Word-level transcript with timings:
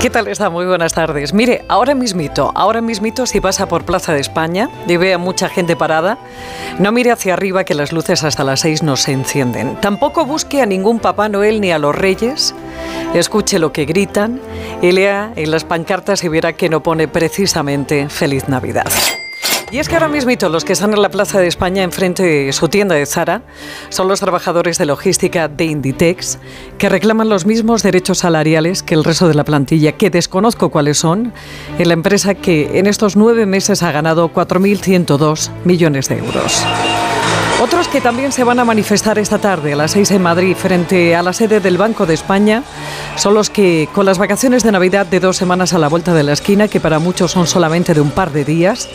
¿Qué 0.00 0.10
tal 0.10 0.28
está? 0.28 0.48
Muy 0.48 0.64
buenas 0.64 0.94
tardes. 0.94 1.34
Mire, 1.34 1.64
ahora 1.68 1.94
mismito, 1.94 2.50
ahora 2.54 2.80
mismito 2.80 3.26
si 3.26 3.40
pasa 3.40 3.68
por 3.68 3.84
Plaza 3.84 4.14
de 4.14 4.20
España 4.20 4.70
y 4.86 4.96
ve 4.96 5.12
a 5.12 5.18
mucha 5.18 5.50
gente 5.50 5.76
parada, 5.76 6.16
no 6.78 6.92
mire 6.92 7.10
hacia 7.10 7.34
arriba 7.34 7.64
que 7.64 7.74
las 7.74 7.92
luces 7.92 8.24
hasta 8.24 8.44
las 8.44 8.60
seis 8.60 8.82
no 8.82 8.96
se 8.96 9.12
encienden. 9.12 9.76
Tampoco 9.80 10.24
busque 10.24 10.62
a 10.62 10.66
ningún 10.66 10.98
Papá 10.98 11.28
Noel 11.28 11.60
ni 11.60 11.72
a 11.72 11.78
los 11.78 11.94
Reyes. 11.94 12.54
Escuche 13.14 13.58
lo 13.58 13.72
que 13.72 13.84
gritan 13.84 14.40
y 14.80 14.92
lea 14.92 15.32
en 15.36 15.50
las 15.50 15.64
pancartas 15.64 16.24
y 16.24 16.28
verá 16.28 16.54
que 16.54 16.70
no 16.70 16.82
pone 16.82 17.08
precisamente 17.08 18.08
Feliz 18.08 18.48
Navidad. 18.48 18.86
Y 19.72 19.78
es 19.78 19.88
que 19.88 19.94
ahora 19.94 20.08
mismo 20.08 20.26
los 20.48 20.64
que 20.64 20.72
están 20.72 20.92
en 20.92 21.02
la 21.02 21.08
Plaza 21.08 21.40
de 21.40 21.48
España 21.48 21.82
enfrente 21.82 22.22
de 22.22 22.52
su 22.52 22.68
tienda 22.68 22.94
de 22.94 23.04
Zara 23.04 23.42
son 23.88 24.06
los 24.06 24.20
trabajadores 24.20 24.78
de 24.78 24.86
logística 24.86 25.48
de 25.48 25.64
Inditex 25.64 26.38
que 26.78 26.88
reclaman 26.88 27.28
los 27.28 27.46
mismos 27.46 27.82
derechos 27.82 28.18
salariales 28.18 28.82
que 28.82 28.94
el 28.94 29.02
resto 29.02 29.26
de 29.26 29.34
la 29.34 29.44
plantilla, 29.44 29.92
que 29.92 30.10
desconozco 30.10 30.70
cuáles 30.70 30.98
son, 30.98 31.32
en 31.78 31.88
la 31.88 31.94
empresa 31.94 32.34
que 32.34 32.78
en 32.78 32.86
estos 32.86 33.16
nueve 33.16 33.44
meses 33.46 33.82
ha 33.82 33.90
ganado 33.90 34.32
4.102 34.32 35.50
millones 35.64 36.08
de 36.08 36.18
euros. 36.18 36.64
Otros 37.58 37.88
que 37.88 38.02
también 38.02 38.32
se 38.32 38.44
van 38.44 38.58
a 38.58 38.66
manifestar 38.66 39.18
esta 39.18 39.38
tarde 39.38 39.72
a 39.72 39.76
las 39.76 39.92
6 39.92 40.10
en 40.10 40.22
Madrid 40.22 40.54
frente 40.54 41.16
a 41.16 41.22
la 41.22 41.32
sede 41.32 41.58
del 41.58 41.78
Banco 41.78 42.04
de 42.04 42.12
España 42.12 42.62
son 43.16 43.32
los 43.32 43.48
que, 43.48 43.88
con 43.94 44.04
las 44.04 44.18
vacaciones 44.18 44.62
de 44.62 44.72
Navidad 44.72 45.06
de 45.06 45.20
dos 45.20 45.38
semanas 45.38 45.72
a 45.72 45.78
la 45.78 45.88
vuelta 45.88 46.12
de 46.12 46.22
la 46.22 46.34
esquina, 46.34 46.68
que 46.68 46.80
para 46.80 46.98
muchos 46.98 47.30
son 47.30 47.46
solamente 47.46 47.94
de 47.94 48.02
un 48.02 48.10
par 48.10 48.30
de 48.30 48.44
días, 48.44 48.90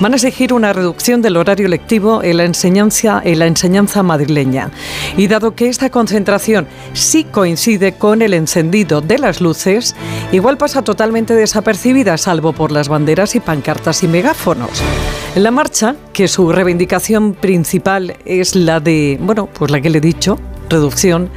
van 0.00 0.14
a 0.14 0.16
exigir 0.16 0.54
una 0.54 0.72
reducción 0.72 1.20
del 1.20 1.36
horario 1.36 1.68
lectivo 1.68 2.22
en 2.22 2.38
la 2.38 2.44
enseñanza, 2.44 3.20
en 3.22 3.38
la 3.38 3.48
enseñanza 3.48 4.02
madrileña. 4.02 4.70
Y 5.18 5.26
dado 5.26 5.54
que 5.54 5.68
esta 5.68 5.90
concentración 5.90 6.66
sí 6.94 7.24
coincide 7.24 7.92
con 7.92 8.22
el 8.22 8.32
encendido 8.32 9.02
de 9.02 9.18
las 9.18 9.42
luces, 9.42 9.94
igual 10.32 10.56
pasa 10.56 10.80
totalmente 10.80 11.34
desapercibida, 11.34 12.16
salvo 12.16 12.54
por 12.54 12.72
las 12.72 12.88
banderas 12.88 13.34
y 13.34 13.40
pancartas 13.40 14.02
y 14.02 14.08
megáfonos. 14.08 14.82
La 15.36 15.50
marcha, 15.50 15.96
que 16.14 16.28
su 16.28 16.50
reivindicación 16.50 17.34
principal 17.34 18.16
es 18.24 18.56
la 18.56 18.80
de, 18.80 19.18
bueno, 19.20 19.50
pues 19.52 19.70
la 19.70 19.82
que 19.82 19.90
le 19.90 19.98
he 19.98 20.00
dicho, 20.00 20.38
reducción 20.70 21.28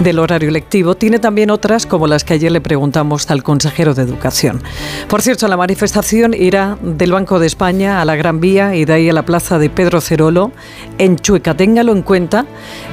del 0.00 0.18
horario 0.18 0.50
lectivo, 0.50 0.94
tiene 0.94 1.18
también 1.18 1.48
otras 1.48 1.86
como 1.86 2.06
las 2.06 2.22
que 2.22 2.34
ayer 2.34 2.52
le 2.52 2.60
preguntamos 2.60 3.30
al 3.30 3.42
consejero 3.42 3.94
de 3.94 4.02
Educación. 4.02 4.62
Por 5.08 5.22
cierto, 5.22 5.48
la 5.48 5.56
manifestación 5.56 6.34
irá 6.34 6.76
del 6.82 7.12
Banco 7.12 7.38
de 7.38 7.46
España 7.46 8.02
a 8.02 8.04
la 8.04 8.14
Gran 8.14 8.40
Vía 8.40 8.76
y 8.76 8.84
de 8.84 8.92
ahí 8.92 9.08
a 9.08 9.14
la 9.14 9.24
plaza 9.24 9.58
de 9.58 9.70
Pedro 9.70 10.02
Cerolo 10.02 10.52
en 10.98 11.16
Chueca. 11.16 11.56
Téngalo 11.56 11.92
en 11.92 12.02
cuenta 12.02 12.44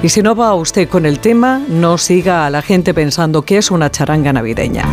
y 0.02 0.08
si 0.08 0.22
no 0.22 0.34
va 0.34 0.56
usted 0.56 0.88
con 0.88 1.06
el 1.06 1.20
tema, 1.20 1.62
no 1.68 1.98
siga 1.98 2.46
a 2.46 2.50
la 2.50 2.62
gente 2.62 2.94
pensando 2.94 3.42
que 3.42 3.58
es 3.58 3.70
una 3.70 3.92
charanga 3.92 4.32
navideña. 4.32 4.86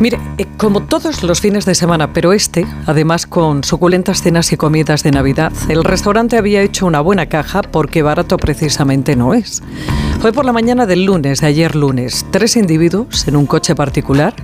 Mire, 0.00 0.20
eh, 0.38 0.46
como 0.56 0.84
todos 0.84 1.24
los 1.24 1.40
fines 1.40 1.64
de 1.66 1.74
semana, 1.74 2.12
pero 2.12 2.32
este, 2.32 2.66
además 2.86 3.26
con 3.26 3.64
suculentas 3.64 4.22
cenas 4.22 4.52
y 4.52 4.56
comidas 4.56 5.02
de 5.02 5.10
Navidad, 5.10 5.52
el 5.68 5.82
restaurante 5.82 6.36
había 6.36 6.62
hecho 6.62 6.86
una 6.86 7.00
buena 7.00 7.26
caja 7.26 7.62
porque 7.62 8.02
barato 8.02 8.36
precisamente 8.36 9.16
no 9.16 9.34
es. 9.34 9.62
Fue 10.20 10.32
por 10.32 10.44
la 10.44 10.52
mañana 10.52 10.86
del 10.86 11.04
lunes, 11.04 11.40
de 11.40 11.48
ayer 11.48 11.74
lunes, 11.74 12.26
tres 12.30 12.56
individuos 12.56 13.26
en 13.26 13.36
un 13.36 13.46
coche 13.46 13.74
particular 13.74 14.34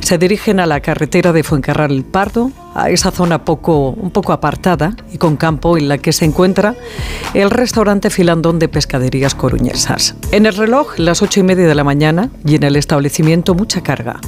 se 0.00 0.18
dirigen 0.18 0.60
a 0.60 0.66
la 0.66 0.80
carretera 0.80 1.32
de 1.32 1.42
Fuencarral 1.42 2.04
Pardo, 2.04 2.50
esa 2.86 3.10
zona 3.10 3.44
poco, 3.44 3.90
un 3.90 4.10
poco 4.10 4.32
apartada 4.32 4.94
y 5.12 5.18
con 5.18 5.36
campo 5.36 5.76
en 5.76 5.88
la 5.88 5.98
que 5.98 6.12
se 6.12 6.24
encuentra 6.24 6.74
el 7.34 7.50
restaurante 7.50 8.10
Filandón 8.10 8.58
de 8.58 8.68
Pescaderías 8.68 9.34
Coruñesas. 9.34 10.14
En 10.32 10.46
el 10.46 10.54
reloj, 10.54 10.98
las 10.98 11.22
ocho 11.22 11.40
y 11.40 11.42
media 11.42 11.66
de 11.66 11.74
la 11.74 11.84
mañana 11.84 12.30
y 12.44 12.54
en 12.54 12.62
el 12.62 12.76
establecimiento 12.76 13.54
mucha 13.54 13.82
carga, 13.82 14.20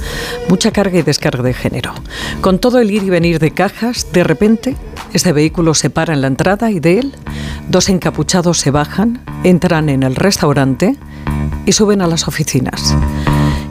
mucha 0.49 0.71
carga 0.71 0.99
y 0.99 1.01
descarga 1.01 1.43
de 1.43 1.53
género. 1.53 1.93
Con 2.41 2.59
todo 2.59 2.79
el 2.79 2.91
ir 2.91 3.03
y 3.03 3.09
venir 3.09 3.39
de 3.39 3.51
cajas, 3.51 4.07
de 4.11 4.23
repente, 4.23 4.75
este 5.13 5.33
vehículo 5.33 5.73
se 5.73 5.89
para 5.89 6.13
en 6.13 6.21
la 6.21 6.27
entrada 6.27 6.71
y 6.71 6.79
de 6.79 6.99
él, 6.99 7.13
dos 7.69 7.89
encapuchados 7.89 8.59
se 8.59 8.71
bajan, 8.71 9.23
entran 9.43 9.89
en 9.89 10.03
el 10.03 10.15
restaurante 10.15 10.95
y 11.65 11.71
suben 11.71 12.01
a 12.01 12.07
las 12.07 12.27
oficinas. 12.27 12.95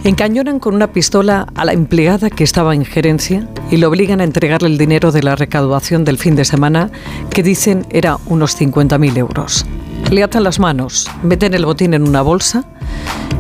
Encañonan 0.03 0.61
con 0.61 0.75
una 0.75 0.93
pistola 0.93 1.47
a 1.55 1.67
la 1.67 1.75
empleada 1.75 2.31
que 2.31 2.43
estaba 2.43 2.75
en 2.75 2.87
gerencia 2.87 3.47
y 3.71 3.77
le 3.77 3.85
obligan 3.85 4.23
a 4.23 4.25
entregarle 4.25 4.69
el 4.69 4.79
dinero 4.79 5.13
de 5.13 5.23
la 5.23 5.37
recaudación 5.37 6.07
del 6.07 6.17
fin 6.17 6.37
de 6.37 6.47
semana, 6.47 6.91
que 7.29 7.43
dicen 7.43 7.87
era 7.91 8.17
unos 8.25 8.59
50.000 8.59 9.19
euros. 9.19 9.67
Le 10.11 10.23
atan 10.23 10.45
las 10.45 10.59
manos, 10.59 11.11
meten 11.23 11.53
el 11.53 11.67
botín 11.67 11.93
en 11.93 12.09
una 12.09 12.23
bolsa 12.23 12.65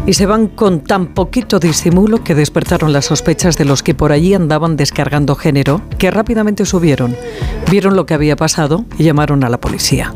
y 0.06 0.12
se 0.12 0.26
van 0.26 0.48
con 0.48 0.81
tan 0.81 1.15
poquito 1.15 1.59
disimulo 1.59 2.22
que 2.22 2.34
despertaron 2.34 2.92
las 2.92 3.06
sospechas 3.06 3.56
de 3.56 3.65
los 3.65 3.82
que 3.82 3.94
por 3.94 4.12
allí 4.12 4.34
andaban 4.34 4.77
descargando 4.77 5.37
género, 5.37 5.81
que 5.98 6.10
rápidamente 6.10 6.66
subieron, 6.66 7.16
vieron 7.71 7.97
lo 7.97 8.04
que 8.04 8.12
había 8.12 8.37
pasado 8.37 8.84
y 8.98 9.04
llamaron 9.04 9.44
a 9.44 9.48
la 9.48 9.59
policía. 9.59 10.12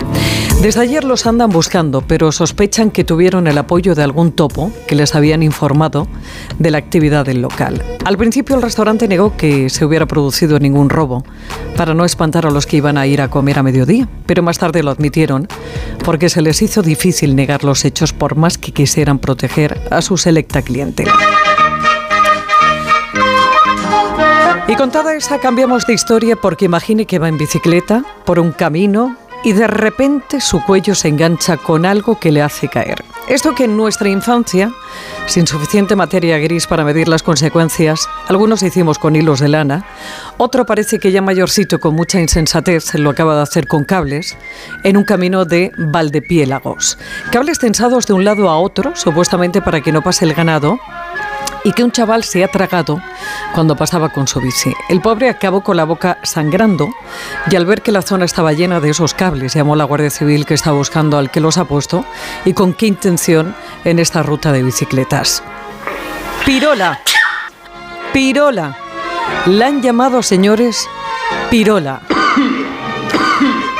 Desde 0.64 0.80
ayer 0.80 1.04
los 1.04 1.26
andan 1.26 1.50
buscando, 1.50 2.00
pero 2.00 2.32
sospechan 2.32 2.90
que 2.90 3.04
tuvieron 3.04 3.46
el 3.48 3.58
apoyo 3.58 3.94
de 3.94 4.02
algún 4.02 4.32
topo 4.32 4.72
que 4.88 4.94
les 4.94 5.14
habían 5.14 5.42
informado 5.42 6.08
de 6.58 6.70
la 6.70 6.78
actividad 6.78 7.26
del 7.26 7.42
local. 7.42 7.84
Al 8.02 8.16
principio 8.16 8.56
el 8.56 8.62
restaurante 8.62 9.06
negó 9.06 9.36
que 9.36 9.68
se 9.68 9.84
hubiera 9.84 10.06
producido 10.06 10.58
ningún 10.58 10.88
robo, 10.88 11.22
para 11.76 11.92
no 11.92 12.06
espantar 12.06 12.46
a 12.46 12.50
los 12.50 12.64
que 12.64 12.78
iban 12.78 12.96
a 12.96 13.06
ir 13.06 13.20
a 13.20 13.28
comer 13.28 13.58
a 13.58 13.62
mediodía, 13.62 14.08
pero 14.24 14.42
más 14.42 14.56
tarde 14.56 14.82
lo 14.82 14.90
admitieron 14.90 15.48
porque 16.02 16.30
se 16.30 16.40
les 16.40 16.62
hizo 16.62 16.80
difícil 16.80 17.36
negar 17.36 17.62
los 17.62 17.84
hechos 17.84 18.14
por 18.14 18.34
más 18.34 18.56
que 18.56 18.72
quisieran 18.72 19.18
proteger 19.18 19.78
a 19.90 20.00
su 20.00 20.16
selecta 20.16 20.62
cliente. 20.62 21.04
Y 24.66 24.76
contada 24.76 25.14
esa 25.14 25.40
cambiamos 25.40 25.86
de 25.86 25.92
historia 25.92 26.36
porque 26.36 26.64
imagine 26.64 27.04
que 27.04 27.18
va 27.18 27.28
en 27.28 27.36
bicicleta 27.36 28.02
por 28.24 28.38
un 28.38 28.50
camino 28.50 29.14
y 29.44 29.52
de 29.52 29.66
repente 29.66 30.40
su 30.40 30.62
cuello 30.64 30.94
se 30.94 31.08
engancha 31.08 31.56
con 31.58 31.86
algo 31.86 32.18
que 32.18 32.32
le 32.32 32.42
hace 32.42 32.68
caer. 32.68 33.04
Esto 33.28 33.54
que 33.54 33.64
en 33.64 33.76
nuestra 33.76 34.08
infancia, 34.08 34.70
sin 35.26 35.46
suficiente 35.46 35.96
materia 35.96 36.38
gris 36.38 36.66
para 36.66 36.84
medir 36.84 37.08
las 37.08 37.22
consecuencias, 37.22 38.06
algunos 38.28 38.62
hicimos 38.62 38.98
con 38.98 39.16
hilos 39.16 39.40
de 39.40 39.48
lana, 39.48 39.86
otro 40.36 40.66
parece 40.66 40.98
que 40.98 41.10
ya 41.10 41.22
mayorcito 41.22 41.80
con 41.80 41.94
mucha 41.94 42.20
insensatez 42.20 42.94
lo 42.94 43.10
acaba 43.10 43.36
de 43.36 43.42
hacer 43.42 43.66
con 43.66 43.84
cables 43.84 44.36
en 44.82 44.96
un 44.96 45.04
camino 45.04 45.44
de 45.44 45.72
Valdepiélagos. 45.78 46.98
Cables 47.30 47.58
tensados 47.58 48.06
de 48.06 48.12
un 48.12 48.24
lado 48.24 48.50
a 48.50 48.58
otro, 48.58 48.94
supuestamente 48.94 49.62
para 49.62 49.80
que 49.80 49.92
no 49.92 50.02
pase 50.02 50.26
el 50.26 50.34
ganado, 50.34 50.78
y 51.64 51.72
que 51.72 51.82
un 51.82 51.90
chaval 51.90 52.22
se 52.22 52.44
ha 52.44 52.48
tragado 52.48 53.00
cuando 53.54 53.74
pasaba 53.74 54.10
con 54.10 54.28
su 54.28 54.40
bici. 54.40 54.72
El 54.88 55.00
pobre 55.00 55.28
acabó 55.28 55.62
con 55.62 55.76
la 55.76 55.84
boca 55.84 56.18
sangrando 56.22 56.90
y 57.50 57.56
al 57.56 57.66
ver 57.66 57.82
que 57.82 57.90
la 57.90 58.02
zona 58.02 58.26
estaba 58.26 58.52
llena 58.52 58.80
de 58.80 58.90
esos 58.90 59.14
cables, 59.14 59.54
llamó 59.54 59.74
a 59.74 59.76
la 59.78 59.84
Guardia 59.84 60.10
Civil 60.10 60.46
que 60.46 60.54
está 60.54 60.70
buscando 60.72 61.18
al 61.18 61.30
que 61.30 61.40
los 61.40 61.58
ha 61.58 61.64
puesto 61.64 62.04
y 62.44 62.52
con 62.52 62.74
qué 62.74 62.86
intención 62.86 63.56
en 63.84 63.98
esta 63.98 64.22
ruta 64.22 64.52
de 64.52 64.62
bicicletas. 64.62 65.42
Pirola. 66.44 67.00
Pirola. 68.12 68.76
La 69.46 69.66
han 69.66 69.82
llamado, 69.82 70.22
señores, 70.22 70.86
Pirola. 71.50 72.00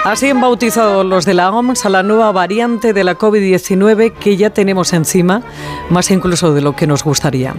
Así 0.04 0.28
han 0.28 0.38
bautizado 0.38 1.03
los 1.03 1.25
de 1.25 1.32
la 1.32 1.50
OMS 1.50 1.87
a 1.87 1.88
la 1.88 2.03
nueva 2.03 2.31
variante 2.31 2.92
de 2.92 3.04
la 3.04 3.16
COVID-19 3.16 4.12
que 4.12 4.37
ya 4.37 4.50
tenemos 4.50 4.92
encima, 4.92 5.41
más 5.88 6.10
incluso 6.10 6.53
de 6.53 6.60
lo 6.60 6.76
que 6.76 6.87
nos 6.87 7.03
gustaría. 7.03 7.54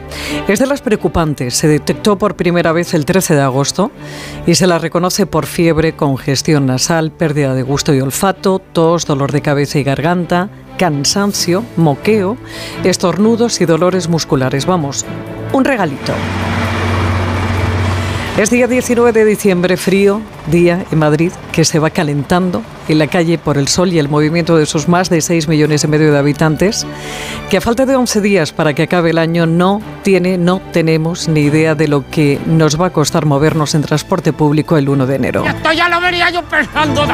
Es 0.48 0.60
de 0.60 0.68
las 0.68 0.82
preocupantes. 0.82 1.56
Se 1.56 1.68
detectó 1.68 2.20
por 2.20 2.36
primera 2.36 2.72
vez 2.72 2.94
el 2.94 3.04
13 3.04 3.34
de 3.34 3.42
agosto 3.42 3.90
y 4.46 4.54
se 4.54 4.68
la 4.68 4.78
reconoce 4.78 5.26
por 5.26 5.48
fiebre, 5.48 5.96
congestión 5.96 6.68
nasal, 6.68 7.12
pérdida 7.12 7.56
de 7.56 7.64
gusto 7.64 7.96
y 7.96 8.02
olfato, 8.02 8.60
tos, 8.60 9.08
dolor 9.08 9.32
de 9.32 9.42
cabeza 9.42 9.80
y 9.80 9.84
garganta, 9.84 10.50
cansancio, 10.78 11.64
moqueo, 11.78 12.38
estornudos 12.84 13.60
y 13.60 13.66
dolores 13.66 14.08
musculares. 14.08 14.68
Vamos, 14.68 15.04
un 15.52 15.66
regalito. 15.66 16.14
Es 18.38 18.50
día 18.50 18.68
19 18.68 19.14
de 19.14 19.24
diciembre, 19.24 19.78
frío, 19.78 20.22
día 20.48 20.86
en 20.92 21.00
Madrid, 21.00 21.32
que 21.54 21.64
se 21.64 21.80
va 21.80 21.90
calentando 21.90 22.62
en 22.90 23.00
la 23.00 23.08
calle 23.08 23.38
por 23.38 23.58
el 23.58 23.70
sol 23.70 23.94
y 23.94 23.98
el 23.98 24.10
movimiento 24.10 24.58
de 24.58 24.66
sus 24.66 24.90
más 24.90 25.10
de 25.10 25.22
6 25.22 25.48
millones 25.48 25.86
y 25.86 25.88
medio 25.88 26.12
de 26.12 26.18
habitantes, 26.18 26.86
que 27.50 27.56
a 27.56 27.62
falta 27.62 27.86
de 27.86 27.96
11 27.96 28.20
días 28.20 28.52
para 28.52 28.74
que 28.74 28.84
acabe 28.84 29.12
el 29.12 29.20
año 29.20 29.46
no 29.46 29.82
tiene, 30.04 30.38
no 30.38 30.62
tenemos 30.74 31.30
ni 31.30 31.42
idea 31.42 31.76
de 31.76 31.88
lo 31.88 32.10
que 32.10 32.38
nos 32.46 32.80
va 32.80 32.88
a 32.88 32.90
costar 32.90 33.26
movernos 33.26 33.74
en 33.74 33.84
transporte 33.84 34.34
público 34.34 34.78
el 34.78 34.90
1 34.90 35.08
de 35.08 35.16
enero. 35.16 35.46
Esto 35.46 35.72
ya 35.72 35.88
lo 35.88 36.02
vería 36.02 36.30
yo 36.30 36.44
pensando. 36.44 37.06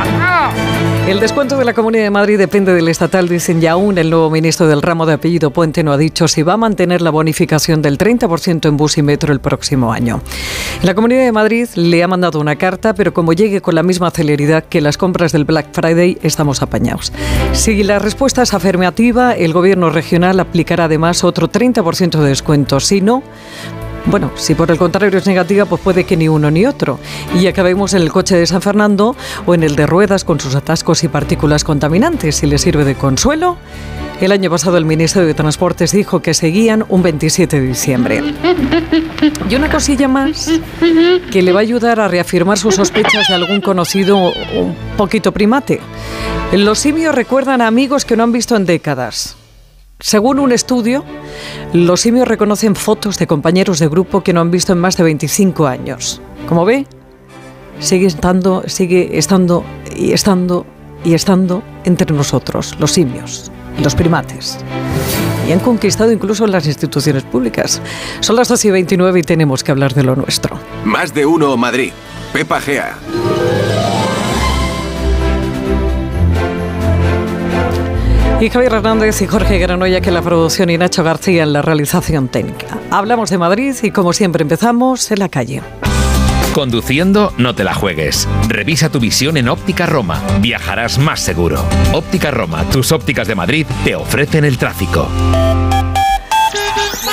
El 1.07 1.19
descuento 1.19 1.56
de 1.56 1.65
la 1.65 1.73
Comunidad 1.73 2.03
de 2.03 2.09
Madrid 2.09 2.39
depende 2.39 2.73
del 2.73 2.88
estatal, 2.88 3.29
dicen 3.29 3.62
ya 3.62 3.73
aún 3.73 4.00
el 4.00 4.09
nuevo 4.09 4.31
ministro 4.31 4.68
del 4.68 4.81
ramo 4.81 5.06
de 5.06 5.13
apellido 5.13 5.51
Puente 5.51 5.83
no 5.83 5.94
ha 5.94 5.97
dicho 5.97 6.27
si 6.27 6.41
va 6.41 6.53
a 6.53 6.57
mantener 6.57 7.03
la 7.03 7.12
bonificación 7.12 7.83
del 7.83 8.00
30% 8.00 8.68
en 8.68 8.75
bus 8.75 8.97
y 8.97 9.03
metro 9.03 9.31
el 9.31 9.39
próximo 9.39 9.94
año. 9.94 10.21
La 10.81 10.95
Comunidad 10.95 11.10
de 11.17 11.31
Madrid 11.31 11.67
le 11.75 12.03
ha 12.03 12.07
mandado 12.07 12.39
una 12.39 12.55
carta, 12.55 12.93
pero 12.93 13.13
como 13.13 13.33
llegue 13.33 13.61
con 13.61 13.75
la 13.75 13.83
misma 13.83 14.11
celeridad 14.11 14.63
que 14.63 14.81
las 14.81 14.97
compras 14.97 15.31
del 15.31 15.45
Black 15.45 15.67
Friday, 15.73 16.17
estamos 16.21 16.61
apañados. 16.61 17.11
Si 17.53 17.83
la 17.83 17.99
respuesta 17.99 18.41
es 18.41 18.53
afirmativa, 18.53 19.33
el 19.33 19.53
gobierno 19.53 19.89
regional 19.89 20.39
aplicará 20.39 20.85
además 20.85 21.23
otro 21.23 21.49
30% 21.49 22.19
de 22.19 22.29
descuento. 22.29 22.79
Si 22.79 23.01
no, 23.01 23.23
bueno, 24.05 24.31
si 24.35 24.55
por 24.55 24.71
el 24.71 24.77
contrario 24.77 25.17
es 25.19 25.27
negativa, 25.27 25.65
pues 25.65 25.81
puede 25.81 26.03
que 26.03 26.17
ni 26.17 26.27
uno 26.27 26.49
ni 26.49 26.65
otro. 26.65 26.99
Y 27.35 27.47
acabemos 27.47 27.93
en 27.93 28.01
el 28.01 28.11
coche 28.11 28.35
de 28.35 28.47
San 28.47 28.61
Fernando 28.61 29.15
o 29.45 29.53
en 29.53 29.63
el 29.63 29.75
de 29.75 29.85
ruedas 29.85 30.23
con 30.23 30.39
sus 30.39 30.55
atascos 30.55 31.03
y 31.03 31.07
partículas 31.07 31.63
contaminantes. 31.63 32.37
Si 32.37 32.47
le 32.47 32.57
sirve 32.57 32.83
de 32.83 32.95
consuelo, 32.95 33.57
el 34.21 34.31
año 34.31 34.51
pasado 34.51 34.77
el 34.77 34.85
Ministerio 34.85 35.27
de 35.27 35.33
Transportes 35.33 35.91
dijo 35.91 36.21
que 36.21 36.35
seguían 36.35 36.85
un 36.89 37.01
27 37.01 37.59
de 37.59 37.68
diciembre. 37.68 38.23
Y 39.50 39.56
una 39.56 39.69
cosilla 39.69 40.07
más 40.07 40.50
que 41.31 41.41
le 41.41 41.51
va 41.51 41.59
a 41.59 41.62
ayudar 41.62 42.00
a 42.00 42.07
reafirmar 42.07 42.57
sus 42.57 42.75
sospechas 42.75 43.27
de 43.27 43.33
algún 43.33 43.62
conocido 43.62 44.18
un 44.18 44.75
poquito 44.95 45.31
primate. 45.31 45.79
Los 46.53 46.79
simios 46.79 47.15
recuerdan 47.15 47.62
a 47.62 47.68
amigos 47.68 48.06
que 48.06 48.15
no 48.15 48.23
han 48.23 48.31
visto 48.31 48.56
en 48.56 48.65
décadas. 48.65 49.38
Según 50.00 50.39
un 50.39 50.51
estudio, 50.51 51.03
los 51.73 52.01
simios 52.01 52.27
reconocen 52.27 52.75
fotos 52.75 53.18
de 53.18 53.27
compañeros 53.27 53.79
de 53.79 53.88
grupo 53.88 54.21
que 54.21 54.33
no 54.33 54.41
han 54.41 54.51
visto 54.51 54.73
en 54.73 54.79
más 54.79 54.97
de 54.97 55.03
25 55.03 55.65
años. 55.65 56.21
Como 56.47 56.65
ve, 56.65 56.85
sigue 57.79 58.06
estando, 58.06 58.63
sigue 58.68 59.18
estando 59.18 59.63
y 59.95 60.12
estando 60.12 60.65
y 61.03 61.13
estando 61.15 61.63
entre 61.83 62.13
nosotros, 62.13 62.75
los 62.79 62.91
simios, 62.91 63.51
los 63.79 63.95
primates. 63.95 64.57
Y 65.47 65.51
han 65.51 65.59
conquistado 65.59 66.12
incluso 66.12 66.45
las 66.47 66.68
instituciones 66.68 67.23
públicas. 67.23 67.81
Son 68.19 68.35
las 68.35 68.47
2 68.47 68.65
y 68.65 68.71
29 68.71 69.19
y 69.19 69.23
tenemos 69.23 69.63
que 69.63 69.71
hablar 69.71 69.94
de 69.94 70.03
lo 70.03 70.15
nuestro. 70.15 70.59
Más 70.85 71.13
de 71.13 71.25
uno 71.25 71.56
Madrid. 71.57 71.91
Pepa 72.33 72.62
Gea. 72.62 72.97
Y 78.39 78.50
Javier 78.50 78.73
Hernández 78.73 79.21
y 79.21 79.27
Jorge 79.27 79.59
Granoya 79.59 80.01
que 80.01 80.09
la 80.09 80.23
producción 80.23 80.71
y 80.71 80.77
Nacho 80.77 81.03
García 81.03 81.44
en 81.44 81.53
la 81.53 81.62
realización 81.62 82.27
técnica. 82.27 82.79
Hablamos 82.89 83.29
de 83.29 83.38
Madrid 83.38 83.75
y 83.83 83.91
como 83.91 84.13
siempre 84.13 84.41
empezamos 84.41 85.12
en 85.12 85.19
la 85.19 85.29
calle. 85.29 85.62
Conduciendo, 86.53 87.31
no 87.38 87.56
te 87.56 87.63
la 87.63 87.74
juegues. 87.74 88.27
Revisa 88.50 88.92
tu 88.92 89.00
visión 89.00 89.38
en 89.38 89.48
Óptica 89.48 89.86
Roma. 89.86 90.21
Viajarás 90.42 91.00
más 91.00 91.21
seguro. 91.21 91.63
Óptica 91.94 92.30
Roma, 92.30 92.65
tus 92.69 92.92
ópticas 92.92 93.25
de 93.30 93.36
Madrid, 93.36 93.65
te 93.86 93.95
ofrecen 93.95 94.44
el 94.44 94.57
tráfico. 94.57 95.07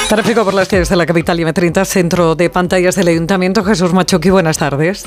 Tráfico 0.09 0.45
por 0.45 0.55
las 0.55 0.67
calles 0.67 0.89
de 0.89 0.97
la 0.97 1.07
capital 1.07 1.39
y 1.39 1.45
M30, 1.45 1.85
centro 1.85 2.35
de 2.35 2.51
pantallas 2.51 2.97
del 2.97 3.07
Ayuntamiento. 3.07 3.63
Jesús 3.63 3.93
Machoqui, 3.93 4.31
buenas 4.31 4.59
tardes. 4.59 5.07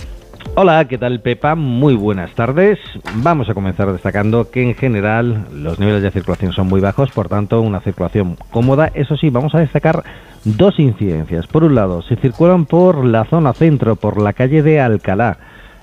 Hola, 0.55 0.85
¿qué 0.87 0.97
tal 0.97 1.19
Pepa? 1.19 1.55
Muy 1.55 1.95
buenas 1.95 2.33
tardes. 2.33 2.79
Vamos 3.15 3.49
a 3.49 3.53
comenzar 3.53 3.91
destacando 3.91 4.49
que 4.49 4.61
en 4.61 4.75
general 4.75 5.47
los 5.53 5.77
niveles 5.77 6.03
de 6.03 6.11
circulación 6.11 6.53
son 6.53 6.67
muy 6.67 6.79
bajos, 6.79 7.11
por 7.11 7.27
tanto 7.27 7.59
una 7.59 7.81
circulación 7.81 8.37
cómoda. 8.49 8.91
Eso 8.93 9.17
sí, 9.17 9.29
vamos 9.29 9.53
a 9.55 9.59
destacar 9.59 10.03
dos 10.43 10.79
incidencias. 10.79 11.47
Por 11.47 11.63
un 11.63 11.75
lado, 11.75 12.01
si 12.01 12.15
circulan 12.15 12.65
por 12.65 13.05
la 13.05 13.25
zona 13.25 13.53
centro, 13.53 13.95
por 13.95 14.21
la 14.21 14.33
calle 14.33 14.63
de 14.63 14.79
Alcalá, 14.79 15.37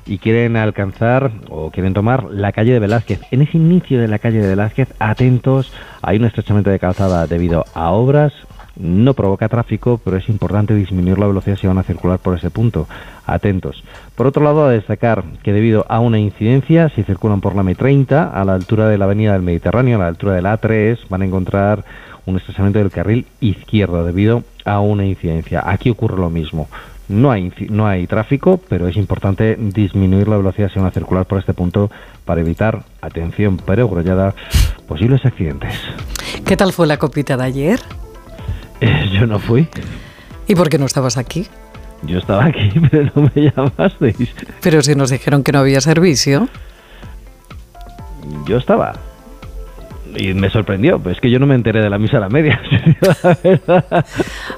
y 0.08 0.19
quieren 0.19 0.56
alcanzar 0.56 1.31
o 1.50 1.70
quieren 1.70 1.93
tomar 1.93 2.25
la 2.25 2.52
calle 2.52 2.72
de 2.72 2.78
Velázquez. 2.78 3.20
En 3.31 3.43
ese 3.43 3.58
inicio 3.58 4.00
de 4.00 4.08
la 4.08 4.19
calle 4.19 4.40
de 4.40 4.49
Velázquez, 4.49 4.88
atentos, 4.99 5.72
hay 6.02 6.16
un 6.16 6.25
estrechamiento 6.25 6.70
de 6.70 6.78
calzada 6.78 7.26
debido 7.26 7.64
a 7.75 7.90
obras, 7.90 8.32
no 8.78 9.14
provoca 9.14 9.49
tráfico, 9.49 10.00
pero 10.02 10.16
es 10.16 10.28
importante 10.28 10.75
disminuir 10.75 11.19
la 11.19 11.26
velocidad 11.26 11.56
si 11.56 11.66
van 11.66 11.78
a 11.78 11.82
circular 11.82 12.20
por 12.20 12.37
ese 12.37 12.50
punto. 12.50 12.87
Atentos. 13.26 13.82
Por 14.14 14.26
otro 14.26 14.43
lado, 14.43 14.64
a 14.64 14.70
destacar 14.70 15.25
que 15.43 15.52
debido 15.52 15.84
a 15.88 16.00
una 16.00 16.19
incidencia, 16.19 16.88
si 16.90 17.02
circulan 17.02 17.40
por 17.40 17.55
la 17.55 17.62
M30, 17.62 18.31
a 18.32 18.44
la 18.44 18.55
altura 18.55 18.88
de 18.88 18.96
la 18.96 19.05
avenida 19.05 19.32
del 19.32 19.43
Mediterráneo, 19.43 19.96
a 19.96 20.02
la 20.02 20.08
altura 20.08 20.34
de 20.34 20.43
la 20.43 20.58
A3, 20.58 20.99
van 21.10 21.22
a 21.22 21.26
encontrar 21.26 21.84
un 22.29 22.37
estrechamiento 22.37 22.79
del 22.79 22.91
carril 22.91 23.27
izquierdo 23.41 24.05
debido 24.05 24.45
a 24.65 24.81
una 24.81 25.07
incidencia. 25.07 25.63
Aquí 25.65 25.91
ocurre 25.91 26.19
lo 26.19 26.31
mismo. 26.31 26.69
No 27.09 27.31
hay, 27.31 27.51
no 27.71 27.87
hay 27.87 28.07
tráfico, 28.07 28.61
pero 28.69 28.87
es 28.87 28.97
importante 28.97 29.57
disminuir 29.59 30.29
la 30.29 30.37
velocidad 30.37 30.71
si 30.71 30.79
van 30.79 30.89
a 30.89 30.91
circular 30.91 31.25
por 31.25 31.39
este 31.39 31.55
punto 31.55 31.91
para 32.27 32.43
evitar, 32.43 32.83
atención 33.01 33.57
peregrillada, 33.57 34.35
posibles 34.87 35.25
accidentes. 35.25 35.73
¿Qué 36.45 36.57
tal 36.57 36.75
fue 36.75 36.87
la 36.87 36.99
copita 36.99 37.39
de 37.39 37.45
ayer? 37.45 37.81
Eh, 38.83 39.09
yo 39.11 39.27
no 39.27 39.39
fui. 39.39 39.67
¿Y 40.47 40.55
por 40.55 40.69
qué 40.69 40.79
no 40.79 40.85
estabas 40.85 41.17
aquí? 41.17 41.47
Yo 42.03 42.19
estaba 42.19 42.45
aquí, 42.45 42.71
pero 42.91 43.11
no 43.15 43.31
me 43.35 43.51
llamasteis. 43.51 44.35
Pero 44.61 44.83
si 44.83 44.95
nos 44.95 45.11
dijeron 45.11 45.43
que 45.43 45.53
no 45.53 45.61
había 45.61 45.81
servicio. 45.81 46.47
Yo 48.47 48.59
estaba. 48.59 49.07
Y 50.16 50.34
me 50.34 50.50
sorprendió, 50.50 50.99
pues 50.99 51.16
es 51.16 51.20
que 51.20 51.31
yo 51.31 51.38
no 51.38 51.46
me 51.46 51.55
enteré 51.55 51.82
de 51.82 51.90
la 51.90 51.99
misa 51.99 52.16
a 52.16 52.20
la 52.20 52.28
media. 52.28 52.60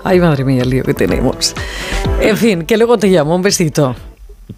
Ay, 0.04 0.20
madre 0.20 0.44
mía, 0.44 0.62
el 0.62 0.70
lío 0.70 0.84
que 0.84 0.94
tenemos. 0.94 1.54
En 2.20 2.36
fin, 2.36 2.62
que 2.64 2.76
luego 2.76 2.98
te 2.98 3.08
llamo, 3.08 3.34
un 3.34 3.42
besito. 3.42 3.94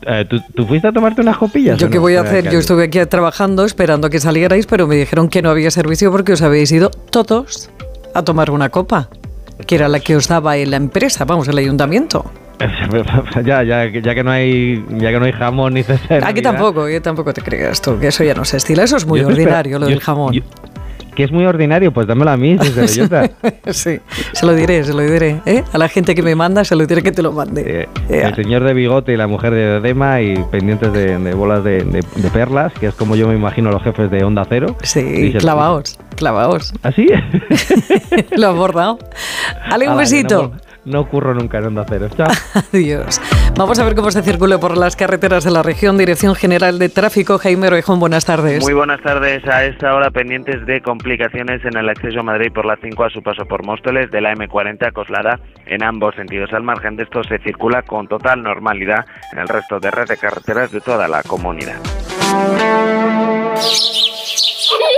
Eh, 0.07 0.25
¿tú, 0.29 0.41
¿tú, 0.55 0.67
fuiste 0.67 0.89
a 0.89 0.93
tomarte 0.93 1.21
unas 1.21 1.37
copillas? 1.37 1.79
¿Yo 1.79 1.89
qué 1.89 1.97
no? 1.97 2.03
voy 2.03 2.17
a 2.17 2.23
hacer? 2.23 2.51
Yo 2.51 2.59
estuve 2.59 2.85
aquí 2.85 3.05
trabajando 3.07 3.65
esperando 3.65 4.11
que 4.11 4.21
salierais, 4.21 4.67
pero 4.67 4.87
me 4.87 4.97
dijeron 4.97 5.29
que 5.29 5.43
no 5.43 5.51
había 5.51 5.71
servicio 5.71 6.11
porque 6.11 6.33
os 6.33 6.43
habéis 6.43 6.73
ido 6.73 6.91
todos 6.91 7.71
a 8.15 8.23
tomar 8.23 8.51
una 8.51 8.69
copa 8.71 9.09
que 9.67 9.75
era 9.75 9.89
la 9.89 10.01
que 10.01 10.17
os 10.17 10.29
daba 10.29 10.57
en 10.57 10.71
la 10.71 10.77
empresa, 10.77 11.25
vamos, 11.25 11.49
el 11.49 11.59
ayuntamiento. 11.59 12.31
ya, 13.45 13.63
ya, 13.63 13.87
ya 13.87 14.15
que 14.15 14.23
no 14.23 14.31
hay, 14.31 14.85
ya 14.99 15.11
que 15.11 15.19
no 15.19 15.25
hay 15.25 15.33
jamón 15.33 15.75
ni 15.75 15.83
cesar. 15.83 16.25
Aquí 16.25 16.43
tampoco, 16.43 16.89
yo 16.89 17.03
tampoco 17.03 17.33
te 17.33 17.43
creas 17.43 17.81
tú, 17.81 17.99
que 17.99 18.09
eso 18.09 18.23
ya 18.25 18.35
no 18.35 18.45
se 18.45 18.57
estila, 18.59 18.85
eso 18.85 18.97
es 18.97 19.07
muy 19.07 19.21
yo 19.21 19.29
ordinario, 19.29 19.79
lo 19.79 19.87
yo, 19.87 19.91
del 19.91 20.01
jamón. 20.01 20.33
Yo, 20.33 20.43
que 21.15 21.25
es 21.25 21.33
muy 21.33 21.45
ordinario, 21.45 21.93
pues 21.93 22.07
dámelo 22.07 22.31
a 22.31 22.37
mí, 22.37 22.57
si 22.61 22.71
bellota. 22.71 23.31
sí, 23.71 24.01
se 24.33 24.47
lo 24.47 24.55
diré, 24.55 24.83
se 24.85 24.93
lo 24.93 25.01
diré. 25.01 25.41
¿eh? 25.47 25.63
A 25.73 25.79
la 25.79 25.89
gente 25.89 26.15
que 26.15 26.23
me 26.23 26.35
manda, 26.35 26.65
se 26.65 26.77
lo 26.77 26.87
diré 26.87 27.03
que 27.03 27.13
te 27.13 27.23
lo 27.23 27.33
mande. 27.33 27.89
Eh, 28.09 28.23
el 28.23 28.35
señor 28.35 28.65
de 28.65 28.75
bigote 28.75 29.13
y 29.13 29.17
la 29.17 29.27
mujer 29.27 29.53
de 29.53 29.77
edema 29.77 30.21
y 30.21 30.37
pendientes 30.51 30.93
de, 30.93 31.19
de 31.19 31.35
bolas 31.35 31.65
de, 31.65 31.85
de, 31.85 32.05
de, 32.17 32.31
perlas, 32.31 32.73
que 32.75 32.87
es 32.87 32.95
como 32.95 33.17
yo 33.17 33.29
me 33.29 33.35
imagino 33.35 33.69
a 33.69 33.73
los 33.73 33.83
jefes 33.83 34.11
de 34.11 34.25
Onda 34.25 34.47
Cero. 34.49 34.77
Sí, 34.83 35.35
clavaos, 35.39 35.99
clavaos. 36.17 36.73
¿Así? 36.83 37.09
lo 38.37 38.49
has 38.49 38.57
bordado. 38.57 38.99
Ale, 39.71 39.89
un 39.89 39.97
besito. 39.97 40.53
No 40.85 41.01
ocurro 41.01 41.33
nunca 41.35 41.59
en 41.59 41.67
Onda 41.67 41.85
Cero. 41.89 42.09
Chao. 42.17 42.27
Adiós. 42.73 43.21
Vamos 43.57 43.79
a 43.79 43.85
ver 43.85 43.95
cómo 43.95 44.11
se 44.11 44.23
circula 44.23 44.59
por 44.59 44.77
las 44.77 44.97
carreteras 44.97 45.45
de 45.45 45.51
la 45.51 45.63
región. 45.63 45.97
Dirección 45.97 46.35
General 46.35 46.79
de 46.79 46.89
Tráfico, 46.89 47.39
Jaime 47.39 47.69
Orejón, 47.69 48.01
buenas 48.01 48.25
tardes. 48.25 48.63
Muy 48.63 48.73
buenas 48.73 49.01
tardes. 49.03 49.47
A 49.47 49.65
esta 49.65 49.95
hora 49.95 50.11
pendientes 50.11 50.67
de 50.67 50.81
complicaciones 50.81 51.65
en 51.65 51.77
el 51.77 51.89
acceso 51.89 52.21
a 52.21 52.23
Madrid 52.23 52.53
por 52.53 52.67
la 52.67 52.77
5 52.83 53.05
a 53.05 53.11
su 53.11 53.23
paso 53.23 53.45
por 53.45 53.65
Móstoles, 53.65 54.11
de 54.11 54.21
la 54.21 54.35
M40 54.35 54.89
a 54.89 54.91
Coslada 54.91 55.39
en 55.67 55.85
ambos 55.85 56.15
sentidos. 56.17 56.53
Al 56.53 56.63
margen 56.63 56.97
de 56.97 57.05
esto 57.05 57.23
se 57.23 57.39
circula 57.39 57.83
con 57.83 58.09
total 58.09 58.43
normalidad 58.43 59.07
en 59.33 59.39
el 59.39 59.49
resto 59.49 59.79
de 59.79 59.91
red 59.91 60.09
de 60.09 60.17
carreteras 60.17 60.73
de 60.73 60.81
toda 60.81 61.07
la 61.07 61.23
comunidad. 61.23 61.79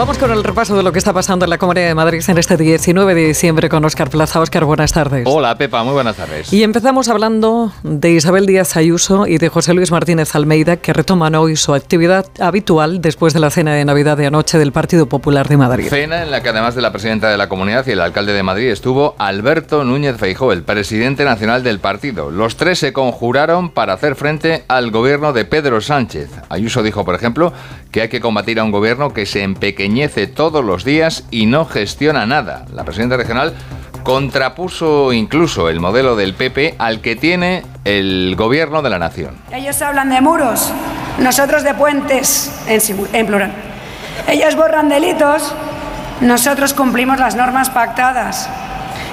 Vamos 0.00 0.16
con 0.16 0.30
el 0.30 0.42
repaso 0.42 0.74
de 0.78 0.82
lo 0.82 0.92
que 0.92 0.98
está 0.98 1.12
pasando 1.12 1.44
en 1.44 1.50
la 1.50 1.58
Comunidad 1.58 1.88
de 1.88 1.94
Madrid 1.94 2.22
en 2.26 2.38
este 2.38 2.56
19 2.56 3.14
de 3.14 3.26
diciembre 3.26 3.68
con 3.68 3.84
Óscar 3.84 4.08
Plaza. 4.08 4.40
Óscar, 4.40 4.64
buenas 4.64 4.94
tardes. 4.94 5.24
Hola, 5.26 5.58
Pepa, 5.58 5.84
muy 5.84 5.92
buenas 5.92 6.16
tardes. 6.16 6.50
Y 6.54 6.62
empezamos 6.62 7.10
hablando 7.10 7.70
de 7.82 8.12
Isabel 8.12 8.46
Díaz 8.46 8.78
Ayuso 8.78 9.26
y 9.26 9.36
de 9.36 9.50
José 9.50 9.74
Luis 9.74 9.90
Martínez 9.90 10.34
Almeida, 10.34 10.78
que 10.78 10.94
retoman 10.94 11.34
hoy 11.34 11.54
su 11.56 11.74
actividad 11.74 12.24
habitual 12.40 13.02
después 13.02 13.34
de 13.34 13.40
la 13.40 13.50
cena 13.50 13.74
de 13.74 13.84
Navidad 13.84 14.16
de 14.16 14.24
anoche 14.24 14.56
del 14.56 14.72
Partido 14.72 15.04
Popular 15.04 15.48
de 15.48 15.58
Madrid. 15.58 15.88
Cena 15.90 16.22
en 16.22 16.30
la 16.30 16.42
que 16.42 16.48
además 16.48 16.74
de 16.74 16.80
la 16.80 16.92
presidenta 16.92 17.28
de 17.28 17.36
la 17.36 17.50
comunidad 17.50 17.86
y 17.86 17.90
el 17.90 18.00
alcalde 18.00 18.32
de 18.32 18.42
Madrid 18.42 18.70
estuvo 18.70 19.14
Alberto 19.18 19.84
Núñez 19.84 20.16
Feijóo, 20.16 20.52
el 20.52 20.62
presidente 20.62 21.26
nacional 21.26 21.62
del 21.62 21.78
partido. 21.78 22.30
Los 22.30 22.56
tres 22.56 22.78
se 22.78 22.94
conjuraron 22.94 23.68
para 23.68 23.92
hacer 23.92 24.14
frente 24.14 24.64
al 24.66 24.92
gobierno 24.92 25.34
de 25.34 25.44
Pedro 25.44 25.82
Sánchez. 25.82 26.30
Ayuso 26.48 26.82
dijo, 26.82 27.04
por 27.04 27.14
ejemplo, 27.14 27.52
que 27.90 28.00
hay 28.00 28.08
que 28.08 28.20
combatir 28.20 28.60
a 28.60 28.64
un 28.64 28.70
gobierno 28.70 29.12
que 29.12 29.26
se 29.26 29.42
empequeñece 29.90 30.28
todos 30.28 30.64
los 30.64 30.84
días 30.84 31.24
y 31.30 31.46
no 31.46 31.64
gestiona 31.64 32.24
nada. 32.24 32.64
La 32.72 32.84
presidenta 32.84 33.16
regional 33.16 33.54
contrapuso 34.04 35.12
incluso 35.12 35.68
el 35.68 35.80
modelo 35.80 36.14
del 36.14 36.34
PP 36.34 36.76
al 36.78 37.00
que 37.00 37.16
tiene 37.16 37.64
el 37.84 38.34
gobierno 38.36 38.82
de 38.82 38.90
la 38.90 38.98
nación. 38.98 39.36
Ellos 39.52 39.82
hablan 39.82 40.10
de 40.10 40.20
muros, 40.20 40.72
nosotros 41.18 41.64
de 41.64 41.74
puentes 41.74 42.52
en, 42.68 42.80
en 43.12 43.26
plural. 43.26 43.52
Ellos 44.28 44.54
borran 44.54 44.88
delitos, 44.88 45.54
Nosotros 46.20 46.74
cumplimos 46.74 47.18
las 47.18 47.34
normas 47.34 47.70
pactadas. 47.70 48.48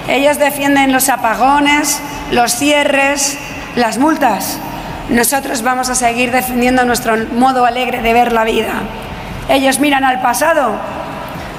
Ellos 0.10 0.38
defienden 0.38 0.92
los 0.92 1.08
apagones, 1.08 2.02
los 2.32 2.54
cierres, 2.54 3.38
las 3.78 3.98
multas. 3.98 4.60
Nosotros 5.10 5.62
vamos 5.62 5.90
a 5.90 5.96
seguir 5.96 6.32
defendiendo 6.32 6.84
nuestro 6.84 7.16
modo 7.34 7.66
alegre 7.66 8.02
de 8.02 8.12
ver 8.12 8.34
la 8.34 8.44
vida. 8.44 8.74
Ellos 9.50 9.80
miran 9.80 10.04
al 10.04 10.22
pasado, 10.22 10.76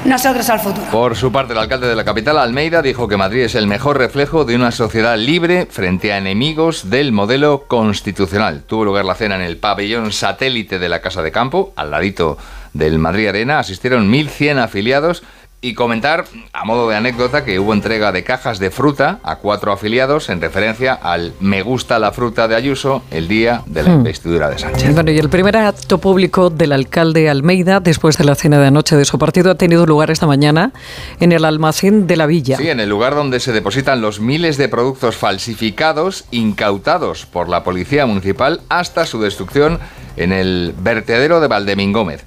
nosotros 0.05 0.51
al 0.51 0.61
futuro. 0.61 0.87
Por 0.91 1.17
su 1.17 1.33
parte, 1.33 1.55
el 1.55 1.59
alcalde 1.59 1.89
de 1.89 1.97
la 1.97 2.05
capital, 2.05 2.37
Almeida, 2.37 2.83
dijo 2.83 3.09
que 3.09 3.17
Madrid 3.17 3.45
es 3.45 3.55
el 3.55 3.67
mejor 3.67 3.97
reflejo 3.97 4.45
de 4.45 4.57
una 4.57 4.73
sociedad 4.73 5.17
libre 5.17 5.67
frente 5.71 6.13
a 6.13 6.19
enemigos 6.19 6.91
del 6.91 7.13
modelo 7.13 7.65
constitucional. 7.67 8.63
Tuvo 8.67 8.85
lugar 8.85 9.07
la 9.07 9.15
cena 9.15 9.37
en 9.37 9.41
el 9.41 9.57
pabellón 9.57 10.13
satélite 10.13 10.79
de 10.79 10.89
la 10.91 11.01
Casa 11.01 11.23
de 11.23 11.33
Campo, 11.33 11.73
al 11.77 11.91
ladito 11.91 12.37
del 12.75 12.99
Madrid 12.99 13.29
Arena. 13.29 13.59
Asistieron 13.59 14.13
1.100 14.13 14.59
afiliados 14.59 15.23
y 15.61 15.75
comentar, 15.75 16.25
a 16.53 16.65
modo 16.65 16.89
de 16.89 16.97
anécdota, 16.97 17.45
que 17.45 17.59
hubo 17.59 17.73
entrega 17.73 18.13
de 18.13 18.23
cajas 18.23 18.61
de 18.61 18.71
fruta 18.71 19.19
a 19.25 19.37
cuatro 19.37 19.73
afiliados 19.73 20.29
en 20.29 20.41
referencia 20.41 20.95
al 20.95 21.33
Me 21.41 21.63
gusta 21.63 21.99
la 21.99 22.13
fruta 22.13 22.47
de 22.47 22.55
Ayuso 22.55 23.03
el 23.11 23.27
día 23.27 23.63
de 23.67 23.83
la 23.83 23.91
hmm. 23.91 23.99
investidura 23.99 24.51
de 24.51 24.59
Sánchez. 24.59 24.95
Bueno, 24.95 25.11
y 25.11 25.19
el 25.19 25.29
primer 25.29 25.57
acto 25.57 25.99
público 25.99 26.51
del 26.51 26.73
alcalde 26.73 27.29
Almeida, 27.29 27.81
después 27.81 28.17
de 28.19 28.25
la 28.25 28.37
cena 28.37 28.61
de 28.61 28.69
anoche 28.69 28.95
de 28.95 29.05
su 29.05 29.19
partido, 29.19 29.51
ha 29.51 29.57
tenido 29.57 29.85
lugar 29.85 30.13
esta 30.13 30.29
mañana 30.29 30.73
en 31.19 31.33
el 31.33 31.45
almacén 31.45 32.07
de 32.07 32.17
la 32.17 32.27
villa. 32.27 32.57
Sí, 32.57 32.69
en 32.69 32.79
el 32.79 32.89
lugar 32.89 33.17
donde 33.17 33.41
se 33.41 33.53
depositan 33.53 34.01
los 34.01 34.21
miles 34.21 34.59
de 34.59 34.69
productos 34.69 35.17
falsificados 35.17 36.25
incautados 36.31 37.27
por 37.27 37.49
la 37.49 37.65
Policía 37.65 38.07
Municipal 38.07 38.61
hasta 38.69 39.07
su 39.07 39.21
destrucción 39.21 39.81
en 40.17 40.33
el 40.33 40.75
vertedero 40.79 41.41
de 41.41 41.49
Valdemín 41.49 41.93
Gómez. 41.93 42.25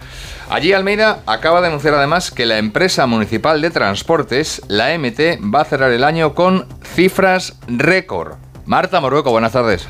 Allí 0.51 0.74
Almeida 0.74 1.24
acaba 1.27 1.62
de 1.62 1.67
anunciar 1.67 1.93
además 1.93 2.29
que 2.29 2.46
la 2.46 2.58
empresa 2.58 3.05
municipal 3.05 3.62
de 3.62 3.70
transportes, 3.70 4.62
la 4.67 4.89
MT, 4.98 5.39
va 5.41 5.62
a 5.62 5.65
cerrar 5.65 5.91
el 5.91 6.03
año 6.03 6.36
con 6.36 6.67
cifras 6.84 7.58
récord. 7.70 8.34
Marta 8.65 9.00
Morueco, 9.00 9.31
buenas 9.31 9.53
tardes. 9.53 9.88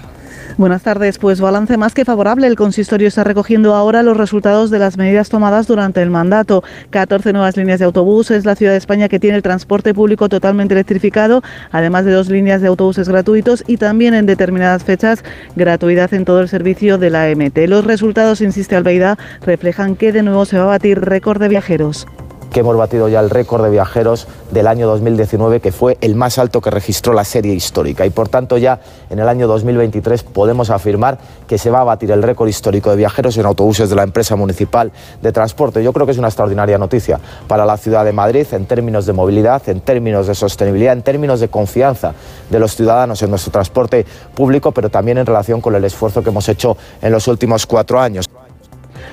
Buenas 0.58 0.84
tardes. 0.84 1.18
Pues 1.18 1.40
balance 1.40 1.78
más 1.78 1.94
que 1.94 2.06
favorable. 2.06 2.48
El 2.48 2.56
consistorio 2.56 3.08
está 3.08 3.24
recogiendo 3.24 3.74
ahora 3.74 4.04
los 4.04 4.18
resultados 4.18 4.70
de 4.70 4.80
las 4.80 4.98
medidas 4.98 5.30
tomadas 5.30 5.68
durante 5.68 6.02
el 6.02 6.10
mandato. 6.10 6.64
14 6.90 7.34
nuevas 7.34 7.58
líneas 7.58 7.80
de 7.80 7.86
autobús. 7.86 8.32
Es 8.32 8.46
la 8.46 8.56
ciudad 8.56 8.74
de 8.74 8.78
España 8.78 9.08
que 9.08 9.20
tiene 9.20 9.38
el 9.38 9.44
transporte 9.44 9.94
público 9.94 10.30
totalmente 10.30 10.74
electrificado, 10.74 11.42
además 11.72 12.06
de 12.06 12.12
dos 12.12 12.30
líneas 12.30 12.62
de 12.62 12.68
autobuses 12.68 13.08
gratuitos 13.08 13.64
y 13.68 13.78
también 13.78 14.14
en 14.14 14.26
determinadas 14.26 14.84
fechas 14.84 15.24
gratuidad 15.56 16.14
en 16.14 16.26
todo 16.26 16.42
el 16.42 16.50
servicio 16.50 16.98
de 16.98 17.10
la 17.10 17.28
MT. 17.34 17.68
Los 17.68 17.86
resultados, 17.86 18.42
insiste 18.42 18.76
Albeida, 18.76 19.18
reflejan 19.42 19.96
que 19.96 20.12
de 20.12 20.24
nuevo 20.24 20.46
se 20.46 20.58
va 20.58 20.64
a 20.64 20.68
batir 20.68 21.00
récord 21.00 21.40
de 21.42 21.50
viajeros 21.50 22.08
que 22.52 22.60
hemos 22.60 22.76
batido 22.76 23.08
ya 23.08 23.20
el 23.22 23.30
récord 23.30 23.64
de 23.64 23.70
viajeros 23.70 24.28
del 24.52 24.68
año 24.68 24.88
2019, 24.88 25.62
que 25.62 25.72
fue 25.72 25.98
el 26.02 26.16
más 26.16 26.38
alto 26.38 26.62
que 26.62 26.70
registró 26.70 27.14
la 27.14 27.24
serie 27.24 27.54
histórica. 27.54 28.06
Y 28.06 28.10
por 28.10 28.28
tanto 28.30 28.58
ya 28.58 28.80
en 29.10 29.20
el 29.20 29.28
año 29.28 29.48
2023 29.48 30.24
podemos 30.24 30.70
afirmar 30.70 31.18
que 31.48 31.58
se 31.58 31.70
va 31.70 31.82
a 31.82 31.84
batir 31.84 32.12
el 32.12 32.22
récord 32.22 32.50
histórico 32.50 32.90
de 32.90 32.98
viajeros 32.98 33.38
en 33.38 33.46
autobuses 33.46 33.90
de 33.90 33.96
la 33.96 34.04
empresa 34.04 34.36
municipal 34.36 34.92
de 35.22 35.32
transporte. 35.32 35.84
Yo 35.84 35.94
creo 35.94 36.06
que 36.06 36.12
es 36.12 36.18
una 36.18 36.28
extraordinaria 36.28 36.78
noticia 36.78 37.20
para 37.48 37.66
la 37.66 37.78
ciudad 37.78 38.04
de 38.04 38.12
Madrid 38.12 38.46
en 38.52 38.66
términos 38.66 39.06
de 39.06 39.14
movilidad, 39.14 39.68
en 39.70 39.80
términos 39.80 40.28
de 40.28 40.36
sostenibilidad, 40.36 40.94
en 40.94 41.04
términos 41.04 41.40
de 41.40 41.48
confianza 41.48 42.14
de 42.50 42.60
los 42.60 42.76
ciudadanos 42.76 43.22
en 43.24 43.30
nuestro 43.30 43.52
transporte 43.52 44.06
público, 44.36 44.72
pero 44.72 44.90
también 44.90 45.18
en 45.18 45.26
relación 45.26 45.62
con 45.62 45.74
el 45.76 45.86
esfuerzo 45.86 46.22
que 46.22 46.30
hemos 46.30 46.48
hecho 46.50 46.76
en 47.02 47.12
los 47.12 47.28
últimos 47.28 47.66
cuatro 47.66 48.00
años. 48.00 48.26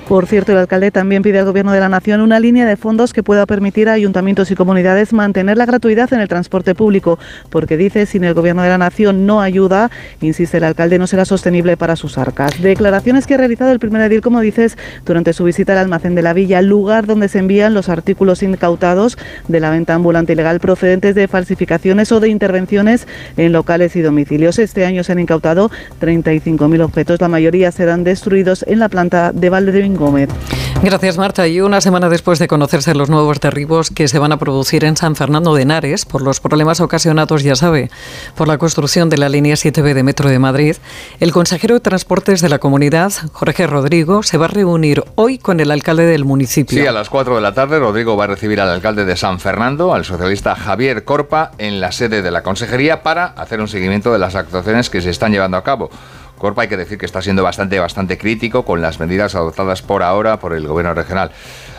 Por 0.07 0.25
cierto, 0.25 0.51
el 0.51 0.57
alcalde 0.57 0.91
también 0.91 1.21
pide 1.21 1.39
al 1.39 1.45
Gobierno 1.45 1.71
de 1.71 1.79
la 1.79 1.89
Nación 1.89 2.21
una 2.21 2.39
línea 2.39 2.65
de 2.65 2.77
fondos 2.77 3.13
que 3.13 3.23
pueda 3.23 3.45
permitir 3.45 3.89
a 3.89 3.93
ayuntamientos 3.93 4.49
y 4.51 4.55
comunidades 4.55 5.13
mantener 5.13 5.57
la 5.57 5.65
gratuidad 5.65 6.11
en 6.13 6.19
el 6.19 6.27
transporte 6.27 6.75
público, 6.75 7.19
porque 7.49 7.77
dice, 7.77 8.05
sin 8.05 8.23
el 8.23 8.33
Gobierno 8.33 8.61
de 8.61 8.69
la 8.69 8.77
Nación 8.77 9.25
no 9.25 9.41
ayuda, 9.41 9.91
insiste 10.21 10.57
el 10.57 10.63
alcalde, 10.63 10.99
no 10.99 11.07
será 11.07 11.25
sostenible 11.25 11.77
para 11.77 11.95
sus 11.95 12.17
arcas. 12.17 12.61
Declaraciones 12.61 13.27
que 13.27 13.35
ha 13.35 13.37
realizado 13.37 13.71
el 13.71 13.79
primer 13.79 14.01
edil, 14.01 14.21
como 14.21 14.39
dices, 14.41 14.77
durante 15.05 15.33
su 15.33 15.43
visita 15.43 15.73
al 15.73 15.79
almacén 15.79 16.15
de 16.15 16.21
la 16.21 16.33
villa, 16.33 16.61
lugar 16.61 17.05
donde 17.05 17.27
se 17.27 17.39
envían 17.39 17.73
los 17.73 17.89
artículos 17.89 18.43
incautados 18.43 19.17
de 19.47 19.59
la 19.59 19.69
venta 19.69 19.93
ambulante 19.93 20.33
ilegal 20.33 20.59
procedentes 20.59 21.15
de 21.15 21.27
falsificaciones 21.27 22.11
o 22.11 22.19
de 22.19 22.29
intervenciones 22.29 23.07
en 23.37 23.51
locales 23.51 23.95
y 23.95 24.01
domicilios. 24.01 24.59
Este 24.59 24.85
año 24.85 25.03
se 25.03 25.11
han 25.11 25.19
incautado 25.19 25.71
35.000 26.01 26.81
objetos, 26.81 27.21
la 27.21 27.27
mayoría 27.27 27.71
serán 27.71 28.03
destruidos 28.03 28.63
en 28.67 28.79
la 28.79 28.89
planta 28.89 29.31
de 29.31 29.49
Valde 29.49 29.71
de 29.81 29.89
Gómez. 29.89 30.29
Gracias, 30.81 31.17
Marta. 31.17 31.47
Y 31.47 31.59
una 31.59 31.81
semana 31.81 32.07
después 32.07 32.39
de 32.39 32.47
conocerse 32.47 32.95
los 32.95 33.09
nuevos 33.09 33.39
derribos 33.41 33.89
que 33.89 34.07
se 34.07 34.17
van 34.17 34.31
a 34.31 34.37
producir 34.37 34.85
en 34.85 34.95
San 34.95 35.15
Fernando 35.15 35.53
de 35.53 35.63
Henares 35.63 36.05
por 36.05 36.21
los 36.21 36.39
problemas 36.39 36.79
ocasionados, 36.79 37.43
ya 37.43 37.55
sabe, 37.55 37.89
por 38.35 38.47
la 38.47 38.57
construcción 38.57 39.09
de 39.09 39.17
la 39.17 39.27
línea 39.27 39.55
7B 39.55 39.93
de 39.93 40.03
Metro 40.03 40.29
de 40.29 40.39
Madrid, 40.39 40.77
el 41.19 41.33
consejero 41.33 41.75
de 41.75 41.81
Transportes 41.81 42.41
de 42.41 42.47
la 42.47 42.59
comunidad, 42.59 43.11
Jorge 43.33 43.67
Rodrigo, 43.67 44.23
se 44.23 44.37
va 44.37 44.45
a 44.45 44.49
reunir 44.49 45.03
hoy 45.15 45.37
con 45.37 45.59
el 45.59 45.71
alcalde 45.71 46.05
del 46.05 46.23
municipio. 46.23 46.81
Sí, 46.81 46.87
a 46.87 46.93
las 46.93 47.09
4 47.09 47.35
de 47.35 47.41
la 47.41 47.53
tarde, 47.53 47.79
Rodrigo 47.79 48.15
va 48.15 48.23
a 48.23 48.27
recibir 48.27 48.61
al 48.61 48.69
alcalde 48.69 49.03
de 49.03 49.17
San 49.17 49.39
Fernando, 49.39 49.93
al 49.93 50.05
socialista 50.05 50.55
Javier 50.55 51.03
Corpa, 51.03 51.51
en 51.57 51.81
la 51.81 51.91
sede 51.91 52.21
de 52.21 52.31
la 52.31 52.41
consejería 52.41 53.03
para 53.03 53.25
hacer 53.25 53.59
un 53.59 53.67
seguimiento 53.67 54.13
de 54.13 54.19
las 54.19 54.35
actuaciones 54.35 54.89
que 54.89 55.01
se 55.01 55.09
están 55.09 55.31
llevando 55.31 55.57
a 55.57 55.63
cabo. 55.63 55.89
Corpa 56.39 56.63
hay 56.63 56.69
que 56.69 56.77
decir 56.77 56.97
que 56.97 57.05
está 57.05 57.21
siendo 57.21 57.43
bastante, 57.43 57.77
bastante 57.79 58.17
crítico 58.17 58.63
con 58.63 58.81
las 58.81 58.99
medidas 58.99 59.35
adoptadas 59.35 59.81
por 59.81 60.01
ahora 60.01 60.39
por 60.39 60.53
el 60.53 60.65
gobierno 60.65 60.93
regional. 60.95 61.31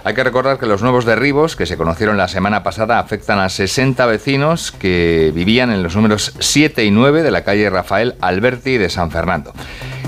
Hay 0.05 0.15
que 0.15 0.23
recordar 0.23 0.59
que 0.59 0.67
los 0.67 0.83
nuevos 0.83 1.05
derribos 1.05 1.57
que 1.57 1.67
se 1.67 1.77
conocieron 1.77 2.17
la 2.17 2.29
semana 2.29 2.63
pasada 2.63 2.99
afectan 2.99 3.39
a 3.39 3.49
60 3.49 4.05
vecinos 4.07 4.71
que 4.71 5.33
vivían 5.35 5.73
en 5.73 5.83
los 5.83 5.97
números 5.97 6.35
7 6.39 6.85
y 6.85 6.91
9 6.91 7.23
de 7.23 7.31
la 7.31 7.43
calle 7.43 7.69
Rafael 7.71 8.15
Alberti 8.21 8.77
de 8.77 8.91
San 8.91 9.11
Fernando. 9.11 9.53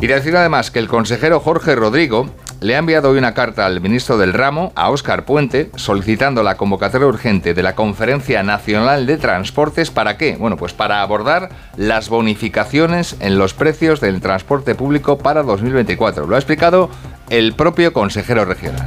Y 0.01 0.07
decir 0.07 0.37
además 0.37 0.71
que 0.71 0.79
el 0.79 0.89
consejero 0.89 1.41
Jorge 1.41 1.75
Rodrigo 1.75 2.29
le 2.63 2.77
ha 2.77 2.79
enviado 2.79 3.11
hoy 3.11 3.19
una 3.19 3.35
carta 3.35 3.67
al 3.67 3.81
ministro 3.81 4.17
del 4.17 4.33
ramo, 4.33 4.73
a 4.77 4.91
Óscar 4.91 5.25
Puente, 5.25 5.71
solicitando 5.75 6.43
la 6.43 6.57
convocatoria 6.57 7.09
urgente 7.09 7.55
de 7.55 7.63
la 7.63 7.75
Conferencia 7.75 8.43
Nacional 8.43 9.05
de 9.07 9.17
Transportes. 9.17 9.91
¿Para 9.91 10.17
qué? 10.17 10.37
Bueno, 10.37 10.57
pues 10.57 10.73
para 10.73 11.03
abordar 11.03 11.51
las 11.77 12.09
bonificaciones 12.09 13.17
en 13.21 13.37
los 13.37 13.53
precios 13.53 14.01
del 14.01 14.21
transporte 14.21 14.77
público 14.77 15.19
para 15.19 15.43
2024. 15.43 16.27
Lo 16.27 16.37
ha 16.37 16.39
explicado 16.39 16.89
el 17.33 17.55
propio 17.55 17.95
consejero 17.95 18.45
regional. 18.45 18.87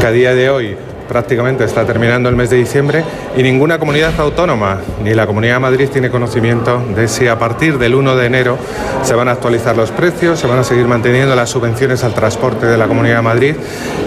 Que 0.00 0.06
a 0.08 0.10
día 0.10 0.34
de 0.34 0.50
hoy 0.50 0.76
prácticamente 1.08 1.62
está 1.62 1.86
terminando 1.86 2.28
el 2.28 2.34
mes 2.34 2.50
de 2.50 2.56
diciembre 2.56 3.04
y 3.36 3.42
ninguna 3.44 3.78
comunidad 3.78 4.18
autónoma, 4.18 4.80
ni 5.04 5.14
la 5.14 5.28
Comunidad 5.28 5.54
de 5.54 5.60
Madrid, 5.60 5.88
tiene 5.92 6.10
conocimiento 6.10 6.82
de 6.96 7.06
si 7.06 7.28
a 7.28 7.38
partir 7.38 7.78
del 7.78 7.94
1 7.94 8.16
de 8.16 8.26
enero 8.26 8.58
se 9.04 9.14
van 9.14 9.28
a 9.28 9.32
actualizar 9.32 9.76
los 9.76 9.92
precios, 9.92 10.40
se 10.40 10.48
van 10.48 10.58
a 10.58 10.64
seguir 10.64 10.86
manteniendo 10.86 11.36
las 11.36 11.50
subvenciones 11.50 12.02
al 12.02 12.14
transporte 12.14 12.66
de 12.66 12.76
la 12.76 12.88
Comunidad 12.88 13.16
de 13.16 13.22
Madrid 13.22 13.54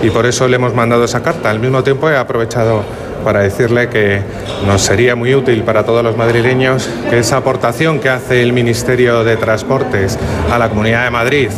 y 0.04 0.10
por 0.10 0.26
eso 0.26 0.50
le 0.50 0.58
hemos 0.58 0.74
mandado 0.74 1.06
esa 1.06 1.24
carta. 1.24 1.50
Al 1.50 1.62
mismo 1.62 1.82
tiempo 1.82 2.10
he 2.10 2.18
aprovechado 2.18 2.84
para 3.24 3.40
decirle 3.40 3.88
que 3.88 4.22
nos 4.66 4.82
sería 4.82 5.16
muy 5.16 5.34
útil 5.34 5.64
para 5.64 5.86
todos 5.86 6.04
los 6.04 6.18
madrileños 6.18 6.90
que 7.10 7.20
esa 7.20 7.38
aportación 7.38 8.02
que 8.02 8.10
hace 8.10 8.44
el 8.44 8.52
Ministerio 8.52 9.24
de 9.24 9.38
Transportes 9.38 10.20
a 10.52 10.58
la 10.58 10.68
Comunidad 10.68 11.06
de 11.06 11.10
Madrid 11.10 11.50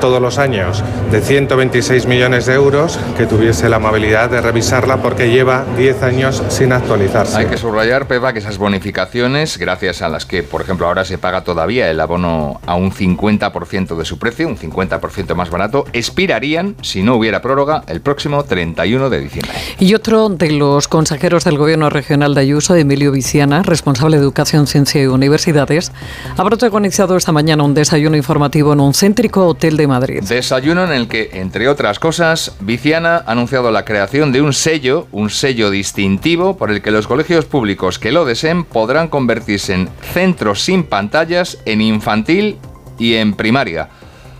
todos 0.00 0.20
los 0.20 0.38
años 0.38 0.82
de 1.10 1.20
126 1.20 2.06
millones 2.06 2.46
de 2.46 2.54
euros, 2.54 2.98
que 3.16 3.26
tuviese 3.26 3.68
la 3.68 3.76
amabilidad 3.76 4.30
de 4.30 4.40
revisarla 4.40 4.98
porque 4.98 5.30
lleva 5.30 5.64
10 5.76 6.02
años 6.02 6.42
sin 6.48 6.72
actualizarse. 6.72 7.38
Hay 7.38 7.46
que 7.46 7.56
subrayar, 7.56 8.06
Pepa, 8.06 8.32
que 8.32 8.38
esas 8.38 8.58
bonificaciones, 8.58 9.58
gracias 9.58 10.02
a 10.02 10.08
las 10.08 10.26
que, 10.26 10.42
por 10.42 10.60
ejemplo, 10.62 10.86
ahora 10.86 11.04
se 11.04 11.18
paga 11.18 11.44
todavía 11.44 11.90
el 11.90 12.00
abono 12.00 12.60
a 12.66 12.74
un 12.74 12.92
50% 12.92 13.96
de 13.96 14.04
su 14.04 14.18
precio, 14.18 14.48
un 14.48 14.56
50% 14.56 15.34
más 15.34 15.50
barato, 15.50 15.84
expirarían, 15.92 16.76
si 16.82 17.02
no 17.02 17.16
hubiera 17.16 17.40
prórroga, 17.40 17.84
el 17.86 18.00
próximo 18.00 18.44
31 18.44 19.10
de 19.10 19.20
diciembre. 19.20 19.52
Y 19.78 19.94
otro 19.94 20.28
de 20.28 20.52
los 20.52 20.88
consejeros 20.88 21.44
del 21.44 21.58
Gobierno 21.58 21.90
Regional 21.90 22.34
de 22.34 22.40
Ayuso, 22.40 22.74
Emilio 22.74 23.12
Viciana, 23.12 23.62
responsable 23.62 24.16
de 24.16 24.22
Educación, 24.22 24.66
Ciencia 24.66 25.02
y 25.02 25.06
Universidades, 25.06 25.92
ha 26.36 26.44
protagonizado 26.44 27.16
esta 27.16 27.32
mañana 27.32 27.62
un 27.62 27.74
desayuno 27.74 28.16
informativo 28.16 28.72
en 28.72 28.80
un 28.80 28.94
céntrico 28.94 29.46
hotel 29.46 29.76
de 29.76 29.84
Desayuno 30.28 30.84
en 30.84 30.92
el 30.92 31.08
que, 31.08 31.30
entre 31.34 31.68
otras 31.68 31.98
cosas, 31.98 32.56
Viciana 32.60 33.22
ha 33.26 33.32
anunciado 33.32 33.70
la 33.70 33.84
creación 33.84 34.32
de 34.32 34.42
un 34.42 34.52
sello, 34.52 35.06
un 35.12 35.30
sello 35.30 35.70
distintivo 35.70 36.56
por 36.56 36.70
el 36.70 36.82
que 36.82 36.90
los 36.90 37.06
colegios 37.06 37.44
públicos 37.44 37.98
que 37.98 38.12
lo 38.12 38.24
deseen 38.24 38.64
podrán 38.64 39.08
convertirse 39.08 39.74
en 39.74 39.88
centros 40.12 40.62
sin 40.62 40.84
pantallas 40.84 41.58
en 41.64 41.80
infantil 41.80 42.58
y 42.98 43.14
en 43.14 43.34
primaria. 43.34 43.88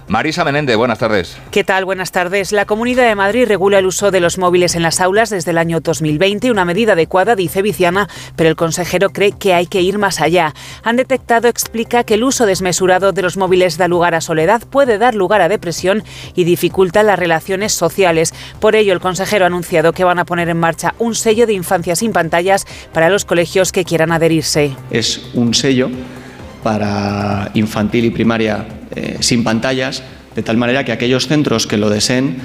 Marisa 0.07 0.45
Menéndez, 0.45 0.77
buenas 0.77 0.99
tardes. 0.99 1.39
¿Qué 1.51 1.65
tal? 1.65 1.87
Buenas 1.87 2.13
tardes. 2.13 2.53
La 2.53 2.67
Comunidad 2.67 3.09
de 3.09 3.15
Madrid 3.15 3.47
regula 3.49 3.79
el 3.79 3.87
uso 3.87 4.11
de 4.11 4.21
los 4.21 4.37
móviles 4.37 4.75
en 4.75 4.83
las 4.83 5.01
aulas 5.01 5.31
desde 5.31 5.53
el 5.53 5.59
año 5.59 5.81
2020, 5.81 6.51
una 6.51 6.67
medida 6.67 6.93
adecuada, 6.93 7.35
dice 7.35 7.63
Viciana, 7.63 8.09
pero 8.37 8.51
el 8.51 8.57
consejero 8.57 9.11
cree 9.11 9.33
que 9.33 9.55
hay 9.55 9.67
que 9.67 9.81
ir 9.81 9.97
más 9.97 10.21
allá. 10.21 10.53
Han 10.83 10.97
detectado, 10.97 11.49
explica, 11.49 12.05
que 12.05 12.15
el 12.15 12.25
uso 12.25 12.45
desmesurado 12.45 13.13
de 13.13 13.23
los 13.23 13.39
móviles 13.39 13.79
da 13.79 13.89
lugar 13.89 14.15
a 14.15 14.21
soledad, 14.21 14.63
puede 14.69 14.99
dar 14.99 15.15
lugar 15.15 15.41
a 15.41 15.49
depresión 15.49 16.05
y 16.35 16.45
dificulta 16.45 17.03
las 17.03 17.19
relaciones 17.19 17.73
sociales. 17.73 18.35
Por 18.61 18.77
ello, 18.77 18.93
el 18.93 19.01
consejero 19.01 19.45
ha 19.45 19.49
anunciado 19.49 19.95
que 19.95 20.05
van 20.05 20.19
a 20.19 20.27
poner 20.27 20.51
en 20.51 20.59
marcha 20.59 20.95
un 20.99 21.15
sello 21.15 21.47
de 21.47 21.55
infancia 21.55 21.97
sin 21.97 22.13
pantallas 22.13 22.67
para 22.93 23.09
los 23.09 23.25
colegios 23.25 23.73
que 23.73 23.87
quieran 23.87 24.13
adherirse. 24.13 24.77
Es 24.91 25.31
un 25.33 25.55
sello 25.55 25.89
para 26.65 27.51
infantil 27.55 28.07
y 28.07 28.11
primaria 28.11 28.67
eh, 28.97 29.19
sin 29.21 29.45
pantallas, 29.45 30.03
de 30.35 30.43
tal 30.43 30.57
manera 30.57 30.85
que 30.85 30.91
aquellos 30.91 31.29
centros 31.29 31.69
que 31.69 31.77
lo 31.77 31.91
deseen 31.91 32.39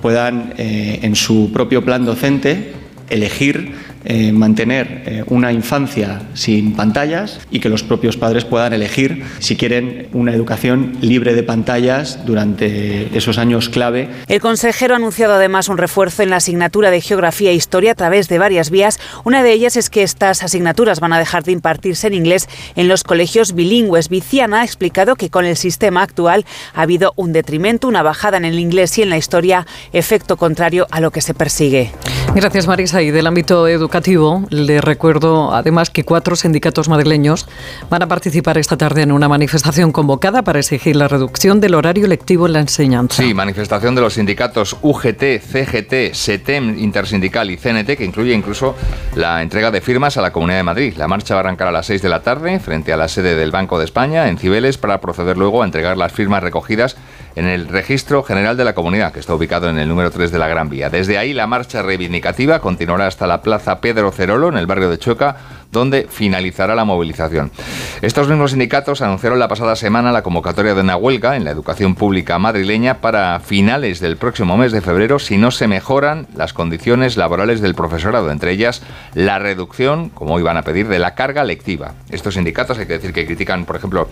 puedan 0.00 0.54
eh, 0.56 1.00
en 1.02 1.14
su 1.14 1.50
propio 1.52 1.84
plan 1.84 2.04
docente 2.04 2.72
elegir 3.08 3.74
eh, 4.08 4.32
mantener 4.32 5.02
eh, 5.04 5.24
una 5.26 5.52
infancia 5.52 6.22
sin 6.34 6.74
pantallas 6.74 7.40
y 7.50 7.58
que 7.58 7.68
los 7.68 7.82
propios 7.82 8.16
padres 8.16 8.44
puedan 8.44 8.72
elegir 8.72 9.24
si 9.40 9.56
quieren 9.56 10.08
una 10.12 10.32
educación 10.32 10.96
libre 11.00 11.34
de 11.34 11.42
pantallas 11.42 12.24
durante 12.24 13.16
esos 13.16 13.36
años 13.38 13.68
clave. 13.68 14.08
El 14.28 14.40
consejero 14.40 14.94
ha 14.94 14.98
anunciado 14.98 15.34
además 15.34 15.68
un 15.68 15.76
refuerzo 15.76 16.22
en 16.22 16.30
la 16.30 16.36
asignatura 16.36 16.90
de 16.90 17.00
Geografía 17.00 17.50
e 17.50 17.54
Historia 17.54 17.92
a 17.92 17.94
través 17.96 18.28
de 18.28 18.38
varias 18.38 18.70
vías. 18.70 19.00
Una 19.24 19.42
de 19.42 19.52
ellas 19.52 19.76
es 19.76 19.90
que 19.90 20.04
estas 20.04 20.44
asignaturas 20.44 21.00
van 21.00 21.12
a 21.12 21.18
dejar 21.18 21.42
de 21.42 21.52
impartirse 21.52 22.06
en 22.06 22.14
inglés 22.14 22.48
en 22.76 22.86
los 22.86 23.02
colegios 23.02 23.54
bilingües. 23.54 24.08
Viciana 24.08 24.60
ha 24.60 24.64
explicado 24.64 25.16
que 25.16 25.30
con 25.30 25.44
el 25.44 25.56
sistema 25.56 26.02
actual 26.02 26.44
ha 26.74 26.82
habido 26.82 27.12
un 27.16 27.32
detrimento, 27.32 27.88
una 27.88 28.02
bajada 28.02 28.36
en 28.36 28.44
el 28.44 28.58
inglés 28.58 28.96
y 28.98 29.02
en 29.02 29.10
la 29.10 29.18
historia, 29.18 29.66
efecto 29.92 30.36
contrario 30.36 30.86
a 30.90 31.00
lo 31.00 31.10
que 31.10 31.20
se 31.20 31.34
persigue. 31.34 31.90
Gracias, 32.36 32.66
Marisa. 32.66 33.00
Y 33.00 33.10
del 33.10 33.26
ámbito 33.26 33.66
educativo, 33.66 34.44
le 34.50 34.82
recuerdo 34.82 35.54
además 35.54 35.88
que 35.88 36.04
cuatro 36.04 36.36
sindicatos 36.36 36.86
madrileños 36.86 37.48
van 37.88 38.02
a 38.02 38.08
participar 38.08 38.58
esta 38.58 38.76
tarde 38.76 39.00
en 39.00 39.10
una 39.10 39.26
manifestación 39.26 39.90
convocada 39.90 40.42
para 40.42 40.58
exigir 40.58 40.96
la 40.96 41.08
reducción 41.08 41.62
del 41.62 41.74
horario 41.74 42.06
lectivo 42.06 42.44
en 42.46 42.52
la 42.52 42.60
enseñanza. 42.60 43.22
Sí, 43.22 43.32
manifestación 43.32 43.94
de 43.94 44.02
los 44.02 44.12
sindicatos 44.12 44.76
UGT, 44.82 45.40
CGT, 45.40 46.12
SETEM 46.12 46.78
Intersindical 46.78 47.50
y 47.50 47.56
CNT, 47.56 47.96
que 47.96 48.04
incluye 48.04 48.34
incluso 48.34 48.74
la 49.14 49.40
entrega 49.40 49.70
de 49.70 49.80
firmas 49.80 50.18
a 50.18 50.20
la 50.20 50.30
Comunidad 50.30 50.58
de 50.58 50.64
Madrid. 50.64 50.94
La 50.98 51.08
marcha 51.08 51.32
va 51.32 51.40
a 51.40 51.44
arrancar 51.44 51.68
a 51.68 51.72
las 51.72 51.86
6 51.86 52.02
de 52.02 52.08
la 52.10 52.20
tarde 52.20 52.60
frente 52.60 52.92
a 52.92 52.98
la 52.98 53.08
sede 53.08 53.34
del 53.34 53.50
Banco 53.50 53.78
de 53.78 53.86
España 53.86 54.28
en 54.28 54.36
Cibeles 54.36 54.76
para 54.76 55.00
proceder 55.00 55.38
luego 55.38 55.62
a 55.62 55.64
entregar 55.64 55.96
las 55.96 56.12
firmas 56.12 56.42
recogidas 56.42 56.98
en 57.36 57.46
el 57.46 57.68
Registro 57.68 58.22
General 58.22 58.56
de 58.56 58.64
la 58.64 58.74
Comunidad, 58.74 59.12
que 59.12 59.20
está 59.20 59.34
ubicado 59.34 59.68
en 59.68 59.78
el 59.78 59.88
número 59.88 60.10
3 60.10 60.32
de 60.32 60.38
la 60.38 60.48
Gran 60.48 60.70
Vía. 60.70 60.88
Desde 60.88 61.18
ahí 61.18 61.34
la 61.34 61.46
marcha 61.46 61.82
reivindicativa 61.82 62.60
continuará 62.60 63.06
hasta 63.06 63.26
la 63.26 63.42
Plaza 63.42 63.80
Pedro 63.82 64.10
Cerolo, 64.10 64.48
en 64.48 64.56
el 64.56 64.66
barrio 64.66 64.88
de 64.88 64.98
Chueca, 64.98 65.36
donde 65.76 66.06
finalizará 66.08 66.74
la 66.74 66.86
movilización. 66.86 67.52
Estos 68.00 68.28
mismos 68.28 68.52
sindicatos 68.52 69.02
anunciaron 69.02 69.38
la 69.38 69.48
pasada 69.48 69.76
semana 69.76 70.10
la 70.10 70.22
convocatoria 70.22 70.74
de 70.74 70.80
una 70.80 70.96
huelga 70.96 71.36
en 71.36 71.44
la 71.44 71.50
educación 71.50 71.94
pública 71.94 72.38
madrileña 72.38 73.02
para 73.02 73.38
finales 73.40 74.00
del 74.00 74.16
próximo 74.16 74.56
mes 74.56 74.72
de 74.72 74.80
febrero 74.80 75.18
si 75.18 75.36
no 75.36 75.50
se 75.50 75.68
mejoran 75.68 76.26
las 76.34 76.54
condiciones 76.54 77.18
laborales 77.18 77.60
del 77.60 77.74
profesorado, 77.74 78.30
entre 78.30 78.52
ellas 78.52 78.82
la 79.14 79.38
reducción, 79.38 80.08
como 80.08 80.40
van 80.42 80.56
a 80.56 80.62
pedir, 80.62 80.88
de 80.88 80.98
la 80.98 81.14
carga 81.14 81.44
lectiva. 81.44 81.92
Estos 82.10 82.34
sindicatos 82.34 82.78
hay 82.78 82.86
que 82.86 82.94
decir 82.94 83.12
que 83.12 83.26
critican, 83.26 83.66
por 83.66 83.76
ejemplo, 83.76 84.08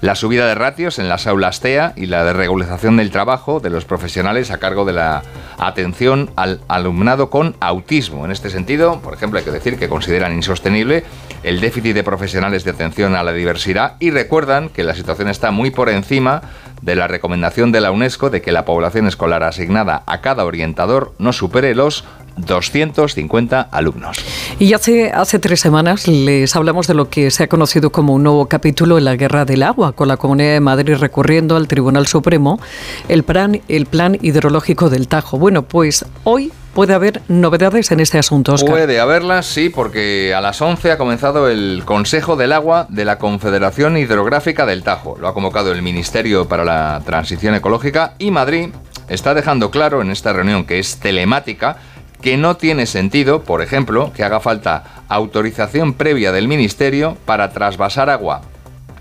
la 0.00 0.16
subida 0.16 0.46
de 0.46 0.54
ratios 0.54 0.98
en 0.98 1.08
las 1.08 1.26
aulas 1.26 1.60
TEA 1.60 1.92
y 1.96 2.06
la 2.06 2.24
desregularización 2.24 2.96
del 2.96 3.10
trabajo 3.10 3.60
de 3.60 3.70
los 3.70 3.84
profesionales 3.84 4.50
a 4.50 4.58
cargo 4.58 4.84
de 4.84 4.92
la 4.92 5.22
atención 5.58 6.30
al 6.36 6.60
alumnado 6.68 7.30
con 7.30 7.56
autismo. 7.60 8.24
En 8.24 8.32
este 8.32 8.50
sentido, 8.50 9.00
por 9.00 9.14
ejemplo, 9.14 9.38
hay 9.38 9.44
que 9.44 9.50
decir 9.50 9.78
que 9.78 9.88
consideran 9.88 10.34
insostenible 10.34 11.03
el 11.42 11.60
déficit 11.60 11.94
de 11.94 12.02
profesionales 12.02 12.64
de 12.64 12.70
atención 12.70 13.14
a 13.14 13.22
la 13.22 13.32
diversidad 13.32 13.94
y 14.00 14.10
recuerdan 14.10 14.70
que 14.70 14.82
la 14.82 14.94
situación 14.94 15.28
está 15.28 15.50
muy 15.50 15.70
por 15.70 15.88
encima 15.90 16.42
de 16.82 16.96
la 16.96 17.06
recomendación 17.06 17.72
de 17.72 17.80
la 17.80 17.90
UNESCO 17.90 18.30
de 18.30 18.42
que 18.42 18.52
la 18.52 18.64
población 18.64 19.06
escolar 19.06 19.42
asignada 19.42 20.02
a 20.06 20.20
cada 20.20 20.44
orientador 20.44 21.14
no 21.18 21.32
supere 21.32 21.74
los 21.74 22.04
250 22.36 23.60
alumnos. 23.60 24.18
Y 24.58 24.72
hace, 24.72 25.10
hace 25.12 25.38
tres 25.38 25.60
semanas 25.60 26.08
les 26.08 26.54
hablamos 26.56 26.86
de 26.86 26.94
lo 26.94 27.08
que 27.08 27.30
se 27.30 27.44
ha 27.44 27.48
conocido 27.48 27.90
como 27.90 28.14
un 28.14 28.22
nuevo 28.22 28.46
capítulo 28.46 28.98
en 28.98 29.04
la 29.04 29.16
guerra 29.16 29.44
del 29.44 29.62
agua, 29.62 29.92
con 29.92 30.08
la 30.08 30.16
Comunidad 30.16 30.54
de 30.54 30.60
Madrid 30.60 30.96
recurriendo 30.96 31.56
al 31.56 31.68
Tribunal 31.68 32.06
Supremo 32.06 32.60
el 33.08 33.22
plan, 33.22 33.60
el 33.68 33.86
plan 33.86 34.18
hidrológico 34.20 34.90
del 34.90 35.08
Tajo. 35.08 35.38
Bueno, 35.38 35.62
pues 35.62 36.04
hoy 36.24 36.52
puede 36.74 36.92
haber 36.92 37.22
novedades 37.28 37.90
en 37.92 38.00
este 38.00 38.18
asunto. 38.18 38.54
Puede 38.66 39.00
haberlas, 39.00 39.46
sí, 39.46 39.70
porque 39.70 40.34
a 40.34 40.40
las 40.40 40.60
11 40.60 40.92
ha 40.92 40.98
comenzado 40.98 41.48
el 41.48 41.82
Consejo 41.84 42.36
del 42.36 42.52
Agua 42.52 42.86
de 42.90 43.04
la 43.04 43.18
Confederación 43.18 43.96
Hidrográfica 43.96 44.66
del 44.66 44.82
Tajo. 44.82 45.16
Lo 45.18 45.28
ha 45.28 45.34
convocado 45.34 45.72
el 45.72 45.82
Ministerio 45.82 46.46
para 46.46 46.64
la 46.64 47.00
Transición 47.06 47.54
Ecológica 47.54 48.14
y 48.18 48.30
Madrid 48.30 48.70
está 49.08 49.34
dejando 49.34 49.70
claro 49.70 50.02
en 50.02 50.10
esta 50.10 50.32
reunión 50.32 50.64
que 50.64 50.78
es 50.78 50.98
telemática 50.98 51.76
que 52.20 52.36
no 52.36 52.56
tiene 52.56 52.86
sentido, 52.86 53.42
por 53.42 53.62
ejemplo, 53.62 54.12
que 54.14 54.24
haga 54.24 54.40
falta 54.40 55.04
autorización 55.08 55.92
previa 55.92 56.32
del 56.32 56.48
Ministerio 56.48 57.16
para 57.26 57.50
trasvasar 57.50 58.08
agua 58.10 58.42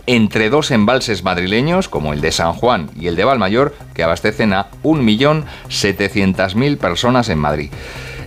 entre 0.06 0.50
dos 0.50 0.72
embalses 0.72 1.24
madrileños, 1.24 1.90
como 1.90 2.14
el 2.14 2.22
de 2.22 2.32
San 2.32 2.54
Juan 2.54 2.90
y 2.96 3.08
el 3.08 3.16
de 3.16 3.24
Valmayor, 3.24 3.74
que 3.94 4.04
abastecen 4.04 4.54
a 4.54 4.68
1.700.000 4.84 6.78
personas 6.78 7.30
en 7.30 7.40
Madrid. 7.40 7.72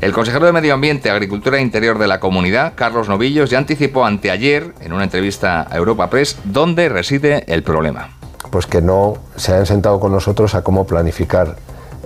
El 0.01 0.13
consejero 0.13 0.47
de 0.47 0.53
Medio 0.53 0.75
Ambiente, 0.75 1.11
Agricultura 1.11 1.59
e 1.59 1.63
Interior 1.63 1.99
de 1.99 2.07
la 2.07 2.21
Comunidad, 2.21 2.75
Carlos 2.75 3.09
Novillos, 3.09 3.49
ya 3.51 3.59
anticipó 3.59 4.05
anteayer, 4.05 4.75
en 4.81 4.93
una 4.93 5.05
entrevista 5.05 5.67
a 5.71 5.77
Europa 5.77 6.11
Press, 6.11 6.37
dónde 6.45 6.89
reside 6.89 7.45
el 7.47 7.63
problema. 7.63 8.11
Pues 8.51 8.67
que 8.67 8.83
no 8.83 9.15
se 9.37 9.53
hayan 9.53 9.67
sentado 9.67 9.99
con 9.99 10.13
nosotros 10.13 10.55
a 10.55 10.63
cómo 10.63 10.87
planificar 10.87 11.57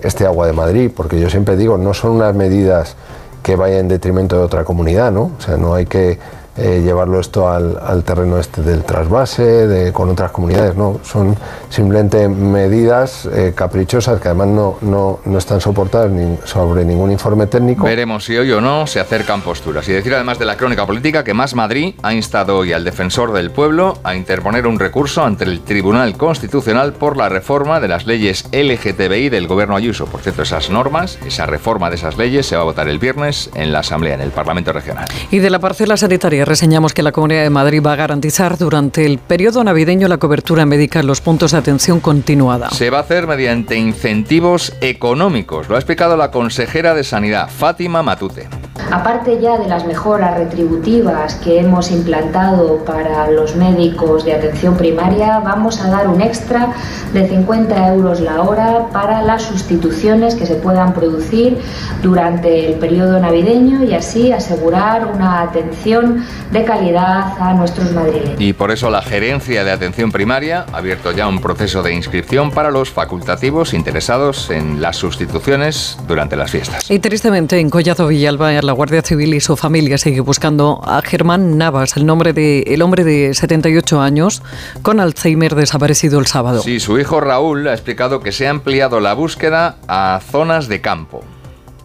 este 0.01 0.25
agua 0.25 0.47
de 0.47 0.53
Madrid, 0.53 0.89
porque 0.95 1.19
yo 1.19 1.29
siempre 1.29 1.57
digo, 1.57 1.77
no 1.77 1.93
son 1.93 2.11
unas 2.11 2.33
medidas 2.33 2.95
que 3.43 3.55
vayan 3.55 3.81
en 3.81 3.87
detrimento 3.87 4.37
de 4.37 4.43
otra 4.43 4.63
comunidad, 4.63 5.11
¿no? 5.11 5.31
O 5.37 5.41
sea, 5.41 5.57
no 5.57 5.73
hay 5.73 5.85
que 5.85 6.17
eh, 6.57 6.81
llevarlo 6.83 7.19
esto 7.19 7.49
al, 7.49 8.03
terreno 8.03 8.37
este 8.37 8.61
del 8.61 8.83
trasvase, 8.83 9.43
de, 9.43 9.93
con 9.93 10.09
otras 10.09 10.31
comunidades, 10.31 10.75
no, 10.75 10.99
son 11.03 11.35
simplemente 11.69 12.27
medidas 12.27 13.25
eh, 13.25 13.53
caprichosas 13.55 14.19
que 14.19 14.27
además 14.27 14.47
no, 14.47 14.77
no, 14.81 15.19
no 15.23 15.37
están 15.37 15.61
soportadas 15.61 16.11
ni 16.11 16.37
sobre 16.43 16.83
ningún 16.83 17.11
informe 17.11 17.47
técnico. 17.47 17.85
Veremos 17.85 18.25
si 18.25 18.37
hoy 18.37 18.51
o 18.51 18.59
no 18.59 18.85
se 18.85 18.99
acercan 18.99 19.41
posturas. 19.41 19.87
Y 19.87 19.93
decir 19.93 20.13
además 20.13 20.39
de 20.39 20.45
la 20.45 20.57
crónica 20.57 20.85
política 20.85 21.23
que 21.23 21.33
Más 21.33 21.55
Madrid 21.55 21.95
ha 22.03 22.13
instado 22.13 22.57
hoy 22.57 22.73
al 22.73 22.83
defensor 22.83 23.31
del 23.31 23.51
pueblo 23.51 23.97
a 24.03 24.15
interponer 24.15 24.67
un 24.67 24.77
recurso 24.77 25.23
ante 25.23 25.45
el 25.45 25.61
Tribunal 25.61 26.17
Constitucional 26.17 26.93
por 26.93 27.15
la 27.15 27.29
reforma 27.29 27.79
de 27.79 27.87
las 27.87 28.05
leyes 28.05 28.45
LGTBI 28.51 29.29
del 29.29 29.47
gobierno 29.47 29.75
Ayuso. 29.75 30.05
Por 30.05 30.21
cierto, 30.21 30.41
esas 30.41 30.69
normas, 30.69 31.17
esa 31.25 31.45
reforma 31.45 31.89
de 31.89 31.95
esas 31.95 32.17
leyes 32.17 32.45
se 32.45 32.55
va 32.55 32.63
a 32.63 32.65
votar 32.65 32.89
el 32.89 32.99
viernes 32.99 33.49
en 33.55 33.71
la 33.71 33.79
Asamblea, 33.79 34.15
en 34.15 34.21
el 34.21 34.31
Parlamento 34.31 34.73
Regional. 34.73 35.07
Y 35.31 35.39
de 35.39 35.49
la 35.49 35.59
parcela 35.59 35.95
sanitaria 35.95 36.40
reseñamos 36.45 36.93
que 36.93 37.03
la 37.03 37.11
Comunidad 37.11 37.43
de 37.43 37.49
Madrid 37.49 37.81
va 37.85 37.93
a 37.93 37.95
garantizar 37.95 38.57
durante 38.57 39.05
el 39.05 39.17
periodo 39.17 39.63
navideño 39.63 40.07
la 40.07 40.17
cobertura 40.17 40.65
médica 40.65 40.99
en 40.99 41.07
los 41.07 41.21
puntos 41.21 41.51
de 41.51 41.57
atención 41.57 41.99
continuada. 41.99 42.69
Se 42.71 42.89
va 42.89 42.99
a 42.99 43.01
hacer 43.01 43.27
mediante 43.27 43.75
incentivos 43.77 44.73
económicos, 44.81 45.69
lo 45.69 45.75
ha 45.75 45.79
explicado 45.79 46.17
la 46.17 46.31
consejera 46.31 46.93
de 46.93 47.03
Sanidad, 47.03 47.49
Fátima 47.49 48.03
Matute. 48.03 48.47
Aparte 48.91 49.39
ya 49.39 49.57
de 49.57 49.67
las 49.67 49.85
mejoras 49.85 50.37
retributivas 50.37 51.35
que 51.35 51.59
hemos 51.59 51.91
implantado 51.91 52.83
para 52.83 53.31
los 53.31 53.55
médicos 53.55 54.25
de 54.25 54.33
atención 54.33 54.75
primaria, 54.75 55.39
vamos 55.39 55.79
a 55.79 55.89
dar 55.89 56.09
un 56.09 56.19
extra 56.19 56.73
de 57.13 57.27
50 57.27 57.93
euros 57.93 58.19
la 58.19 58.41
hora 58.41 58.87
para 58.91 59.21
las 59.21 59.43
sustituciones 59.43 60.35
que 60.35 60.45
se 60.45 60.55
puedan 60.55 60.93
producir 60.93 61.57
durante 62.01 62.67
el 62.67 62.79
periodo 62.79 63.19
navideño 63.19 63.83
y 63.83 63.93
así 63.93 64.33
asegurar 64.33 65.07
una 65.07 65.41
atención 65.41 66.25
de 66.51 66.65
calidad 66.65 67.33
a 67.39 67.53
nuestros 67.53 67.91
madrileños. 67.91 68.39
Y 68.39 68.53
por 68.53 68.71
eso 68.71 68.89
la 68.89 69.01
Gerencia 69.01 69.63
de 69.63 69.71
Atención 69.71 70.11
Primaria 70.11 70.65
ha 70.71 70.77
abierto 70.77 71.11
ya 71.11 71.27
un 71.27 71.39
proceso 71.39 71.81
de 71.81 71.93
inscripción 71.93 72.51
para 72.51 72.71
los 72.71 72.89
facultativos 72.89 73.73
interesados 73.73 74.49
en 74.49 74.81
las 74.81 74.97
sustituciones 74.97 75.97
durante 76.07 76.35
las 76.35 76.51
fiestas. 76.51 76.89
Y 76.89 76.99
tristemente 76.99 77.59
en 77.59 77.69
Collado 77.69 78.07
Villalba, 78.07 78.51
la 78.61 78.73
Guardia 78.73 79.01
Civil 79.01 79.33
y 79.33 79.39
su 79.39 79.55
familia 79.55 79.97
sigue 79.97 80.19
buscando 80.19 80.81
a 80.83 81.01
Germán 81.01 81.57
Navas, 81.57 81.95
el, 81.97 82.05
nombre 82.05 82.33
de, 82.33 82.61
el 82.67 82.81
hombre 82.81 83.03
de 83.03 83.33
78 83.33 84.01
años 84.01 84.41
con 84.81 84.99
Alzheimer 84.99 85.55
desaparecido 85.55 86.19
el 86.19 86.27
sábado. 86.27 86.61
Sí, 86.61 86.79
su 86.79 86.99
hijo 86.99 87.21
Raúl 87.21 87.67
ha 87.67 87.73
explicado 87.73 88.21
que 88.21 88.31
se 88.31 88.47
ha 88.47 88.49
ampliado 88.49 88.99
la 88.99 89.13
búsqueda 89.13 89.77
a 89.87 90.19
zonas 90.31 90.67
de 90.67 90.81
campo. 90.81 91.23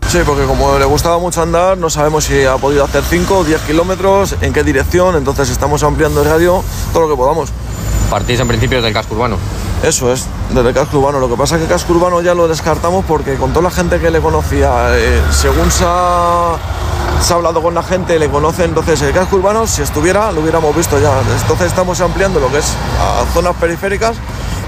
Sí, 0.08 0.18
porque 0.24 0.44
como 0.44 0.78
le 0.78 0.84
gustaba 0.84 1.18
mucho 1.18 1.42
andar, 1.42 1.76
no 1.76 1.90
sabemos 1.90 2.24
si 2.24 2.44
ha 2.44 2.56
podido 2.56 2.84
hacer 2.84 3.02
5 3.02 3.38
o 3.38 3.44
10 3.44 3.60
kilómetros, 3.62 4.36
en 4.40 4.52
qué 4.52 4.62
dirección, 4.62 5.16
entonces 5.16 5.50
estamos 5.50 5.82
ampliando 5.82 6.22
el 6.22 6.28
radio 6.28 6.62
todo 6.92 7.02
lo 7.02 7.08
que 7.08 7.16
podamos. 7.16 7.50
Partís 8.08 8.38
en 8.38 8.46
principio 8.46 8.80
del 8.80 8.92
casco 8.92 9.16
urbano. 9.16 9.36
Eso 9.82 10.12
es, 10.12 10.26
desde 10.50 10.68
el 10.68 10.74
casco 10.74 10.98
urbano. 10.98 11.18
Lo 11.18 11.28
que 11.28 11.34
pasa 11.34 11.56
es 11.56 11.60
que 11.60 11.64
el 11.64 11.70
casco 11.70 11.92
urbano 11.92 12.20
ya 12.22 12.34
lo 12.34 12.46
descartamos 12.46 13.04
porque 13.04 13.34
con 13.34 13.50
toda 13.50 13.64
la 13.64 13.70
gente 13.70 13.98
que 13.98 14.10
le 14.12 14.20
conocía, 14.20 14.96
eh, 14.96 15.20
según 15.32 15.70
se 15.72 15.84
ha, 15.84 16.56
se 17.20 17.32
ha 17.32 17.36
hablado 17.36 17.60
con 17.60 17.74
la 17.74 17.82
gente, 17.82 18.16
le 18.20 18.28
conoce, 18.28 18.64
entonces 18.64 19.02
el 19.02 19.12
casco 19.12 19.36
urbano, 19.36 19.66
si 19.66 19.82
estuviera, 19.82 20.30
lo 20.30 20.40
hubiéramos 20.40 20.74
visto 20.74 21.00
ya. 21.00 21.10
Entonces 21.42 21.66
estamos 21.66 22.00
ampliando 22.00 22.38
lo 22.38 22.50
que 22.52 22.58
es 22.58 22.72
a 23.00 23.24
zonas 23.34 23.56
periféricas 23.56 24.16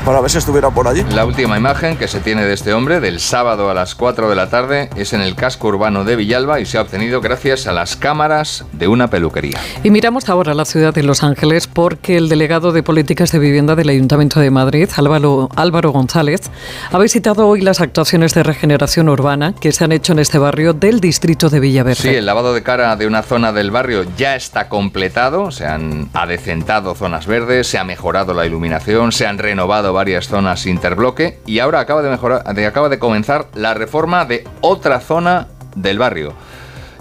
para 0.04 0.20
ver 0.20 0.30
si 0.30 0.38
estuviera 0.38 0.70
por 0.70 0.88
allí. 0.88 1.04
La 1.14 1.24
última 1.24 1.56
imagen 1.56 1.96
que 1.96 2.08
se 2.08 2.20
tiene 2.20 2.44
de 2.44 2.54
este 2.54 2.72
hombre 2.72 3.00
del 3.00 3.20
sábado 3.20 3.70
a 3.70 3.74
las 3.74 3.94
4 3.94 4.28
de 4.28 4.36
la 4.36 4.50
tarde 4.50 4.90
es 4.96 5.12
en 5.12 5.20
el 5.20 5.34
casco 5.34 5.68
urbano 5.68 6.04
de 6.04 6.16
Villalba 6.16 6.60
y 6.60 6.66
se 6.66 6.78
ha 6.78 6.82
obtenido 6.82 7.20
gracias 7.20 7.66
a 7.66 7.72
las 7.72 7.96
cámaras 7.96 8.64
de 8.72 8.88
una 8.88 9.08
peluquería. 9.08 9.58
Y 9.82 9.90
miramos 9.90 10.28
ahora 10.28 10.54
la 10.54 10.64
ciudad 10.64 10.94
de 10.94 11.02
Los 11.02 11.22
Ángeles 11.22 11.66
porque 11.66 12.16
el 12.16 12.28
delegado 12.28 12.72
de 12.72 12.82
Políticas 12.82 13.32
de 13.32 13.38
Vivienda 13.38 13.74
del 13.74 13.88
Ayuntamiento 13.88 14.40
de 14.40 14.50
Madrid, 14.50 14.88
Álvaro, 14.96 15.48
Álvaro 15.56 15.90
González, 15.90 16.50
ha 16.90 16.98
visitado 16.98 17.46
hoy 17.46 17.60
las 17.60 17.80
actuaciones 17.80 18.34
de 18.34 18.42
regeneración 18.42 19.08
urbana 19.08 19.54
que 19.60 19.72
se 19.72 19.84
han 19.84 19.92
hecho 19.92 20.12
en 20.12 20.20
este 20.20 20.38
barrio 20.38 20.72
del 20.72 21.00
distrito 21.00 21.50
de 21.50 21.60
Villaverde. 21.60 22.02
Sí, 22.02 22.08
el 22.08 22.26
lavado 22.26 22.54
de 22.54 22.62
cara 22.62 22.96
de 22.96 23.06
una 23.06 23.22
zona 23.22 23.52
del 23.52 23.70
barrio 23.70 24.04
ya 24.16 24.36
está 24.36 24.68
completado, 24.68 25.50
se 25.50 25.66
han 25.66 26.08
adecentado 26.12 26.94
zonas 26.94 27.26
verdes, 27.26 27.66
se 27.66 27.78
ha 27.78 27.84
mejorado 27.84 28.34
la 28.34 28.46
iluminación, 28.46 29.12
se 29.12 29.26
han 29.26 29.38
renovado 29.38 29.87
varias 29.92 30.28
zonas 30.28 30.66
interbloque 30.66 31.38
y 31.46 31.58
ahora 31.58 31.80
acaba 31.80 32.02
de, 32.02 32.10
mejorar, 32.10 32.42
acaba 32.46 32.88
de 32.88 32.98
comenzar 32.98 33.46
la 33.54 33.74
reforma 33.74 34.24
de 34.24 34.44
otra 34.60 35.00
zona 35.00 35.48
del 35.74 35.98
barrio. 35.98 36.32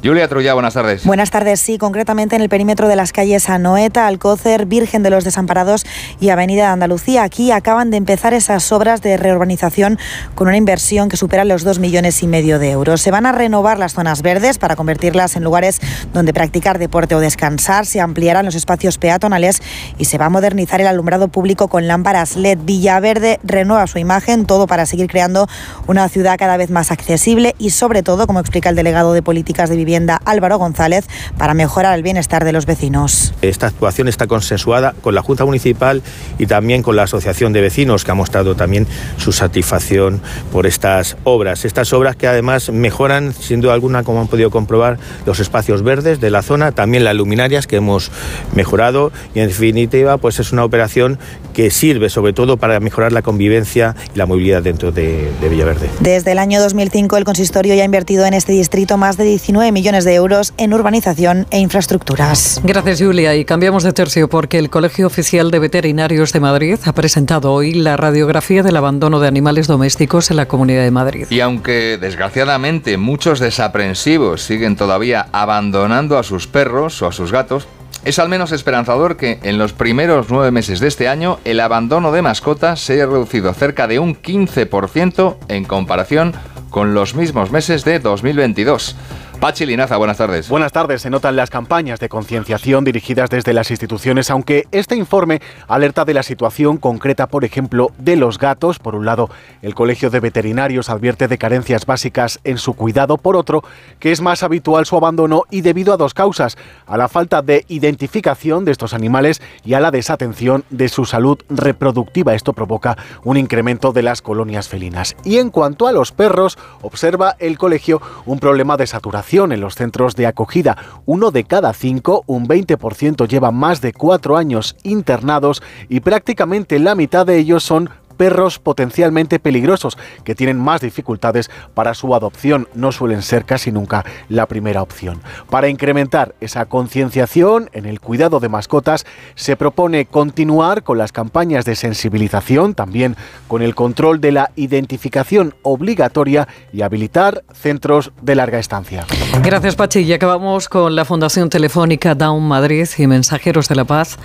Julia 0.03 0.27
Trulla, 0.27 0.53
buenas 0.53 0.75
tardes. 0.75 1.05
Buenas 1.05 1.31
tardes, 1.31 1.59
sí, 1.59 1.79
concretamente 1.79 2.35
en 2.35 2.43
el 2.43 2.49
perímetro 2.49 2.87
de 2.87 2.95
las 2.95 3.11
calles 3.11 3.49
Anoeta, 3.49 4.05
Alcócer, 4.05 4.67
Virgen 4.67 5.01
de 5.01 5.09
los 5.09 5.23
Desamparados 5.23 5.87
y 6.19 6.29
Avenida 6.29 6.67
de 6.67 6.67
Andalucía. 6.67 7.23
Aquí 7.23 7.51
acaban 7.51 7.89
de 7.89 7.97
empezar 7.97 8.35
esas 8.35 8.71
obras 8.71 9.01
de 9.01 9.17
reurbanización 9.17 9.97
con 10.35 10.47
una 10.47 10.57
inversión 10.57 11.09
que 11.09 11.17
supera 11.17 11.45
los 11.45 11.63
2 11.63 11.79
millones 11.79 12.21
y 12.21 12.27
medio 12.27 12.59
de 12.59 12.69
euros. 12.69 13.01
Se 13.01 13.09
van 13.09 13.25
a 13.25 13.31
renovar 13.31 13.79
las 13.79 13.93
zonas 13.93 14.21
verdes 14.21 14.59
para 14.59 14.75
convertirlas 14.75 15.35
en 15.35 15.43
lugares 15.43 15.81
donde 16.13 16.31
practicar 16.31 16.77
deporte 16.77 17.15
o 17.15 17.19
descansar, 17.19 17.87
se 17.87 17.99
ampliarán 17.99 18.45
los 18.45 18.53
espacios 18.53 18.99
peatonales 18.99 19.63
y 19.97 20.05
se 20.05 20.19
va 20.19 20.27
a 20.27 20.29
modernizar 20.29 20.79
el 20.79 20.87
alumbrado 20.87 21.27
público 21.27 21.69
con 21.69 21.87
lámparas 21.87 22.35
LED. 22.35 22.59
Villaverde 22.61 23.39
renueva 23.43 23.87
su 23.87 23.97
imagen, 23.97 24.45
todo 24.45 24.67
para 24.67 24.85
seguir 24.85 25.07
creando 25.07 25.47
una 25.87 26.07
ciudad 26.07 26.37
cada 26.37 26.55
vez 26.55 26.69
más 26.69 26.91
accesible 26.91 27.55
y 27.57 27.71
sobre 27.71 28.03
todo, 28.03 28.27
como 28.27 28.39
explica 28.39 28.69
el 28.69 28.75
delegado 28.75 29.13
de 29.13 29.23
Políticas 29.23 29.71
de 29.71 29.75
Vivienda 29.75 29.86
Álvaro 30.25 30.57
González, 30.57 31.05
para 31.37 31.53
mejorar 31.53 31.95
el 31.95 32.03
bienestar 32.03 32.43
de 32.43 32.51
los 32.51 32.65
vecinos. 32.65 33.33
Esta 33.41 33.67
actuación 33.67 34.07
está 34.07 34.27
consensuada 34.27 34.93
con 35.01 35.15
la 35.15 35.21
Junta 35.21 35.45
Municipal 35.45 36.03
y 36.37 36.45
también 36.45 36.83
con 36.83 36.95
la 36.95 37.03
Asociación 37.03 37.53
de 37.53 37.61
Vecinos, 37.61 38.03
que 38.03 38.11
ha 38.11 38.15
mostrado 38.15 38.55
también 38.55 38.85
su 39.17 39.31
satisfacción 39.31 40.21
por 40.51 40.65
estas 40.65 41.15
obras. 41.23 41.63
Estas 41.63 41.93
obras 41.93 42.15
que 42.15 42.27
además 42.27 42.69
mejoran, 42.69 43.33
sin 43.33 43.61
duda 43.61 43.73
alguna, 43.73 44.03
como 44.03 44.19
han 44.19 44.27
podido 44.27 44.51
comprobar, 44.51 44.97
los 45.25 45.39
espacios 45.39 45.83
verdes 45.83 46.19
de 46.19 46.29
la 46.29 46.41
zona, 46.41 46.73
también 46.73 47.03
las 47.03 47.15
luminarias 47.15 47.65
que 47.65 47.77
hemos 47.77 48.11
mejorado 48.53 49.11
y, 49.33 49.39
en 49.39 49.47
definitiva, 49.47 50.17
pues 50.17 50.39
es 50.39 50.51
una 50.51 50.65
operación 50.65 51.17
que 51.53 51.71
sirve 51.71 52.09
sobre 52.09 52.33
todo 52.33 52.57
para 52.57 52.79
mejorar 52.79 53.11
la 53.11 53.21
convivencia 53.21 53.95
y 54.13 54.17
la 54.17 54.25
movilidad 54.25 54.61
dentro 54.61 54.91
de, 54.91 55.31
de 55.41 55.49
Villaverde. 55.49 55.89
Desde 56.01 56.33
el 56.33 56.39
año 56.39 56.61
2005, 56.61 57.17
el 57.17 57.23
consistorio 57.23 57.73
ya 57.73 57.81
ha 57.81 57.85
invertido 57.85 58.25
en 58.25 58.33
este 58.33 58.51
distrito 58.51 58.97
más 58.97 59.17
de 59.17 59.23
19 59.23 59.71
millones 59.77 60.05
de 60.05 60.15
euros 60.15 60.55
en 60.57 60.73
urbanización 60.73 61.45
e 61.51 61.59
infraestructuras. 61.59 62.59
Gracias, 62.63 62.99
Julia. 62.99 63.35
Y 63.35 63.45
cambiamos 63.45 63.83
de 63.83 63.93
tercio 63.93 64.27
porque 64.27 64.57
el 64.57 64.71
Colegio 64.71 65.05
Oficial 65.05 65.51
de 65.51 65.59
Veterinarios 65.59 66.33
de 66.33 66.39
Madrid 66.39 66.79
ha 66.85 66.93
presentado 66.93 67.53
hoy 67.53 67.75
la 67.75 67.95
radiografía 67.95 68.63
del 68.63 68.75
abandono 68.75 69.19
de 69.19 69.27
animales 69.27 69.67
domésticos 69.67 70.31
en 70.31 70.37
la 70.37 70.47
Comunidad 70.47 70.81
de 70.81 70.89
Madrid. 70.89 71.27
Y 71.29 71.41
aunque 71.41 71.99
desgraciadamente 72.01 72.97
muchos 72.97 73.39
desaprensivos 73.39 74.41
siguen 74.41 74.75
todavía 74.75 75.27
abandonando 75.31 76.17
a 76.17 76.23
sus 76.23 76.47
perros 76.47 76.99
o 77.03 77.07
a 77.07 77.11
sus 77.11 77.31
gatos, 77.31 77.67
es 78.03 78.17
al 78.17 78.29
menos 78.29 78.51
esperanzador 78.51 79.15
que 79.15 79.37
en 79.43 79.59
los 79.59 79.73
primeros 79.73 80.31
nueve 80.31 80.49
meses 80.49 80.79
de 80.79 80.87
este 80.87 81.07
año 81.07 81.37
el 81.45 81.59
abandono 81.59 82.11
de 82.11 82.23
mascotas 82.23 82.79
se 82.79 82.93
haya 82.93 83.05
reducido 83.05 83.53
cerca 83.53 83.85
de 83.85 83.99
un 83.99 84.15
15% 84.15 85.35
en 85.49 85.65
comparación 85.65 86.33
con 86.71 86.93
los 86.93 87.15
mismos 87.15 87.51
meses 87.51 87.85
de 87.85 87.99
2022. 87.99 88.95
Pachi 89.39 89.67
Linaza, 89.67 89.97
buenas 89.97 90.17
tardes. 90.17 90.49
Buenas 90.49 90.71
tardes. 90.71 91.03
Se 91.03 91.11
notan 91.11 91.35
las 91.35 91.51
campañas 91.51 91.99
de 91.99 92.09
concienciación 92.09 92.83
dirigidas 92.83 93.29
desde 93.29 93.53
las 93.53 93.69
instituciones, 93.69 94.31
aunque 94.31 94.67
este 94.71 94.95
informe 94.95 95.43
alerta 95.67 96.05
de 96.05 96.15
la 96.15 96.23
situación 96.23 96.77
concreta, 96.77 97.27
por 97.27 97.45
ejemplo, 97.45 97.91
de 97.99 98.15
los 98.15 98.39
gatos. 98.39 98.79
Por 98.79 98.95
un 98.95 99.05
lado, 99.05 99.29
el 99.61 99.75
Colegio 99.75 100.09
de 100.09 100.21
Veterinarios 100.21 100.89
advierte 100.89 101.27
de 101.27 101.37
carencias 101.37 101.85
básicas 101.85 102.39
en 102.45 102.57
su 102.57 102.73
cuidado. 102.73 103.17
Por 103.19 103.35
otro, 103.35 103.63
que 103.99 104.11
es 104.11 104.21
más 104.21 104.41
habitual 104.41 104.87
su 104.87 104.97
abandono 104.97 105.43
y 105.51 105.61
debido 105.61 105.93
a 105.93 105.97
dos 105.97 106.15
causas, 106.15 106.57
a 106.87 106.97
la 106.97 107.07
falta 107.07 107.43
de 107.43 107.63
identificación 107.67 108.65
de 108.65 108.71
estos 108.71 108.95
animales 108.95 109.39
y 109.63 109.75
a 109.75 109.79
la 109.79 109.91
desatención 109.91 110.63
de 110.71 110.89
su 110.89 111.05
salud 111.05 111.37
reproductiva. 111.47 112.33
Esto 112.33 112.53
provoca 112.53 112.97
un 113.23 113.37
incremento 113.37 113.93
de 113.93 114.01
las 114.01 114.23
colonias 114.23 114.67
felinas. 114.67 115.15
Y 115.23 115.37
en 115.37 115.51
cuanto 115.51 115.85
a 115.85 115.91
los 115.91 116.11
perros, 116.11 116.57
observa 116.81 117.35
el 117.37 117.59
colegio 117.59 118.01
un 118.25 118.39
problema 118.39 118.77
de 118.77 118.87
saturación 118.87 119.26
en 119.33 119.59
los 119.59 119.75
centros 119.75 120.15
de 120.15 120.25
acogida. 120.25 120.77
Uno 121.05 121.31
de 121.31 121.43
cada 121.43 121.73
cinco, 121.73 122.23
un 122.27 122.47
20%, 122.47 123.27
lleva 123.27 123.51
más 123.51 123.81
de 123.81 123.91
cuatro 123.91 124.37
años 124.37 124.77
internados 124.83 125.61
y 125.89 125.99
prácticamente 125.99 126.79
la 126.79 126.95
mitad 126.95 127.25
de 127.25 127.37
ellos 127.37 127.63
son 127.63 127.89
perros 128.17 128.59
potencialmente 128.59 129.39
peligrosos 129.39 129.97
que 130.23 130.35
tienen 130.35 130.59
más 130.59 130.81
dificultades 130.81 131.49
para 131.73 131.93
su 131.93 132.13
adopción. 132.15 132.67
No 132.73 132.91
suelen 132.91 133.21
ser 133.21 133.45
casi 133.45 133.71
nunca 133.71 134.03
la 134.27 134.47
primera 134.47 134.81
opción. 134.81 135.21
Para 135.49 135.69
incrementar 135.69 136.35
esa 136.41 136.65
concienciación 136.65 137.69
en 137.73 137.85
el 137.85 137.99
cuidado 137.99 138.39
de 138.39 138.49
mascotas, 138.49 139.05
se 139.35 139.55
propone 139.55 140.05
continuar 140.05 140.83
con 140.83 140.97
las 140.97 141.11
campañas 141.11 141.65
de 141.65 141.75
sensibilización, 141.75 142.73
también 142.73 143.15
con 143.47 143.61
el 143.61 143.75
control 143.75 144.19
de 144.19 144.31
la 144.31 144.51
identificación 144.55 145.55
obligatoria 145.61 146.47
y 146.73 146.81
habilitar 146.81 147.43
centros 147.53 148.11
de 148.21 148.35
larga 148.35 148.59
estancia. 148.59 149.05
Gracias, 149.43 149.75
Pachi. 149.75 149.99
Y 149.99 150.13
acabamos 150.13 150.69
con 150.69 150.95
la 150.95 151.05
Fundación 151.05 151.49
Telefónica 151.49 152.15
Down 152.15 152.43
Madrid 152.43 152.87
y 152.97 153.07
Mensajeros 153.07 153.67
de 153.67 153.75
la 153.75 153.85
Paz, 153.85 154.17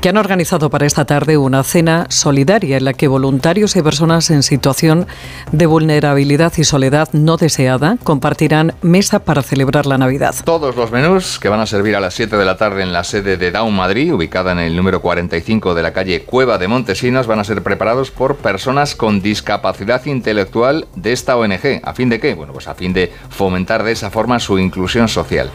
que 0.00 0.08
han 0.08 0.16
organizado 0.16 0.70
para 0.70 0.86
esta 0.86 1.04
tarde 1.04 1.36
una 1.36 1.62
cena 1.62 2.06
solidaria 2.08 2.76
en 2.76 2.84
la 2.84 2.92
que 2.92 3.08
voluntarios 3.08 3.35
y 3.36 3.82
personas 3.82 4.30
en 4.30 4.42
situación 4.42 5.06
de 5.52 5.66
vulnerabilidad 5.66 6.52
y 6.56 6.64
soledad 6.64 7.08
no 7.12 7.36
deseada 7.36 7.96
compartirán 8.02 8.74
mesa 8.82 9.20
para 9.20 9.42
celebrar 9.42 9.86
la 9.86 9.98
Navidad. 9.98 10.34
Todos 10.44 10.74
los 10.74 10.90
menús 10.90 11.38
que 11.38 11.48
van 11.48 11.60
a 11.60 11.66
servir 11.66 11.96
a 11.96 12.00
las 12.00 12.14
7 12.14 12.36
de 12.36 12.44
la 12.44 12.56
tarde 12.56 12.82
en 12.82 12.92
la 12.92 13.04
sede 13.04 13.36
de 13.36 13.50
Down 13.50 13.74
Madrid, 13.74 14.12
ubicada 14.12 14.52
en 14.52 14.58
el 14.58 14.74
número 14.74 15.00
45 15.00 15.74
de 15.74 15.82
la 15.82 15.92
calle 15.92 16.22
Cueva 16.22 16.58
de 16.58 16.66
Montesinos, 16.66 17.26
van 17.26 17.38
a 17.38 17.44
ser 17.44 17.62
preparados 17.62 18.10
por 18.10 18.36
personas 18.36 18.94
con 18.94 19.20
discapacidad 19.20 20.04
intelectual 20.06 20.86
de 20.96 21.12
esta 21.12 21.36
ONG. 21.36 21.80
¿A 21.84 21.94
fin 21.94 22.08
de 22.08 22.18
qué? 22.18 22.34
Bueno, 22.34 22.52
pues 22.52 22.68
a 22.68 22.74
fin 22.74 22.92
de 22.92 23.12
fomentar 23.28 23.84
de 23.84 23.92
esa 23.92 24.10
forma 24.10 24.40
su 24.40 24.58
inclusión 24.58 25.08
social. 25.08 25.50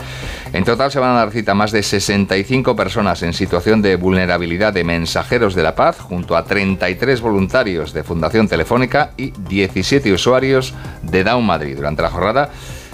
En 0.53 0.63
total 0.63 0.91
se 0.91 0.99
van 0.99 1.11
a 1.11 1.19
dar 1.19 1.31
cita 1.31 1.53
más 1.53 1.71
de 1.71 1.83
65 1.83 2.75
personas 2.75 3.23
en 3.23 3.33
situación 3.33 3.81
de 3.81 3.95
vulnerabilidad 3.95 4.73
de 4.73 4.83
mensajeros 4.83 5.55
de 5.55 5.63
la 5.63 5.75
paz, 5.75 5.99
junto 5.99 6.35
a 6.35 6.43
33 6.43 7.21
voluntarios 7.21 7.70
de 7.71 8.03
Fundación 8.03 8.49
Telefónica 8.49 9.11
y 9.15 9.31
17 9.31 10.11
usuarios 10.11 10.73
de 11.03 11.23
Down 11.23 11.45
Madrid. 11.45 11.77
Durante 11.77 12.01
la 12.01 12.09
jornada 12.09 12.49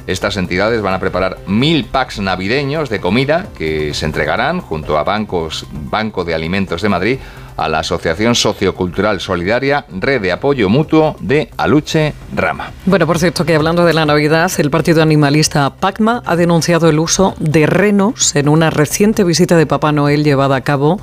estas 0.05 0.37
entidades 0.37 0.81
van 0.81 0.93
a 0.93 0.99
preparar 0.99 1.39
mil 1.47 1.85
packs 1.85 2.19
navideños 2.19 2.89
de 2.89 3.01
comida 3.01 3.47
que 3.57 3.93
se 3.93 4.05
entregarán 4.05 4.61
junto 4.61 4.97
a 4.97 5.03
bancos, 5.03 5.65
Banco 5.71 6.23
de 6.23 6.35
Alimentos 6.35 6.81
de 6.81 6.89
Madrid 6.89 7.19
a 7.57 7.67
la 7.67 7.79
Asociación 7.79 8.35
Sociocultural 8.35 9.19
Solidaria 9.19 9.85
Red 9.89 10.21
de 10.21 10.31
Apoyo 10.31 10.69
Mutuo 10.69 11.15
de 11.19 11.49
Aluche 11.57 12.13
Rama. 12.33 12.71
Bueno, 12.85 13.05
por 13.05 13.19
cierto, 13.19 13.45
que 13.45 13.55
hablando 13.55 13.83
de 13.83 13.93
la 13.93 14.05
Navidad, 14.05 14.51
el 14.57 14.69
partido 14.69 15.01
animalista 15.01 15.75
PACMA 15.75 16.23
ha 16.25 16.35
denunciado 16.35 16.89
el 16.89 16.99
uso 16.99 17.35
de 17.39 17.65
renos 17.65 18.35
en 18.35 18.47
una 18.47 18.69
reciente 18.69 19.23
visita 19.23 19.57
de 19.57 19.65
Papá 19.65 19.91
Noel 19.91 20.23
llevada 20.23 20.55
a 20.55 20.61
cabo 20.61 20.99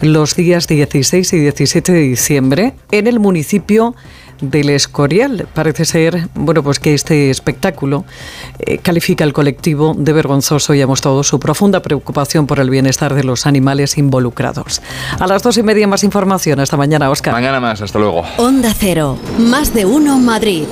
los 0.00 0.36
días 0.36 0.66
16 0.66 1.32
y 1.32 1.38
17 1.38 1.92
de 1.92 2.00
diciembre 2.00 2.74
en 2.90 3.06
el 3.06 3.20
municipio 3.20 3.94
del 4.42 4.68
Escorial. 4.68 5.48
Parece 5.54 5.86
ser, 5.86 6.28
bueno, 6.34 6.62
pues 6.62 6.78
que 6.78 6.92
este 6.92 7.30
espectáculo 7.30 8.04
eh, 8.58 8.76
califica 8.76 9.24
al 9.24 9.32
colectivo 9.32 9.94
de 9.96 10.12
vergonzoso 10.12 10.74
y 10.74 10.82
ha 10.82 10.86
mostrado 10.86 11.22
su 11.22 11.40
profunda 11.40 11.80
preocupación 11.80 12.46
por 12.46 12.60
el 12.60 12.68
bienestar 12.68 13.14
de 13.14 13.24
los 13.24 13.46
animales 13.46 13.96
involucrados. 13.96 14.82
A 15.18 15.26
las 15.26 15.42
dos 15.42 15.56
y 15.56 15.62
media 15.62 15.86
más 15.86 16.04
información. 16.04 16.60
Hasta 16.60 16.76
mañana, 16.76 17.08
Oscar. 17.08 17.32
Mañana 17.32 17.60
más, 17.60 17.80
hasta 17.80 17.98
luego. 17.98 18.24
Onda 18.36 18.74
Cero, 18.76 19.16
más 19.38 19.72
de 19.72 19.86
uno 19.86 20.18
Madrid. 20.18 20.64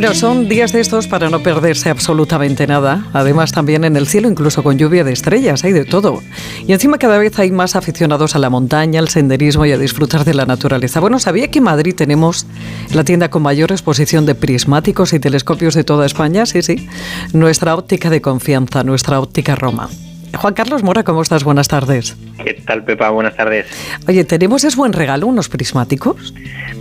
Bueno, 0.00 0.14
son 0.14 0.48
días 0.48 0.70
de 0.70 0.78
estos 0.78 1.08
para 1.08 1.28
no 1.28 1.42
perderse 1.42 1.90
absolutamente 1.90 2.68
nada. 2.68 3.08
Además, 3.12 3.50
también 3.50 3.82
en 3.82 3.96
el 3.96 4.06
cielo, 4.06 4.28
incluso 4.28 4.62
con 4.62 4.78
lluvia 4.78 5.02
de 5.02 5.12
estrellas, 5.12 5.64
hay 5.64 5.72
de 5.72 5.84
todo. 5.84 6.22
Y 6.68 6.72
encima 6.72 6.98
cada 6.98 7.18
vez 7.18 7.36
hay 7.40 7.50
más 7.50 7.74
aficionados 7.74 8.36
a 8.36 8.38
la 8.38 8.48
montaña, 8.48 9.00
al 9.00 9.08
senderismo 9.08 9.66
y 9.66 9.72
a 9.72 9.76
disfrutar 9.76 10.24
de 10.24 10.34
la 10.34 10.46
naturaleza. 10.46 11.00
Bueno, 11.00 11.18
¿sabía 11.18 11.50
que 11.50 11.58
en 11.58 11.64
Madrid 11.64 11.96
tenemos 11.96 12.46
la 12.94 13.02
tienda 13.02 13.28
con 13.28 13.42
mayor 13.42 13.72
exposición 13.72 14.24
de 14.24 14.36
prismáticos 14.36 15.12
y 15.14 15.18
telescopios 15.18 15.74
de 15.74 15.82
toda 15.82 16.06
España? 16.06 16.46
Sí, 16.46 16.62
sí. 16.62 16.88
Nuestra 17.32 17.74
óptica 17.74 18.08
de 18.08 18.20
confianza, 18.20 18.84
nuestra 18.84 19.18
óptica 19.18 19.56
Roma. 19.56 19.88
Juan 20.36 20.54
Carlos 20.54 20.82
Mora, 20.82 21.02
¿cómo 21.02 21.22
estás? 21.22 21.44
Buenas 21.44 21.68
tardes. 21.68 22.16
¿Qué 22.42 22.54
tal, 22.54 22.84
Pepa? 22.84 23.10
Buenas 23.10 23.36
tardes. 23.36 23.66
Oye, 24.06 24.24
¿tenemos 24.24 24.64
es 24.64 24.76
buen 24.76 24.92
regalo 24.92 25.26
unos 25.26 25.48
prismáticos? 25.48 26.32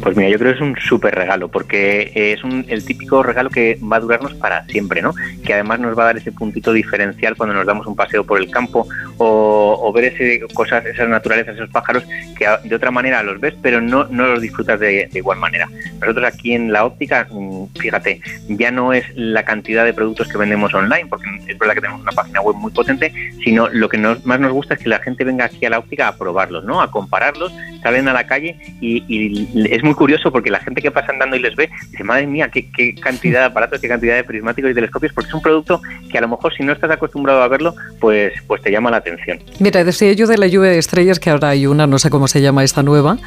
Pues 0.01 0.15
mira, 0.15 0.29
yo 0.29 0.37
creo 0.37 0.51
que 0.51 0.57
es 0.57 0.61
un 0.61 0.75
súper 0.77 1.15
regalo, 1.15 1.49
porque 1.49 2.11
es 2.13 2.43
un, 2.43 2.65
el 2.67 2.85
típico 2.85 3.23
regalo 3.23 3.49
que 3.49 3.79
va 3.81 3.97
a 3.97 3.99
durarnos 3.99 4.35
para 4.35 4.65
siempre, 4.65 5.01
¿no? 5.01 5.13
Que 5.43 5.53
además 5.53 5.79
nos 5.79 5.97
va 5.97 6.03
a 6.03 6.05
dar 6.07 6.17
ese 6.17 6.31
puntito 6.31 6.71
diferencial 6.71 7.35
cuando 7.35 7.55
nos 7.55 7.65
damos 7.65 7.87
un 7.87 7.95
paseo 7.95 8.23
por 8.23 8.39
el 8.39 8.51
campo 8.51 8.87
o, 9.17 9.91
ver 9.93 10.05
ese, 10.05 10.41
cosas, 10.53 10.85
esas 10.85 11.09
naturalezas, 11.09 11.55
esos 11.55 11.69
pájaros 11.69 12.03
que 12.37 12.47
de 12.63 12.75
otra 12.75 12.91
manera 12.91 13.23
los 13.23 13.39
ves, 13.39 13.55
pero 13.61 13.81
no, 13.81 14.05
no 14.05 14.27
los 14.27 14.41
disfrutas 14.41 14.79
de, 14.79 15.09
de 15.11 15.19
igual 15.19 15.39
manera. 15.39 15.67
Nosotros 15.99 16.25
aquí 16.25 16.53
en 16.53 16.71
la 16.71 16.85
óptica, 16.85 17.27
mm, 17.31 17.65
fíjate, 17.79 18.21
ya 18.49 18.69
no 18.71 18.93
es 18.93 19.05
la 19.15 19.43
cantidad 19.43 19.83
de 19.83 19.93
productos 19.93 20.27
que 20.27 20.37
vendemos 20.37 20.73
online, 20.73 21.07
porque 21.09 21.25
es 21.47 21.57
verdad 21.57 21.73
que 21.73 21.81
tenemos 21.81 22.01
una 22.01 22.11
página 22.11 22.41
web 22.41 22.55
muy 22.55 22.71
potente, 22.71 23.11
sino 23.43 23.67
lo 23.69 23.89
que 23.89 23.97
más 23.97 24.39
nos 24.39 24.51
gusta 24.51 24.73
es 24.75 24.81
que 24.81 24.89
la 24.89 24.99
gente 24.99 25.23
venga 25.23 25.45
aquí 25.45 25.65
a 25.65 25.69
la 25.69 25.79
óptica 25.79 26.07
a 26.07 26.17
probarlos, 26.17 26.63
¿no? 26.63 26.81
A 26.81 26.91
compararlos, 26.91 27.51
salen 27.81 28.07
a 28.07 28.13
la 28.13 28.25
calle 28.25 28.57
y, 28.81 29.67
es 29.69 29.83
muy 29.83 29.93
curioso 29.93 30.31
porque 30.31 30.49
la 30.49 30.59
gente 30.59 30.81
que 30.81 30.91
pasa 30.91 31.11
andando 31.11 31.35
y 31.35 31.39
les 31.39 31.55
ve 31.55 31.69
dice, 31.91 32.03
madre 32.03 32.27
mía, 32.27 32.49
qué, 32.49 32.95
cantidad 32.95 33.41
de 33.41 33.45
aparatos, 33.45 33.79
qué 33.79 33.87
cantidad 33.87 34.15
de 34.15 34.23
prismáticos 34.23 34.71
y 34.71 34.73
telescopios, 34.73 35.13
porque 35.13 35.29
es 35.29 35.33
un 35.33 35.41
producto 35.41 35.81
que 36.11 36.17
a 36.17 36.21
lo 36.21 36.27
mejor 36.27 36.53
si 36.53 36.63
no 36.63 36.73
estás 36.73 36.91
acostumbrado 36.91 37.41
a 37.41 37.47
verlo, 37.47 37.75
pues, 37.99 38.33
pues 38.47 38.61
te 38.61 38.71
llama 38.71 38.91
la 38.91 38.97
atención. 38.97 39.39
Mira, 39.59 39.83
decía 39.83 40.13
yo 40.13 40.27
de 40.27 40.37
la 40.37 40.47
lluvia 40.47 40.71
de 40.71 40.77
estrellas 40.77 41.19
que 41.19 41.29
ahora 41.29 41.49
hay 41.49 41.67
una, 41.67 41.87
no 41.87 41.99
sé 41.99 42.09
cómo 42.09 42.27
se 42.27 42.41
llama 42.41 42.63
esta 42.63 42.83
nueva, 42.83 43.17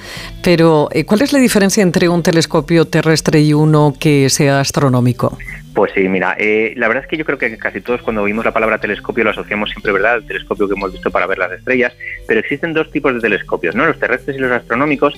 pero 0.42 0.88
eh, 0.92 1.04
¿cuál 1.04 1.22
es 1.22 1.32
la 1.32 1.38
diferencia 1.38 1.82
entre 1.82 2.08
un 2.08 2.22
telescopio 2.22 2.84
terrestre 2.84 3.40
y 3.40 3.52
uno 3.52 3.94
que 3.98 4.28
sea 4.30 4.60
astronómico? 4.60 5.36
Pues 5.74 5.92
sí, 5.94 6.08
mira, 6.08 6.34
eh, 6.38 6.74
la 6.76 6.88
verdad 6.88 7.04
es 7.04 7.08
que 7.08 7.16
yo 7.16 7.24
creo 7.24 7.38
que 7.38 7.56
casi 7.56 7.80
todos 7.80 8.02
cuando 8.02 8.22
oímos 8.22 8.44
la 8.44 8.52
palabra 8.52 8.78
telescopio 8.78 9.22
lo 9.22 9.30
asociamos 9.30 9.70
siempre, 9.70 9.92
¿verdad?, 9.92 10.14
al 10.14 10.26
telescopio 10.26 10.66
que 10.66 10.74
hemos 10.74 10.92
visto 10.92 11.10
para 11.12 11.26
ver 11.26 11.38
las 11.38 11.52
estrellas, 11.52 11.92
pero 12.26 12.40
existen 12.40 12.74
dos 12.74 12.90
tipos 12.90 13.14
de 13.14 13.20
telescopios, 13.20 13.76
¿no?, 13.76 13.86
los 13.86 13.98
terrestres 13.98 14.36
y 14.36 14.40
los 14.40 14.50
astronómicos, 14.50 15.14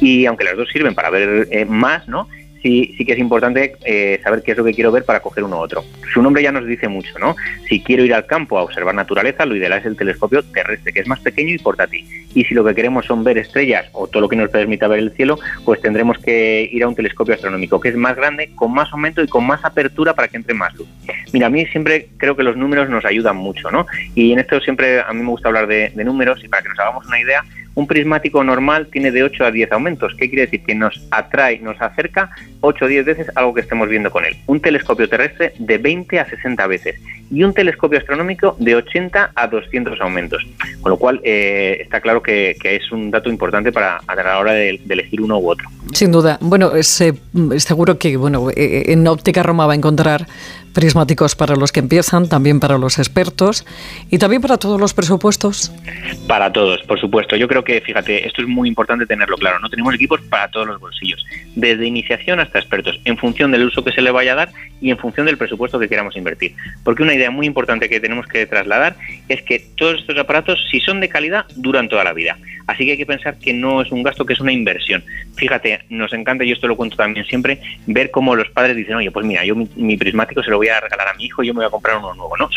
y 0.00 0.26
aunque 0.26 0.44
las 0.44 0.56
dos 0.56 0.68
sirven 0.70 0.94
para 0.94 1.08
ver 1.08 1.48
eh, 1.50 1.64
más, 1.64 2.06
¿no?, 2.06 2.28
sí, 2.64 2.94
sí 2.96 3.04
que 3.04 3.12
es 3.12 3.18
importante 3.18 3.76
eh, 3.84 4.18
saber 4.24 4.42
qué 4.42 4.52
es 4.52 4.56
lo 4.56 4.64
que 4.64 4.72
quiero 4.72 4.90
ver 4.90 5.04
para 5.04 5.20
coger 5.20 5.44
uno 5.44 5.58
u 5.58 5.60
otro. 5.60 5.84
Su 6.12 6.22
nombre 6.22 6.42
ya 6.42 6.50
nos 6.50 6.66
dice 6.66 6.88
mucho, 6.88 7.18
¿no? 7.18 7.36
Si 7.68 7.82
quiero 7.82 8.04
ir 8.04 8.14
al 8.14 8.24
campo 8.24 8.58
a 8.58 8.62
observar 8.62 8.94
naturaleza, 8.94 9.44
lo 9.44 9.54
ideal 9.54 9.74
es 9.74 9.84
el 9.84 9.96
telescopio 9.96 10.42
terrestre, 10.42 10.92
que 10.92 11.00
es 11.00 11.06
más 11.06 11.20
pequeño 11.20 11.54
y 11.54 11.58
portátil. 11.58 12.06
Y 12.34 12.44
si 12.44 12.54
lo 12.54 12.64
que 12.64 12.74
queremos 12.74 13.04
son 13.04 13.22
ver 13.22 13.36
estrellas 13.36 13.86
o 13.92 14.06
todo 14.06 14.22
lo 14.22 14.28
que 14.28 14.36
nos 14.36 14.48
permita 14.48 14.88
ver 14.88 15.00
el 15.00 15.12
cielo, 15.12 15.38
pues 15.64 15.80
tendremos 15.82 16.18
que 16.18 16.68
ir 16.72 16.82
a 16.82 16.88
un 16.88 16.94
telescopio 16.94 17.34
astronómico, 17.34 17.78
que 17.78 17.90
es 17.90 17.96
más 17.96 18.16
grande, 18.16 18.50
con 18.56 18.72
más 18.72 18.90
aumento 18.92 19.22
y 19.22 19.28
con 19.28 19.46
más 19.46 19.62
apertura 19.62 20.14
para 20.14 20.28
que 20.28 20.38
entre 20.38 20.54
más 20.54 20.74
luz. 20.74 20.88
Mira, 21.34 21.48
a 21.48 21.50
mí 21.50 21.66
siempre 21.66 22.08
creo 22.16 22.34
que 22.34 22.42
los 22.42 22.56
números 22.56 22.88
nos 22.88 23.04
ayudan 23.04 23.36
mucho, 23.36 23.70
¿no? 23.70 23.86
Y 24.14 24.32
en 24.32 24.38
esto 24.38 24.58
siempre 24.60 25.00
a 25.00 25.12
mí 25.12 25.20
me 25.20 25.28
gusta 25.28 25.48
hablar 25.48 25.66
de, 25.66 25.92
de 25.94 26.04
números 26.04 26.42
y 26.42 26.48
para 26.48 26.62
que 26.62 26.70
nos 26.70 26.78
hagamos 26.78 27.06
una 27.06 27.20
idea, 27.20 27.44
un 27.74 27.86
prismático 27.86 28.42
normal 28.44 28.88
tiene 28.90 29.10
de 29.10 29.22
8 29.22 29.44
a 29.44 29.50
10 29.50 29.72
aumentos. 29.72 30.14
¿Qué 30.16 30.28
quiere 30.28 30.46
decir? 30.46 30.62
Que 30.64 30.74
nos 30.74 31.00
atrae, 31.10 31.58
nos 31.58 31.80
acerca 31.80 32.30
8 32.60 32.84
o 32.84 32.88
10 32.88 33.04
veces 33.04 33.26
algo 33.34 33.54
que 33.54 33.60
estemos 33.60 33.88
viendo 33.88 34.10
con 34.10 34.24
él. 34.24 34.36
Un 34.46 34.60
telescopio 34.60 35.08
terrestre 35.08 35.52
de 35.58 35.78
20 35.78 36.20
a 36.20 36.28
60 36.28 36.66
veces 36.66 37.00
y 37.30 37.42
un 37.42 37.52
telescopio 37.52 37.98
astronómico 37.98 38.56
de 38.58 38.76
80 38.76 39.32
a 39.34 39.46
200 39.48 40.00
aumentos. 40.00 40.46
Con 40.80 40.90
lo 40.90 40.96
cual 40.96 41.20
eh, 41.24 41.78
está 41.80 42.00
claro 42.00 42.22
que, 42.22 42.56
es 42.62 42.92
un 42.92 43.10
dato 43.10 43.28
importante 43.28 43.72
para 43.72 44.00
a 44.06 44.14
la 44.14 44.38
hora 44.38 44.52
de, 44.52 44.80
elegir 44.88 45.20
uno 45.20 45.38
u 45.38 45.50
otro. 45.50 45.68
Sin 45.92 46.12
duda. 46.12 46.38
Bueno, 46.40 46.74
es, 46.74 47.00
eh, 47.00 47.14
seguro 47.58 47.98
que 47.98 48.16
bueno, 48.16 48.50
eh, 48.50 48.84
en 48.88 49.06
Óptica 49.06 49.42
Roma 49.42 49.66
va 49.66 49.72
a 49.72 49.76
encontrar 49.76 50.26
prismáticos 50.74 51.34
para 51.36 51.56
los 51.56 51.72
que 51.72 51.80
empiezan, 51.80 52.28
también 52.28 52.60
para 52.60 52.76
los 52.76 52.98
expertos 52.98 53.64
y 54.10 54.18
también 54.18 54.42
para 54.42 54.58
todos 54.58 54.78
los 54.78 54.92
presupuestos. 54.92 55.72
Para 56.26 56.52
todos, 56.52 56.82
por 56.82 57.00
supuesto. 57.00 57.36
Yo 57.36 57.48
creo 57.48 57.64
que, 57.64 57.80
fíjate, 57.80 58.26
esto 58.26 58.42
es 58.42 58.48
muy 58.48 58.68
importante 58.68 59.06
tenerlo 59.06 59.36
claro. 59.38 59.58
No 59.60 59.70
tenemos 59.70 59.94
equipos 59.94 60.20
para 60.22 60.48
todos 60.48 60.66
los 60.66 60.80
bolsillos, 60.80 61.24
desde 61.54 61.86
iniciación 61.86 62.40
hasta 62.40 62.58
expertos, 62.58 63.00
en 63.04 63.16
función 63.16 63.52
del 63.52 63.64
uso 63.64 63.82
que 63.82 63.92
se 63.92 64.02
le 64.02 64.10
vaya 64.10 64.32
a 64.32 64.36
dar 64.36 64.52
y 64.80 64.90
en 64.90 64.98
función 64.98 65.26
del 65.26 65.38
presupuesto 65.38 65.78
que 65.78 65.88
queramos 65.88 66.16
invertir. 66.16 66.54
Porque 66.82 67.02
una 67.02 67.14
idea 67.14 67.30
muy 67.30 67.46
importante 67.46 67.88
que 67.88 68.00
tenemos 68.00 68.26
que 68.26 68.44
trasladar 68.46 68.96
es 69.28 69.40
que 69.42 69.60
todos 69.76 70.00
estos 70.00 70.18
aparatos, 70.18 70.58
si 70.70 70.80
son 70.80 71.00
de 71.00 71.08
calidad, 71.08 71.46
duran 71.56 71.88
toda 71.88 72.04
la 72.04 72.12
vida. 72.12 72.36
Así 72.66 72.84
que 72.84 72.92
hay 72.92 72.96
que 72.96 73.06
pensar 73.06 73.38
que 73.38 73.52
no 73.52 73.82
es 73.82 73.92
un 73.92 74.02
gasto, 74.02 74.24
que 74.24 74.32
es 74.32 74.40
una 74.40 74.52
inversión. 74.52 75.04
Fíjate, 75.36 75.80
nos 75.90 76.12
encanta, 76.12 76.44
y 76.44 76.52
esto 76.52 76.66
lo 76.66 76.76
cuento 76.76 76.96
también 76.96 77.26
siempre, 77.26 77.60
ver 77.86 78.10
cómo 78.10 78.34
los 78.34 78.48
padres 78.50 78.76
dicen, 78.76 78.96
oye, 78.96 79.10
pues 79.10 79.26
mira, 79.26 79.44
yo 79.44 79.54
mi, 79.54 79.96
prismático 79.96 80.42
se 80.42 80.50
lo 80.50 80.56
voy 80.56 80.63
a 80.68 80.80
regalar 80.80 81.08
a 81.08 81.14
mi 81.14 81.24
hijo 81.24 81.42
yo 81.42 81.52
me 81.54 81.58
voy 81.58 81.66
a 81.66 81.70
comprar 81.70 81.98
uno 81.98 82.14
nuevo. 82.14 82.36
¿no? 82.36 82.48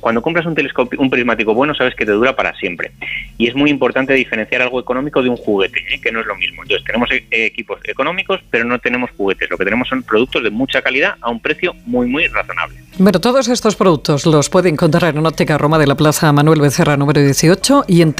cuando 0.00 0.20
compras 0.20 0.44
un 0.46 0.54
telescopio, 0.54 1.00
un 1.00 1.08
prismático 1.08 1.54
bueno, 1.54 1.74
sabes 1.74 1.94
que 1.94 2.04
te 2.04 2.12
dura 2.12 2.36
para 2.36 2.54
siempre. 2.56 2.92
Y 3.38 3.48
es 3.48 3.54
muy 3.54 3.70
importante 3.70 4.12
diferenciar 4.12 4.62
algo 4.62 4.78
económico 4.80 5.22
de 5.22 5.30
un 5.30 5.36
juguete, 5.36 5.80
¿eh? 5.90 6.00
que 6.00 6.12
no 6.12 6.20
es 6.20 6.26
lo 6.26 6.36
mismo. 6.36 6.62
Entonces, 6.62 6.84
tenemos 6.84 7.10
eh, 7.10 7.24
equipos 7.30 7.80
económicos, 7.84 8.40
pero 8.50 8.64
no 8.64 8.78
tenemos 8.78 9.10
juguetes. 9.16 9.48
Lo 9.50 9.56
que 9.56 9.64
tenemos 9.64 9.88
son 9.88 10.02
productos 10.02 10.42
de 10.42 10.50
mucha 10.50 10.82
calidad 10.82 11.14
a 11.20 11.30
un 11.30 11.40
precio 11.40 11.74
muy, 11.86 12.06
muy 12.06 12.26
razonable. 12.26 12.78
Bueno, 12.98 13.20
todos 13.20 13.48
estos 13.48 13.76
productos 13.76 14.26
los 14.26 14.50
puede 14.50 14.68
encontrar 14.68 15.16
en 15.16 15.26
Óptica 15.26 15.58
Roma 15.58 15.78
de 15.78 15.86
la 15.86 15.96
Plaza 15.96 16.32
Manuel 16.32 16.60
Becerra 16.60 16.96
número 16.96 17.20
18 17.20 17.84
y 17.88 18.02
en 18.02 18.12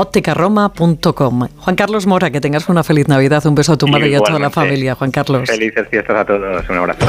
www.ópticaroma.com. 0.00 1.48
Juan 1.58 1.76
Carlos 1.76 2.06
Mora, 2.06 2.30
que 2.30 2.40
tengas 2.40 2.68
una 2.68 2.82
feliz 2.82 3.08
Navidad, 3.08 3.44
un 3.46 3.54
beso 3.54 3.72
a 3.72 3.76
tu 3.76 3.86
madre 3.86 4.08
y 4.08 4.14
a 4.14 4.20
toda 4.20 4.38
la 4.38 4.50
familia, 4.50 4.94
Juan 4.94 5.10
Carlos. 5.10 5.48
Felices 5.48 5.86
fiestas 5.88 6.16
a 6.16 6.24
todos, 6.24 6.68
un 6.68 6.76
abrazo. 6.76 7.06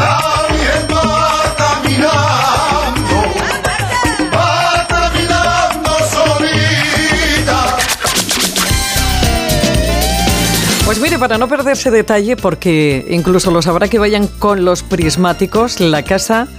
Pues 10.85 10.99
mire, 10.99 11.17
para 11.17 11.37
no 11.37 11.47
perderse 11.47 11.89
detalle, 11.89 12.35
porque 12.35 13.05
incluso 13.09 13.49
lo 13.49 13.61
sabrá 13.61 13.87
que 13.87 13.97
vayan 13.97 14.27
con 14.27 14.65
los 14.65 14.83
prismáticos, 14.83 15.79
la 15.79 16.03
casa 16.03 16.49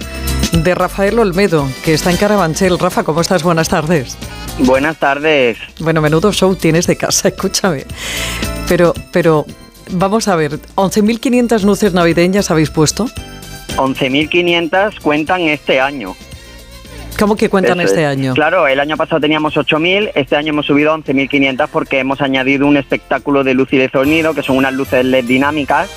de 0.53 0.75
Rafael 0.75 1.17
Olmedo, 1.17 1.67
que 1.83 1.93
está 1.93 2.11
en 2.11 2.17
Carabanchel. 2.17 2.77
Rafa, 2.77 3.03
¿cómo 3.03 3.21
estás? 3.21 3.43
Buenas 3.43 3.69
tardes. 3.69 4.17
Buenas 4.59 4.97
tardes. 4.97 5.57
Bueno, 5.79 5.99
menudo 6.01 6.31
show 6.31 6.55
tienes 6.55 6.85
de 6.85 6.95
casa, 6.95 7.27
escúchame. 7.29 7.85
Pero, 8.67 8.93
pero, 9.11 9.45
vamos 9.91 10.27
a 10.27 10.35
ver, 10.35 10.59
¿11.500 10.75 11.63
luces 11.63 11.93
navideñas 11.93 12.51
habéis 12.51 12.69
puesto? 12.69 13.07
11.500 13.75 14.99
cuentan 15.01 15.41
este 15.41 15.79
año. 15.79 16.15
¿Cómo 17.17 17.35
que 17.35 17.49
cuentan 17.49 17.79
este 17.81 18.05
año? 18.05 18.33
Claro, 18.33 18.67
el 18.67 18.79
año 18.79 18.97
pasado 18.97 19.21
teníamos 19.21 19.55
8.000, 19.55 20.11
este 20.15 20.35
año 20.35 20.49
hemos 20.49 20.65
subido 20.65 20.91
a 20.91 20.97
11.500 20.97 21.67
porque 21.71 21.99
hemos 21.99 22.21
añadido 22.21 22.65
un 22.67 22.77
espectáculo 22.77 23.43
de 23.43 23.53
luz 23.53 23.71
y 23.71 23.77
de 23.77 23.89
sonido, 23.89 24.33
que 24.33 24.41
son 24.41 24.57
unas 24.57 24.73
luces 24.73 25.05
LED 25.05 25.25
dinámicas, 25.25 25.89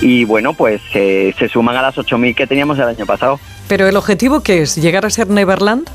y 0.00 0.24
bueno, 0.24 0.54
pues 0.54 0.80
se 0.92 1.48
suman 1.52 1.76
a 1.76 1.82
las 1.82 1.96
8.000 1.96 2.34
que 2.34 2.46
teníamos 2.46 2.78
el 2.78 2.84
año 2.84 3.04
pasado. 3.04 3.40
¿Pero 3.70 3.86
el 3.86 3.96
objetivo 3.96 4.42
qué 4.42 4.62
es? 4.62 4.74
¿Llegar 4.74 5.06
a 5.06 5.10
ser 5.10 5.28
Neverland? 5.28 5.88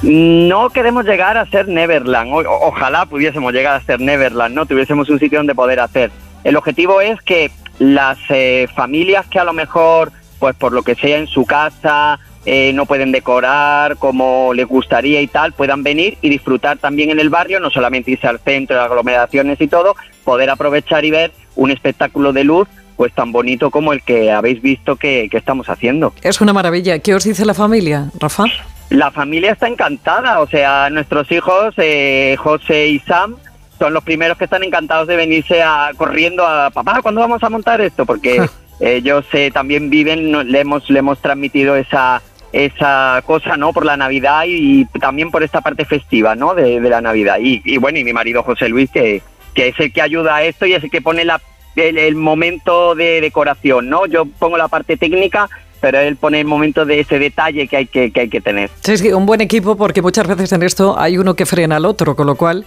No 0.00 0.70
queremos 0.70 1.04
llegar 1.04 1.36
a 1.36 1.44
ser 1.44 1.68
Neverland. 1.68 2.30
ojalá 2.32 3.04
pudiésemos 3.04 3.52
llegar 3.52 3.74
a 3.74 3.84
ser 3.84 4.00
Neverland, 4.00 4.54
¿no? 4.54 4.64
Tuviésemos 4.64 5.10
un 5.10 5.18
sitio 5.18 5.38
donde 5.38 5.54
poder 5.54 5.80
hacer. 5.80 6.10
El 6.44 6.56
objetivo 6.56 7.02
es 7.02 7.20
que 7.20 7.50
las 7.78 8.16
eh, 8.30 8.68
familias 8.74 9.26
que 9.26 9.38
a 9.38 9.44
lo 9.44 9.52
mejor, 9.52 10.12
pues 10.38 10.56
por 10.56 10.72
lo 10.72 10.82
que 10.82 10.94
sea 10.94 11.18
en 11.18 11.26
su 11.26 11.44
casa, 11.44 12.20
eh, 12.46 12.72
no 12.72 12.86
pueden 12.86 13.12
decorar 13.12 13.98
como 13.98 14.54
les 14.54 14.66
gustaría 14.66 15.20
y 15.20 15.26
tal, 15.26 15.52
puedan 15.52 15.82
venir 15.82 16.16
y 16.22 16.30
disfrutar 16.30 16.78
también 16.78 17.10
en 17.10 17.20
el 17.20 17.28
barrio, 17.28 17.60
no 17.60 17.68
solamente 17.68 18.12
irse 18.12 18.28
al 18.28 18.38
centro, 18.38 18.80
aglomeraciones 18.80 19.60
y 19.60 19.68
todo, 19.68 19.94
poder 20.24 20.48
aprovechar 20.48 21.04
y 21.04 21.10
ver 21.10 21.32
un 21.54 21.70
espectáculo 21.70 22.32
de 22.32 22.44
luz 22.44 22.66
pues 22.98 23.12
tan 23.14 23.30
bonito 23.30 23.70
como 23.70 23.92
el 23.92 24.02
que 24.02 24.32
habéis 24.32 24.60
visto 24.60 24.96
que, 24.96 25.30
estamos 25.32 25.68
haciendo. 25.68 26.12
Es 26.20 26.40
una 26.40 26.52
maravilla. 26.52 26.98
¿Qué 26.98 27.14
os 27.14 27.22
dice 27.22 27.46
la 27.46 27.54
familia, 27.54 28.10
Rafa? 28.18 28.46
La 28.90 29.12
familia 29.12 29.52
está 29.52 29.68
encantada, 29.68 30.40
o 30.40 30.48
sea, 30.48 30.90
nuestros 30.90 31.30
hijos, 31.30 31.74
eh, 31.76 32.34
José 32.40 32.88
y 32.88 32.98
Sam, 32.98 33.36
son 33.78 33.94
los 33.94 34.02
primeros 34.02 34.36
que 34.36 34.44
están 34.44 34.64
encantados 34.64 35.06
de 35.06 35.14
venirse 35.14 35.62
a, 35.62 35.92
corriendo 35.96 36.44
a 36.44 36.70
papá, 36.70 37.00
¿cuándo 37.00 37.20
vamos 37.20 37.40
a 37.44 37.48
montar 37.48 37.80
esto? 37.80 38.04
Porque 38.04 38.44
ellos 38.80 39.24
eh, 39.32 39.52
también 39.54 39.90
viven, 39.90 40.50
le 40.50 40.60
hemos, 40.60 40.90
le 40.90 40.98
hemos 40.98 41.20
transmitido 41.20 41.76
esa, 41.76 42.20
esa 42.52 43.22
cosa, 43.24 43.56
¿no? 43.56 43.72
Por 43.72 43.86
la 43.86 43.96
Navidad 43.96 44.42
y, 44.44 44.86
también 44.98 45.30
por 45.30 45.44
esta 45.44 45.60
parte 45.60 45.84
festiva, 45.84 46.34
¿no? 46.34 46.56
De, 46.56 46.80
la 46.80 47.00
Navidad. 47.00 47.36
Y, 47.40 47.76
bueno, 47.76 48.00
y 48.00 48.04
mi 48.04 48.12
marido 48.12 48.42
José 48.42 48.68
Luis, 48.68 48.90
que, 48.90 49.22
que 49.54 49.68
es 49.68 49.78
el 49.78 49.92
que 49.92 50.02
ayuda 50.02 50.34
a 50.34 50.42
esto 50.42 50.66
y 50.66 50.72
es 50.72 50.82
el 50.82 50.90
que 50.90 51.00
pone 51.00 51.24
la 51.24 51.40
el, 51.80 51.98
el 51.98 52.14
momento 52.14 52.94
de 52.94 53.20
decoración, 53.20 53.88
¿no? 53.88 54.06
Yo 54.06 54.26
pongo 54.26 54.56
la 54.56 54.68
parte 54.68 54.96
técnica, 54.96 55.48
pero 55.80 55.98
él 56.00 56.16
pone 56.16 56.40
el 56.40 56.46
momento 56.46 56.84
de 56.84 57.00
ese 57.00 57.18
detalle 57.18 57.68
que 57.68 57.76
hay 57.76 57.86
que, 57.86 58.10
que 58.10 58.20
hay 58.20 58.28
que 58.28 58.40
tener. 58.40 58.70
Sí, 58.82 58.96
sí, 58.96 59.12
un 59.12 59.26
buen 59.26 59.40
equipo 59.40 59.76
porque 59.76 60.02
muchas 60.02 60.26
veces 60.26 60.52
en 60.52 60.62
esto 60.62 60.98
hay 60.98 61.18
uno 61.18 61.34
que 61.34 61.46
frena 61.46 61.76
al 61.76 61.84
otro, 61.84 62.16
con 62.16 62.26
lo 62.26 62.34
cual 62.34 62.64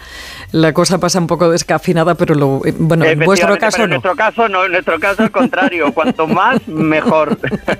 la 0.51 0.73
cosa 0.73 0.99
pasa 0.99 1.19
un 1.19 1.27
poco 1.27 1.49
descafinada, 1.49 2.15
pero 2.15 2.35
lo, 2.35 2.61
eh, 2.65 2.73
bueno, 2.77 3.05
en 3.05 3.19
vuestro 3.19 3.57
caso 3.57 3.77
pero 3.77 3.85
en 3.85 3.89
no. 3.89 3.95
nuestro 3.95 4.15
caso 4.15 4.49
no, 4.49 4.65
en 4.65 4.71
nuestro 4.71 4.99
caso 4.99 5.23
al 5.23 5.31
contrario, 5.31 5.93
cuanto 5.93 6.27
más 6.27 6.67
mejor. 6.67 7.37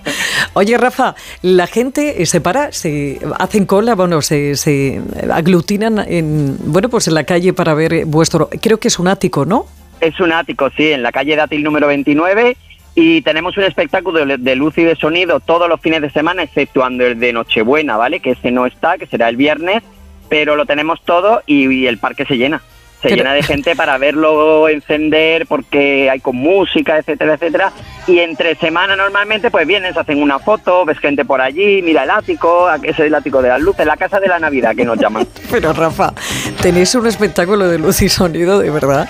Oye, 0.54 0.78
Rafa, 0.78 1.16
la 1.42 1.68
gente 1.68 2.26
se 2.26 2.42
para, 2.42 2.72
se 2.72 3.20
hacen 3.40 3.66
cola, 3.66 3.96
bueno, 3.96 4.22
se, 4.22 4.56
se 4.56 5.02
aglutinan 5.32 6.00
en, 6.00 6.58
bueno, 6.66 6.90
pues 6.90 7.08
en 7.08 7.14
la 7.14 7.24
calle 7.24 7.54
para 7.54 7.74
ver 7.74 8.06
vuestro, 8.06 8.50
creo 8.62 8.80
que 8.80 8.90
es 8.90 9.00
un 9.00 9.08
ático, 9.08 9.46
¿no? 9.46 9.66
Es 10.02 10.20
un 10.20 10.32
ático, 10.34 10.70
sí, 10.76 10.92
en 10.92 11.04
la 11.04 11.12
calle 11.12 11.36
Dátil 11.36 11.64
número 11.64 11.88
29 11.88 12.58
y 12.96 13.22
tenemos 13.22 13.56
un 13.56 13.64
espectáculo 13.64 14.26
de, 14.26 14.38
de 14.38 14.56
luz 14.56 14.78
y 14.78 14.84
de 14.84 14.96
sonido 14.96 15.40
todos 15.40 15.70
los 15.70 15.80
fines 15.80 16.02
de 16.02 16.10
semana, 16.10 16.44
exceptuando 16.44 17.06
el 17.06 17.20
de 17.20 17.32
Nochebuena, 17.32 17.96
¿vale? 17.96 18.20
Que 18.20 18.32
ese 18.32 18.52
no 18.52 18.66
está, 18.66 18.98
que 18.98 19.06
será 19.08 19.30
el 19.30 19.38
viernes, 19.38 19.82
pero 20.28 20.56
lo 20.58 20.66
tenemos 20.66 21.02
todo 21.06 21.42
y, 21.46 21.72
y 21.72 21.88
el 21.88 22.00
parque 22.00 22.26
se 22.26 22.36
llena. 22.38 22.62
Se 23.02 23.08
Pero- 23.10 23.16
llena 23.24 23.34
de 23.34 23.42
gente 23.42 23.76
para 23.76 23.98
verlo 23.98 24.68
encender 24.70 25.48
porque 25.48 26.10
hay 26.12 26.20
con 26.20 26.36
música, 26.36 26.98
etcétera, 27.00 27.34
etcétera. 27.36 27.72
Y 28.08 28.20
entre 28.20 28.54
semana 28.56 28.96
normalmente 28.96 29.50
pues 29.50 29.66
vienen, 29.66 29.94
se 29.94 30.00
hacen 30.02 30.22
una 30.22 30.38
foto, 30.38 30.86
ves 30.86 31.00
gente 31.00 31.26
por 31.26 31.42
allí, 31.42 31.82
mira 31.82 32.04
el 32.04 32.10
ático, 32.12 32.70
ese 32.74 32.90
es 32.90 33.00
el 33.00 33.16
ático 33.16 33.42
de 33.42 33.50
las 33.50 33.62
luces, 33.62 33.86
la 33.88 33.98
casa 33.98 34.20
de 34.20 34.28
la 34.28 34.38
Navidad 34.40 34.76
que 34.76 34.86
nos 34.86 35.00
llaman. 35.00 35.26
Pero 35.52 35.74
Rafa, 35.74 36.14
tenéis 36.62 36.94
un 36.94 37.08
espectáculo 37.08 37.68
de 37.70 37.80
luz 37.80 38.02
y 38.04 38.10
sonido, 38.10 38.60
de 38.60 38.70
verdad. 38.70 39.10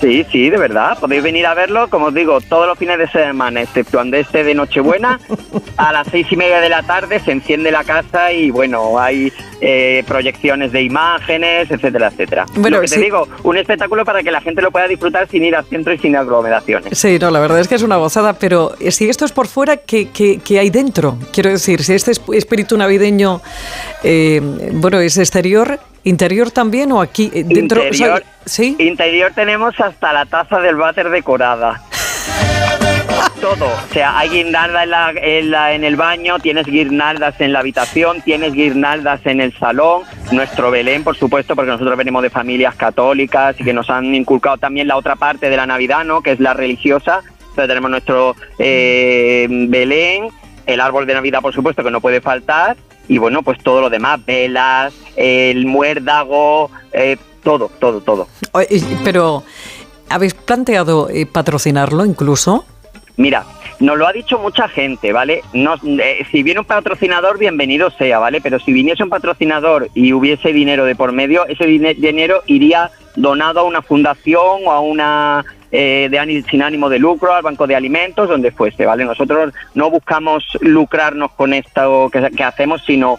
Sí, 0.00 0.24
sí, 0.30 0.48
de 0.50 0.56
verdad. 0.58 0.96
Podéis 1.00 1.22
venir 1.22 1.44
a 1.46 1.54
verlo, 1.54 1.88
como 1.90 2.06
os 2.06 2.14
digo, 2.14 2.40
todos 2.40 2.66
los 2.66 2.78
fines 2.78 2.98
de 2.98 3.08
semana, 3.08 3.62
exceptuando 3.62 4.16
este 4.16 4.44
de 4.44 4.54
Nochebuena. 4.54 5.18
A 5.76 5.92
las 5.92 6.08
seis 6.08 6.26
y 6.30 6.36
media 6.36 6.60
de 6.60 6.68
la 6.68 6.82
tarde 6.82 7.20
se 7.20 7.30
enciende 7.32 7.70
la 7.70 7.84
casa 7.84 8.32
y, 8.32 8.50
bueno, 8.50 8.98
hay 8.98 9.32
eh, 9.60 10.02
proyecciones 10.08 10.72
de 10.72 10.82
imágenes, 10.82 11.70
etcétera, 11.70 12.08
etcétera. 12.08 12.46
Bueno, 12.56 12.78
lo 12.78 12.82
que 12.82 12.88
te 12.88 13.00
digo, 13.00 13.28
un 13.44 13.56
espectáculo 13.58 14.04
para 14.04 14.22
que 14.24 14.30
la 14.32 14.40
gente 14.40 14.60
lo 14.60 14.70
pueda 14.72 14.88
disfrutar 14.88 15.28
sin 15.28 15.44
ir 15.44 15.54
al 15.54 15.64
centro 15.66 15.92
y 15.92 15.98
sin 15.98 16.16
aglomeraciones. 16.16 16.98
Sí, 16.98 17.18
no, 17.20 17.30
la 17.30 17.38
verdad 17.40 17.60
es 17.60 17.68
que 17.68 17.76
es 17.76 17.82
una 17.82 17.96
gozada, 17.96 18.32
pero 18.34 18.74
eh, 18.80 18.90
si 18.90 19.08
esto 19.08 19.24
es 19.24 19.30
por 19.32 19.46
fuera, 19.46 19.76
¿qué, 19.76 20.08
qué- 20.10 20.40
qué 20.44 20.58
hay 20.58 20.70
dentro? 20.70 21.16
Quiero 21.32 21.50
decir, 21.50 21.82
si 21.84 21.94
este 21.94 22.10
esp- 22.10 22.34
espíritu 22.36 22.76
navideño, 22.76 23.40
eh, 24.02 24.40
bueno, 24.72 24.98
es 25.00 25.16
exterior, 25.18 25.78
interior 26.04 26.50
también 26.50 26.92
o 26.92 27.00
aquí 27.00 27.30
eh, 27.34 27.44
dentro. 27.46 27.80
o 27.80 27.92
sea, 27.92 28.06
Interior, 28.08 28.24
sí. 28.44 28.76
interior 28.78 29.32
tenemos 29.34 29.78
hasta 29.80 30.12
la 30.12 30.24
taza 30.26 30.60
del 30.60 30.76
váter 30.76 31.10
decorada. 31.10 31.82
Todo, 33.40 33.66
o 33.66 33.92
sea, 33.92 34.18
hay 34.18 34.28
guirnaldas 34.30 34.82
en, 34.84 34.90
la- 34.90 35.10
en 35.10 35.50
la- 35.50 35.72
en 35.72 35.84
el 35.84 35.96
baño, 35.96 36.38
tienes 36.40 36.66
guirnaldas 36.66 37.40
en 37.40 37.52
la 37.52 37.60
habitación, 37.60 38.20
tienes 38.22 38.52
guirnaldas 38.52 39.24
en 39.26 39.40
el 39.40 39.56
salón, 39.58 40.02
nuestro 40.32 40.70
Belén, 40.70 41.04
por 41.04 41.16
supuesto, 41.16 41.54
porque 41.54 41.70
nosotros 41.70 41.96
venimos 41.96 42.22
de 42.22 42.30
familias 42.30 42.74
católicas 42.74 43.54
y 43.58 43.64
que 43.64 43.72
nos 43.72 43.90
han 43.90 44.14
inculcado 44.14 44.56
también 44.58 44.88
la 44.88 44.96
otra 44.96 45.14
parte 45.16 45.50
de 45.50 45.56
la 45.56 45.66
Navidad, 45.66 46.04
¿no? 46.04 46.20
Que 46.20 46.32
es 46.32 46.40
la 46.40 46.52
religiosa. 46.52 47.20
Entonces 47.40 47.68
tenemos 47.68 47.90
nuestro 47.90 48.34
eh, 48.58 49.46
Belén, 49.50 50.28
el 50.68 50.80
árbol 50.80 51.06
de 51.06 51.14
Navidad, 51.14 51.40
por 51.40 51.52
supuesto, 51.54 51.82
que 51.82 51.90
no 51.90 52.00
puede 52.00 52.20
faltar, 52.20 52.76
y 53.08 53.18
bueno, 53.18 53.42
pues 53.42 53.58
todo 53.62 53.80
lo 53.80 53.90
demás, 53.90 54.24
velas, 54.24 54.94
el 55.16 55.66
muérdago, 55.66 56.70
eh, 56.92 57.16
todo, 57.42 57.70
todo, 57.80 58.00
todo. 58.02 58.28
Pero, 59.02 59.42
¿habéis 60.10 60.34
planteado 60.34 61.08
eh, 61.08 61.24
patrocinarlo 61.26 62.04
incluso? 62.04 62.66
Mira, 63.16 63.44
nos 63.80 63.96
lo 63.96 64.06
ha 64.06 64.12
dicho 64.12 64.38
mucha 64.38 64.68
gente, 64.68 65.12
¿vale? 65.12 65.42
Eh, 65.54 66.26
si 66.30 66.42
viene 66.42 66.60
un 66.60 66.66
patrocinador, 66.66 67.38
bienvenido 67.38 67.90
sea, 67.90 68.18
¿vale? 68.18 68.40
Pero 68.40 68.60
si 68.60 68.72
viniese 68.72 69.02
un 69.02 69.08
patrocinador 69.10 69.88
y 69.94 70.12
hubiese 70.12 70.52
dinero 70.52 70.84
de 70.84 70.94
por 70.94 71.12
medio, 71.12 71.46
ese 71.46 71.64
dine- 71.64 71.94
dinero 71.94 72.42
iría 72.46 72.90
donado 73.16 73.60
a 73.60 73.64
una 73.64 73.82
fundación 73.82 74.60
o 74.66 74.70
a 74.70 74.80
una 74.80 75.44
eh, 75.70 76.08
de 76.10 76.44
sin 76.48 76.62
ánimo 76.62 76.88
de 76.88 76.98
lucro, 76.98 77.34
al 77.34 77.42
banco 77.42 77.66
de 77.66 77.76
alimentos, 77.76 78.28
donde 78.28 78.50
fuese, 78.50 78.86
¿vale? 78.86 79.04
Nosotros 79.04 79.52
no 79.74 79.90
buscamos 79.90 80.44
lucrarnos 80.60 81.32
con 81.32 81.52
esto 81.52 82.10
que, 82.10 82.30
que 82.30 82.44
hacemos, 82.44 82.82
sino 82.84 83.18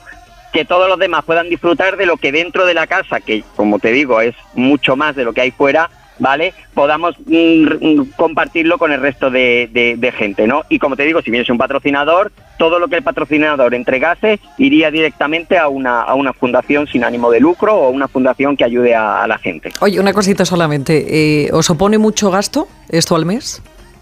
que 0.52 0.66
todos 0.66 0.90
los 0.90 1.00
demás 1.00 1.24
puedan 1.26 1.50
disfrutar 1.50 1.98
de 1.98 2.06
lo 2.06 2.18
que 2.18 2.32
dentro 2.32 2.66
de 2.66 2.74
la 2.74 2.88
casa, 2.88 3.20
que 3.20 3.44
como 3.56 3.80
te 3.80 3.92
digo 3.92 4.22
es 4.22 4.36
mucho 4.56 4.96
más 4.96 5.16
de 5.16 5.24
lo 5.24 5.34
que 5.34 5.42
hay 5.42 5.52
fuera, 5.52 5.90
¿vale? 6.20 6.54
Podamos 6.74 7.16
mm, 7.26 7.66
mm, 7.82 8.12
compartirlo 8.16 8.78
con 8.78 8.92
el 8.92 9.02
resto 9.02 9.30
de, 9.32 9.70
de- 9.72 9.96
de 9.98 10.12
gente, 10.12 10.46
¿no? 10.48 10.64
Y 10.70 10.80
como 10.80 10.96
te 10.96 11.04
digo, 11.04 11.22
si 11.22 11.32
vienes 11.32 11.50
un 11.50 11.58
patrocinador, 11.58 12.32
todo 12.58 12.78
lo 12.80 12.88
que 12.88 12.98
el 12.98 13.04
patrocinador 13.04 13.74
entregase 13.74 14.40
iría 14.58 14.92
directamente 14.92 15.58
a 15.58 15.70
una, 15.70 16.02
a 16.02 16.14
una 16.16 16.34
fundación 16.34 16.88
sin 16.88 17.04
ánimo 17.04 17.32
de 17.32 17.40
lucro 17.40 17.76
o 17.76 17.90
una 17.90 18.08
fundación 18.08 18.58
que 18.58 18.66
ayude 18.66 18.94
a, 18.96 19.24
a 19.24 19.28
la 19.28 19.38
gente. 19.38 19.72
Oye, 19.80 20.00
una 20.00 20.14
cosita 20.14 20.46
solamente. 20.46 21.46
eh, 21.46 21.50
¿Os 21.54 21.70
opone 21.70 21.98
mucho 21.98 22.30
gasto 22.32 22.68
esto 22.90 23.16
al 23.16 23.26
mes? 23.26 23.62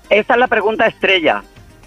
Esta 0.09 0.33
es 0.33 0.39
la 0.39 0.47
pregunta 0.47 0.87
estrella. 0.87 1.43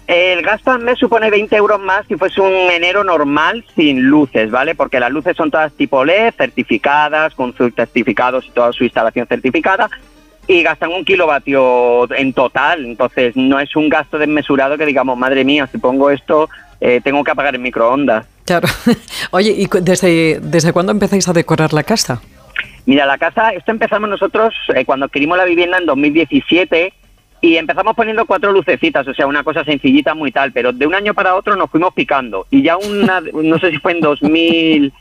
El 0.07 0.41
gasto 0.41 0.71
al 0.71 0.81
mes 0.81 0.97
supone 0.99 1.29
20 1.29 1.55
euros 1.55 1.79
más 1.79 2.05
si 2.07 2.15
fuese 2.15 2.41
un 2.41 2.51
enero 2.71 3.03
normal 3.03 3.63
sin 3.75 4.01
luces, 4.03 4.51
¿vale? 4.51 4.75
Porque 4.75 4.99
las 4.99 5.09
luces 5.11 5.37
son 5.37 5.51
todas 5.51 5.71
tipo 5.73 6.03
LED, 6.03 6.33
certificadas, 6.37 7.33
con 7.33 7.55
sus 7.55 7.73
certificados 7.73 8.45
y 8.47 8.51
toda 8.51 8.73
su 8.73 8.83
instalación 8.83 9.25
certificada, 9.27 9.89
y 10.47 10.63
gastan 10.63 10.91
un 10.91 11.05
kilovatio 11.05 12.11
en 12.13 12.33
total. 12.33 12.85
Entonces 12.85 13.35
no 13.35 13.59
es 13.59 13.75
un 13.75 13.89
gasto 13.89 14.17
desmesurado 14.17 14.77
que 14.77 14.85
digamos, 14.85 15.17
madre 15.17 15.43
mía, 15.43 15.67
si 15.71 15.77
pongo 15.77 16.09
esto, 16.09 16.49
eh, 16.79 17.01
tengo 17.03 17.23
que 17.23 17.31
apagar 17.31 17.55
el 17.55 17.61
microondas. 17.61 18.25
Claro. 18.45 18.67
Oye, 19.31 19.51
¿y 19.51 19.67
desde, 19.81 20.39
desde 20.41 20.73
cuándo 20.73 20.91
empezáis 20.91 21.27
a 21.27 21.33
decorar 21.33 21.73
la 21.73 21.83
casa? 21.83 22.21
Mira, 22.85 23.05
la 23.05 23.17
casa, 23.17 23.51
esto 23.51 23.71
empezamos 23.71 24.09
nosotros 24.09 24.53
eh, 24.75 24.85
cuando 24.85 25.05
adquirimos 25.05 25.37
la 25.37 25.45
vivienda 25.45 25.77
en 25.77 25.85
2017 25.85 26.93
y 27.41 27.57
empezamos 27.57 27.95
poniendo 27.95 28.25
cuatro 28.25 28.51
lucecitas, 28.51 29.07
o 29.07 29.13
sea, 29.13 29.27
una 29.27 29.43
cosa 29.43 29.63
sencillita 29.63 30.13
muy 30.13 30.31
tal, 30.31 30.51
pero 30.51 30.71
de 30.71 30.85
un 30.85 30.93
año 30.93 31.13
para 31.13 31.35
otro 31.35 31.55
nos 31.55 31.69
fuimos 31.69 31.93
picando 31.93 32.45
y 32.51 32.61
ya 32.61 32.77
una, 32.77 33.21
no 33.21 33.59
sé 33.59 33.71
si 33.71 33.77
fue 33.77 33.93
en 33.93 34.01
2000, 34.01 34.93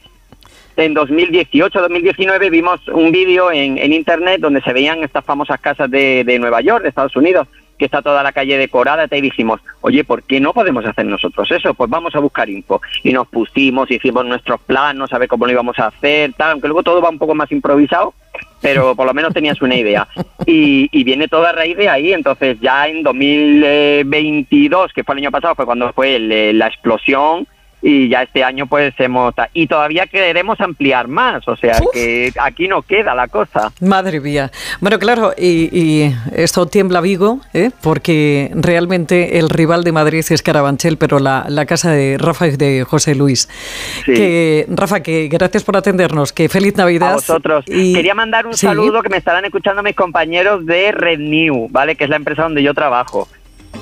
en 0.80 0.94
2018, 0.94 1.80
2019 1.80 2.50
vimos 2.50 2.80
un 2.88 3.12
vídeo 3.12 3.52
en, 3.52 3.92
internet 3.92 4.40
donde 4.40 4.62
se 4.62 4.72
veían 4.72 5.04
estas 5.04 5.24
famosas 5.24 5.60
casas 5.60 5.90
de, 5.90 6.24
de 6.24 6.38
Nueva 6.38 6.60
York, 6.60 6.82
de 6.82 6.88
Estados 6.88 7.16
Unidos, 7.16 7.46
que 7.80 7.86
está 7.86 8.02
toda 8.02 8.22
la 8.22 8.32
calle 8.32 8.58
decorada, 8.58 9.08
y 9.10 9.20
dijimos, 9.22 9.58
oye, 9.80 10.04
¿por 10.04 10.22
qué 10.22 10.38
no 10.38 10.52
podemos 10.52 10.84
hacer 10.84 11.06
nosotros 11.06 11.50
eso? 11.50 11.72
Pues 11.72 11.88
vamos 11.88 12.14
a 12.14 12.18
buscar 12.18 12.48
info. 12.50 12.80
Y 13.02 13.12
nos 13.12 13.26
pusimos, 13.26 13.90
hicimos 13.90 14.26
nuestros 14.26 14.60
planos, 14.60 15.10
a 15.12 15.18
ver 15.18 15.28
cómo 15.28 15.46
lo 15.46 15.52
íbamos 15.52 15.78
a 15.78 15.86
hacer, 15.86 16.34
tal, 16.34 16.52
aunque 16.52 16.68
luego 16.68 16.82
todo 16.82 17.00
va 17.00 17.08
un 17.08 17.18
poco 17.18 17.34
más 17.34 17.50
improvisado, 17.50 18.12
pero 18.60 18.94
por 18.94 19.06
lo 19.06 19.14
menos 19.14 19.32
tenías 19.32 19.60
una 19.62 19.76
idea. 19.76 20.06
Y, 20.46 20.88
y 20.92 21.04
viene 21.04 21.26
toda 21.26 21.50
a 21.50 21.52
raíz 21.52 21.76
de 21.76 21.88
ahí, 21.88 22.12
entonces 22.12 22.58
ya 22.60 22.86
en 22.86 23.02
2022, 23.02 24.92
que 24.92 25.02
fue 25.02 25.14
el 25.14 25.20
año 25.20 25.30
pasado, 25.30 25.54
fue 25.54 25.64
cuando 25.64 25.92
fue 25.94 26.16
el, 26.16 26.58
la 26.58 26.66
explosión, 26.66 27.46
y 27.82 28.08
ya 28.08 28.22
este 28.22 28.44
año 28.44 28.66
pues 28.66 28.94
hemos... 28.98 29.34
Y 29.54 29.66
todavía 29.66 30.06
queremos 30.06 30.60
ampliar 30.60 31.08
más, 31.08 31.46
o 31.48 31.56
sea 31.56 31.78
que 31.92 32.32
aquí 32.40 32.68
no 32.68 32.82
queda 32.82 33.14
la 33.14 33.28
cosa. 33.28 33.72
Madre 33.80 34.20
mía. 34.20 34.50
Bueno, 34.80 34.98
claro, 34.98 35.32
y, 35.36 35.68
y 35.76 36.14
esto 36.34 36.66
tiembla 36.66 37.00
Vigo, 37.00 37.40
¿eh? 37.54 37.70
porque 37.82 38.50
realmente 38.54 39.38
el 39.38 39.48
rival 39.48 39.84
de 39.84 39.92
Madrid 39.92 40.24
es 40.28 40.42
Carabanchel, 40.42 40.96
pero 40.98 41.18
la, 41.18 41.46
la 41.48 41.66
casa 41.66 41.90
de 41.90 42.16
Rafa 42.18 42.48
y 42.48 42.56
de 42.56 42.84
José 42.84 43.14
Luis. 43.14 43.48
Que, 44.04 44.66
Rafa, 44.68 45.00
que 45.02 45.28
gracias 45.28 45.64
por 45.64 45.76
atendernos, 45.76 46.32
que 46.32 46.48
feliz 46.48 46.76
Navidad. 46.76 47.12
A 47.12 47.14
vosotros. 47.14 47.64
Y- 47.68 47.94
Quería 47.94 48.14
mandar 48.14 48.46
un 48.46 48.54
Sí. 48.54 48.66
saludo 48.66 49.02
que 49.02 49.08
me 49.08 49.16
estarán 49.16 49.44
escuchando 49.44 49.82
mis 49.82 49.94
compañeros 49.96 50.66
de 50.66 50.92
Red 50.92 51.18
New, 51.18 51.68
¿vale? 51.70 51.96
Que 51.96 52.04
es 52.04 52.10
la 52.10 52.16
empresa 52.16 52.42
donde 52.42 52.62
yo 52.62 52.74
trabajo. 52.74 53.28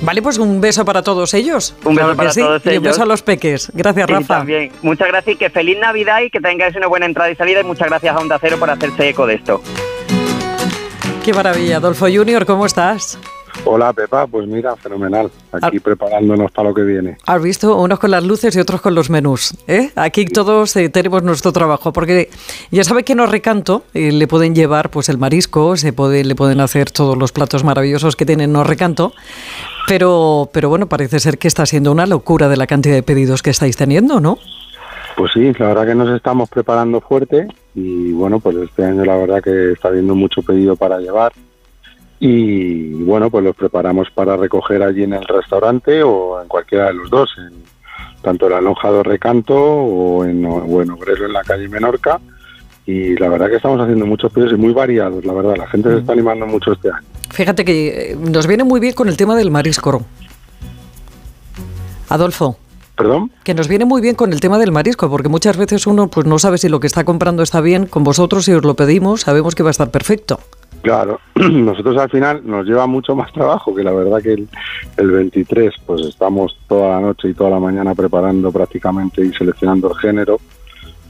Vale, 0.00 0.22
pues 0.22 0.38
un 0.38 0.60
beso 0.60 0.84
para 0.84 1.02
todos 1.02 1.34
ellos. 1.34 1.74
Un 1.84 1.94
beso 1.96 2.06
Claro 2.06 2.16
para 2.16 2.32
sí. 2.32 2.40
todos 2.40 2.62
Y 2.64 2.68
un 2.68 2.72
ellos. 2.74 2.82
beso 2.84 3.02
a 3.02 3.06
los 3.06 3.22
peques. 3.22 3.70
Gracias, 3.74 4.06
Sí, 4.06 4.12
Rafa. 4.12 4.36
también. 4.38 4.70
Muchas 4.82 5.08
gracias 5.08 5.34
y 5.34 5.38
que 5.38 5.50
feliz 5.50 5.76
Navidad 5.78 6.20
y 6.22 6.30
que 6.30 6.40
tengáis 6.40 6.76
una 6.76 6.86
buena 6.86 7.06
entrada 7.06 7.30
y 7.30 7.34
salida 7.36 7.60
y 7.60 7.64
muchas 7.64 7.88
gracias 7.88 8.14
a 8.14 8.18
Onda 8.18 8.38
Cero 8.40 8.56
por 8.60 8.70
hacerse 8.70 9.08
eco 9.08 9.26
de 9.26 9.34
esto. 9.34 9.60
Qué 11.24 11.32
maravilla. 11.34 11.76
Adolfo 11.78 12.06
Junior, 12.06 12.46
¿cómo 12.46 12.64
estás? 12.64 13.18
Hola 13.64 13.92
Pepa, 13.92 14.26
pues 14.26 14.46
mira, 14.46 14.76
fenomenal. 14.76 15.30
Aquí 15.52 15.80
preparándonos 15.80 16.50
para 16.52 16.68
lo 16.68 16.74
que 16.74 16.82
viene. 16.82 17.16
Has 17.26 17.42
visto 17.42 17.76
unos 17.76 17.98
con 17.98 18.10
las 18.10 18.24
luces 18.24 18.54
y 18.56 18.60
otros 18.60 18.80
con 18.80 18.94
los 18.94 19.10
menús. 19.10 19.56
¿eh? 19.66 19.90
Aquí 19.96 20.24
todos 20.24 20.74
eh, 20.76 20.88
tenemos 20.88 21.22
nuestro 21.22 21.52
trabajo, 21.52 21.92
porque 21.92 22.30
ya 22.70 22.84
sabe 22.84 23.04
que 23.04 23.14
no 23.14 23.26
recanto, 23.26 23.84
eh, 23.94 24.12
le 24.12 24.26
pueden 24.26 24.54
llevar 24.54 24.90
pues 24.90 25.08
el 25.08 25.18
marisco, 25.18 25.76
se 25.76 25.92
puede, 25.92 26.24
le 26.24 26.34
pueden 26.34 26.60
hacer 26.60 26.90
todos 26.90 27.16
los 27.16 27.32
platos 27.32 27.64
maravillosos 27.64 28.16
que 28.16 28.26
tienen 28.26 28.52
no 28.52 28.64
recanto, 28.64 29.12
pero, 29.86 30.48
pero 30.52 30.68
bueno, 30.68 30.88
parece 30.88 31.20
ser 31.20 31.38
que 31.38 31.48
está 31.48 31.66
siendo 31.66 31.92
una 31.92 32.06
locura 32.06 32.48
de 32.48 32.56
la 32.56 32.66
cantidad 32.66 32.94
de 32.94 33.02
pedidos 33.02 33.42
que 33.42 33.50
estáis 33.50 33.76
teniendo, 33.76 34.20
¿no? 34.20 34.38
Pues 35.16 35.32
sí, 35.34 35.52
la 35.58 35.68
verdad 35.68 35.86
que 35.86 35.94
nos 35.96 36.10
estamos 36.10 36.48
preparando 36.48 37.00
fuerte 37.00 37.48
y 37.74 38.12
bueno, 38.12 38.38
pues 38.38 38.56
este 38.56 38.84
año 38.84 39.04
la 39.04 39.16
verdad 39.16 39.42
que 39.42 39.72
está 39.72 39.88
habiendo 39.88 40.14
mucho 40.14 40.42
pedido 40.42 40.76
para 40.76 41.00
llevar 41.00 41.32
y 42.20 42.92
bueno, 43.04 43.30
pues 43.30 43.44
los 43.44 43.54
preparamos 43.54 44.10
para 44.10 44.36
recoger 44.36 44.82
allí 44.82 45.04
en 45.04 45.12
el 45.12 45.24
restaurante 45.24 46.02
o 46.02 46.40
en 46.42 46.48
cualquiera 46.48 46.86
de 46.86 46.94
los 46.94 47.10
dos, 47.10 47.30
en, 47.38 47.62
tanto 48.22 48.46
en 48.46 48.52
la 48.52 48.60
Lonja 48.60 48.90
de 48.90 49.02
Recanto 49.02 49.54
o 49.56 50.24
en, 50.24 50.44
o 50.44 50.82
en 50.82 50.90
Obrero 50.90 51.26
en 51.26 51.32
la 51.32 51.44
calle 51.44 51.68
Menorca. 51.68 52.20
Y 52.86 53.16
la 53.16 53.28
verdad 53.28 53.50
que 53.50 53.56
estamos 53.56 53.80
haciendo 53.80 54.06
muchos 54.06 54.32
pedidos 54.32 54.54
y 54.54 54.56
muy 54.56 54.72
variados, 54.72 55.24
la 55.24 55.34
verdad. 55.34 55.56
La 55.58 55.68
gente 55.68 55.90
se 55.90 55.98
está 55.98 56.12
animando 56.12 56.46
mucho 56.46 56.72
este 56.72 56.88
año. 56.88 57.06
Fíjate 57.30 57.64
que 57.64 58.12
eh, 58.12 58.16
nos 58.16 58.46
viene 58.46 58.64
muy 58.64 58.80
bien 58.80 58.94
con 58.94 59.08
el 59.08 59.16
tema 59.16 59.36
del 59.36 59.50
marisco. 59.50 60.02
Adolfo. 62.08 62.56
¿Perdón? 62.98 63.30
Que 63.44 63.54
nos 63.54 63.68
viene 63.68 63.84
muy 63.84 64.02
bien 64.02 64.16
con 64.16 64.32
el 64.32 64.40
tema 64.40 64.58
del 64.58 64.72
marisco, 64.72 65.08
porque 65.08 65.28
muchas 65.28 65.56
veces 65.56 65.86
uno 65.86 66.08
pues 66.08 66.26
no 66.26 66.40
sabe 66.40 66.58
si 66.58 66.68
lo 66.68 66.80
que 66.80 66.88
está 66.88 67.04
comprando 67.04 67.44
está 67.44 67.60
bien. 67.60 67.86
Con 67.86 68.02
vosotros, 68.02 68.44
si 68.44 68.52
os 68.52 68.64
lo 68.64 68.74
pedimos, 68.74 69.20
sabemos 69.20 69.54
que 69.54 69.62
va 69.62 69.68
a 69.68 69.70
estar 69.70 69.92
perfecto. 69.92 70.40
Claro, 70.82 71.20
nosotros 71.36 71.96
al 71.96 72.10
final 72.10 72.42
nos 72.44 72.66
lleva 72.66 72.88
mucho 72.88 73.14
más 73.14 73.32
trabajo 73.32 73.72
que 73.72 73.84
la 73.84 73.92
verdad 73.92 74.20
que 74.20 74.32
el, 74.32 74.48
el 74.96 75.10
23, 75.12 75.74
pues 75.86 76.06
estamos 76.06 76.58
toda 76.66 76.88
la 76.96 77.00
noche 77.00 77.28
y 77.28 77.34
toda 77.34 77.50
la 77.50 77.60
mañana 77.60 77.94
preparando 77.94 78.50
prácticamente 78.50 79.24
y 79.24 79.32
seleccionando 79.32 79.92
el 79.92 79.98
género, 79.98 80.40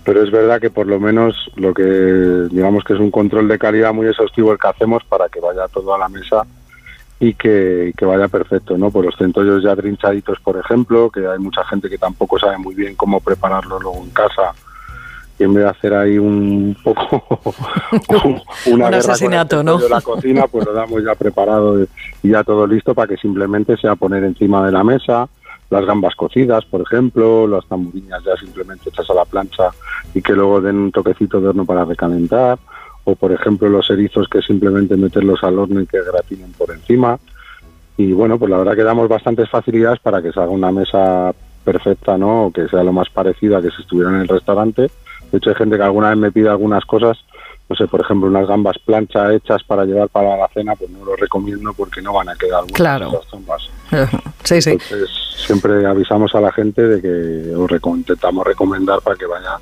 pero 0.05 0.23
es 0.23 0.31
verdad 0.31 0.61
que 0.61 0.71
por 0.71 0.87
lo 0.87 1.01
menos 1.01 1.35
lo 1.57 1.73
que 1.73 1.85
digamos 2.51 2.85
que 2.85 2.95
es 2.95 3.01
un 3.01 3.11
control 3.11 3.49
de 3.49 3.59
calidad 3.59 3.95
muy 3.95 4.07
exhaustivo 4.07 4.53
el 4.53 4.59
que 4.59 4.69
hacemos 4.69 5.05
para 5.05 5.29
que 5.31 5.41
vaya 5.41 5.69
todo 5.69 5.95
a 5.95 5.99
la 5.99 6.09
mesa 6.09 6.47
y 7.21 7.35
que, 7.35 7.93
que 7.97 8.05
vaya 8.05 8.29
perfecto, 8.29 8.79
¿no? 8.79 8.91
Por 8.91 9.05
los 9.05 9.17
centollos 9.17 9.63
ya 9.63 9.75
trinchaditos, 9.75 10.39
por 10.41 10.57
ejemplo, 10.57 11.11
que 11.11 11.27
hay 11.27 11.39
mucha 11.39 11.65
gente 11.65 11.89
que 11.89 11.99
tampoco 11.99 12.39
sabe 12.39 12.59
muy 12.59 12.75
bien 12.75 12.95
cómo 12.95 13.21
prepararlo 13.21 13.81
luego 13.81 14.03
en 14.05 14.11
casa 14.11 14.55
y 15.39 15.45
en 15.45 15.55
vez 15.55 15.65
de 15.65 15.71
hacer 15.71 15.95
ahí 15.95 16.19
un 16.19 16.77
poco 16.83 17.23
una 18.67 18.87
Un 18.87 18.91
guerra 18.91 18.99
asesinato, 18.99 19.63
¿no? 19.63 19.79
de 19.79 19.89
la 19.89 20.01
cocina, 20.01 20.47
pues 20.49 20.67
lo 20.67 20.73
damos 20.73 21.03
ya 21.05 21.15
preparado 21.15 21.81
y 22.23 22.31
ya 22.31 22.43
todo 22.43 22.67
listo 22.67 22.95
para 22.95 23.09
que 23.09 23.17
simplemente 23.17 23.77
sea 23.77 23.95
poner 23.95 24.25
encima 24.25 24.65
de 24.67 24.73
la 24.73 24.83
mesa 24.83 25.29
las 25.71 25.85
gambas 25.85 26.15
cocidas, 26.15 26.65
por 26.65 26.81
ejemplo, 26.81 27.47
las 27.47 27.67
tamburiñas 27.67 28.23
ya 28.25 28.35
simplemente 28.37 28.89
hechas 28.89 29.09
a 29.11 29.15
la 29.15 29.25
plancha 29.27 29.65
y 30.15 30.23
que 30.23 30.33
luego 30.33 30.61
den 30.61 30.77
un 30.77 30.93
toquecito 30.93 31.41
de 31.41 31.49
horno 31.49 31.67
para 31.67 31.85
recalentar, 31.85 32.59
o 33.11 33.15
por 33.17 33.33
ejemplo 33.33 33.69
los 33.71 33.89
erizos 33.89 34.29
que 34.29 34.43
simplemente 34.43 34.95
meterlos 34.97 35.43
al 35.43 35.59
horno 35.59 35.81
y 35.81 35.87
que 35.87 35.99
gratinen 36.03 36.53
por 36.53 36.71
encima. 36.71 37.19
Y 37.97 38.13
bueno, 38.13 38.39
pues 38.39 38.51
la 38.51 38.59
verdad 38.59 38.75
que 38.77 38.83
damos 38.85 39.09
bastantes 39.09 39.49
facilidades 39.49 39.99
para 40.01 40.21
que 40.21 40.31
salga 40.31 40.51
una 40.51 40.71
mesa 40.71 41.33
perfecta, 41.65 42.19
¿no? 42.19 42.47
O 42.47 42.53
que 42.53 42.69
sea 42.69 42.83
lo 42.85 42.93
más 42.93 43.09
parecido 43.09 43.57
a 43.57 43.63
que 43.63 43.71
si 43.71 43.81
estuviera 43.81 44.11
en 44.11 44.21
el 44.21 44.29
restaurante. 44.29 44.91
De 45.33 45.39
hecho, 45.39 45.49
hay 45.51 45.57
gente 45.57 45.77
que 45.79 45.83
alguna 45.83 46.11
vez 46.11 46.19
me 46.19 46.31
pide 46.33 46.49
algunas 46.51 46.85
cosas, 46.85 47.17
no 47.69 47.77
sé, 47.77 47.87
por 47.89 48.01
ejemplo, 48.03 48.29
unas 48.29 48.47
gambas 48.47 48.77
plancha 48.79 49.33
hechas 49.35 49.63
para 49.65 49.85
llevar 49.87 50.09
para 50.11 50.37
la 50.37 50.49
cena, 50.49 50.75
pues 50.77 50.91
no 50.91 51.03
lo 51.05 51.17
recomiendo 51.17 51.73
porque 51.73 52.03
no 52.03 52.13
van 52.13 52.29
a 52.29 52.35
quedar 52.35 52.61
buenas 52.61 52.77
Claro. 52.77 53.13
las 53.13 53.31
gambas. 53.31 53.71
Sí, 54.45 54.61
sí. 54.63 54.71
Entonces, 54.73 55.11
siempre 55.47 55.85
avisamos 55.87 56.35
a 56.35 56.41
la 56.41 56.53
gente 56.53 56.83
de 56.83 57.01
que 57.03 57.55
os 57.55 57.69
reco- 57.71 57.97
intentamos 57.97 58.47
recomendar 58.47 59.01
para 59.01 59.17
que 59.17 59.27
vaya 59.27 59.57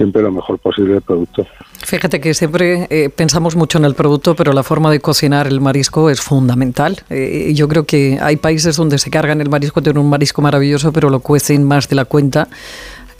siempre 0.00 0.22
lo 0.22 0.32
mejor 0.32 0.58
posible 0.58 0.94
el 0.94 1.02
producto. 1.02 1.46
Fíjate 1.84 2.22
que 2.22 2.32
siempre 2.32 2.86
eh, 2.88 3.10
pensamos 3.10 3.54
mucho 3.54 3.76
en 3.76 3.84
el 3.84 3.94
producto, 3.94 4.34
pero 4.34 4.54
la 4.54 4.62
forma 4.62 4.90
de 4.90 4.98
cocinar 4.98 5.46
el 5.46 5.60
marisco 5.60 6.08
es 6.08 6.22
fundamental. 6.22 7.02
Eh, 7.10 7.52
yo 7.54 7.68
creo 7.68 7.84
que 7.84 8.18
hay 8.18 8.36
países 8.36 8.76
donde 8.76 8.96
se 8.98 9.10
cargan 9.10 9.42
el 9.42 9.50
marisco, 9.50 9.82
tienen 9.82 10.02
un 10.02 10.08
marisco 10.08 10.40
maravilloso, 10.40 10.90
pero 10.90 11.10
lo 11.10 11.20
cuecen 11.20 11.64
más 11.64 11.86
de 11.90 11.96
la 11.96 12.06
cuenta 12.06 12.48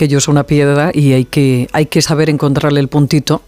aquello 0.01 0.17
es 0.17 0.29
una 0.29 0.45
piedra 0.45 0.93
y 0.95 1.13
hay 1.13 1.27
que, 1.27 1.69
hay 1.75 1.85
que 1.85 2.01
saber 2.01 2.31
encontrarle 2.31 2.81
el 2.81 2.89
puntito. 2.89 3.43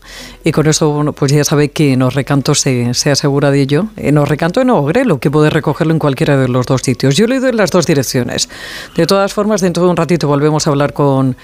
Y 0.45 0.53
con 0.53 0.66
eso, 0.66 0.91
bueno, 0.91 1.14
pues 1.14 1.33
ya 1.33 1.45
sabe 1.45 1.70
que 1.70 1.95
en 1.95 2.11
Recanto 2.11 2.55
se, 2.55 2.93
se 2.93 3.11
asegura 3.11 3.51
de 3.51 3.62
ello. 3.62 3.87
En 3.97 4.22
Recanto 4.26 4.61
en 4.61 4.68
Ogrelo, 4.68 5.18
que 5.18 5.30
puede 5.30 5.49
recogerlo 5.49 5.95
en 5.95 5.99
cualquiera 5.99 6.37
de 6.37 6.49
los 6.49 6.66
dos 6.66 6.83
sitios. 6.83 7.16
Yo 7.16 7.26
le 7.26 7.41
doy 7.41 7.49
en 7.49 7.57
las 7.57 7.70
dos 7.70 7.87
direcciones. 7.87 8.51
De 8.95 9.07
todas 9.07 9.33
formas, 9.33 9.62
dentro 9.62 9.83
de 9.85 9.89
un 9.89 9.97
ratito 9.97 10.28
volvemos 10.28 10.66
a 10.66 10.70
hablar 10.70 10.93
con 10.93 11.39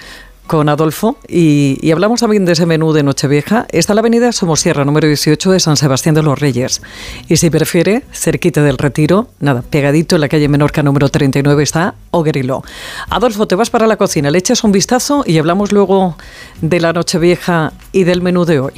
con 0.49 0.67
Adolfo 0.67 1.15
y, 1.27 1.77
y 1.79 1.91
hablamos 1.91 2.21
también 2.21 2.43
de 2.43 2.53
ese 2.53 2.65
menú 2.65 2.91
de 2.91 3.03
Nochevieja. 3.03 3.67
Está 3.69 3.93
la 3.93 4.01
avenida 4.01 4.31
Somosierra, 4.31 4.83
número 4.83 5.07
18 5.07 5.51
de 5.51 5.59
San 5.59 5.77
Sebastián 5.77 6.15
de 6.15 6.23
los 6.23 6.39
Reyes. 6.39 6.81
Y 7.27 7.37
si 7.37 7.51
prefiere, 7.51 8.01
cerquita 8.11 8.63
del 8.63 8.79
retiro, 8.79 9.27
nada, 9.39 9.61
pegadito 9.61 10.15
en 10.15 10.21
la 10.21 10.27
calle 10.27 10.49
Menorca 10.49 10.81
número 10.81 11.09
39 11.09 11.61
está 11.61 11.93
Ogrelo. 12.09 12.63
Adolfo, 13.11 13.47
te 13.47 13.53
vas 13.53 13.69
para 13.69 13.85
la 13.85 13.97
cocina, 13.97 14.31
le 14.31 14.39
echas 14.39 14.63
un 14.63 14.71
vistazo 14.71 15.23
y 15.23 15.37
hablamos 15.37 15.71
luego 15.71 16.17
de 16.61 16.79
la 16.79 16.93
Nochevieja 16.93 17.71
y 17.91 18.03
del 18.03 18.23
menú 18.23 18.43
de 18.43 18.59
hoy. 18.59 18.73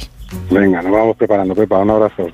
Venga, 0.50 0.82
nos 0.82 0.92
vamos 0.92 1.16
preparando, 1.16 1.54
Pepa, 1.54 1.78
un 1.78 1.90
abrazo. 1.90 2.26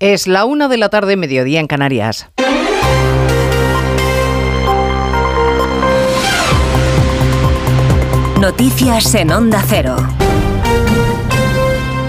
Es 0.00 0.26
la 0.26 0.46
una 0.46 0.68
de 0.68 0.78
la 0.78 0.88
tarde, 0.88 1.14
mediodía 1.18 1.60
en 1.60 1.66
Canarias. 1.66 2.26
Noticias 8.40 9.14
en 9.14 9.30
Onda 9.30 9.62
Cero. 9.68 9.96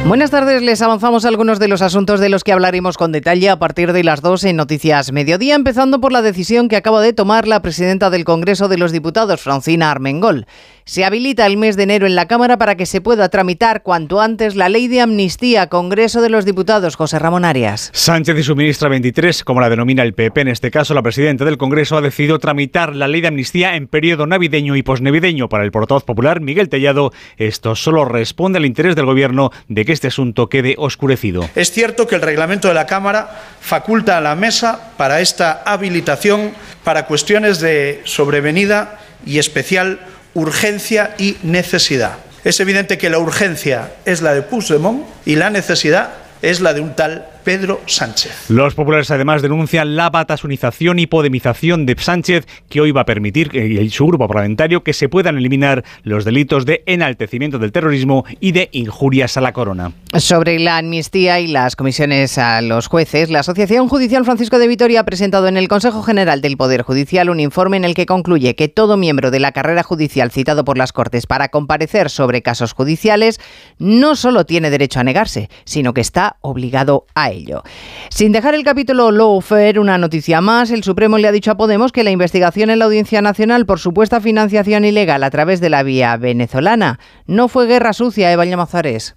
Buenas 0.07 0.31
tardes, 0.31 0.61
les 0.61 0.81
avanzamos 0.81 1.25
algunos 1.25 1.59
de 1.59 1.67
los 1.67 1.81
asuntos 1.81 2.19
de 2.19 2.29
los 2.29 2.43
que 2.43 2.51
hablaremos 2.51 2.97
con 2.97 3.11
detalle 3.11 3.49
a 3.49 3.59
partir 3.59 3.93
de 3.93 4.03
las 4.03 4.21
2 4.21 4.45
en 4.45 4.55
Noticias 4.55 5.11
Mediodía, 5.11 5.55
empezando 5.55 6.01
por 6.01 6.11
la 6.11 6.21
decisión 6.21 6.69
que 6.69 6.75
acaba 6.75 7.01
de 7.01 7.13
tomar 7.13 7.47
la 7.47 7.61
presidenta 7.61 8.09
del 8.09 8.25
Congreso 8.25 8.67
de 8.67 8.77
los 8.77 8.91
Diputados, 8.91 9.41
Francina 9.41 9.91
Armengol. 9.91 10.47
Se 10.91 11.05
habilita 11.05 11.45
el 11.45 11.55
mes 11.55 11.77
de 11.77 11.83
enero 11.83 12.05
en 12.05 12.15
la 12.15 12.27
Cámara 12.27 12.57
para 12.57 12.75
que 12.75 12.85
se 12.85 12.99
pueda 12.99 13.29
tramitar 13.29 13.81
cuanto 13.81 14.19
antes 14.19 14.57
la 14.57 14.67
ley 14.67 14.89
de 14.89 14.99
amnistía, 14.99 15.67
Congreso 15.67 16.21
de 16.21 16.27
los 16.27 16.43
Diputados, 16.43 16.97
José 16.97 17.17
Ramón 17.17 17.45
Arias. 17.45 17.91
Sánchez 17.93 18.37
y 18.37 18.43
su 18.43 18.57
ministra 18.57 18.89
23, 18.89 19.45
como 19.45 19.61
la 19.61 19.69
denomina 19.69 20.03
el 20.03 20.13
PP, 20.13 20.41
en 20.41 20.47
este 20.49 20.69
caso 20.69 20.93
la 20.93 21.01
presidenta 21.01 21.45
del 21.45 21.57
Congreso, 21.57 21.95
ha 21.95 22.01
decidido 22.01 22.39
tramitar 22.39 22.93
la 22.93 23.07
ley 23.07 23.21
de 23.21 23.29
amnistía 23.29 23.77
en 23.77 23.87
periodo 23.87 24.27
navideño 24.27 24.75
y 24.75 24.83
posnavideño. 24.83 25.47
Para 25.47 25.63
el 25.63 25.71
portavoz 25.71 26.03
popular, 26.03 26.41
Miguel 26.41 26.67
Tellado, 26.67 27.13
esto 27.37 27.73
solo 27.77 28.03
responde 28.03 28.57
al 28.57 28.65
interés 28.65 28.97
del 28.97 29.05
Gobierno 29.05 29.51
de 29.69 29.85
que 29.85 29.93
este 29.93 30.09
asunto 30.09 30.49
quede 30.49 30.75
oscurecido. 30.77 31.49
Es 31.55 31.71
cierto 31.71 32.05
que 32.05 32.15
el 32.15 32.21
reglamento 32.21 32.67
de 32.67 32.73
la 32.73 32.85
Cámara 32.85 33.29
faculta 33.61 34.17
a 34.17 34.21
la 34.21 34.35
mesa 34.35 34.91
para 34.97 35.21
esta 35.21 35.63
habilitación 35.65 36.51
para 36.83 37.05
cuestiones 37.05 37.61
de 37.61 38.01
sobrevenida 38.03 38.99
y 39.25 39.39
especial 39.39 39.99
urgencia 40.33 41.15
y 41.17 41.37
necesidad. 41.43 42.17
Es 42.43 42.59
evidente 42.59 42.97
que 42.97 43.09
la 43.09 43.19
urgencia 43.19 43.91
es 44.05 44.21
la 44.21 44.33
de 44.33 44.41
Puigdemont 44.41 45.03
y 45.25 45.35
la 45.35 45.49
necesidad 45.49 46.11
es 46.41 46.59
la 46.59 46.73
de 46.73 46.81
un 46.81 46.95
tal 46.95 47.27
Pedro 47.43 47.81
Sánchez. 47.85 48.49
Los 48.49 48.75
populares 48.75 49.11
además 49.11 49.41
denuncian 49.41 49.95
la 49.95 50.09
batasunización 50.09 50.99
y 50.99 51.07
podemización 51.07 51.85
de 51.85 51.95
Sánchez 51.97 52.47
que 52.69 52.81
hoy 52.81 52.91
va 52.91 53.01
a 53.01 53.05
permitir 53.05 53.55
y 53.55 53.89
su 53.89 54.07
grupo 54.07 54.27
parlamentario 54.27 54.83
que 54.83 54.93
se 54.93 55.09
puedan 55.09 55.37
eliminar 55.37 55.83
los 56.03 56.25
delitos 56.25 56.65
de 56.65 56.83
enaltecimiento 56.85 57.59
del 57.59 57.71
terrorismo 57.71 58.25
y 58.39 58.51
de 58.51 58.69
injurias 58.71 59.37
a 59.37 59.41
la 59.41 59.53
corona. 59.53 59.91
Sobre 60.17 60.59
la 60.59 60.77
amnistía 60.77 61.39
y 61.39 61.47
las 61.47 61.75
comisiones 61.75 62.37
a 62.37 62.61
los 62.61 62.87
jueces, 62.87 63.29
la 63.29 63.39
Asociación 63.39 63.87
Judicial 63.87 64.25
Francisco 64.25 64.59
de 64.59 64.67
Vitoria 64.67 65.01
ha 65.01 65.05
presentado 65.05 65.47
en 65.47 65.57
el 65.57 65.67
Consejo 65.67 66.03
General 66.03 66.41
del 66.41 66.57
Poder 66.57 66.81
Judicial 66.81 67.29
un 67.29 67.39
informe 67.39 67.77
en 67.77 67.85
el 67.85 67.95
que 67.95 68.05
concluye 68.05 68.55
que 68.55 68.67
todo 68.67 68.97
miembro 68.97 69.31
de 69.31 69.39
la 69.39 69.51
carrera 69.51 69.83
judicial 69.83 70.31
citado 70.31 70.65
por 70.65 70.77
las 70.77 70.93
Cortes 70.93 71.27
para 71.27 71.49
comparecer 71.49 72.09
sobre 72.09 72.41
casos 72.41 72.73
judiciales 72.73 73.39
no 73.79 74.15
solo 74.15 74.45
tiene 74.45 74.69
derecho 74.69 74.99
a 74.99 75.03
negarse, 75.03 75.49
sino 75.65 75.93
que 75.93 76.01
está 76.01 76.37
obligado 76.41 77.05
a 77.15 77.30
ello. 77.31 77.63
Sin 78.09 78.31
dejar 78.31 78.55
el 78.55 78.63
capítulo 78.63 79.11
lawfare, 79.11 79.79
una 79.79 79.97
noticia 79.97 80.41
más, 80.41 80.71
el 80.71 80.83
Supremo 80.83 81.17
le 81.17 81.27
ha 81.27 81.31
dicho 81.31 81.51
a 81.51 81.57
Podemos 81.57 81.91
que 81.91 82.03
la 82.03 82.11
investigación 82.11 82.69
en 82.69 82.79
la 82.79 82.85
Audiencia 82.85 83.21
Nacional 83.21 83.65
por 83.65 83.79
supuesta 83.79 84.21
financiación 84.21 84.85
ilegal 84.85 85.23
a 85.23 85.31
través 85.31 85.61
de 85.61 85.69
la 85.69 85.83
vía 85.83 86.15
venezolana 86.17 86.99
no 87.25 87.47
fue 87.47 87.67
guerra 87.67 87.93
sucia, 87.93 88.31
Eva 88.31 88.45
Llamazares. 88.45 89.15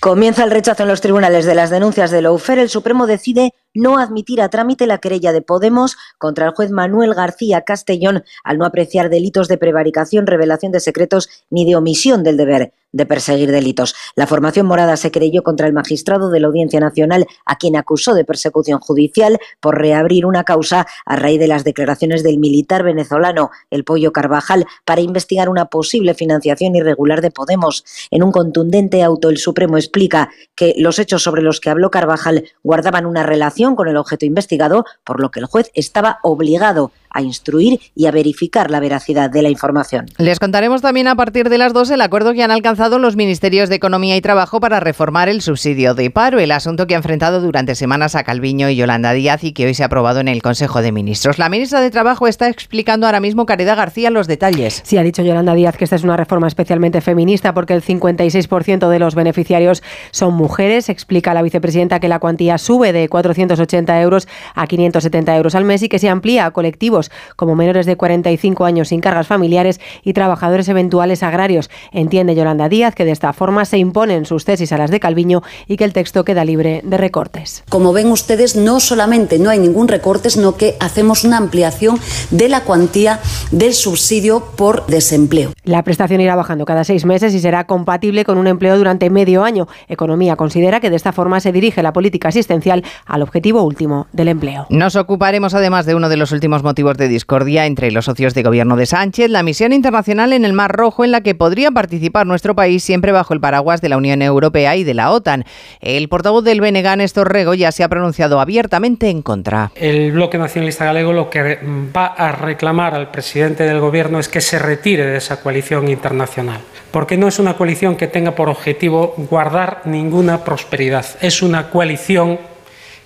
Comienza 0.00 0.44
el 0.44 0.50
rechazo 0.50 0.84
en 0.84 0.88
los 0.88 1.00
tribunales 1.00 1.44
de 1.44 1.54
las 1.54 1.70
denuncias 1.70 2.10
de 2.10 2.22
Lawfare. 2.22 2.62
El 2.62 2.70
Supremo 2.70 3.06
decide 3.06 3.52
no 3.74 3.98
admitir 3.98 4.40
a 4.40 4.48
trámite 4.48 4.86
la 4.86 4.98
querella 4.98 5.32
de 5.32 5.42
Podemos 5.42 5.96
contra 6.18 6.46
el 6.46 6.52
juez 6.52 6.70
Manuel 6.70 7.14
García 7.14 7.62
Castellón 7.62 8.24
al 8.44 8.58
no 8.58 8.64
apreciar 8.64 9.10
delitos 9.10 9.48
de 9.48 9.58
prevaricación, 9.58 10.26
revelación 10.26 10.72
de 10.72 10.80
secretos 10.80 11.28
ni 11.50 11.64
de 11.64 11.76
omisión 11.76 12.22
del 12.22 12.36
deber 12.36 12.72
de 12.92 13.06
perseguir 13.06 13.50
delitos. 13.50 13.94
La 14.16 14.26
formación 14.26 14.66
morada 14.66 14.96
se 14.96 15.10
creyó 15.10 15.42
contra 15.42 15.66
el 15.66 15.72
magistrado 15.72 16.30
de 16.30 16.40
la 16.40 16.48
Audiencia 16.48 16.80
Nacional, 16.80 17.26
a 17.46 17.56
quien 17.56 17.76
acusó 17.76 18.14
de 18.14 18.24
persecución 18.24 18.80
judicial 18.80 19.38
por 19.60 19.78
reabrir 19.78 20.26
una 20.26 20.44
causa 20.44 20.86
a 21.04 21.16
raíz 21.16 21.38
de 21.38 21.48
las 21.48 21.64
declaraciones 21.64 22.22
del 22.22 22.38
militar 22.38 22.82
venezolano 22.82 23.50
El 23.70 23.84
Pollo 23.84 24.12
Carvajal 24.12 24.66
para 24.84 25.00
investigar 25.00 25.48
una 25.48 25.66
posible 25.66 26.14
financiación 26.14 26.74
irregular 26.74 27.20
de 27.20 27.30
Podemos. 27.30 27.84
En 28.10 28.22
un 28.22 28.32
contundente 28.32 29.02
auto, 29.02 29.30
el 29.30 29.38
Supremo 29.38 29.76
explica 29.76 30.30
que 30.54 30.74
los 30.76 30.98
hechos 30.98 31.22
sobre 31.22 31.42
los 31.42 31.60
que 31.60 31.70
habló 31.70 31.90
Carvajal 31.90 32.44
guardaban 32.62 33.06
una 33.06 33.22
relación 33.22 33.59
con 33.76 33.88
el 33.88 33.96
objeto 33.98 34.24
investigado, 34.24 34.86
por 35.04 35.20
lo 35.20 35.30
que 35.30 35.40
el 35.40 35.46
juez 35.46 35.70
estaba 35.74 36.18
obligado 36.22 36.92
a 37.10 37.22
instruir 37.22 37.80
y 37.94 38.06
a 38.06 38.10
verificar 38.10 38.70
la 38.70 38.80
veracidad 38.80 39.30
de 39.30 39.42
la 39.42 39.50
información. 39.50 40.06
Les 40.18 40.38
contaremos 40.38 40.82
también 40.82 41.08
a 41.08 41.16
partir 41.16 41.48
de 41.48 41.58
las 41.58 41.72
dos 41.72 41.90
el 41.90 42.00
acuerdo 42.00 42.32
que 42.32 42.42
han 42.42 42.50
alcanzado 42.50 42.98
los 42.98 43.16
ministerios 43.16 43.68
de 43.68 43.76
Economía 43.76 44.16
y 44.16 44.20
Trabajo 44.20 44.60
para 44.60 44.80
reformar 44.80 45.28
el 45.28 45.42
subsidio 45.42 45.94
de 45.94 46.10
paro, 46.10 46.38
el 46.38 46.52
asunto 46.52 46.86
que 46.86 46.94
ha 46.94 46.98
enfrentado 46.98 47.40
durante 47.40 47.74
semanas 47.74 48.14
a 48.14 48.24
Calviño 48.24 48.68
y 48.68 48.76
Yolanda 48.76 49.12
Díaz 49.12 49.44
y 49.44 49.52
que 49.52 49.66
hoy 49.66 49.74
se 49.74 49.82
ha 49.82 49.86
aprobado 49.86 50.20
en 50.20 50.28
el 50.28 50.42
Consejo 50.42 50.82
de 50.82 50.92
Ministros. 50.92 51.38
La 51.38 51.48
ministra 51.48 51.80
de 51.80 51.90
Trabajo 51.90 52.26
está 52.26 52.48
explicando 52.48 53.06
ahora 53.06 53.20
mismo, 53.20 53.46
Caridad 53.46 53.76
García, 53.76 54.10
los 54.10 54.26
detalles. 54.26 54.82
Sí, 54.84 54.98
ha 54.98 55.02
dicho 55.02 55.22
Yolanda 55.22 55.54
Díaz 55.54 55.76
que 55.76 55.84
esta 55.84 55.96
es 55.96 56.04
una 56.04 56.16
reforma 56.16 56.46
especialmente 56.46 57.00
feminista 57.00 57.54
porque 57.54 57.74
el 57.74 57.82
56% 57.82 58.88
de 58.88 58.98
los 58.98 59.14
beneficiarios 59.14 59.82
son 60.10 60.34
mujeres. 60.34 60.88
Explica 60.88 61.34
la 61.34 61.42
vicepresidenta 61.42 62.00
que 62.00 62.08
la 62.08 62.18
cuantía 62.18 62.58
sube 62.58 62.92
de 62.92 63.08
480 63.08 64.00
euros 64.00 64.28
a 64.54 64.66
570 64.66 65.36
euros 65.36 65.54
al 65.54 65.64
mes 65.64 65.82
y 65.82 65.88
que 65.88 65.98
se 65.98 66.08
amplía 66.08 66.46
a 66.46 66.50
colectivos 66.50 66.99
como 67.36 67.56
menores 67.56 67.86
de 67.86 67.96
45 67.96 68.64
años 68.64 68.88
sin 68.88 69.00
cargas 69.00 69.26
familiares 69.26 69.80
y 70.02 70.12
trabajadores 70.12 70.68
eventuales 70.68 71.22
agrarios. 71.22 71.70
Entiende 71.92 72.34
Yolanda 72.34 72.68
Díaz 72.68 72.94
que 72.94 73.04
de 73.04 73.12
esta 73.12 73.32
forma 73.32 73.64
se 73.64 73.78
imponen 73.78 74.26
sus 74.26 74.44
tesis 74.44 74.72
a 74.72 74.78
las 74.78 74.90
de 74.90 75.00
Calviño 75.00 75.42
y 75.66 75.76
que 75.76 75.84
el 75.84 75.92
texto 75.92 76.24
queda 76.24 76.44
libre 76.44 76.82
de 76.84 76.96
recortes. 76.96 77.64
Como 77.68 77.92
ven 77.92 78.08
ustedes, 78.08 78.56
no 78.56 78.80
solamente 78.80 79.38
no 79.38 79.50
hay 79.50 79.58
ningún 79.58 79.88
recorte, 79.88 80.30
sino 80.30 80.56
que 80.56 80.76
hacemos 80.80 81.24
una 81.24 81.38
ampliación 81.38 81.98
de 82.30 82.48
la 82.48 82.62
cuantía 82.62 83.20
del 83.50 83.74
subsidio 83.74 84.44
por 84.56 84.86
desempleo. 84.86 85.52
La 85.64 85.82
prestación 85.82 86.20
irá 86.20 86.36
bajando 86.36 86.64
cada 86.64 86.84
seis 86.84 87.04
meses 87.04 87.34
y 87.34 87.40
será 87.40 87.64
compatible 87.64 88.24
con 88.24 88.38
un 88.38 88.46
empleo 88.46 88.76
durante 88.76 89.10
medio 89.10 89.44
año. 89.44 89.68
Economía 89.88 90.36
considera 90.36 90.80
que 90.80 90.90
de 90.90 90.96
esta 90.96 91.12
forma 91.12 91.40
se 91.40 91.52
dirige 91.52 91.82
la 91.82 91.92
política 91.92 92.28
asistencial 92.28 92.84
al 93.06 93.22
objetivo 93.22 93.62
último 93.62 94.06
del 94.12 94.28
empleo. 94.28 94.66
Nos 94.70 94.96
ocuparemos 94.96 95.54
además 95.54 95.86
de 95.86 95.94
uno 95.94 96.08
de 96.08 96.16
los 96.16 96.32
últimos 96.32 96.62
motivos 96.62 96.89
de 96.96 97.08
discordia 97.08 97.66
entre 97.66 97.90
los 97.90 98.04
socios 98.04 98.34
de 98.34 98.42
gobierno 98.42 98.76
de 98.76 98.86
Sánchez, 98.86 99.30
la 99.30 99.42
misión 99.42 99.72
internacional 99.72 100.32
en 100.32 100.44
el 100.44 100.52
Mar 100.52 100.72
Rojo 100.72 101.04
en 101.04 101.10
la 101.10 101.20
que 101.20 101.34
podría 101.34 101.70
participar 101.70 102.26
nuestro 102.26 102.54
país 102.54 102.82
siempre 102.82 103.12
bajo 103.12 103.34
el 103.34 103.40
paraguas 103.40 103.80
de 103.80 103.88
la 103.88 103.96
Unión 103.96 104.22
Europea 104.22 104.76
y 104.76 104.84
de 104.84 104.94
la 104.94 105.10
OTAN. 105.10 105.44
El 105.80 106.08
portavoz 106.08 106.44
del 106.44 106.60
BNG, 106.60 106.96
Néstor 106.96 107.32
Rego, 107.32 107.54
ya 107.54 107.72
se 107.72 107.84
ha 107.84 107.88
pronunciado 107.88 108.40
abiertamente 108.40 109.08
en 109.08 109.22
contra. 109.22 109.72
El 109.74 110.12
bloque 110.12 110.38
nacionalista 110.38 110.84
galego 110.84 111.12
lo 111.12 111.30
que 111.30 111.58
va 111.96 112.06
a 112.06 112.32
reclamar 112.32 112.94
al 112.94 113.10
presidente 113.10 113.64
del 113.64 113.80
gobierno 113.80 114.18
es 114.18 114.28
que 114.28 114.40
se 114.40 114.58
retire 114.58 115.06
de 115.06 115.18
esa 115.18 115.40
coalición 115.40 115.88
internacional, 115.88 116.60
porque 116.90 117.16
no 117.16 117.28
es 117.28 117.38
una 117.38 117.54
coalición 117.54 117.96
que 117.96 118.06
tenga 118.06 118.34
por 118.34 118.48
objetivo 118.48 119.14
guardar 119.16 119.82
ninguna 119.84 120.44
prosperidad, 120.44 121.06
es 121.20 121.42
una 121.42 121.70
coalición 121.70 122.38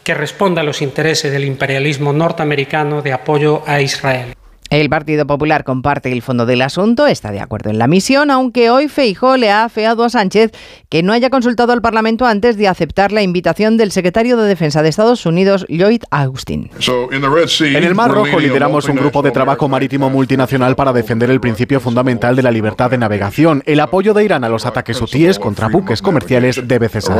que 0.05 0.15
responda 0.15 0.61
a 0.61 0.65
los 0.65 0.83
intereses 0.83 1.33
del 1.33 1.45
imperialismo 1.45 2.13
norteamericano 2.13 3.03
de 3.03 3.13
apoyo 3.13 3.63
a 3.67 3.81
Israel. 3.81 4.35
El 4.81 4.91
Partido 4.91 5.25
Popular 5.25 5.63
comparte 5.63 6.11
el 6.11 6.21
fondo 6.21 6.47
del 6.47 6.61
asunto, 6.61 7.07
está 7.07 7.31
de 7.31 7.39
acuerdo 7.39 7.71
en 7.71 7.79
la 7.79 7.87
misión, 7.87 8.33
aunque 8.33 8.71
hoy 8.71 8.89
Feijó 8.89 9.37
le 9.37 9.49
ha 9.49 9.63
afeado 9.63 10.03
a 10.03 10.11
Sánchez 10.11 10.51
que 10.89 11.05
no 11.05 11.13
haya 11.13 11.31
consultado 11.31 11.73
al 11.73 11.81
Parlamento 11.81 12.27
antes 12.27 12.57
de 12.57 12.67
aceptar 12.67 13.13
la 13.13 13.23
invitación 13.23 13.77
del 13.77 13.93
secretario 13.93 14.37
de 14.37 14.49
Defensa 14.49 14.83
de 14.83 14.89
Estados 14.89 15.27
Unidos, 15.27 15.65
Lloyd 15.69 16.03
Austin. 16.11 16.71
En 17.77 17.85
el 17.85 17.95
Mar 17.95 18.11
Rojo 18.11 18.41
lideramos 18.41 18.89
un 18.89 18.97
grupo 18.97 19.23
de 19.23 19.31
trabajo 19.31 19.69
marítimo 19.69 20.11
multinacional 20.11 20.75
para 20.75 20.93
defender 20.93 21.31
el 21.31 21.39
principio 21.39 21.79
fundamental 21.79 22.35
de 22.35 22.43
la 22.43 22.51
libertad 22.51 22.91
de 22.91 22.99
navegación. 22.99 23.63
El 23.67 23.79
apoyo 23.79 24.13
de 24.13 24.25
Irán 24.25 24.43
a 24.43 24.49
los 24.49 24.67
ataques 24.67 25.01
hutíes 25.01 25.39
contra 25.39 25.69
buques 25.69 26.03
comerciales 26.03 26.61
debe 26.67 26.89
cesar. 26.89 27.17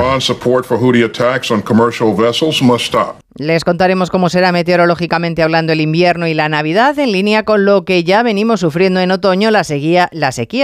Les 3.37 3.65
contaremos 3.65 4.11
cómo 4.11 4.29
será 4.29 4.53
meteorológicamente 4.53 5.43
hablando 5.43 5.73
el 5.73 5.81
invierno 5.81 6.29
y 6.29 6.35
la 6.35 6.49
Navidad 6.49 6.97
en 7.01 7.11
línea 7.11 7.43
con 7.43 7.65
lo 7.65 7.85
que 7.85 8.05
ya 8.05 8.23
venimos 8.23 8.61
sufriendo 8.61 9.01
en 9.01 9.11
otoño, 9.11 9.51
la 9.51 9.65
sequía, 9.65 10.09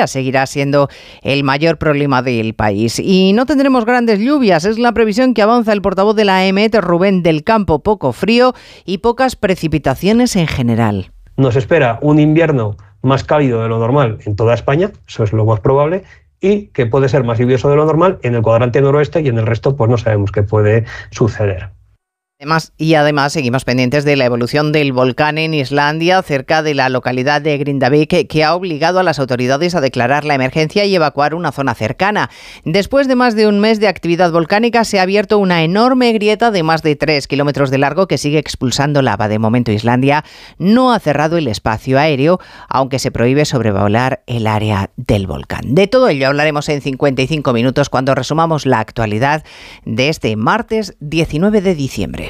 seguirá 0.07 0.47
siendo 0.47 0.89
el 1.23 1.43
mayor 1.43 1.79
problema 1.79 2.23
del 2.23 2.55
país. 2.55 3.01
Y 3.01 3.33
no 3.33 3.45
tendremos 3.45 3.85
grandes 3.85 4.21
lluvias, 4.21 4.65
es 4.65 4.79
la 4.79 4.93
previsión 4.93 5.35
que 5.35 5.43
avanza 5.43 5.73
el 5.73 5.83
portavoz 5.83 6.15
de 6.15 6.25
la 6.25 6.47
EMET, 6.47 6.77
Rubén 6.77 7.25
del 7.25 7.43
Campo, 7.43 7.81
poco 7.81 8.13
frío 8.13 8.55
y 8.85 8.99
pocas 8.99 9.35
precipitaciones 9.35 10.37
en 10.37 10.47
general. 10.47 11.11
Nos 11.37 11.57
espera 11.57 11.99
un 12.03 12.21
invierno 12.21 12.77
más 13.03 13.25
cálido 13.25 13.65
de 13.65 13.69
lo 13.69 13.81
normal 13.81 14.19
en 14.27 14.37
toda 14.37 14.55
España, 14.55 14.93
eso 15.09 15.25
es 15.25 15.33
lo 15.33 15.45
más 15.45 15.59
probable, 15.59 16.05
y 16.41 16.69
que 16.69 16.87
puede 16.87 17.09
ser 17.09 17.25
más 17.25 17.37
lluvioso 17.41 17.69
de 17.69 17.75
lo 17.75 17.85
normal 17.85 18.21
en 18.23 18.37
el 18.37 18.43
cuadrante 18.43 18.81
noroeste 18.81 19.23
y 19.23 19.29
en 19.29 19.39
el 19.39 19.47
resto 19.47 19.75
pues 19.75 19.91
no 19.91 19.99
sabemos 19.99 20.31
qué 20.31 20.45
puede 20.45 20.85
suceder. 21.11 21.71
Además, 22.41 22.73
y 22.79 22.95
además 22.95 23.35
seguimos 23.35 23.67
pendientes 23.67 24.07
de 24.07 24.17
la 24.17 24.25
evolución 24.25 24.73
del 24.73 24.95
volcán 24.95 25.37
en 25.37 25.53
Islandia, 25.53 26.23
cerca 26.23 26.63
de 26.63 26.73
la 26.73 26.89
localidad 26.89 27.43
de 27.43 27.59
Grindavik, 27.59 28.27
que 28.29 28.45
ha 28.45 28.55
obligado 28.55 28.99
a 28.99 29.03
las 29.03 29.19
autoridades 29.19 29.75
a 29.75 29.83
declarar 29.83 30.25
la 30.25 30.37
emergencia 30.37 30.87
y 30.87 30.95
evacuar 30.95 31.35
una 31.35 31.53
zona 31.53 31.75
cercana. 31.75 32.31
Después 32.65 33.09
de 33.09 33.15
más 33.15 33.37
de 33.37 33.47
un 33.47 33.61
mes 33.61 33.79
de 33.79 33.89
actividad 33.89 34.33
volcánica, 34.33 34.85
se 34.85 34.99
ha 34.99 35.03
abierto 35.03 35.37
una 35.37 35.65
enorme 35.65 36.15
grieta 36.15 36.51
de 36.51 36.63
más 36.63 36.83
de 36.83 36.97
3 36.97 37.29
kilómetros 37.29 37.71
de 37.71 37.77
largo 37.77 38.09
que 38.09 38.17
sigue 38.17 38.39
expulsando 38.39 39.03
lava. 39.03 39.29
De 39.29 39.39
momento, 39.39 39.71
Islandia 39.71 40.25
no 40.57 40.95
ha 40.95 40.99
cerrado 40.99 41.37
el 41.37 41.47
espacio 41.47 41.99
aéreo, 41.99 42.41
aunque 42.71 42.99
se 42.99 43.11
prohíbe 43.11 43.45
sobrevolar 43.45 44.23
el 44.27 44.47
área 44.47 44.89
del 44.97 45.27
volcán. 45.27 45.75
De 45.75 45.89
todo 45.89 46.09
ello 46.09 46.29
hablaremos 46.29 46.71
en 46.71 46.81
55 46.81 47.53
minutos 47.53 47.91
cuando 47.91 48.15
resumamos 48.15 48.65
la 48.65 48.81
actualidad 48.81 49.45
de 49.85 50.09
este 50.09 50.35
martes 50.37 50.97
19 51.01 51.61
de 51.61 51.75
diciembre. 51.75 52.30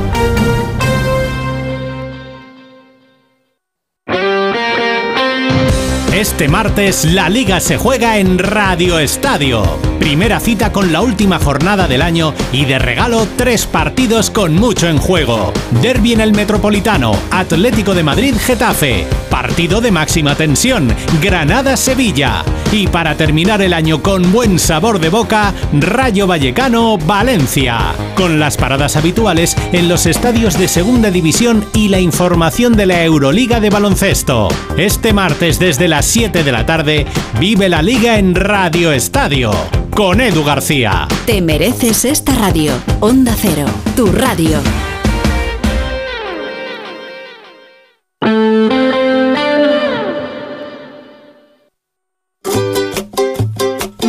Este 6.13 6.49
martes 6.49 7.05
la 7.05 7.29
liga 7.29 7.61
se 7.61 7.77
juega 7.77 8.17
en 8.17 8.37
Radio 8.37 8.99
Estadio. 8.99 9.63
Primera 9.97 10.41
cita 10.41 10.73
con 10.73 10.91
la 10.91 10.99
última 10.99 11.39
jornada 11.39 11.87
del 11.87 12.01
año 12.01 12.33
y 12.51 12.65
de 12.65 12.79
regalo 12.79 13.25
tres 13.37 13.65
partidos 13.65 14.29
con 14.29 14.53
mucho 14.53 14.89
en 14.89 14.97
juego. 14.97 15.53
Derby 15.81 16.11
en 16.11 16.19
el 16.19 16.33
Metropolitano, 16.33 17.13
Atlético 17.31 17.95
de 17.95 18.03
Madrid 18.03 18.35
Getafe, 18.37 19.07
partido 19.29 19.79
de 19.79 19.91
máxima 19.91 20.35
tensión, 20.35 20.93
Granada 21.21 21.77
Sevilla 21.77 22.43
y 22.73 22.87
para 22.87 23.15
terminar 23.15 23.61
el 23.61 23.73
año 23.73 24.03
con 24.03 24.33
buen 24.33 24.59
sabor 24.59 24.99
de 24.99 25.07
boca, 25.07 25.53
Rayo 25.71 26.27
Vallecano 26.27 26.97
Valencia. 26.97 27.93
Con 28.15 28.39
las 28.39 28.57
paradas 28.57 28.95
habituales 28.95 29.55
en 29.71 29.87
los 29.87 30.05
estadios 30.05 30.57
de 30.57 30.67
Segunda 30.67 31.11
División 31.11 31.65
y 31.73 31.87
la 31.87 31.99
información 31.99 32.73
de 32.73 32.85
la 32.85 33.03
Euroliga 33.03 33.59
de 33.59 33.69
baloncesto. 33.69 34.49
Este 34.77 35.13
martes 35.13 35.59
desde 35.59 35.87
las 35.87 36.05
7 36.05 36.43
de 36.43 36.51
la 36.51 36.65
tarde, 36.65 37.05
vive 37.39 37.69
la 37.69 37.81
liga 37.81 38.17
en 38.17 38.35
Radio 38.35 38.91
Estadio. 38.91 39.51
Con 39.95 40.21
Edu 40.21 40.43
García. 40.43 41.07
Te 41.25 41.41
mereces 41.41 42.05
esta 42.05 42.33
radio. 42.35 42.73
Onda 42.99 43.33
Cero, 43.39 43.65
tu 43.95 44.11
radio. 44.11 44.59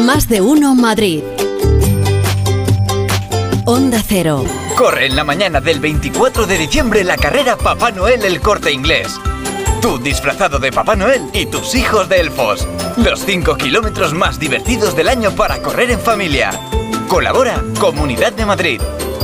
Más 0.04 0.28
de 0.28 0.40
uno 0.40 0.74
Madrid. 0.74 1.22
Onda 3.72 4.02
Cero. 4.06 4.44
Corre 4.76 5.06
en 5.06 5.16
la 5.16 5.24
mañana 5.24 5.58
del 5.62 5.80
24 5.80 6.46
de 6.46 6.58
diciembre 6.58 7.02
la 7.04 7.16
carrera 7.16 7.56
Papá 7.56 7.90
Noel 7.90 8.22
el 8.22 8.38
corte 8.38 8.70
inglés. 8.70 9.18
Tú 9.80 9.96
disfrazado 9.96 10.58
de 10.58 10.70
Papá 10.70 10.94
Noel 10.94 11.22
y 11.32 11.46
tus 11.46 11.74
hijos 11.74 12.06
de 12.10 12.20
elfos. 12.20 12.68
Los 12.98 13.20
5 13.20 13.56
kilómetros 13.56 14.12
más 14.12 14.38
divertidos 14.38 14.94
del 14.94 15.08
año 15.08 15.30
para 15.30 15.62
correr 15.62 15.90
en 15.90 16.00
familia. 16.00 16.50
Colabora 17.08 17.64
Comunidad 17.80 18.34
de 18.34 18.44
Madrid. 18.44 18.78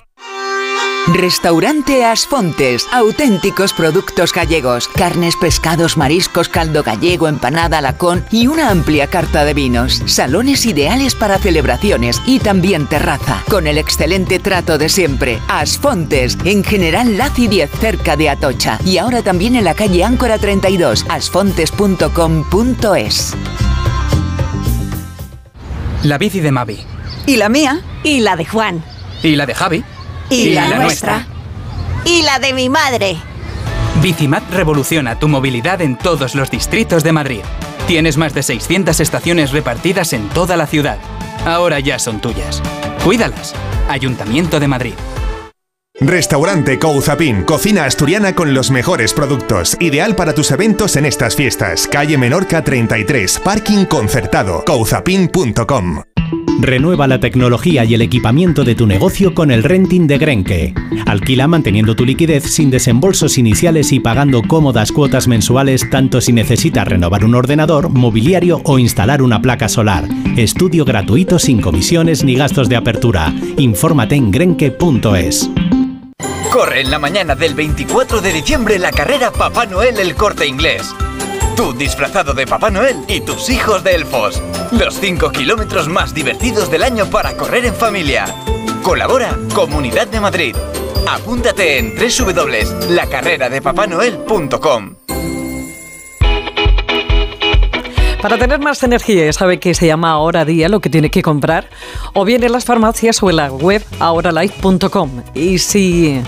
Restaurante 1.07 2.05
Asfontes. 2.05 2.85
Auténticos 2.91 3.73
productos 3.73 4.31
gallegos. 4.31 4.87
Carnes, 4.87 5.35
pescados, 5.35 5.97
mariscos, 5.97 6.47
caldo 6.47 6.83
gallego, 6.83 7.27
empanada, 7.27 7.81
lacón 7.81 8.23
y 8.31 8.45
una 8.47 8.69
amplia 8.69 9.07
carta 9.07 9.43
de 9.43 9.55
vinos. 9.55 10.03
Salones 10.05 10.65
ideales 10.65 11.15
para 11.15 11.37
celebraciones 11.39 12.21
y 12.25 12.39
también 12.39 12.87
terraza. 12.87 13.43
Con 13.49 13.67
el 13.67 13.77
excelente 13.77 14.39
trato 14.39 14.77
de 14.77 14.87
siempre. 14.89 15.39
Asfontes. 15.47 16.37
En 16.45 16.63
General 16.63 17.17
Laci 17.17 17.47
10, 17.47 17.71
cerca 17.71 18.15
de 18.15 18.29
Atocha. 18.29 18.77
Y 18.85 18.99
ahora 18.99 19.23
también 19.23 19.55
en 19.55 19.65
la 19.65 19.73
calle 19.73 20.03
Áncora 20.03 20.37
32. 20.37 21.07
asfontes.com.es. 21.09 23.35
La 26.03 26.17
bici 26.17 26.39
de 26.39 26.51
Mavi. 26.51 26.79
¿Y 27.25 27.35
la 27.37 27.49
mía? 27.49 27.81
¿Y 28.03 28.19
la 28.21 28.35
de 28.35 28.45
Juan? 28.45 28.83
¿Y 29.23 29.35
la 29.35 29.45
de 29.45 29.55
Javi? 29.55 29.83
¿Y, 30.31 30.53
la, 30.53 30.77
nuestra? 30.77 31.27
¿Y 32.05 32.21
la 32.21 32.39
de 32.39 32.53
mi 32.53 32.69
madre? 32.69 33.17
Bicimat 34.01 34.49
revoluciona 34.51 35.19
tu 35.19 35.27
movilidad 35.27 35.81
en 35.81 35.97
todos 35.97 36.35
los 36.35 36.49
distritos 36.49 37.03
de 37.03 37.11
Madrid. 37.11 37.41
Tienes 37.85 38.15
más 38.15 38.33
de 38.33 38.41
600 38.41 39.01
estaciones 39.01 39.51
repartidas 39.51 40.13
en 40.13 40.29
toda 40.29 40.55
la 40.55 40.67
ciudad. 40.67 40.99
Ahora 41.45 41.81
ya 41.81 41.99
son 41.99 42.21
tuyas. 42.21 42.63
Cuídalas. 43.03 43.53
Ayuntamiento 43.89 44.61
de 44.61 44.67
Madrid. 44.69 44.93
Restaurante 45.99 46.79
Couzapin, 46.79 47.43
cocina 47.43 47.83
asturiana 47.83 48.33
con 48.33 48.53
los 48.53 48.71
mejores 48.71 49.13
productos, 49.13 49.77
ideal 49.81 50.15
para 50.15 50.33
tus 50.33 50.49
eventos 50.51 50.95
en 50.95 51.05
estas 51.05 51.35
fiestas. 51.35 51.87
Calle 51.87 52.17
Menorca 52.17 52.63
33, 52.63 53.39
parking 53.39 53.85
concertado, 53.85 54.63
couzapin.com. 54.65 56.03
Renueva 56.61 57.07
la 57.07 57.19
tecnología 57.19 57.85
y 57.85 57.95
el 57.95 58.03
equipamiento 58.03 58.63
de 58.63 58.75
tu 58.75 58.85
negocio 58.85 59.33
con 59.33 59.49
el 59.49 59.63
renting 59.63 60.05
de 60.05 60.19
Grenke. 60.19 60.73
Alquila 61.07 61.47
manteniendo 61.47 61.95
tu 61.95 62.05
liquidez 62.05 62.43
sin 62.43 62.69
desembolsos 62.69 63.39
iniciales 63.39 63.91
y 63.91 63.99
pagando 63.99 64.43
cómodas 64.43 64.91
cuotas 64.91 65.27
mensuales 65.27 65.89
tanto 65.89 66.21
si 66.21 66.33
necesitas 66.33 66.87
renovar 66.87 67.25
un 67.25 67.33
ordenador, 67.33 67.89
mobiliario 67.89 68.61
o 68.63 68.77
instalar 68.77 69.23
una 69.23 69.41
placa 69.41 69.69
solar. 69.69 70.07
Estudio 70.37 70.85
gratuito 70.85 71.39
sin 71.39 71.61
comisiones 71.61 72.23
ni 72.23 72.35
gastos 72.35 72.69
de 72.69 72.75
apertura. 72.75 73.33
Infórmate 73.57 74.13
en 74.13 74.29
grenke.es. 74.29 75.49
Corre 76.51 76.81
en 76.81 76.91
la 76.91 76.99
mañana 76.99 77.33
del 77.33 77.55
24 77.55 78.21
de 78.21 78.33
diciembre 78.33 78.77
la 78.77 78.91
carrera 78.91 79.31
Papá 79.31 79.65
Noel 79.65 79.99
el 79.99 80.13
Corte 80.13 80.45
Inglés. 80.45 80.93
Tú 81.55 81.71
disfrazado 81.73 82.33
de 82.33 82.45
Papá 82.47 82.69
Noel 82.69 82.97
y 83.07 83.21
tus 83.21 83.49
hijos 83.49 83.81
de 83.83 83.95
elfos. 83.95 84.39
Los 84.71 84.93
5 84.95 85.31
kilómetros 85.31 85.87
más 85.87 86.13
divertidos 86.13 86.69
del 86.71 86.83
año 86.83 87.05
para 87.07 87.35
correr 87.35 87.65
en 87.65 87.75
familia. 87.75 88.25
Colabora 88.83 89.37
Comunidad 89.53 90.07
de 90.07 90.19
Madrid. 90.19 90.55
Apúntate 91.07 91.79
en 91.79 91.95
www.lacarreradepapanoel.com. 91.95 94.95
Para 98.21 98.37
tener 98.37 98.59
más 98.59 98.83
energía, 98.83 99.25
ya 99.25 99.33
sabe 99.33 99.59
que 99.59 99.73
se 99.73 99.87
llama 99.87 100.11
Ahora 100.11 100.45
Día 100.45 100.69
lo 100.69 100.79
que 100.79 100.91
tiene 100.91 101.09
que 101.09 101.23
comprar, 101.23 101.67
o 102.13 102.23
bien 102.23 102.43
en 102.43 102.51
las 102.51 102.65
farmacias 102.65 103.23
o 103.23 103.31
en 103.31 103.37
la 103.37 103.51
web 103.51 103.83
ahoralife.com. 103.99 105.23
Y 105.33 105.57
si 105.57 106.21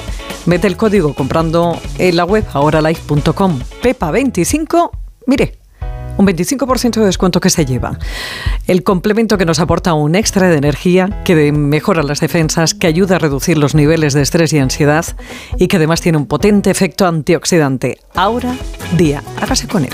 mete 0.47 0.65
el 0.65 0.75
código 0.75 1.13
comprando 1.13 1.79
en 1.99 2.15
la 2.15 2.25
web 2.25 2.45
ahoralife.com, 2.51 3.59
PEPA25, 3.83 4.89
mire, 5.27 5.57
un 6.17 6.27
25% 6.27 6.99
de 6.99 7.05
descuento 7.05 7.39
que 7.39 7.49
se 7.49 7.65
lleva. 7.65 7.97
El 8.67 8.83
complemento 8.83 9.37
que 9.37 9.45
nos 9.45 9.59
aporta 9.59 9.93
un 9.93 10.15
extra 10.15 10.49
de 10.49 10.57
energía, 10.57 11.23
que 11.23 11.51
mejora 11.51 12.03
las 12.03 12.19
defensas, 12.19 12.73
que 12.73 12.87
ayuda 12.87 13.15
a 13.15 13.19
reducir 13.19 13.57
los 13.57 13.75
niveles 13.75 14.13
de 14.13 14.21
estrés 14.21 14.53
y 14.53 14.59
ansiedad 14.59 15.05
y 15.57 15.67
que 15.67 15.77
además 15.77 16.01
tiene 16.01 16.17
un 16.17 16.27
potente 16.27 16.69
efecto 16.69 17.07
antioxidante. 17.07 17.99
Ahora 18.13 18.55
Día, 18.97 19.23
hágase 19.41 19.67
con 19.67 19.85
él. 19.85 19.93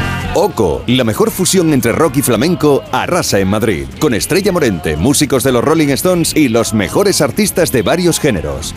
Oco, 0.33 0.81
la 0.87 1.03
mejor 1.03 1.29
fusión 1.29 1.73
entre 1.73 1.91
rock 1.91 2.17
y 2.17 2.21
flamenco, 2.21 2.81
arrasa 2.93 3.39
en 3.39 3.49
Madrid, 3.49 3.85
con 3.99 4.13
Estrella 4.13 4.53
Morente, 4.53 4.95
músicos 4.95 5.43
de 5.43 5.51
los 5.51 5.61
Rolling 5.61 5.89
Stones 5.89 6.33
y 6.33 6.47
los 6.47 6.73
mejores 6.73 7.19
artistas 7.19 7.73
de 7.73 7.81
varios 7.81 8.17
géneros. 8.17 8.73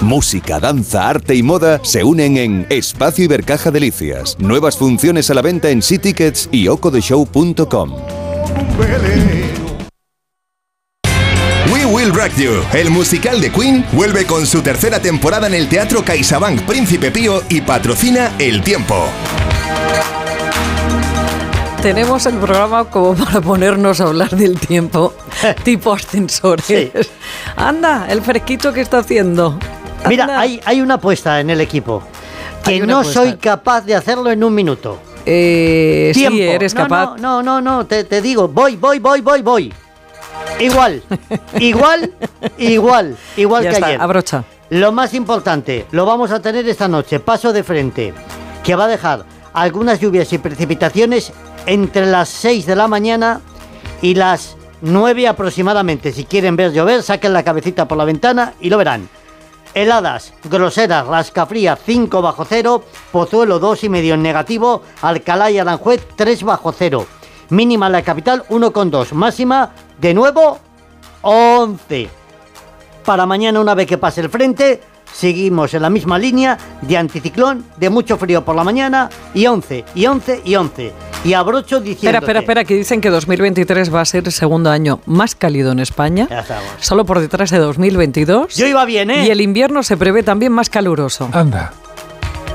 Música, 0.00 0.60
danza, 0.60 1.08
arte 1.08 1.34
y 1.34 1.42
moda 1.42 1.80
se 1.82 2.04
unen 2.04 2.36
en 2.36 2.66
Espacio 2.70 3.24
Ibercaja 3.24 3.72
Delicias. 3.72 4.36
Nuevas 4.38 4.76
funciones 4.76 5.28
a 5.28 5.34
la 5.34 5.42
venta 5.42 5.70
en 5.70 5.80
Tickets 5.80 6.48
y 6.52 6.68
ocodeshow.com. 6.68 7.94
We 11.72 11.84
Will 11.84 12.14
Rock 12.14 12.36
You, 12.36 12.62
el 12.74 12.90
musical 12.90 13.40
de 13.40 13.50
Queen, 13.50 13.84
vuelve 13.92 14.24
con 14.24 14.46
su 14.46 14.62
tercera 14.62 15.00
temporada 15.00 15.48
en 15.48 15.54
el 15.54 15.68
Teatro 15.68 16.04
CaixaBank 16.04 16.62
Príncipe 16.62 17.10
Pío 17.10 17.42
y 17.48 17.60
patrocina 17.60 18.36
El 18.38 18.62
Tiempo. 18.62 19.08
Tenemos 21.82 22.24
el 22.26 22.36
programa 22.36 22.84
como 22.84 23.12
para 23.14 23.40
ponernos 23.40 24.00
a 24.00 24.04
hablar 24.04 24.30
del 24.30 24.56
tiempo, 24.60 25.12
tipo 25.64 25.92
ascensores. 25.92 27.10
Anda, 27.56 28.06
el 28.08 28.22
fresquito 28.22 28.72
que 28.72 28.80
está 28.80 28.98
haciendo. 28.98 29.58
Mira, 30.08 30.38
hay, 30.38 30.60
hay 30.64 30.80
una 30.80 30.94
apuesta 30.94 31.40
en 31.40 31.50
el 31.50 31.60
equipo. 31.60 32.04
Que 32.64 32.86
no 32.86 33.02
soy 33.02 33.36
capaz 33.36 33.80
de 33.80 33.96
hacerlo 33.96 34.30
en 34.30 34.44
un 34.44 34.54
minuto. 34.54 35.00
Eh, 35.26 36.12
sí, 36.14 36.40
eres 36.40 36.72
No, 36.72 36.82
capaz. 36.82 37.16
No, 37.18 37.42
no, 37.42 37.60
no, 37.60 37.60
no, 37.60 37.86
te, 37.86 38.04
te 38.04 38.22
digo, 38.22 38.46
voy, 38.46 38.76
voy, 38.76 39.00
voy, 39.00 39.20
voy, 39.20 39.42
voy. 39.42 39.74
Igual, 40.60 41.02
igual, 41.58 42.12
igual, 42.58 43.16
igual 43.36 43.64
Ya 43.64 43.70
que 43.70 43.74
está, 43.74 43.86
ayer. 43.88 44.00
abrocha. 44.00 44.44
Lo 44.70 44.92
más 44.92 45.14
importante, 45.14 45.86
lo 45.90 46.06
vamos 46.06 46.30
a 46.30 46.40
tener 46.40 46.68
esta 46.68 46.86
noche, 46.86 47.18
paso 47.18 47.52
de 47.52 47.64
frente, 47.64 48.14
que 48.62 48.76
va 48.76 48.84
a 48.84 48.88
dejar 48.88 49.24
algunas 49.52 50.00
lluvias 50.00 50.32
y 50.32 50.38
precipitaciones 50.38 51.32
entre 51.66 52.06
las 52.06 52.28
6 52.28 52.66
de 52.66 52.76
la 52.76 52.88
mañana 52.88 53.40
y 54.00 54.14
las 54.14 54.56
9 54.80 55.28
aproximadamente. 55.28 56.12
Si 56.12 56.24
quieren 56.24 56.56
ver 56.56 56.72
llover, 56.72 57.02
saquen 57.02 57.32
la 57.32 57.44
cabecita 57.44 57.86
por 57.86 57.98
la 57.98 58.04
ventana 58.04 58.54
y 58.60 58.70
lo 58.70 58.78
verán. 58.78 59.08
Heladas, 59.74 60.34
groseras, 60.44 61.06
rascafría 61.06 61.76
5 61.76 62.20
bajo 62.20 62.44
cero, 62.44 62.84
Pozuelo 63.10 63.58
2 63.58 63.84
y 63.84 63.88
medio 63.88 64.14
en 64.14 64.22
negativo, 64.22 64.82
Alcalá 65.00 65.50
y 65.50 65.58
Aranjuez 65.58 66.06
3 66.14 66.42
bajo 66.42 66.72
cero. 66.72 67.06
Mínima 67.48 67.86
en 67.86 67.92
la 67.92 68.02
capital 68.02 68.44
1,2, 68.50 69.12
máxima 69.12 69.70
de 69.98 70.12
nuevo 70.12 70.58
11. 71.22 72.08
Para 73.04 73.24
mañana 73.24 73.60
una 73.60 73.74
vez 73.74 73.86
que 73.86 73.98
pase 73.98 74.20
el 74.20 74.28
frente, 74.28 74.80
seguimos 75.12 75.74
en 75.74 75.82
la 75.82 75.90
misma 75.90 76.18
línea 76.18 76.58
de 76.80 76.96
anticiclón, 76.96 77.64
de 77.76 77.90
mucho 77.90 78.16
frío 78.16 78.44
por 78.44 78.56
la 78.56 78.64
mañana 78.64 79.08
y 79.34 79.46
11, 79.46 79.84
y 79.94 80.06
11, 80.06 80.42
y 80.44 80.54
11. 80.54 80.92
Y 81.24 81.34
abrocho 81.34 81.80
diciendo... 81.80 82.18
Espera, 82.18 82.18
espera, 82.18 82.40
espera, 82.40 82.64
que 82.64 82.74
dicen 82.74 83.00
que 83.00 83.10
2023 83.10 83.94
va 83.94 84.00
a 84.00 84.04
ser 84.04 84.24
el 84.24 84.32
segundo 84.32 84.70
año 84.70 85.00
más 85.06 85.34
cálido 85.34 85.72
en 85.72 85.78
España, 85.78 86.28
solo 86.80 87.04
por 87.04 87.20
detrás 87.20 87.50
de 87.50 87.58
2022. 87.58 88.56
Yo 88.56 88.66
iba 88.66 88.84
bien, 88.84 89.10
¿eh? 89.10 89.26
Y 89.26 89.30
el 89.30 89.40
invierno 89.40 89.82
se 89.82 89.96
prevé 89.96 90.22
también 90.22 90.52
más 90.52 90.68
caluroso. 90.68 91.28
Anda. 91.32 91.72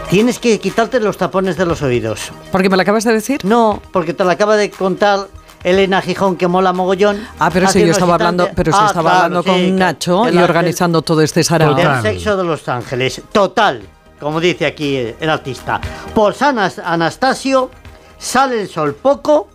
Tienes 0.09 0.39
que 0.39 0.57
quitarte 0.59 1.01
los 1.01 1.17
tapones 1.17 1.57
de 1.57 1.65
los 1.65 1.81
oídos. 1.81 2.31
¿Por 2.51 2.61
qué 2.61 2.69
me 2.69 2.77
lo 2.77 2.81
acabas 2.81 3.03
de 3.03 3.11
decir? 3.11 3.43
No, 3.43 3.81
porque 3.91 4.13
te 4.13 4.23
lo 4.23 4.29
acaba 4.29 4.55
de 4.55 4.69
contar 4.71 5.27
Elena 5.63 6.01
Gijón, 6.01 6.37
que 6.37 6.47
mola 6.47 6.71
mogollón. 6.73 7.19
Ah, 7.39 7.49
pero 7.51 7.67
si 7.67 7.79
yo 7.85 7.91
estaba 7.91 8.13
hablando, 8.15 8.49
pero 8.55 8.71
si 8.71 8.77
Ah, 8.81 8.85
estaba 8.87 9.09
claro, 9.09 9.25
hablando 9.25 9.43
sí, 9.43 9.49
con. 9.49 9.75
Nacho 9.75 10.29
y 10.29 10.37
organizando 10.37 11.01
todo 11.01 11.21
este 11.21 11.43
sarao. 11.43 11.73
Del 11.73 12.01
sexo 12.01 12.37
de 12.37 12.43
los 12.43 12.67
ángeles. 12.69 13.21
Total, 13.31 13.81
como 14.19 14.39
dice 14.39 14.65
aquí 14.65 14.95
el 15.19 15.29
artista. 15.29 15.81
Por 16.13 16.33
San 16.35 16.59
As- 16.59 16.79
Anastasio 16.79 17.71
sale 18.17 18.61
el 18.61 18.69
sol 18.69 18.93
poco 18.95 19.49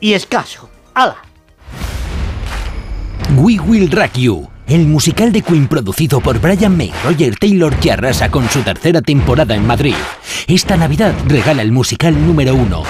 y 0.00 0.12
escaso. 0.14 0.68
¡Hala! 0.94 1.16
We 3.36 3.58
Will 3.60 3.90
Rock 3.90 4.12
You, 4.18 4.48
el 4.66 4.86
musical 4.86 5.32
de 5.32 5.40
Queen 5.42 5.66
producido 5.66 6.20
por 6.20 6.38
Brian 6.38 6.76
May 6.76 6.92
Roger 7.04 7.34
Taylor 7.38 7.74
que 7.76 7.90
arrasa 7.92 8.30
con 8.30 8.48
su 8.50 8.60
tercera 8.62 9.00
temporada 9.00 9.54
en 9.54 9.66
Madrid. 9.66 9.94
Esta 10.46 10.76
Navidad 10.76 11.14
regala 11.26 11.62
el 11.62 11.72
musical 11.72 12.14
número 12.26 12.54
uno. 12.54 12.82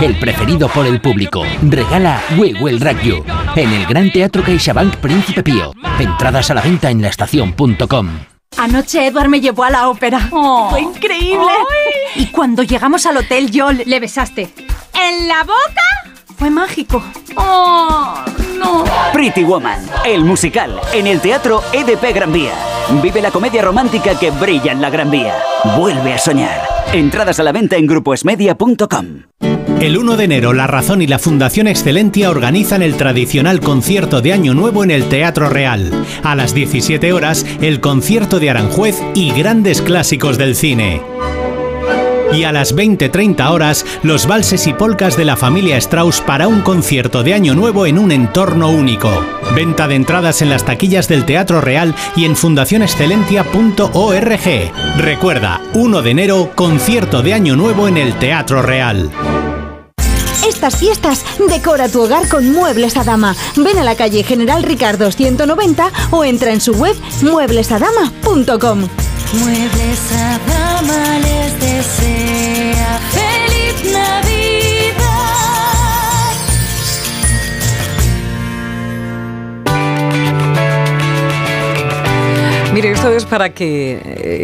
El 0.00 0.18
preferido 0.18 0.68
por 0.68 0.86
el 0.86 1.00
público. 1.00 1.42
Regala 1.62 2.20
We 2.36 2.54
Will 2.60 2.80
Rock 2.80 3.02
You 3.02 3.24
en 3.54 3.72
el 3.72 3.86
Gran 3.86 4.10
Teatro 4.10 4.42
CaixaBank 4.42 4.96
Príncipe 4.96 5.42
Pío. 5.42 5.72
Entradas 5.98 6.50
a 6.50 6.54
la 6.54 6.62
venta 6.62 6.90
en 6.90 7.02
laestacion.com. 7.02 8.08
Anoche 8.56 9.06
Edward 9.06 9.28
me 9.28 9.40
llevó 9.40 9.64
a 9.64 9.70
la 9.70 9.88
ópera. 9.88 10.20
Fue 10.70 10.80
increíble. 10.80 11.52
Y 12.16 12.26
cuando 12.26 12.62
llegamos 12.62 13.04
al 13.06 13.18
hotel 13.18 13.50
yo 13.50 13.72
le 13.72 14.00
besaste. 14.00 14.52
¿En 14.94 15.28
la 15.28 15.42
boca? 15.42 16.13
Fue 16.44 16.50
mágico. 16.50 17.02
Oh, 17.36 18.22
no. 18.58 18.84
Pretty 19.14 19.44
Woman, 19.44 19.80
el 20.04 20.26
musical, 20.26 20.78
en 20.92 21.06
el 21.06 21.22
Teatro 21.22 21.62
EDP 21.72 22.14
Gran 22.14 22.34
Vía. 22.34 22.52
Vive 23.02 23.22
la 23.22 23.30
comedia 23.30 23.62
romántica 23.62 24.18
que 24.18 24.30
brilla 24.30 24.72
en 24.72 24.82
la 24.82 24.90
Gran 24.90 25.10
Vía. 25.10 25.32
Vuelve 25.78 26.12
a 26.12 26.18
soñar. 26.18 26.60
Entradas 26.92 27.40
a 27.40 27.44
la 27.44 27.52
venta 27.52 27.76
en 27.76 27.86
grupoesmedia.com. 27.86 29.06
El 29.80 29.96
1 29.96 30.16
de 30.18 30.24
enero, 30.24 30.52
La 30.52 30.66
Razón 30.66 31.00
y 31.00 31.06
la 31.06 31.18
Fundación 31.18 31.66
Excelentia 31.66 32.28
organizan 32.28 32.82
el 32.82 32.98
tradicional 32.98 33.60
concierto 33.60 34.20
de 34.20 34.34
Año 34.34 34.52
Nuevo 34.52 34.84
en 34.84 34.90
el 34.90 35.08
Teatro 35.08 35.48
Real. 35.48 36.04
A 36.24 36.34
las 36.34 36.52
17 36.52 37.14
horas, 37.14 37.46
el 37.62 37.80
concierto 37.80 38.38
de 38.38 38.50
Aranjuez 38.50 39.00
y 39.14 39.32
grandes 39.32 39.80
clásicos 39.80 40.36
del 40.36 40.56
cine. 40.56 41.00
Y 42.34 42.44
a 42.44 42.52
las 42.52 42.74
20-30 42.74 43.50
horas, 43.50 43.84
los 44.02 44.26
valses 44.26 44.66
y 44.66 44.72
polcas 44.72 45.16
de 45.16 45.24
la 45.24 45.36
familia 45.36 45.76
Strauss 45.76 46.20
para 46.20 46.48
un 46.48 46.62
concierto 46.62 47.22
de 47.22 47.34
Año 47.34 47.54
Nuevo 47.54 47.86
en 47.86 47.96
un 47.98 48.10
entorno 48.10 48.70
único. 48.70 49.10
Venta 49.54 49.86
de 49.86 49.94
entradas 49.94 50.42
en 50.42 50.50
las 50.50 50.64
taquillas 50.64 51.06
del 51.06 51.24
Teatro 51.24 51.60
Real 51.60 51.94
y 52.16 52.24
en 52.24 52.34
fundacionexcelentia.org. 52.34 54.72
Recuerda, 54.98 55.60
1 55.74 56.02
de 56.02 56.10
enero, 56.10 56.50
concierto 56.54 57.22
de 57.22 57.34
Año 57.34 57.54
Nuevo 57.54 57.86
en 57.86 57.98
el 57.98 58.18
Teatro 58.18 58.62
Real. 58.62 59.12
Estas 60.46 60.76
fiestas 60.76 61.24
decora 61.48 61.88
tu 61.88 62.02
hogar 62.02 62.28
con 62.28 62.52
Muebles 62.52 62.96
a 62.96 63.04
Dama. 63.04 63.34
Ven 63.56 63.78
a 63.78 63.84
la 63.84 63.94
calle 63.94 64.24
General 64.24 64.62
Ricardo 64.62 65.10
190 65.10 65.90
o 66.10 66.24
entra 66.24 66.52
en 66.52 66.60
su 66.60 66.74
web 66.74 66.96
mueblesadama.com. 67.22 68.88
Muebles 69.40 70.12
a 70.12 70.38
dama 70.46 71.18
les 71.18 71.60
desea 71.60 73.00
feliz 73.10 73.92
Navidad. 73.92 74.34
Mire, 82.72 82.92
esto 82.92 83.10
es 83.10 83.24
para 83.24 83.50
que 83.50 84.00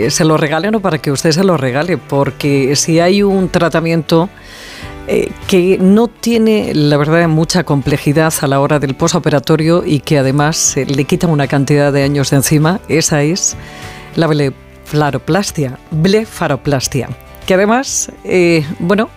eh, 0.07 0.11
se 0.11 0.25
lo 0.25 0.37
regalen 0.37 0.75
o 0.75 0.81
para 0.81 0.99
que 0.99 1.13
usted 1.13 1.31
se 1.31 1.45
lo 1.45 1.57
regale, 1.57 1.97
porque 1.97 2.75
si 2.75 2.99
hay 2.99 3.23
un 3.23 3.49
tratamiento 3.49 4.29
eh, 5.07 5.31
que 5.47 5.79
no 5.81 6.09
tiene, 6.09 6.73
la 6.75 6.97
verdad, 6.97 7.29
mucha 7.29 7.63
complejidad 7.65 8.33
a 8.41 8.47
la 8.49 8.61
hora 8.61 8.79
del 8.81 8.95
posoperatorio 8.95 9.85
y 9.85 10.01
que 10.01 10.19
además 10.19 10.77
le 10.77 11.05
quita 11.05 11.29
una 11.29 11.47
cantidad 11.47 11.93
de 11.93 12.03
años 12.03 12.31
de 12.31 12.37
encima, 12.37 12.81
esa 12.89 13.23
es 13.23 13.57
la 14.17 14.27
blefaroplastia, 14.93 15.79
blefaroplastia, 15.91 17.09
que 17.47 17.55
además, 17.55 18.13
eh, 18.25 18.65
bueno, 18.79 19.09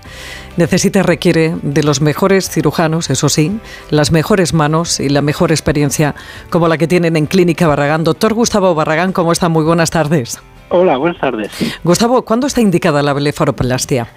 necesita 0.58 1.00
y 1.00 1.02
requiere 1.02 1.56
de 1.62 1.84
los 1.84 2.02
mejores 2.02 2.50
cirujanos, 2.50 3.10
eso 3.10 3.30
sí, 3.30 3.60
las 3.90 4.12
mejores 4.12 4.54
manos 4.54 5.00
y 5.00 5.10
la 5.10 5.22
mejor 5.22 5.52
experiencia 5.52 6.16
como 6.50 6.68
la 6.68 6.78
que 6.78 6.88
tienen 6.88 7.16
en 7.16 7.26
Clínica 7.26 7.68
Barragán. 7.68 8.04
Doctor 8.04 8.34
Gustavo 8.34 8.76
Barragán, 8.76 9.14
¿cómo 9.14 9.32
está? 9.32 9.50
Muy 9.50 9.64
buenas 9.64 9.90
tardes. 9.90 10.42
Hola, 10.70 10.98
buenas 10.98 11.20
tardes. 11.20 11.52
Gustavo, 11.84 12.24
¿cuándo 12.24 12.48
está 12.48 12.62
indicada 12.62 13.02
la 13.02 13.14
blefaroplastia? 13.14 14.08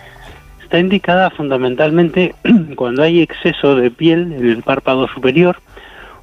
Está 0.62 0.78
indicada 0.78 1.30
fundamentalmente 1.30 2.34
cuando 2.76 3.02
hay 3.02 3.20
exceso 3.22 3.76
de 3.76 3.90
piel 3.90 4.32
en 4.32 4.46
el 4.46 4.62
párpado 4.62 5.08
superior 5.08 5.56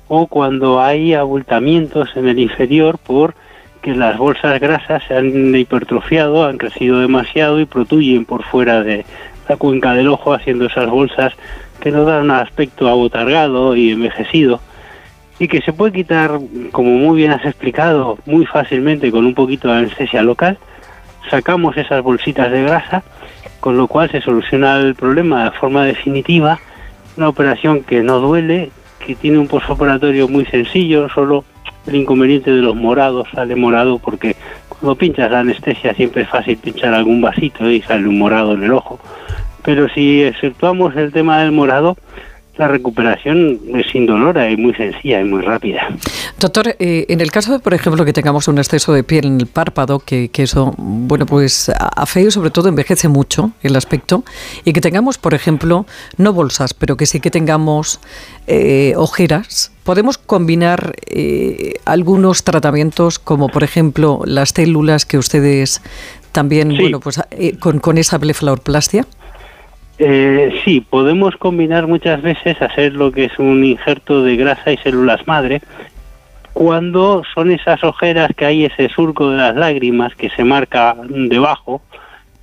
o 0.08 0.28
cuando 0.28 0.82
hay 0.82 1.14
abultamientos 1.14 2.10
en 2.16 2.28
el 2.28 2.40
inferior 2.40 2.98
por 3.00 3.36
que 3.84 3.94
las 3.94 4.18
bolsas 4.18 4.60
grasas 4.62 5.04
se 5.04 5.14
han 5.14 5.54
hipertrofiado, 5.54 6.46
han 6.46 6.58
crecido 6.58 7.00
demasiado 7.00 7.60
y 7.60 7.66
protuyen 7.66 8.24
por 8.24 8.44
fuera 8.44 8.82
de 8.82 9.06
la 9.50 9.58
cuenca 9.58 9.94
del 9.94 10.08
ojo 10.08 10.34
haciendo 10.34 10.66
esas 10.66 10.90
bolsas 10.90 11.34
que 11.82 11.92
nos 11.92 12.08
dan 12.08 12.24
un 12.24 12.32
aspecto 12.32 12.88
abotargado 12.88 13.76
y 13.76 13.92
envejecido 13.92 14.62
y 15.38 15.50
que 15.50 15.62
se 15.62 15.74
puede 15.74 15.92
quitar, 15.92 16.40
como 16.72 16.92
muy 16.92 17.18
bien 17.18 17.32
has 17.32 17.44
explicado, 17.44 18.18
muy 18.26 18.46
fácilmente 18.46 19.12
con 19.12 19.26
un 19.26 19.34
poquito 19.34 19.68
de 19.68 19.80
anestesia 19.80 20.22
local. 20.22 20.58
Sacamos 21.30 21.76
esas 21.76 22.02
bolsitas 22.02 22.50
de 22.52 22.64
grasa, 22.64 23.04
con 23.60 23.76
lo 23.76 23.88
cual 23.88 24.10
se 24.10 24.22
soluciona 24.22 24.78
el 24.78 24.96
problema 24.96 25.46
de 25.46 25.52
forma 25.52 25.84
definitiva. 25.84 26.60
Una 27.18 27.28
operación 27.28 27.84
que 27.84 28.02
no 28.02 28.20
duele, 28.20 28.72
que 29.06 29.16
tiene 29.16 29.40
un 29.40 29.48
postoperatorio 29.48 30.30
muy 30.30 30.46
sencillo, 30.46 31.10
solo 31.10 31.44
el 31.88 31.96
inconveniente 31.96 32.52
de 32.52 32.62
los 32.62 32.76
morados 32.76 33.28
sale 33.34 33.56
morado 33.56 34.00
porque 34.00 34.36
cuando 34.68 34.96
pinchas 34.96 35.32
la 35.32 35.40
anestesia 35.40 35.94
siempre 35.94 36.24
es 36.24 36.30
fácil 36.30 36.58
pinchar 36.58 36.94
algún 36.94 37.22
vasito 37.22 37.70
y 37.70 37.82
sale 37.82 38.08
un 38.08 38.20
morado 38.20 38.54
en 38.54 38.64
el 38.64 38.74
ojo. 38.74 39.00
Pero 39.64 39.88
si 39.90 40.24
exceptuamos 40.24 40.96
el 40.96 41.12
tema 41.12 41.42
del 41.42 41.52
morado, 41.52 41.98
la 42.56 42.68
recuperación 42.68 43.60
es 43.74 43.96
indolora 43.96 44.50
y 44.50 44.58
muy 44.58 44.74
sencilla 44.76 45.22
y 45.22 45.24
muy 45.24 45.42
rápida. 45.42 45.90
Doctor, 46.40 46.76
eh, 46.78 47.06
en 47.10 47.20
el 47.20 47.32
caso 47.32 47.52
de, 47.54 47.60
por 47.60 47.74
ejemplo, 47.74 48.06
que 48.06 48.14
tengamos 48.14 48.48
un 48.48 48.60
exceso 48.60 48.94
de 48.94 49.04
piel 49.04 49.26
en 49.26 49.40
el 49.40 49.48
párpado, 49.48 50.00
que, 50.00 50.30
que 50.30 50.44
eso, 50.44 50.74
bueno, 50.78 51.26
pues 51.26 51.72
afea 51.78 52.24
y 52.24 52.32
sobre 52.32 52.52
todo 52.52 52.70
envejece 52.70 53.08
mucho 53.08 53.52
el 53.64 53.76
aspecto, 53.76 54.24
y 54.66 54.74
que 54.74 54.82
tengamos, 54.82 55.18
por 55.18 55.34
ejemplo, 55.34 55.88
no 56.18 56.32
bolsas, 56.32 56.74
pero 56.74 56.96
que 56.96 57.08
sí 57.08 57.20
que 57.20 57.32
tengamos 57.32 58.00
eh, 58.46 58.94
ojeras, 58.98 59.72
podemos 59.84 60.18
combinar 60.18 60.96
eh, 61.08 61.74
algunos 61.86 62.44
tratamientos, 62.44 63.18
como 63.18 63.50
por 63.50 63.64
ejemplo 63.64 64.22
las 64.26 64.50
células 64.50 65.06
que 65.06 65.18
ustedes 65.18 65.82
también, 66.32 66.76
bueno, 66.78 67.00
pues 67.00 67.22
eh, 67.32 67.58
con, 67.58 67.80
con 67.80 67.98
esa 67.98 68.18
blefaroplastia. 68.18 69.08
Eh, 70.06 70.60
sí, 70.66 70.82
podemos 70.82 71.38
combinar 71.38 71.88
muchas 71.88 72.22
veces 72.22 72.62
hacer 72.62 72.92
lo 72.92 73.14
que 73.14 73.24
es 73.24 73.40
un 73.40 73.64
injerto 73.64 74.22
de 74.22 74.36
grasa 74.36 74.74
y 74.74 74.78
células 74.78 75.26
madre 75.26 75.62
cuando 76.52 77.24
son 77.34 77.52
esas 77.52 77.82
ojeras 77.86 78.30
que 78.36 78.44
hay 78.44 78.66
ese 78.66 78.90
surco 78.90 79.30
de 79.30 79.38
las 79.38 79.56
lágrimas 79.56 80.14
que 80.16 80.30
se 80.32 80.44
marca 80.44 80.98
debajo 81.08 81.82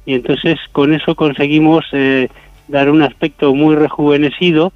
y 0.07 0.15
entonces 0.15 0.59
con 0.73 0.95
eso 0.95 1.15
conseguimos 1.15 1.85
eh, 1.93 2.31
dar 2.69 2.89
un 2.89 3.03
aspecto 3.03 3.55
muy 3.55 3.77
rejuvenecido 3.77 4.73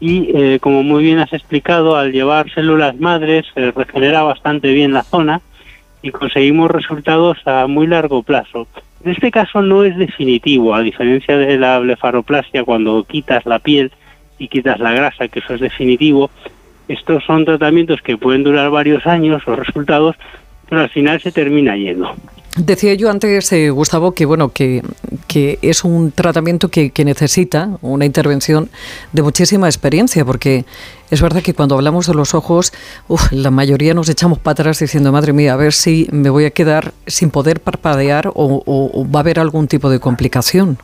y 0.00 0.34
eh, 0.34 0.58
como 0.58 0.82
muy 0.82 1.04
bien 1.04 1.18
has 1.18 1.34
explicado 1.34 1.96
al 1.96 2.12
llevar 2.12 2.50
células 2.54 2.98
madres 2.98 3.44
se 3.52 3.72
regenera 3.72 4.22
bastante 4.22 4.72
bien 4.72 4.94
la 4.94 5.02
zona 5.02 5.42
y 6.00 6.10
conseguimos 6.12 6.70
resultados 6.70 7.36
a 7.44 7.66
muy 7.66 7.86
largo 7.86 8.22
plazo. 8.22 8.66
En 9.04 9.10
este 9.10 9.30
caso 9.30 9.62
no 9.62 9.84
es 9.84 9.96
definitivo, 9.96 10.74
a 10.74 10.80
diferencia 10.80 11.36
de 11.36 11.58
la 11.58 11.78
blefaroplastia 11.80 12.64
cuando 12.64 13.02
quitas 13.04 13.44
la 13.46 13.58
piel 13.58 13.90
y 14.38 14.48
quitas 14.48 14.78
la 14.78 14.92
grasa, 14.92 15.28
que 15.28 15.40
eso 15.40 15.54
es 15.54 15.60
definitivo. 15.60 16.30
Estos 16.86 17.24
son 17.24 17.44
tratamientos 17.44 18.00
que 18.00 18.16
pueden 18.16 18.44
durar 18.44 18.70
varios 18.70 19.06
años, 19.06 19.42
los 19.46 19.58
resultados, 19.58 20.16
pero 20.68 20.82
al 20.82 20.88
final 20.88 21.20
se 21.20 21.32
termina 21.32 21.76
yendo. 21.76 22.14
Decía 22.56 22.94
yo 22.94 23.10
antes, 23.10 23.50
eh, 23.52 23.70
Gustavo, 23.70 24.12
que 24.12 24.26
bueno, 24.26 24.50
que, 24.50 24.82
que 25.26 25.58
es 25.62 25.84
un 25.84 26.12
tratamiento 26.12 26.68
que, 26.68 26.90
que, 26.90 27.04
necesita 27.04 27.78
una 27.80 28.04
intervención 28.04 28.68
de 29.12 29.22
muchísima 29.22 29.68
experiencia, 29.68 30.24
porque 30.24 30.66
es 31.10 31.22
verdad 31.22 31.42
que 31.42 31.54
cuando 31.54 31.76
hablamos 31.76 32.06
de 32.06 32.14
los 32.14 32.34
ojos, 32.34 32.72
la 33.30 33.50
mayoría 33.50 33.94
nos 33.94 34.10
echamos 34.10 34.38
para 34.38 34.52
atrás 34.52 34.80
diciendo, 34.80 35.12
madre 35.12 35.32
mía, 35.32 35.54
a 35.54 35.56
ver 35.56 35.72
si 35.72 36.08
me 36.12 36.28
voy 36.28 36.44
a 36.44 36.50
quedar 36.50 36.92
sin 37.06 37.30
poder 37.30 37.60
parpadear 37.60 38.30
o 38.34 39.06
va 39.06 39.20
a 39.20 39.22
haber 39.22 39.40
algún 39.40 39.66
tipo 39.66 39.88
de 39.88 39.98
complicación. 39.98 40.76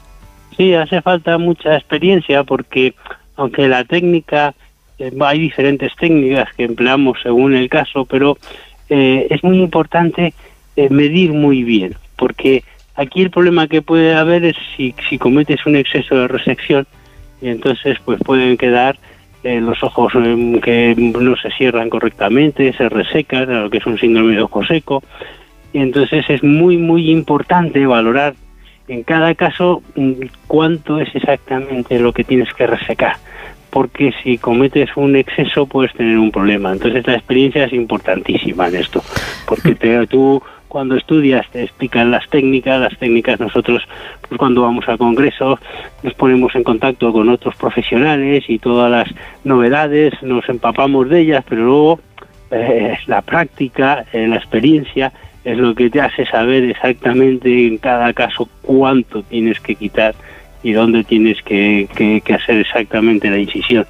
Sí, 0.58 0.74
hace 0.74 1.00
falta 1.02 1.38
mucha 1.38 1.76
experiencia 1.76 2.42
porque 2.42 2.94
aunque 3.36 3.68
la 3.68 3.84
técnica, 3.84 4.54
eh, 4.98 5.12
hay 5.20 5.38
diferentes 5.38 5.94
técnicas 5.94 6.52
que 6.54 6.64
empleamos 6.64 7.18
según 7.22 7.54
el 7.54 7.68
caso, 7.68 8.04
pero 8.04 8.36
eh, 8.90 9.28
es 9.30 9.42
muy 9.44 9.60
importante 9.60 10.34
eh, 10.78 10.88
medir 10.90 11.32
muy 11.32 11.62
bien, 11.64 11.94
porque 12.16 12.62
Aquí 12.98 13.22
el 13.22 13.30
problema 13.30 13.68
que 13.68 13.80
puede 13.80 14.12
haber 14.12 14.44
es 14.44 14.56
si, 14.76 14.92
si 15.08 15.18
cometes 15.18 15.64
un 15.66 15.76
exceso 15.76 16.16
de 16.16 16.26
resección 16.26 16.84
y 17.40 17.46
entonces 17.46 17.96
pues 18.04 18.18
pueden 18.24 18.56
quedar 18.56 18.98
eh, 19.44 19.60
los 19.60 19.80
ojos 19.84 20.12
em, 20.16 20.60
que 20.60 20.96
no 20.96 21.36
se 21.36 21.48
cierran 21.52 21.90
correctamente, 21.90 22.72
se 22.72 22.88
resecan, 22.88 23.62
lo 23.62 23.70
que 23.70 23.78
es 23.78 23.86
un 23.86 24.00
síndrome 24.00 24.34
de 24.34 24.42
ojo 24.42 24.64
seco. 24.64 25.04
Y 25.72 25.78
entonces 25.78 26.24
es 26.28 26.42
muy, 26.42 26.76
muy 26.76 27.08
importante 27.08 27.86
valorar 27.86 28.34
en 28.88 29.04
cada 29.04 29.32
caso 29.36 29.80
mm, 29.94 30.12
cuánto 30.48 30.98
es 30.98 31.14
exactamente 31.14 32.00
lo 32.00 32.12
que 32.12 32.24
tienes 32.24 32.52
que 32.52 32.66
resecar. 32.66 33.14
Porque 33.70 34.12
si 34.24 34.38
cometes 34.38 34.90
un 34.96 35.14
exceso 35.14 35.66
puedes 35.66 35.92
tener 35.92 36.18
un 36.18 36.32
problema. 36.32 36.72
Entonces 36.72 37.06
la 37.06 37.14
experiencia 37.14 37.62
es 37.66 37.72
importantísima 37.72 38.66
en 38.66 38.74
esto. 38.74 39.04
Porque 39.46 39.76
te- 39.76 40.04
tú 40.08 40.42
cuando 40.68 40.96
estudias 40.96 41.48
te 41.50 41.64
explican 41.64 42.10
las 42.10 42.28
técnicas, 42.28 42.80
las 42.80 42.96
técnicas 42.98 43.40
nosotros 43.40 43.82
pues 44.28 44.38
cuando 44.38 44.62
vamos 44.62 44.88
al 44.88 44.98
congreso 44.98 45.58
nos 46.02 46.14
ponemos 46.14 46.54
en 46.54 46.62
contacto 46.62 47.12
con 47.12 47.28
otros 47.28 47.56
profesionales 47.56 48.44
y 48.48 48.58
todas 48.58 48.90
las 48.90 49.08
novedades 49.44 50.14
nos 50.22 50.48
empapamos 50.48 51.08
de 51.08 51.20
ellas, 51.20 51.44
pero 51.48 51.64
luego 51.64 52.00
eh, 52.50 52.96
la 53.06 53.22
práctica, 53.22 54.04
eh, 54.12 54.26
la 54.26 54.36
experiencia 54.36 55.12
es 55.44 55.56
lo 55.56 55.74
que 55.74 55.90
te 55.90 56.00
hace 56.00 56.26
saber 56.26 56.64
exactamente 56.64 57.66
en 57.66 57.78
cada 57.78 58.12
caso 58.12 58.48
cuánto 58.62 59.22
tienes 59.22 59.60
que 59.60 59.74
quitar 59.74 60.14
y 60.62 60.72
dónde 60.72 61.04
tienes 61.04 61.38
que, 61.42 61.88
que- 61.94 62.20
que 62.20 62.34
hacer 62.34 62.58
exactamente 62.58 63.30
la 63.30 63.38
incisión. 63.38 63.86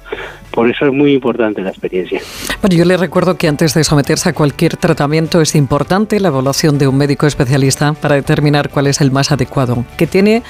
Por 0.51 0.69
eso 0.69 0.87
es 0.87 0.93
muy 0.93 1.13
importante 1.13 1.61
la 1.61 1.69
experiencia. 1.69 2.19
Bueno, 2.61 2.75
yo 2.75 2.83
le 2.83 2.97
recuerdo 2.97 3.37
que 3.37 3.47
antes 3.47 3.73
de 3.75 3.83
someterse 3.83 4.29
a 4.29 4.33
cualquier 4.33 4.77
tratamiento 4.77 5.41
es 5.41 5.55
importante 5.55 6.19
la 6.19 6.29
evaluación 6.29 6.77
de 6.77 6.87
un 6.87 6.97
médico 6.97 7.27
especialista 7.27 7.93
para 7.93 8.15
determinar 8.15 8.69
cuál 8.69 8.87
es 8.87 8.99
el 8.99 9.11
más 9.11 9.31
adecuado, 9.31 9.85
que 9.97 10.07
tiene 10.07 10.41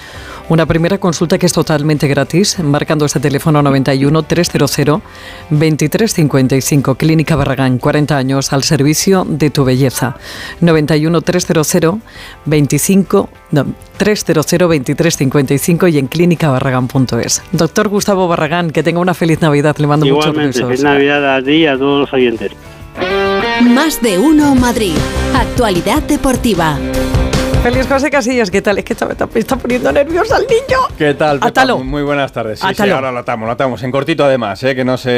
una 0.50 0.66
primera 0.66 0.98
consulta 0.98 1.38
que 1.38 1.46
es 1.46 1.54
totalmente 1.54 2.08
gratis, 2.08 2.60
marcando 2.60 3.06
este 3.06 3.20
teléfono 3.20 3.62
91 3.62 4.24
300 4.24 5.02
2355, 5.50 6.96
Clínica 6.96 7.36
Barragán, 7.36 7.78
40 7.78 8.18
años 8.18 8.52
al 8.52 8.64
servicio 8.64 9.26
de 9.28 9.50
tu 9.50 9.64
belleza. 9.64 10.18
91 10.62 11.22
300 11.22 11.98
25 12.46 13.30
no, 13.52 13.66
300 13.98 14.46
2355 14.46 15.88
y 15.88 15.98
en 16.00 16.08
clínicabarragán.es. 16.08 17.44
Doctor 17.52 17.90
Gustavo 17.90 18.28
Barragán, 18.28 18.72
que 18.72 18.84
tenga 18.84 19.00
una 19.00 19.14
feliz 19.14 19.42
Navidad, 19.42 19.78
le 19.78 19.88
mando 19.88 20.06
muchos 20.06 20.28
Igualmente, 20.28 20.60
besos. 20.60 20.68
feliz 20.70 20.84
Navidad 20.84 21.36
a 21.36 21.44
ti 21.44 21.52
y 21.52 21.66
a 21.68 21.78
todos 21.78 22.02
los 22.02 22.14
oyentes. 22.14 22.52
Más 23.62 24.02
de 24.02 24.18
uno 24.18 24.56
Madrid. 24.56 24.96
Actualidad 25.36 26.02
deportiva. 26.04 26.78
Feliz 27.64 27.88
José 27.88 28.10
Casillas, 28.10 28.50
¿qué 28.50 28.62
tal? 28.62 28.78
Es 28.78 28.86
que 28.86 28.94
está- 28.94 29.06
me 29.06 29.40
está 29.40 29.56
poniendo 29.58 29.92
nervioso 29.92 30.34
al 30.34 30.44
niño. 30.44 30.78
¿Qué 30.98 31.14
tal? 31.14 31.38
Pepa? 31.40 31.48
Átalo. 31.48 31.80
Muy 31.84 32.04
buenas 32.04 32.32
tardes. 32.32 32.60
Sí, 32.60 32.66
sí, 32.66 32.72
Átalo. 32.72 32.96
ahora 32.96 33.12
lo 33.12 33.20
atamos, 33.20 33.46
lo 33.48 33.52
atamos. 33.52 33.84
En 33.84 33.92
cortito 33.92 34.24
además, 34.24 34.64
¿eh? 34.64 34.76
que 34.76 34.86
no 34.86 34.98
se 34.98 35.10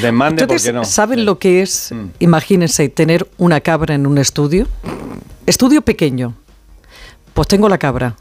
desmande 0.00 0.44
¿Ustedes 0.44 0.62
porque 0.62 0.72
no. 0.72 0.84
saben 0.84 1.24
lo 1.24 1.38
que 1.38 1.62
es, 1.62 1.90
Mm. 1.92 2.06
imagínense, 2.20 2.88
tener 2.88 3.26
una 3.38 3.60
cabra 3.60 3.94
en 3.96 4.06
un 4.06 4.18
estudio? 4.18 4.68
Estudio 5.46 5.82
pequeño. 5.82 6.34
Pues 7.34 7.48
tengo 7.48 7.68
la 7.68 7.78
cabra. 7.78 8.14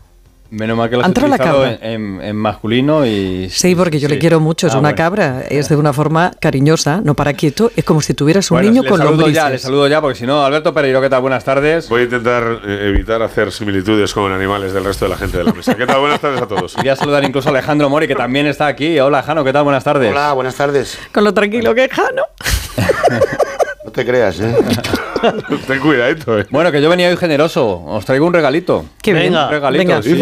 Menos 0.56 0.78
mal 0.78 0.88
que 0.88 0.98
lo 0.98 1.02
has 1.02 1.08
Entró 1.08 1.28
la 1.28 1.38
cabra. 1.40 1.80
en, 1.82 2.18
en- 2.18 2.22
en 2.22 2.36
masculino 2.36 3.08
y... 3.08 3.50
Sí, 3.50 3.74
porque 3.74 4.00
yo 4.00 4.08
le 4.08 4.20
quiero 4.20 4.40
mucho, 4.40 4.68
es 4.68 4.76
Ah, 4.76 4.78
una 4.78 4.90
bueno. 4.90 4.98
cabra, 4.98 5.42
es 5.50 5.68
de 5.68 5.76
una 5.76 5.94
forma 5.94 6.32
cariñosa, 6.40 7.02
no 7.04 7.16
para 7.16 7.34
quieto, 7.34 7.72
es 7.76 7.84
como 7.84 8.02
si 8.02 8.14
tuvieras 8.14 8.52
un 8.52 8.58
Bueno, 8.58 8.70
niño 8.70 8.84
le 8.84 8.90
con 8.90 8.98
saludo 9.00 9.16
lombrices. 9.16 9.36
ya, 9.44 9.50
le 9.50 9.58
saludo 9.58 9.88
ya, 9.88 10.00
porque 10.00 10.20
si 10.20 10.28
no, 10.28 10.46
Alberto 10.46 10.72
Pereiro, 10.72 11.02
¿qué 11.02 11.10
tal? 11.10 11.22
Buenas 11.22 11.44
tardes. 11.44 11.90
Voy 11.90 12.02
a 12.02 12.04
intentar 12.04 12.60
eh, 12.68 12.90
evitar 12.94 13.24
hacer 13.24 13.52
similitudes 13.52 14.14
con 14.14 14.32
animales 14.32 14.74
del 14.74 14.84
resto 14.84 15.06
de 15.06 15.10
la 15.10 15.18
gente 15.18 15.40
de 15.40 15.44
la 15.46 15.54
mesa. 15.54 15.74
¿Qué 15.76 15.88
tal? 15.88 16.00
Buenas 16.02 16.20
tardes 16.22 16.42
a 16.44 16.48
todos. 16.48 16.76
Quería 16.76 16.96
saludar 16.96 17.24
incluso 17.24 17.50
a 17.50 17.52
Alejandro 17.52 17.90
Mori, 17.90 18.08
que 18.08 18.16
también 18.16 18.46
está 18.46 18.68
aquí. 18.68 19.00
Hola, 19.00 19.24
Jano, 19.24 19.44
¿qué 19.44 19.54
tal? 19.54 19.64
Buenas 19.64 19.84
tardes. 19.84 20.12
Hola, 20.12 20.34
buenas 20.34 20.54
tardes. 20.56 21.00
Con 21.12 21.24
lo 21.24 21.34
tranquilo 21.34 21.74
que 21.74 21.86
es 21.86 21.92
Jano. 21.92 22.24
Te 23.94 24.06
creas, 24.06 24.40
¿eh? 24.40 24.56
Ten 25.68 25.80
cuidadito, 25.80 26.40
eh. 26.40 26.46
Bueno, 26.50 26.72
que 26.72 26.82
yo 26.82 26.90
venía 26.90 27.10
hoy 27.10 27.18
generoso. 27.18 27.84
Os 27.86 28.06
traigo 28.06 28.26
un 28.26 28.34
regalito. 28.34 28.86
Qué 29.02 29.14
bien. 29.14 29.26
Venga, 29.28 29.46
un 29.46 29.52
regalito. 29.52 29.80
venga, 29.88 30.02
sí, 30.02 30.16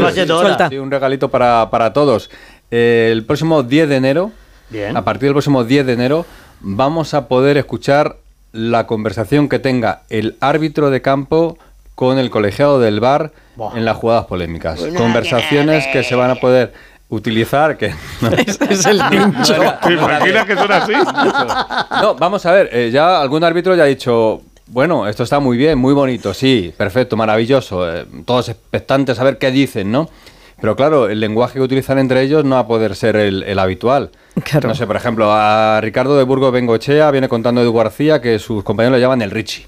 sí, 0.69 0.78
un 0.78 0.91
regalito 0.91 1.30
para, 1.30 1.69
para 1.69 1.93
todos. 1.93 2.30
Eh, 2.69 3.09
el 3.11 3.26
próximo 3.26 3.63
10 3.63 3.89
de 3.89 3.95
enero, 3.95 4.32
Bien. 4.69 4.95
a 4.95 5.03
partir 5.03 5.28
del 5.28 5.34
próximo 5.34 5.63
10 5.63 5.86
de 5.86 5.93
enero, 5.93 6.26
vamos 6.59 7.13
a 7.13 7.28
poder 7.28 7.57
escuchar 7.57 8.17
la 8.51 8.88
conversación 8.88 9.47
que 9.49 9.59
tenga 9.59 10.01
el 10.09 10.36
árbitro 10.41 10.89
de 10.89 11.01
campo 11.01 11.57
con 11.95 12.19
el 12.19 12.30
colegiado 12.30 12.80
del 12.80 12.99
bar 12.99 13.32
en 13.76 13.86
las 13.86 13.97
jugadas 13.97 14.26
polémicas. 14.26 14.82
Conversaciones 14.97 15.88
que 15.88 16.03
se 16.03 16.15
van 16.15 16.32
a 16.32 16.36
poder 16.36 16.74
utilizar 17.12 17.78
que 17.78 17.88
es 18.70 18.86
el 18.86 19.01
nicho. 19.12 19.55
¿Te 19.84 19.93
imaginas 19.93 20.45
que 20.45 20.55
son 20.55 20.72
así? 20.72 20.93
no, 22.01 22.16
vamos 22.16 22.45
a 22.45 22.51
ver, 22.53 22.70
eh, 22.72 22.89
ya 22.91 23.22
algún 23.22 23.43
árbitro 23.43 23.76
ya 23.76 23.84
ha 23.84 23.88
dicho, 23.88 24.41
bueno, 24.68 25.07
esto 25.07 25.24
está 25.24 25.39
muy 25.39 25.57
bien, 25.57 25.78
muy 25.78 25.93
bonito, 25.93 26.34
sí, 26.34 26.74
perfecto, 26.76 27.18
maravilloso, 27.18 27.88
eh, 27.88 28.05
todos 28.26 28.49
expectantes 28.49 29.20
a 29.20 29.24
ver 29.24 29.38
qué 29.38 29.51
dicen, 29.51 29.91
¿no? 29.91 30.09
Pero 30.62 30.76
claro, 30.76 31.09
el 31.09 31.20
lenguaje 31.20 31.55
que 31.55 31.62
utilizan 31.62 31.97
entre 31.97 32.22
ellos 32.22 32.45
no 32.45 32.55
va 32.55 32.62
a 32.62 32.68
poder 32.68 32.95
ser 32.95 33.16
el, 33.16 33.43
el 33.43 33.59
habitual. 33.59 34.12
No 34.64 34.76
sé, 34.76 34.86
por 34.86 34.95
ejemplo, 34.95 35.32
a 35.32 35.82
Ricardo 35.82 36.16
de 36.16 36.24
Burgos 36.24 36.53
Bengochea 36.53 37.09
viene 37.09 37.28
contando 37.28 37.62
Edu 37.62 37.74
García 37.74 38.22
que 38.22 38.38
sus 38.38 38.64
compañeros 38.64 38.97
le 38.97 39.01
llaman 39.01 39.24
el 39.24 39.32
Richie. 39.32 39.66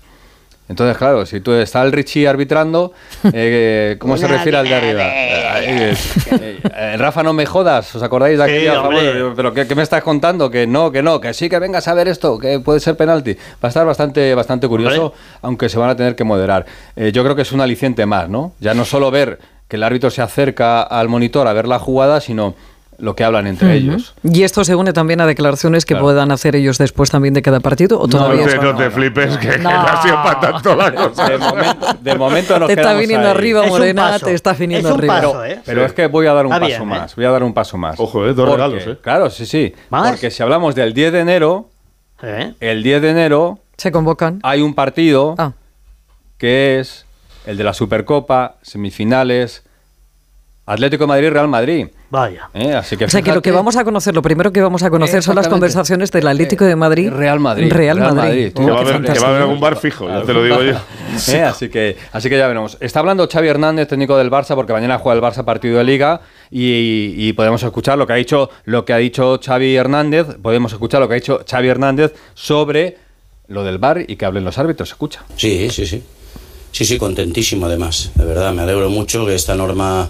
Entonces, 0.70 0.97
claro, 0.97 1.26
si 1.26 1.41
tú 1.41 1.51
está 1.53 1.82
el 1.84 1.91
Richie 1.91 2.28
arbitrando, 2.28 2.93
eh, 3.34 3.97
¿cómo 3.99 4.18
se 4.18 4.28
refiere 4.28 4.57
al 4.57 4.68
de 4.68 4.76
arriba? 4.76 5.03
Eh, 5.05 5.93
eh, 6.32 6.59
eh, 6.76 6.95
Rafa, 6.97 7.22
no 7.22 7.34
me 7.34 7.45
jodas, 7.45 7.93
¿os 7.95 8.01
acordáis 8.01 8.38
de 8.38 8.43
aquí? 8.43 8.59
Sí, 8.59 8.68
a 8.68 8.76
favor? 8.76 8.93
hombre. 8.95 9.34
¿Pero 9.36 9.53
qué, 9.53 9.68
qué 9.68 9.76
me 9.76 9.84
estás 9.84 10.01
contando? 10.03 10.49
Que 10.49 10.66
no, 10.66 10.91
que 10.91 11.03
no, 11.03 11.20
que 11.20 11.34
sí, 11.34 11.49
que 11.49 11.59
vengas 11.59 11.88
a 11.88 11.93
ver 11.93 12.07
esto, 12.07 12.39
que 12.39 12.59
puede 12.59 12.80
ser 12.80 12.95
penalti. 12.95 13.34
Va 13.34 13.39
a 13.64 13.68
estar 13.68 13.86
bastante, 13.86 14.34
bastante 14.36 14.68
curioso, 14.68 15.14
aunque 15.41 15.68
se 15.70 15.78
van 15.78 15.89
a 15.89 15.95
tener 15.95 16.16
que 16.16 16.24
moderar. 16.24 16.66
Eh, 16.95 17.11
yo 17.11 17.24
creo 17.24 17.36
que 17.36 17.41
es 17.41 17.51
un 17.51 17.61
aliciente 17.61 18.05
más, 18.05 18.30
¿no? 18.30 18.53
Ya 18.59 18.74
no 18.74 18.86
solo 18.86 19.11
ver 19.11 19.39
que 19.68 19.76
el 19.76 19.84
árbitro 19.84 20.09
se 20.11 20.22
acerca 20.22 20.82
al 20.82 21.09
monitor 21.09 21.47
a 21.47 21.53
ver 21.53 21.68
la 21.68 21.80
jugada, 21.80 22.22
sino 22.22 22.55
lo 22.97 23.15
que 23.15 23.23
hablan 23.23 23.47
entre 23.47 23.75
ellos. 23.75 24.13
Y 24.23 24.43
esto 24.43 24.63
se 24.63 24.75
une 24.75 24.93
también 24.93 25.21
a 25.21 25.25
declaraciones 25.25 25.85
que 25.85 25.93
Claro. 25.93 26.05
puedan 26.05 26.31
hacer 26.31 26.55
ellos 26.55 26.77
después 26.77 27.09
también 27.11 27.33
de 27.33 27.41
cada 27.41 27.59
partido 27.59 27.99
o 27.99 28.03
No, 28.03 28.09
todavía 28.09 28.45
No 28.45 28.51
te, 28.51 28.57
no 28.57 28.75
te 28.75 28.89
flipes, 28.91 29.37
que, 29.37 29.49
que 29.49 29.57
No. 29.59 29.71
no 29.71 29.79
ha 29.81 30.01
sido 30.01 30.15
para 30.23 30.39
tanto 30.39 30.75
la 30.75 30.93
cosa. 30.93 31.29
De 31.29 31.37
momento, 31.37 31.87
de 32.01 32.15
momento 32.15 32.59
nos 32.59 32.67
Te 32.67 32.73
está 32.73 32.93
viniendo 32.93 33.27
ahí. 33.27 33.33
arriba, 33.35 33.65
Morena, 33.67 34.19
te 34.19 34.33
está 34.33 34.53
viniendo 34.53 34.89
Es 34.89 34.93
un 34.95 34.99
arriba. 34.99 35.15
paso, 35.15 35.45
¿eh? 35.45 35.59
Pero 35.65 35.85
es 35.85 35.93
que 35.93 36.07
voy 36.07 36.27
a 36.27 36.33
dar 36.33 36.45
un 36.45 36.53
Está 36.53 36.65
paso 36.65 36.69
bien, 36.69 36.81
¿eh? 36.81 36.99
más. 36.99 37.15
Voy 37.15 37.25
a 37.25 37.29
dar 37.31 37.43
un 37.43 37.53
paso 37.53 37.77
más. 37.77 37.99
Ojo, 37.99 38.25
eh, 38.25 38.33
dos 38.33 38.47
Porque- 38.49 38.51
regalos, 38.63 38.87
eh. 38.87 38.97
Claro, 39.01 39.29
sí, 39.29 39.45
sí. 39.45 39.73
¿Más? 39.89 40.11
Porque 40.11 40.31
si 40.31 40.41
hablamos 40.43 40.75
del 40.75 40.93
10 40.93 41.11
de 41.13 41.19
enero, 41.19 41.69
¿Eh? 42.21 42.53
el 42.59 42.83
10 42.83 43.01
de 43.01 43.09
enero 43.09 43.59
Se 43.77 43.91
convocan. 43.91 44.39
hay 44.43 44.61
un 44.61 44.73
partido 44.73 45.35
Ah. 45.37 45.53
que 46.37 46.79
es 46.79 47.05
el 47.45 47.57
de 47.57 47.63
la 47.63 47.73
Supercopa, 47.73 48.55
semifinales, 48.61 49.63
Atlético 50.66 51.03
de 51.03 51.07
Madrid, 51.07 51.30
Real 51.30 51.47
Madrid. 51.49 51.88
Vaya. 52.09 52.49
¿eh? 52.53 52.74
Así 52.74 52.95
que 52.95 53.05
O 53.05 53.09
sea 53.09 53.22
que 53.22 53.34
lo 53.34 53.41
que 53.41 53.51
vamos 53.51 53.76
a 53.76 53.84
conocer, 53.84 54.16
lo 54.16 54.22
primero 54.22 54.53
que 54.53 54.61
vamos 54.61 54.82
a 54.84 54.89
conocer 54.89 55.22
son 55.22 55.36
las 55.36 55.49
conversaciones 55.49 56.09
del 56.11 56.26
Atlético 56.28 56.64
de 56.64 56.76
Madrid. 56.76 57.09
Real 57.11 57.39
Madrid. 57.39 57.70
Real 57.72 57.97
Real 57.97 58.16
Madrid. 58.16 58.30
Madrid. 58.30 58.51
Oh, 58.55 58.59
Que 58.66 58.72
va, 58.72 58.78
a 58.78 58.82
haber, 58.82 58.86
que 58.86 58.91
va 58.91 58.93
a 58.93 58.93
haber 58.93 58.93
fantástico. 58.93 59.26
algún 59.43 59.59
bar 59.59 59.76
fijo, 59.76 60.07
ya 60.07 60.22
te 60.24 60.34
lo 60.34 60.43
digo 60.43 60.64
yo. 60.64 60.74
Eh, 61.28 61.43
así, 61.43 61.70
que, 61.70 61.95
así 62.11 62.28
que 62.30 62.38
ya 62.38 62.47
veremos. 62.47 62.78
Está 62.80 62.99
hablando 62.99 63.28
Xavi 63.32 63.47
Hernández, 63.47 63.88
técnico 63.88 64.18
del 64.18 64.32
Barça, 64.32 64.55
porque 64.55 64.74
mañana 64.74 64.97
juega 64.97 65.16
el 65.16 65.22
Barça 65.24 65.43
partido 65.45 65.78
de 65.78 65.84
Liga 65.84 66.22
y, 66.49 67.14
y 67.18 67.34
podemos 67.34 67.61
escuchar 67.61 67.97
lo 67.99 68.07
que 68.07 68.14
ha 68.14 68.16
dicho 68.16 68.49
lo 68.66 68.84
que 68.84 68.93
ha 68.93 68.97
dicho 68.97 69.39
Xavi 69.43 69.76
Hernández. 69.76 70.38
Podemos 70.41 70.72
escuchar 70.74 71.01
lo 71.01 71.07
que 71.07 71.14
ha 71.14 71.16
dicho 71.16 71.41
Xavi 71.47 71.68
Hernández 71.68 72.14
sobre 72.34 72.97
lo 73.47 73.64
del 73.64 73.78
bar 73.78 74.03
y 74.07 74.16
que 74.16 74.26
hablen 74.26 74.43
los 74.43 74.57
árbitros. 74.57 74.89
Escucha. 74.89 75.24
Sí, 75.36 75.70
sí, 75.70 75.86
sí. 75.86 76.03
Sí, 76.72 76.86
sí, 76.86 76.97
contentísimo 76.97 77.68
además. 77.68 78.11
De 78.16 78.26
verdad, 78.26 78.51
me 78.53 78.64
alegro 78.64 78.89
mucho 78.89 79.28
que 79.28 79.36
esta 79.36 79.53
norma 79.53 80.09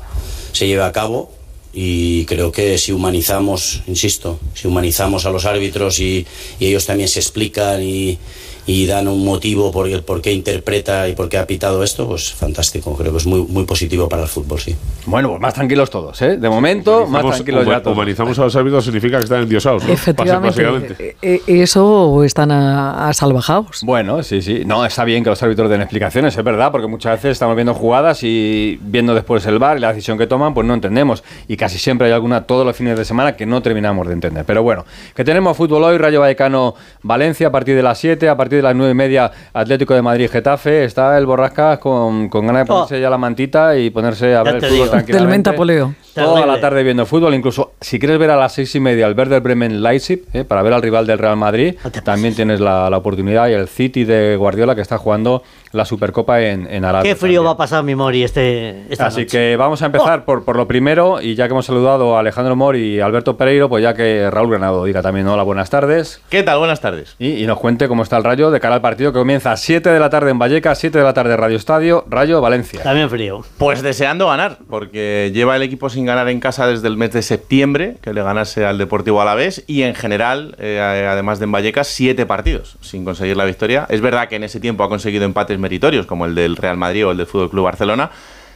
se 0.54 0.68
lleve 0.68 0.84
a 0.84 0.91
cabo 0.91 1.32
y 1.74 2.26
creo 2.26 2.51
que 2.51 2.78
si 2.78 2.91
humanizamos, 2.91 3.82
insisto, 3.88 4.39
si 4.54 4.68
humanizamos 4.68 5.26
a 5.26 5.32
los 5.32 5.45
árbitros 5.45 5.99
y, 5.99 6.26
y 6.60 6.68
ellos 6.68 6.86
también 6.86 7.10
se 7.10 7.20
explican 7.20 7.84
y, 7.84 8.18
y 8.66 8.86
dan 8.88 9.07
un 9.07 9.26
motivo 9.26 9.72
por 9.72 9.88
el 9.88 10.03
por 10.03 10.22
qué 10.22 10.32
interpreta 10.32 11.07
y 11.09 11.14
por 11.16 11.28
qué 11.30 11.38
ha 11.38 11.45
pitado 11.47 11.84
esto, 11.84 12.07
pues 12.07 12.34
fantástico. 12.34 12.95
Creo 12.95 13.11
que 13.11 13.18
es 13.18 13.26
muy, 13.26 13.41
muy 13.47 13.66
positivo 13.66 14.07
para 14.07 14.24
el 14.24 14.28
fútbol, 14.30 14.59
sí. 14.59 14.76
Bueno, 15.05 15.30
pues 15.30 15.41
más 15.41 15.53
tranquilos 15.53 15.89
todos, 15.89 16.22
¿eh? 16.22 16.38
De 16.38 16.49
momento, 16.49 17.05
más 17.07 17.24
Humanizamos- 17.24 17.36
tranquilos 17.36 17.66
ya 17.68 17.82
todos. 17.84 17.97
Humanizamos 17.97 18.39
a 18.39 18.43
los 18.43 18.55
árbitros 18.55 18.86
significa 18.86 19.18
que 19.18 19.24
están 19.26 19.41
endiosados, 19.41 19.84
¿no? 19.84 19.91
Efectivamente, 19.93 20.64
Básicamente. 20.64 21.16
eh, 21.22 21.41
eh, 21.47 21.61
eso 21.61 22.24
están 22.24 22.51
a, 22.51 23.09
a 23.09 23.14
salvajados. 23.14 23.82
Bueno, 23.84 24.24
sí, 24.24 24.41
sí. 24.41 24.64
No, 24.66 24.86
está 24.86 25.03
bien 25.03 25.24
que 25.24 25.30
los 25.30 25.41
árbitros 25.43 25.70
den 25.70 25.82
explicaciones, 25.82 26.38
es 26.38 26.43
verdad, 26.43 26.72
porque 26.72 26.88
muchas 26.88 27.14
veces 27.18 27.32
estamos 27.34 27.55
viendo 27.55 27.74
jugadas 27.74 28.24
y 28.24 28.80
viendo 28.82 29.14
después 29.14 29.45
el 29.45 29.59
bar 29.59 29.78
y 29.78 29.82
la 29.82 29.89
decisión 29.89 30.18
que 30.18 30.28
toman, 30.28 30.53
pues 30.53 30.66
no 30.66 30.74
entendemos. 30.74 31.24
Y 31.47 31.57
casi 31.57 31.78
siempre 31.78 32.07
hay 32.07 32.14
alguna 32.14 32.43
todos 32.45 32.66
los 32.66 32.76
fines 32.76 32.97
de 32.97 33.03
semana 33.05 33.36
que 33.36 33.45
no 33.45 33.61
terminamos 33.61 34.07
de 34.07 34.14
entender. 34.14 34.45
Pero 34.45 34.64
bueno, 34.64 34.86
que 35.16 35.24
tenemos 35.24 35.57
fútbol 35.57 35.84
hoy, 35.84 35.97
Rayo 35.97 36.22
Vallecano 36.22 36.76
Valencia 37.01 37.47
a 37.47 37.51
partir 37.51 37.76
de 37.76 37.84
las 37.84 37.97
7, 37.99 38.30
a 38.30 38.38
partir 38.38 38.53
partir 38.54 38.58
de 38.58 38.62
las 38.64 38.76
nueve 38.76 38.91
y 38.91 38.95
media 38.95 39.32
Atlético 39.54 39.93
de 39.95 40.01
Madrid-Getafe, 40.04 40.84
está 40.86 41.18
el 41.18 41.26
Borrasca 41.26 41.80
con, 41.80 42.30
con 42.30 42.45
ganas 42.45 42.64
de 42.64 42.66
ponerse 42.68 43.01
ya 43.01 43.10
la 43.10 43.18
mantita 43.18 43.76
y 43.78 43.89
ponerse 43.89 44.36
a 44.36 44.43
Ya 44.43 44.43
ver 44.43 44.56
el 44.56 44.62
fútbol 44.62 44.74
digo. 44.74 44.89
tranquilamente. 44.89 45.18
Del 45.28 45.28
mentapoleo. 45.28 45.95
Toda 46.14 46.28
Terrible. 46.36 46.51
la 46.56 46.62
tarde 46.62 46.84
viendo 46.84 47.06
fútbol, 47.08 47.34
incluso 47.34 47.72
si 47.82 47.97
quieres 47.97 48.20
ver 48.20 48.30
a 48.30 48.36
las 48.36 48.54
seis 48.54 48.76
y 48.76 48.80
media 48.80 49.08
el 49.08 49.18
Werder 49.18 49.41
Bremen 49.41 49.82
Leipzig, 49.82 50.22
eh, 50.34 50.43
para 50.43 50.62
ver 50.62 50.74
al 50.74 50.84
rival 50.84 51.08
del 51.08 51.18
Real 51.18 51.36
Madrid, 51.38 51.76
también 52.04 52.36
tienes 52.36 52.60
la, 52.60 52.88
la 52.91 52.97
oportunidad 52.97 53.47
y 53.49 53.54
el 53.54 53.68
City 53.68 54.04
de 54.04 54.36
Guardiola 54.36 54.76
que 54.76 54.82
está 54.82 54.99
jugando 54.99 55.41
la 55.74 55.86
Supercopa 55.86 56.41
en, 56.41 56.67
en 56.67 56.86
Arabia. 56.86 57.11
Qué 57.11 57.15
frío 57.15 57.43
va 57.43 57.51
a 57.51 57.57
pasar 57.57 57.84
mi 57.84 57.95
Mori 57.95 58.24
este, 58.24 58.86
esta 58.89 59.07
Así 59.07 59.21
noche. 59.21 59.38
que 59.38 59.55
vamos 59.57 59.82
a 59.82 59.88
empezar 59.88 60.26
por, 60.26 60.43
por 60.45 60.55
lo 60.55 60.67
primero 60.67 61.21
y 61.21 61.36
ya 61.36 61.47
que 61.47 61.51
hemos 61.51 61.65
saludado 61.65 62.15
a 62.15 62.19
Alejandro 62.19 62.55
Mori 62.55 62.95
y 62.95 62.99
Alberto 62.99 63.38
Pereiro, 63.38 63.69
pues 63.69 63.84
ya 63.84 63.93
que 63.93 64.30
Raúl 64.32 64.49
Granado 64.49 64.86
diga 64.86 65.01
también 65.01 65.28
hola, 65.28 65.43
buenas 65.43 65.69
tardes. 65.69 66.21
¿Qué 66.30 66.43
tal? 66.43 66.59
Buenas 66.59 66.82
tardes. 66.82 67.15
Y, 67.19 67.43
y 67.43 67.45
nos 67.45 67.59
cuente 67.59 67.88
cómo 67.88 68.03
está 68.03 68.17
el 68.17 68.24
Rayo 68.24 68.51
de 68.51 68.59
cara 68.59 68.76
al 68.76 68.82
partido 68.82 69.11
que 69.13 69.19
comienza 69.19 69.51
a 69.51 69.57
7 69.57 69.89
de 69.89 69.99
la 69.99 70.09
tarde 70.09 70.32
en 70.32 70.39
Vallecas, 70.39 70.80
7 70.80 70.97
de 70.97 71.03
la 71.03 71.13
tarde 71.13 71.34
en 71.34 71.39
Radio 71.39 71.57
Estadio, 71.57 72.05
Rayo 72.07 72.41
Valencia. 72.41 72.82
También 72.84 73.09
frío. 73.09 73.43
Pues 73.57 73.82
deseando 73.82 74.28
ganar, 74.28 74.59
porque 74.69 75.32
lleva 75.34 75.55
el 75.55 75.61
equipo 75.61 75.89
sin 75.89 76.05
ganar 76.05 76.30
en 76.30 76.39
casa 76.39 76.67
desde 76.67 76.88
el 76.88 76.97
mes 76.97 77.11
de 77.11 77.21
septiembre, 77.21 77.97
que 78.01 78.13
le 78.13 78.24
ganase 78.24 78.65
al 78.65 78.78
Deportivo 78.78 79.21
Alavés, 79.21 79.63
y 79.67 79.84
en 79.84 79.95
general, 79.95 80.55
eh, 80.59 80.80
además 80.82 81.39
de 81.39 81.43
en 81.43 81.51
Vallecas, 81.51 81.88
siete 81.88 82.26
partidos 82.26 82.78
sin 82.82 83.03
conseguir 83.05 83.38
la 83.38 83.45
victoria. 83.45 83.86
Es 83.89 84.01
verdad 84.01 84.28
que 84.30 84.38
en 84.38 84.43
ese 84.43 84.59
tiempo 84.59 84.84
ha 84.84 84.89
conseguido 84.89 85.26
empates 85.26 85.59
meritorios, 85.64 86.05
como 86.05 86.28
el 86.28 86.36
del 86.36 86.55
Real 86.55 86.78
Madrid 86.78 87.07
o 87.07 87.11
el 87.11 87.18
del 87.18 87.26
Fútbol 87.26 87.49
Club 87.49 87.64
Barcelona, 87.64 88.11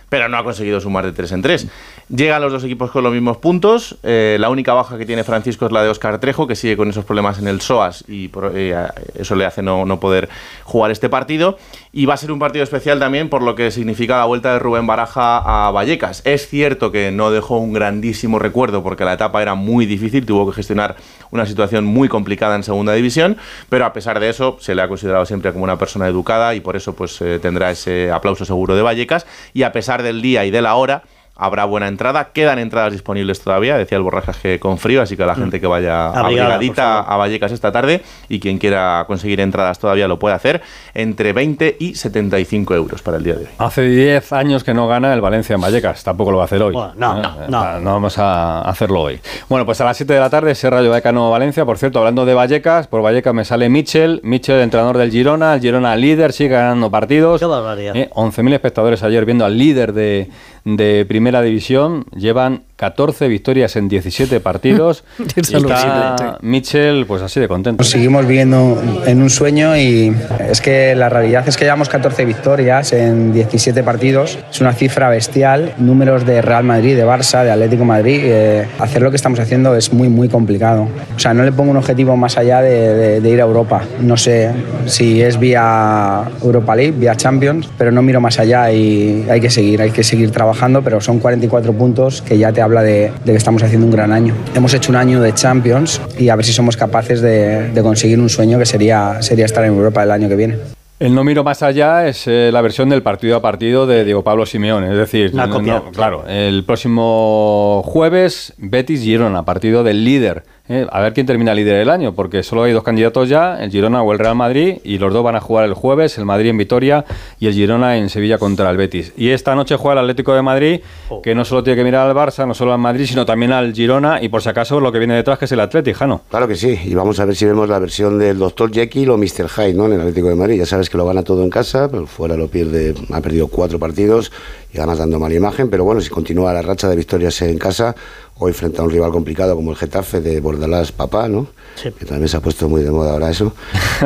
pero 0.09 0.29
no 0.29 0.37
ha 0.37 0.43
conseguido 0.43 0.79
sumar 0.79 1.05
de 1.05 1.13
tres 1.13 1.31
en 1.31 1.41
tres. 1.41 1.67
Llegan 2.09 2.41
los 2.41 2.53
dos 2.53 2.63
equipos 2.63 2.89
con 2.89 3.03
los 3.03 3.11
mismos 3.11 3.35
puntos. 3.35 3.97
eh, 4.01 4.37
la 4.39 4.49
única 4.49 4.73
baja 4.73 4.97
que 4.97 5.05
tiene 5.05 5.25
Francisco 5.25 5.65
es 5.65 5.73
la 5.73 5.83
de 5.83 5.89
Oscar 5.89 6.19
Trejo, 6.19 6.47
que 6.47 6.55
sigue 6.55 6.77
con 6.77 6.89
esos 6.89 7.03
problemas 7.03 7.37
en 7.37 7.49
el 7.49 7.59
SOAS 7.59 8.05
y 8.07 8.31
eh, 8.53 8.87
eso 9.15 9.35
le 9.35 9.45
hace 9.45 9.61
no, 9.61 9.85
no 9.85 9.99
poder 9.99 10.29
jugar 10.63 10.91
este 10.91 11.09
partido. 11.09 11.57
Y 11.91 12.05
va 12.05 12.13
a 12.13 12.17
ser 12.17 12.31
un 12.31 12.39
partido 12.39 12.63
especial 12.63 12.97
también 12.97 13.27
por 13.27 13.43
lo 13.43 13.55
que 13.55 13.71
significa 13.71 14.19
la 14.19 14.23
vuelta 14.23 14.53
de 14.53 14.59
Rubén 14.59 14.87
Baraja 14.87 15.39
a 15.39 15.69
Vallecas. 15.71 16.21
Es 16.23 16.47
cierto 16.47 16.93
que 16.93 17.11
no 17.11 17.29
dejó 17.29 17.57
un 17.57 17.73
grandísimo 17.73 18.39
recuerdo 18.39 18.83
porque 18.83 19.03
la 19.03 19.11
etapa 19.11 19.41
era 19.41 19.55
muy 19.55 19.85
difícil, 19.85 20.25
tuvo 20.25 20.49
que 20.49 20.55
gestionar 20.55 20.95
una 21.31 21.45
situación 21.45 21.83
muy 21.83 22.07
complicada 22.07 22.55
en 22.55 22.63
segunda 22.63 22.93
división, 22.93 23.35
pero 23.67 23.85
a 23.85 23.91
pesar 23.91 24.21
de 24.21 24.29
eso 24.29 24.55
se 24.61 24.75
le 24.75 24.81
ha 24.81 24.87
considerado 24.87 25.25
siempre 25.25 25.51
como 25.51 25.65
una 25.65 25.77
persona 25.77 26.07
educada 26.07 26.55
y 26.55 26.61
por 26.61 26.77
eso 26.77 26.95
pues 26.95 27.21
eh, 27.21 27.39
tendrá 27.39 27.69
ese 27.69 28.11
aplauso 28.11 28.45
seguro 28.45 28.77
de 28.77 28.81
Vallecas. 28.81 29.27
Y 29.53 29.63
a 29.63 29.73
pesar 29.73 30.03
del 30.03 30.21
día 30.21 30.45
y 30.45 30.51
de 30.51 30.61
la 30.61 30.75
hora, 30.75 31.03
habrá 31.37 31.65
buena 31.65 31.87
entrada. 31.87 32.29
Quedan 32.33 32.59
entradas 32.59 32.91
disponibles 32.91 33.41
todavía, 33.41 33.77
decía 33.77 33.97
el 33.97 34.03
Borrajas 34.03 34.37
que 34.37 34.59
con 34.59 34.77
frío, 34.77 35.01
así 35.01 35.15
que 35.15 35.25
la 35.25 35.35
gente 35.35 35.59
que 35.59 35.67
vaya 35.67 36.07
Abrigada, 36.07 36.55
abrigadita 36.55 36.99
a 36.99 37.17
Vallecas 37.17 37.51
esta 37.51 37.71
tarde 37.71 38.01
y 38.29 38.39
quien 38.39 38.57
quiera 38.57 39.03
conseguir 39.07 39.39
entradas 39.39 39.79
todavía 39.79 40.07
lo 40.07 40.19
puede 40.19 40.35
hacer 40.35 40.61
entre 40.93 41.33
20 41.33 41.77
y 41.79 41.95
75 41.95 42.75
euros 42.75 43.01
para 43.01 43.17
el 43.17 43.23
día 43.23 43.35
de 43.35 43.41
hoy. 43.41 43.49
Hace 43.57 43.83
10 43.83 44.33
años 44.33 44.63
que 44.63 44.73
no 44.73 44.87
gana 44.87 45.13
el 45.13 45.21
Valencia 45.21 45.55
en 45.55 45.61
Vallecas, 45.61 46.03
tampoco 46.03 46.31
lo 46.31 46.37
va 46.37 46.43
a 46.43 46.45
hacer 46.45 46.61
hoy. 46.61 46.73
Bueno, 46.73 46.93
no, 46.95 47.17
Eh, 47.17 47.45
no, 47.49 47.77
eh, 47.77 47.81
vamos 47.83 48.17
a 48.17 48.61
hacerlo 48.61 49.01
hoy. 49.01 49.19
Bueno, 49.49 49.65
pues 49.65 49.79
a 49.81 49.85
las 49.85 49.97
7 49.97 50.13
de 50.13 50.19
la 50.19 50.29
tarde, 50.29 50.51
ese 50.51 50.69
Rayo 50.69 50.89
Vallecano 50.89 51.29
Valencia. 51.29 51.65
Por 51.65 51.77
cierto, 51.77 51.99
hablando 51.99 52.25
de 52.25 52.33
Vallecas, 52.33 52.87
por 52.87 53.01
Vallecas 53.01 53.33
me 53.33 53.45
sale 53.45 53.69
Michel, 53.69 54.21
Michel, 54.23 54.61
entrenador 54.61 54.97
del 54.97 55.11
Girona, 55.11 55.55
el 55.55 55.61
Girona 55.61 55.95
líder, 55.95 56.33
sigue 56.33 56.49
ganando 56.49 56.89
partidos. 56.89 57.39
Qué 57.39 57.45
barbaridad. 57.45 57.95
Eh, 57.95 58.09
11.000 58.13 58.53
espectadores 58.53 59.03
ayer 59.03 59.25
viendo 59.25 59.45
al 59.45 59.57
líder 59.57 59.93
de, 59.93 60.29
de 60.75 61.05
Primera 61.05 61.41
División. 61.41 62.05
Llevan 62.13 62.65
14 62.77 63.27
victorias 63.27 63.75
en 63.75 63.89
17 63.89 64.39
partidos. 64.39 65.03
y 65.19 65.39
Es 65.39 65.51
está. 65.53 66.37
Michel, 66.41 67.05
pues 67.07 67.21
así 67.21 67.39
de 67.39 67.47
contento. 67.47 67.81
Nos 67.81 67.89
seguimos 67.89 68.25
viviendo 68.25 68.81
en 69.05 69.21
un 69.21 69.29
sueño 69.29 69.75
y 69.75 70.15
es 70.49 70.61
que 70.61 70.95
la 70.95 71.09
realidad 71.09 71.43
es 71.47 71.57
que 71.57 71.65
llevamos 71.65 71.89
14 71.89 72.23
victorias 72.23 72.93
en 72.93 73.33
17 73.33 73.83
partidos. 73.83 74.37
Es 74.51 74.61
una 74.61 74.73
cifra 74.73 75.09
bestial. 75.09 75.73
Números 75.79 76.25
de 76.25 76.41
Real 76.41 76.63
Madrid, 76.63 76.95
de 76.95 77.05
Barça, 77.05 77.43
de 77.43 77.51
Atlético 77.51 77.83
Madrid. 77.83 78.21
eh, 78.23 78.67
hacer 78.79 79.01
lo 79.01 79.09
que 79.09 79.15
estamos 79.17 79.39
haciendo 79.39 79.75
es 79.75 79.91
muy, 79.91 80.07
muy 80.07 80.29
complicado. 80.29 80.87
O 81.15 81.19
sea, 81.19 81.33
no 81.33 81.43
le 81.43 81.51
pongo 81.51 81.71
un 81.71 81.77
objetivo 81.77 82.15
más 82.15 82.37
allá 82.37 82.61
de, 82.61 82.93
de- 82.95 83.21
de 83.21 83.29
ir 83.29 83.41
a 83.41 83.45
Europa. 83.45 83.81
No 84.01 84.15
sé 84.17 84.51
si 84.85 85.21
es 85.21 85.39
vía 85.39 86.21
Europa 86.43 86.75
League, 86.75 86.91
vía 86.91 87.15
Champions, 87.15 87.67
pero 87.77 87.91
no 87.91 88.01
miro 88.03 88.21
más 88.21 88.39
allá 88.39 88.71
y 88.71 89.25
hay 89.29 89.41
que 89.41 89.49
seguir, 89.49 89.81
hay 89.81 89.89
que 89.91 90.03
seguir 90.03 90.29
trabajando, 90.31 90.83
pero 90.83 91.01
son 91.01 91.17
44 91.19 91.73
puntos 91.73 92.21
que 92.21 92.37
ya 92.37 92.51
te 92.53 92.61
habla 92.67 92.83
de, 92.83 93.11
de 93.23 93.31
que 93.31 93.37
estamos 93.37 93.63
haciendo 93.63 93.85
un 93.87 93.91
gran 93.91 94.11
año. 94.11 94.35
Hemos 94.53 94.73
hecho 94.73 94.91
un 94.91 94.97
año 94.97 95.21
de 95.21 95.33
Champions 95.33 96.01
y 96.19 96.29
a 96.29 96.35
ver 96.35 96.45
si 96.45 96.53
somos 96.53 96.75
capaces 96.77 97.21
de, 97.21 97.69
de 97.71 97.81
conseguir 97.81 98.19
un 98.19 98.29
sueño 98.29 98.59
que 98.59 98.65
sería, 98.65 99.21
sería 99.21 99.45
estar 99.45 99.63
en 99.63 99.73
Europa 99.73 100.03
el 100.03 100.11
año 100.11 100.27
que 100.29 100.35
viene. 100.35 100.57
El 100.99 101.13
no 101.13 101.23
miro 101.23 101.43
más 101.43 101.61
allá 101.61 102.07
es 102.07 102.25
eh, 102.27 102.49
la 102.51 102.59
versión 102.61 102.89
del 102.89 103.03
partido 103.03 103.35
a 103.37 103.41
partido 103.41 103.85
de 103.85 104.03
Diego 104.03 104.23
Pablo 104.23 104.45
Simeone. 104.47 104.89
Es 104.91 104.97
decir, 104.97 105.33
no- 105.33 105.47
copia. 105.49 105.73
no, 105.75 105.91
claro, 105.91 106.25
el 106.27 106.63
próximo 106.65 107.83
jueves 107.85 108.53
Betis 108.57 109.01
Girona, 109.03 109.45
partido 109.45 109.83
del 109.83 110.03
líder. 110.03 110.43
Eh, 110.69 110.85
a 110.91 111.01
ver 111.01 111.13
quién 111.13 111.25
termina 111.25 111.53
líder 111.53 111.77
del 111.77 111.89
año, 111.89 112.13
porque 112.13 112.43
solo 112.43 112.63
hay 112.63 112.73
dos 112.73 112.83
candidatos 112.83 113.29
ya, 113.29 113.57
el 113.63 113.71
Girona 113.71 114.01
o 114.03 114.11
el 114.11 114.19
Real 114.19 114.35
Madrid, 114.35 114.77
y 114.83 114.97
los 114.97 115.13
dos 115.13 115.23
van 115.23 115.35
a 115.35 115.39
jugar 115.41 115.65
el 115.65 115.73
jueves, 115.73 116.17
el 116.17 116.25
Madrid 116.25 116.49
en 116.49 116.57
Vitoria 116.57 117.05
y 117.39 117.47
el 117.47 117.53
Girona 117.53 117.97
en 117.97 118.09
Sevilla 118.09 118.37
contra 118.37 118.69
el 118.69 118.77
Betis. 118.77 119.13
Y 119.17 119.29
esta 119.29 119.55
noche 119.55 119.75
juega 119.77 119.93
el 120.01 120.05
Atlético 120.05 120.33
de 120.33 120.41
Madrid, 120.41 120.79
Oh. 121.09 121.21
que 121.21 121.33
no 121.33 121.45
solo 121.45 121.63
tiene 121.63 121.77
que 121.77 121.83
mirar 121.85 122.09
al 122.09 122.15
Barça, 122.15 122.45
no 122.45 122.53
solo 122.53 122.73
al 122.73 122.79
Madrid, 122.79 123.05
sino 123.05 123.25
también 123.25 123.51
al 123.53 123.73
Girona, 123.73 124.21
y 124.21 124.27
por 124.29 124.41
si 124.41 124.49
acaso 124.49 124.79
lo 124.81 124.91
que 124.91 124.99
viene 124.99 125.15
detrás 125.15 125.39
que 125.39 125.45
es 125.45 125.51
el 125.53 125.59
Atlético, 125.61 125.97
Jano. 125.99 126.21
Claro 126.29 126.47
que 126.47 126.55
sí, 126.55 126.77
y 126.83 126.93
vamos 126.95 127.19
a 127.19 127.25
ver 127.25 127.35
si 127.35 127.45
vemos 127.45 127.69
la 127.69 127.79
versión 127.79 128.19
del 128.19 128.37
Dr. 128.37 128.71
Jekyll 128.71 129.09
o 129.09 129.17
Mr. 129.17 129.47
Hyde, 129.47 129.73
¿no? 129.73 129.85
En 129.85 129.93
el 129.93 130.01
Atlético 130.01 130.27
de 130.27 130.35
Madrid. 130.35 130.57
Ya 130.59 130.65
sabes 130.65 130.89
que 130.89 130.97
lo 130.97 131.05
gana 131.05 131.23
todo 131.23 131.43
en 131.43 131.49
casa, 131.49 131.87
pero 131.89 132.05
fuera 132.07 132.35
lo 132.35 132.47
pierde, 132.47 132.93
ha 133.13 133.21
perdido 133.21 133.47
cuatro 133.47 133.79
partidos 133.79 134.31
y 134.73 134.77
además 134.77 134.97
dando 134.97 135.17
mala 135.19 135.35
imagen. 135.35 135.69
Pero 135.69 135.83
bueno, 135.85 136.01
si 136.01 136.09
continúa 136.09 136.51
la 136.53 136.61
racha 136.61 136.89
de 136.89 136.95
victorias 136.95 137.41
en 137.41 137.57
casa, 137.57 137.95
hoy 138.39 138.53
frente 138.53 138.81
a 138.81 138.83
un 138.83 138.89
rival 138.89 139.11
complicado 139.11 139.55
como 139.55 139.71
el 139.71 139.77
Getafe 139.77 140.21
de 140.21 140.39
Bordalás 140.39 140.91
Papá, 140.91 141.27
¿no? 141.27 141.47
Que 141.81 142.05
también 142.05 142.27
se 142.27 142.37
ha 142.37 142.39
puesto 142.39 142.67
muy 142.67 142.81
de 142.81 142.91
moda 142.91 143.13
ahora 143.13 143.29
eso. 143.29 143.53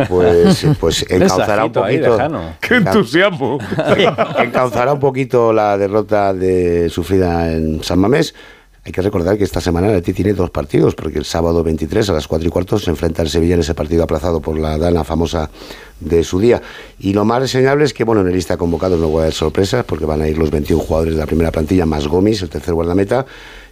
Pues, 0.09 0.65
pues 0.79 1.05
encauzará 1.09 1.65
un 1.65 1.71
poquito. 1.71 2.17
¡Qué 2.61 2.75
entusiasmo! 2.75 3.59
encauzará 4.37 4.93
un 4.93 4.99
poquito 4.99 5.53
la 5.53 5.77
derrota 5.77 6.33
de, 6.33 6.89
sufrida 6.89 7.51
en 7.51 7.83
San 7.83 7.99
Mamés. 7.99 8.33
Hay 8.83 8.91
que 8.91 9.01
recordar 9.03 9.37
que 9.37 9.43
esta 9.43 9.61
semana 9.61 9.87
el 9.87 9.93
Atleti 9.93 10.13
tiene 10.13 10.33
dos 10.33 10.49
partidos, 10.49 10.95
porque 10.95 11.19
el 11.19 11.25
sábado 11.25 11.63
23 11.63 12.09
a 12.09 12.13
las 12.13 12.27
4 12.27 12.47
y 12.47 12.51
cuarto 12.51 12.79
se 12.79 12.89
enfrenta 12.89 13.21
el 13.21 13.29
Sevilla 13.29 13.53
en 13.53 13.59
ese 13.59 13.75
partido 13.75 14.03
aplazado 14.03 14.41
por 14.41 14.57
la 14.57 14.75
dana 14.79 15.03
famosa 15.03 15.51
de 15.99 16.23
su 16.23 16.39
día. 16.39 16.63
Y 16.99 17.13
lo 17.13 17.23
más 17.23 17.41
reseñable 17.41 17.85
es 17.85 17.93
que, 17.93 18.03
bueno, 18.03 18.21
en 18.21 18.27
el 18.27 18.33
lista 18.33 18.55
de 18.55 18.57
convocados 18.57 18.99
no 18.99 19.13
va 19.13 19.19
a 19.19 19.23
haber 19.23 19.35
sorpresas, 19.35 19.85
porque 19.85 20.05
van 20.05 20.21
a 20.21 20.27
ir 20.27 20.35
los 20.35 20.49
21 20.49 20.81
jugadores 20.81 21.13
de 21.13 21.19
la 21.19 21.27
primera 21.27 21.51
plantilla, 21.51 21.85
más 21.85 22.07
Gomis, 22.07 22.41
el 22.41 22.49
tercer 22.49 22.73
guardameta. 22.73 23.27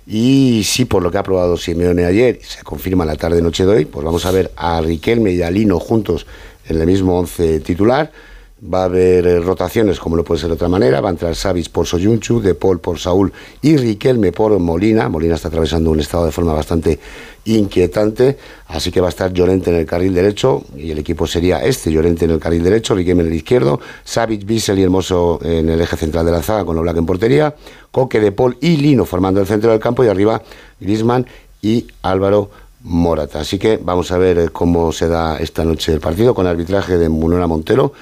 Y 0.07 0.63
sí, 0.63 0.85
por 0.85 1.03
lo 1.03 1.11
que 1.11 1.17
ha 1.17 1.21
aprobado 1.21 1.57
Simeone 1.57 2.05
ayer, 2.05 2.39
se 2.41 2.63
confirma 2.63 3.05
la 3.05 3.15
tarde-noche 3.15 3.65
de 3.65 3.71
hoy, 3.71 3.85
pues 3.85 4.03
vamos 4.03 4.25
a 4.25 4.31
ver 4.31 4.51
a 4.55 4.81
Riquelme 4.81 5.31
y 5.31 5.41
a 5.41 5.51
Lino 5.51 5.79
juntos 5.79 6.25
en 6.67 6.79
el 6.79 6.87
mismo 6.87 7.19
once 7.19 7.59
titular. 7.59 8.11
Va 8.61 8.81
a 8.81 8.85
haber 8.85 9.25
eh, 9.25 9.39
rotaciones, 9.39 9.99
como 9.99 10.17
no 10.17 10.23
puede 10.23 10.41
ser 10.41 10.49
de 10.49 10.55
otra 10.55 10.67
manera. 10.67 10.99
Va 10.99 11.07
a 11.07 11.11
entrar 11.11 11.33
Savic 11.33 11.69
por 11.69 11.87
Soyunchu, 11.87 12.41
De 12.41 12.55
Paul 12.55 12.79
por 12.79 12.99
Saúl 12.99 13.31
y 13.61 13.77
Riquelme 13.77 14.33
por 14.33 14.57
Molina. 14.59 15.07
Molina 15.07 15.35
está 15.35 15.47
atravesando 15.47 15.91
un 15.91 16.01
estado 16.01 16.25
de 16.25 16.31
forma 16.31 16.51
bastante 16.51 16.99
inquietante, 17.45 18.37
así 18.67 18.91
que 18.91 18.99
va 18.99 19.07
a 19.07 19.09
estar 19.09 19.31
Llorente 19.31 19.69
en 19.69 19.77
el 19.77 19.85
carril 19.85 20.13
derecho 20.13 20.65
y 20.75 20.91
el 20.91 20.99
equipo 20.99 21.25
sería 21.25 21.63
este, 21.63 21.89
Llorente 21.89 22.25
en 22.25 22.31
el 22.31 22.39
carril 22.39 22.63
derecho, 22.63 22.95
Riquelme 22.95 23.21
en 23.21 23.29
el 23.29 23.33
izquierdo, 23.33 23.79
Savic, 24.03 24.45
Bissell 24.45 24.77
y 24.77 24.83
Hermoso 24.83 25.39
en 25.41 25.69
el 25.69 25.79
eje 25.79 25.95
central 25.95 26.25
de 26.25 26.33
la 26.33 26.41
zaga 26.41 26.65
con 26.65 26.77
Oblak 26.77 26.97
en 26.97 27.05
portería, 27.05 27.55
Coque, 27.91 28.19
De 28.19 28.33
Paul 28.33 28.57
y 28.59 28.75
Lino 28.75 29.05
formando 29.05 29.39
el 29.39 29.47
centro 29.47 29.71
del 29.71 29.79
campo 29.79 30.03
y 30.03 30.09
arriba 30.09 30.41
Grisman 30.81 31.25
y 31.61 31.87
Álvaro 32.01 32.49
Morata. 32.83 33.39
Así 33.39 33.57
que 33.57 33.77
vamos 33.81 34.11
a 34.11 34.17
ver 34.17 34.51
cómo 34.51 34.91
se 34.91 35.07
da 35.07 35.37
esta 35.37 35.63
noche 35.63 35.93
el 35.93 36.01
partido 36.01 36.33
con 36.35 36.45
arbitraje 36.45 36.97
de 36.97 37.09
Munera 37.09 37.47
Montero 37.47 37.93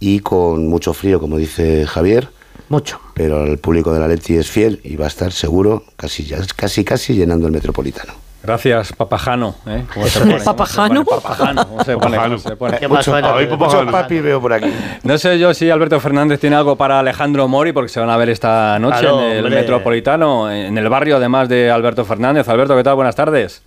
y 0.00 0.20
con 0.20 0.66
mucho 0.66 0.92
frío, 0.94 1.20
como 1.20 1.36
dice 1.36 1.86
Javier. 1.86 2.28
Mucho. 2.68 3.00
Pero 3.14 3.44
el 3.44 3.58
público 3.58 3.92
de 3.92 4.00
la 4.00 4.08
Leti 4.08 4.34
es 4.36 4.48
fiel 4.50 4.80
y 4.84 4.96
va 4.96 5.04
a 5.04 5.08
estar 5.08 5.30
seguro, 5.32 5.84
casi, 5.96 6.24
ya- 6.24 6.38
casi, 6.56 6.84
casi 6.84 7.14
llenando 7.14 7.46
el 7.46 7.52
metropolitano. 7.52 8.12
Gracias, 8.42 8.94
Papajano. 8.94 9.54
¿eh? 9.66 9.84
¿Cómo 9.92 10.06
se 10.06 10.20
pone? 10.20 10.40
¿Papajano? 10.40 11.04
Papajano. 11.04 11.66
¿Cómo 11.68 11.84
se 11.84 11.96
pone? 11.98 12.16
¿Cómo 12.16 12.38
se 12.38 12.56
pone? 12.56 12.78
¿Qué 12.78 12.88
más 12.88 13.04
suena? 13.04 13.34
Mucho 13.34 13.86
papi 13.90 14.20
veo 14.20 14.40
por 14.40 14.54
aquí. 14.54 14.72
No 15.02 15.18
sé 15.18 15.38
yo 15.38 15.52
si 15.52 15.68
Alberto 15.68 16.00
Fernández 16.00 16.40
tiene 16.40 16.56
algo 16.56 16.76
para 16.76 17.00
Alejandro 17.00 17.46
Mori, 17.48 17.72
porque 17.72 17.90
se 17.90 18.00
van 18.00 18.08
a 18.08 18.16
ver 18.16 18.30
esta 18.30 18.78
noche 18.78 19.00
Claro, 19.00 19.20
en 19.20 19.30
el 19.32 19.44
hombre. 19.44 19.60
Metropolitano, 19.60 20.50
en 20.50 20.78
el 20.78 20.88
barrio 20.88 21.16
además 21.16 21.50
de 21.50 21.70
Alberto 21.70 22.06
Fernández. 22.06 22.48
Alberto, 22.48 22.74
¿qué 22.76 22.82
tal? 22.82 22.94
Buenas 22.94 23.14
tardes. 23.16 23.62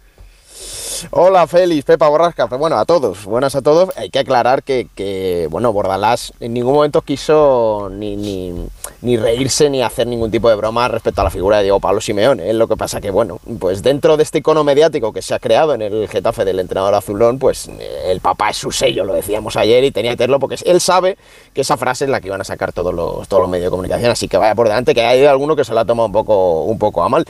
Hola 1.11 1.47
Félix, 1.47 1.85
Pepa 1.85 2.07
Borrasca, 2.07 2.47
pues 2.47 2.59
bueno, 2.59 2.77
a 2.77 2.85
todos, 2.85 3.25
buenas 3.25 3.55
a 3.55 3.61
todos. 3.61 3.89
Hay 3.97 4.09
que 4.09 4.19
aclarar 4.19 4.63
que, 4.63 4.87
que, 4.95 5.47
bueno, 5.49 5.73
Bordalás 5.73 6.33
en 6.39 6.53
ningún 6.53 6.73
momento 6.73 7.01
quiso 7.01 7.89
ni, 7.91 8.15
ni, 8.15 8.53
ni 9.01 9.17
reírse 9.17 9.69
ni 9.69 9.81
hacer 9.81 10.07
ningún 10.07 10.31
tipo 10.31 10.49
de 10.49 10.55
broma 10.55 10.87
respecto 10.87 11.21
a 11.21 11.23
la 11.23 11.29
figura 11.29 11.57
de 11.57 11.63
Diego 11.63 11.79
Pablo 11.79 12.01
Simeone. 12.01 12.49
Es 12.49 12.55
lo 12.55 12.67
que 12.67 12.75
pasa 12.75 13.01
que, 13.01 13.11
bueno, 13.11 13.39
pues 13.59 13.81
dentro 13.81 14.17
de 14.17 14.23
este 14.23 14.39
icono 14.39 14.63
mediático 14.63 15.13
que 15.13 15.21
se 15.21 15.33
ha 15.33 15.39
creado 15.39 15.73
en 15.73 15.81
el 15.81 16.07
Getafe 16.07 16.45
del 16.45 16.59
entrenador 16.59 16.93
azulón, 16.95 17.39
pues 17.39 17.67
eh, 17.67 18.11
el 18.11 18.19
papá 18.19 18.49
es 18.49 18.57
su 18.57 18.71
sello, 18.71 19.05
lo 19.05 19.13
decíamos 19.13 19.55
ayer, 19.55 19.83
y 19.83 19.91
tenía 19.91 20.11
que 20.11 20.17
tenerlo 20.17 20.39
porque 20.39 20.57
él 20.65 20.81
sabe 20.81 21.17
que 21.53 21.61
esa 21.61 21.77
frase 21.77 22.05
es 22.05 22.11
la 22.11 22.21
que 22.21 22.27
iban 22.27 22.41
a 22.41 22.45
sacar 22.45 22.73
todos 22.73 22.93
los, 22.93 23.27
todos 23.27 23.41
los 23.41 23.49
medios 23.49 23.65
de 23.65 23.71
comunicación, 23.71 24.11
así 24.11 24.27
que 24.27 24.37
vaya 24.37 24.55
por 24.55 24.67
delante, 24.67 24.93
que 24.93 25.01
hay 25.01 25.25
alguno 25.25 25.55
que 25.55 25.63
se 25.63 25.73
la 25.73 25.81
ha 25.81 25.85
tomado 25.85 26.07
un 26.07 26.13
poco, 26.13 26.63
un 26.63 26.77
poco 26.77 27.03
a 27.03 27.09
mal 27.09 27.25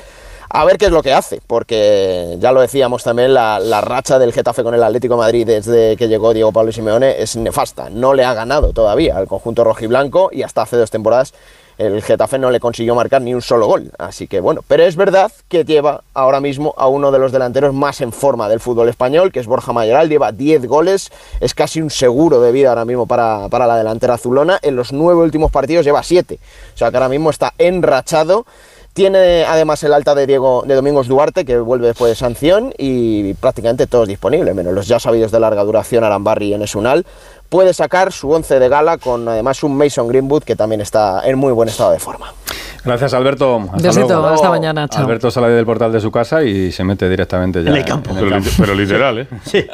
a 0.55 0.65
ver 0.65 0.77
qué 0.77 0.85
es 0.85 0.91
lo 0.91 1.01
que 1.01 1.11
hace, 1.11 1.41
porque 1.47 2.37
ya 2.39 2.51
lo 2.51 2.61
decíamos 2.61 3.03
también, 3.03 3.33
la, 3.33 3.59
la, 3.59 3.81
racha 3.81 4.19
del 4.19 4.31
Getafe 4.31 4.61
con 4.61 4.75
el 4.75 4.83
Atlético 4.83 5.17
Madrid 5.17 5.47
desde 5.47 5.97
que 5.97 6.07
llegó 6.07 6.31
Diego 6.31 6.51
Pablo 6.51 6.71
Simeone 6.71 7.21
es 7.21 7.35
nefasta. 7.35 7.89
No 7.89 8.13
le 8.13 8.23
ha 8.23 8.35
ganado 8.35 8.71
todavía 8.71 9.17
al 9.17 9.27
conjunto 9.27 9.63
rojiblanco 9.63 10.29
y 10.31 10.43
hasta 10.43 10.61
hace 10.61 10.77
dos 10.77 10.91
temporadas 10.91 11.33
el 11.77 12.01
Getafe 12.01 12.37
no 12.37 12.51
le 12.51 12.59
consiguió 12.59 12.95
marcar 12.95 13.21
ni 13.21 13.33
un 13.33 13.41
solo 13.41 13.67
gol. 13.67 13.91
Así 13.97 14.27
que 14.27 14.39
bueno, 14.39 14.61
pero 14.67 14.83
es 14.83 14.95
verdad 14.95 15.31
que 15.47 15.65
lleva 15.65 16.03
ahora 16.13 16.39
mismo 16.39 16.73
a 16.77 16.87
uno 16.87 17.11
de 17.11 17.19
los 17.19 17.31
delanteros 17.31 17.73
más 17.73 18.01
en 18.01 18.11
forma 18.11 18.47
del 18.49 18.59
fútbol 18.59 18.89
español, 18.89 19.31
que 19.31 19.39
es 19.39 19.47
Borja 19.47 19.73
Mayoral, 19.73 20.09
lleva 20.09 20.31
10 20.31 20.67
goles, 20.67 21.11
es 21.39 21.53
casi 21.53 21.81
un 21.81 21.89
seguro 21.89 22.41
de 22.41 22.51
vida 22.51 22.69
ahora 22.69 22.85
mismo 22.85 23.05
para, 23.05 23.49
para 23.49 23.67
la 23.67 23.77
delantera 23.77 24.15
azulona. 24.15 24.59
En 24.61 24.75
los 24.75 24.93
nueve 24.93 25.21
últimos 25.21 25.51
partidos 25.51 25.85
lleva 25.85 26.03
7, 26.03 26.39
o 26.73 26.77
sea 26.77 26.91
que 26.91 26.97
ahora 26.97 27.09
mismo 27.09 27.29
está 27.29 27.53
enrachado. 27.57 28.45
Tiene 28.93 29.43
además 29.45 29.83
el 29.83 29.93
alta 29.93 30.13
de 30.13 30.27
Diego 30.27 30.63
de 30.67 30.75
Domingos 30.75 31.07
Duarte, 31.07 31.45
que 31.45 31.57
vuelve 31.57 31.87
después 31.87 32.11
de 32.11 32.15
sanción, 32.15 32.73
y 32.77 33.33
prácticamente 33.35 33.87
todos 33.87 34.07
disponibles, 34.07 34.53
menos 34.53 34.73
los 34.73 34.87
ya 34.87 34.99
sabidos 34.99 35.31
de 35.31 35.39
larga 35.39 35.63
duración, 35.63 36.03
Arambarri 36.03 36.49
y 36.49 36.53
Enesunal. 36.53 37.05
Puede 37.49 37.73
sacar 37.73 38.11
su 38.11 38.29
once 38.31 38.59
de 38.59 38.69
gala 38.69 38.97
con 38.97 39.27
además 39.27 39.63
un 39.63 39.75
Mason 39.75 40.07
Greenwood 40.07 40.43
que 40.43 40.55
también 40.55 40.81
está 40.81 41.27
en 41.27 41.37
muy 41.37 41.53
buen 41.53 41.69
estado 41.69 41.91
de 41.91 41.99
forma. 41.99 42.33
Gracias, 42.85 43.13
Alberto. 43.13 43.61
Hasta 43.73 43.87
Besito, 43.87 44.07
luego. 44.07 44.27
hasta 44.27 44.49
mañana. 44.49 44.87
Chao. 44.89 45.03
Alberto 45.03 45.31
sale 45.31 45.49
del 45.49 45.65
portal 45.65 45.91
de 45.91 46.01
su 46.01 46.11
casa 46.11 46.43
y 46.43 46.71
se 46.71 46.83
mete 46.83 47.07
directamente 47.07 47.63
ya 47.63 47.69
en 47.69 47.77
el 47.77 47.85
campo. 47.85 48.11
En 48.11 48.17
el 48.17 48.29
campo. 48.29 48.49
Pero, 48.57 48.67
pero, 48.67 48.75
literal, 48.75 49.19
¿eh? 49.19 49.27
sí. 49.45 49.65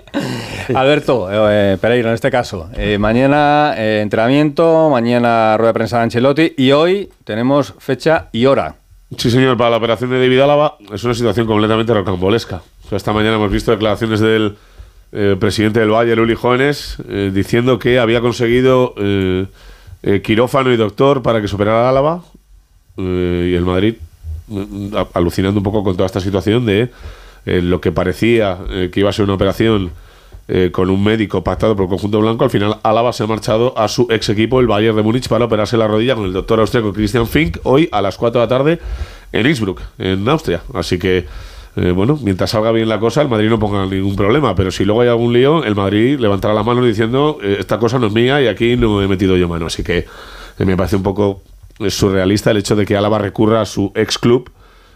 Alberto 0.76 1.28
eh, 1.32 1.78
Pereiro, 1.82 2.10
en 2.10 2.16
este 2.16 2.30
caso. 2.30 2.70
Eh, 2.76 2.98
mañana 3.00 3.74
eh, 3.76 4.02
entrenamiento, 4.02 4.90
mañana 4.90 5.58
rueda 5.58 5.70
de 5.70 5.74
prensa 5.74 5.98
de 5.98 6.04
Ancelotti 6.04 6.54
y 6.58 6.72
hoy 6.72 7.10
tenemos 7.24 7.74
fecha 7.80 8.28
y 8.32 8.46
hora. 8.46 8.76
Sí, 9.18 9.32
señor, 9.32 9.58
para 9.58 9.72
la 9.72 9.78
operación 9.78 10.12
de 10.12 10.20
David 10.20 10.40
Álava 10.40 10.78
es 10.94 11.04
una 11.04 11.16
situación 11.16 11.48
completamente 11.48 11.94
rocambolesca. 11.94 12.62
Esta 12.92 13.12
mañana 13.12 13.38
hemos 13.38 13.52
visto 13.52 13.72
declaraciones 13.72 14.20
del 14.20 14.56
eh, 15.12 15.36
presidente 15.40 15.80
del 15.80 15.90
Valle, 15.90 16.14
Uli 16.14 16.36
Jóvenes, 16.36 16.98
eh, 17.10 17.32
diciendo 17.34 17.80
que 17.80 17.98
había 17.98 18.22
conseguido 18.22 18.94
eh, 18.98 19.48
quirófano 20.24 20.72
y 20.72 20.78
doctor 20.78 21.24
para 21.24 21.42
que 21.42 21.48
se 21.48 21.56
operara 21.56 21.90
Álava 21.90 22.22
y 22.98 23.54
el 23.54 23.64
Madrid 23.66 23.96
alucinando 25.14 25.60
un 25.60 25.64
poco 25.64 25.84
con 25.84 25.96
toda 25.96 26.06
esta 26.06 26.20
situación 26.20 26.66
de 26.66 26.92
lo 27.46 27.80
que 27.80 27.92
parecía 27.92 28.58
que 28.92 29.00
iba 29.00 29.10
a 29.10 29.14
ser 29.14 29.24
una 29.24 29.36
operación 29.36 29.92
con 30.72 30.90
un 30.90 31.04
médico 31.04 31.44
pactado 31.44 31.76
por 31.76 31.84
el 31.84 31.90
conjunto 31.90 32.20
blanco, 32.20 32.44
al 32.44 32.50
final 32.50 32.78
Álava 32.82 33.14
se 33.14 33.24
ha 33.24 33.28
marchado 33.28 33.78
a 33.78 33.88
su 33.88 34.08
ex 34.10 34.30
equipo, 34.30 34.60
el 34.60 34.68
Bayern 34.68 34.96
de 34.96 35.04
Múnich, 35.04 35.28
para 35.28 35.46
operarse 35.46 35.78
la 35.78 35.88
rodilla 35.88 36.16
con 36.16 36.26
el 36.26 36.34
doctor 36.34 36.60
austríaco 36.60 36.92
Christian 36.92 37.28
Fink 37.28 37.58
hoy 37.64 37.88
a 37.92 38.02
las 38.02 38.18
4 38.18 38.42
de 38.42 38.46
la 38.46 38.50
tarde 38.50 38.80
en 39.32 39.46
Innsbruck, 39.46 39.82
en 39.98 40.28
Austria. 40.28 40.62
Así 40.74 40.98
que, 40.98 41.26
eh, 41.76 41.92
bueno, 41.92 42.18
mientras 42.22 42.50
salga 42.52 42.72
bien 42.72 42.90
la 42.90 43.00
cosa, 43.00 43.22
el 43.22 43.30
Madrid 43.30 43.50
no 43.50 43.60
ponga 43.60 43.86
ningún 43.86 44.16
problema. 44.16 44.56
Pero 44.56 44.72
si 44.72 44.86
luego 44.86 45.02
hay 45.02 45.10
algún 45.10 45.34
lío, 45.34 45.64
el 45.64 45.76
Madrid 45.76 46.20
levantará 46.20 46.54
la 46.54 46.64
mano 46.64 46.84
diciendo, 46.84 47.38
eh, 47.44 47.58
esta 47.60 47.78
cosa 47.80 48.00
no 48.00 48.08
es 48.08 48.14
mía 48.14 48.42
y 48.42 48.48
aquí 48.48 48.76
no 48.76 49.02
he 49.02 49.08
metido 49.08 49.38
yo 49.38 49.48
mano. 49.48 49.68
Así 49.68 49.84
que 49.84 50.00
eh, 50.60 50.66
me 50.66 50.76
parece 50.76 50.96
un 50.96 51.04
poco 51.04 51.42
surrealista 51.88 52.52
el 52.52 52.58
hecho 52.58 52.76
de 52.76 52.86
que 52.86 52.98
Álava 52.98 53.20
recurra 53.20 53.62
a 53.62 53.66
su 53.66 53.92
ex 53.96 54.18
club 54.18 54.50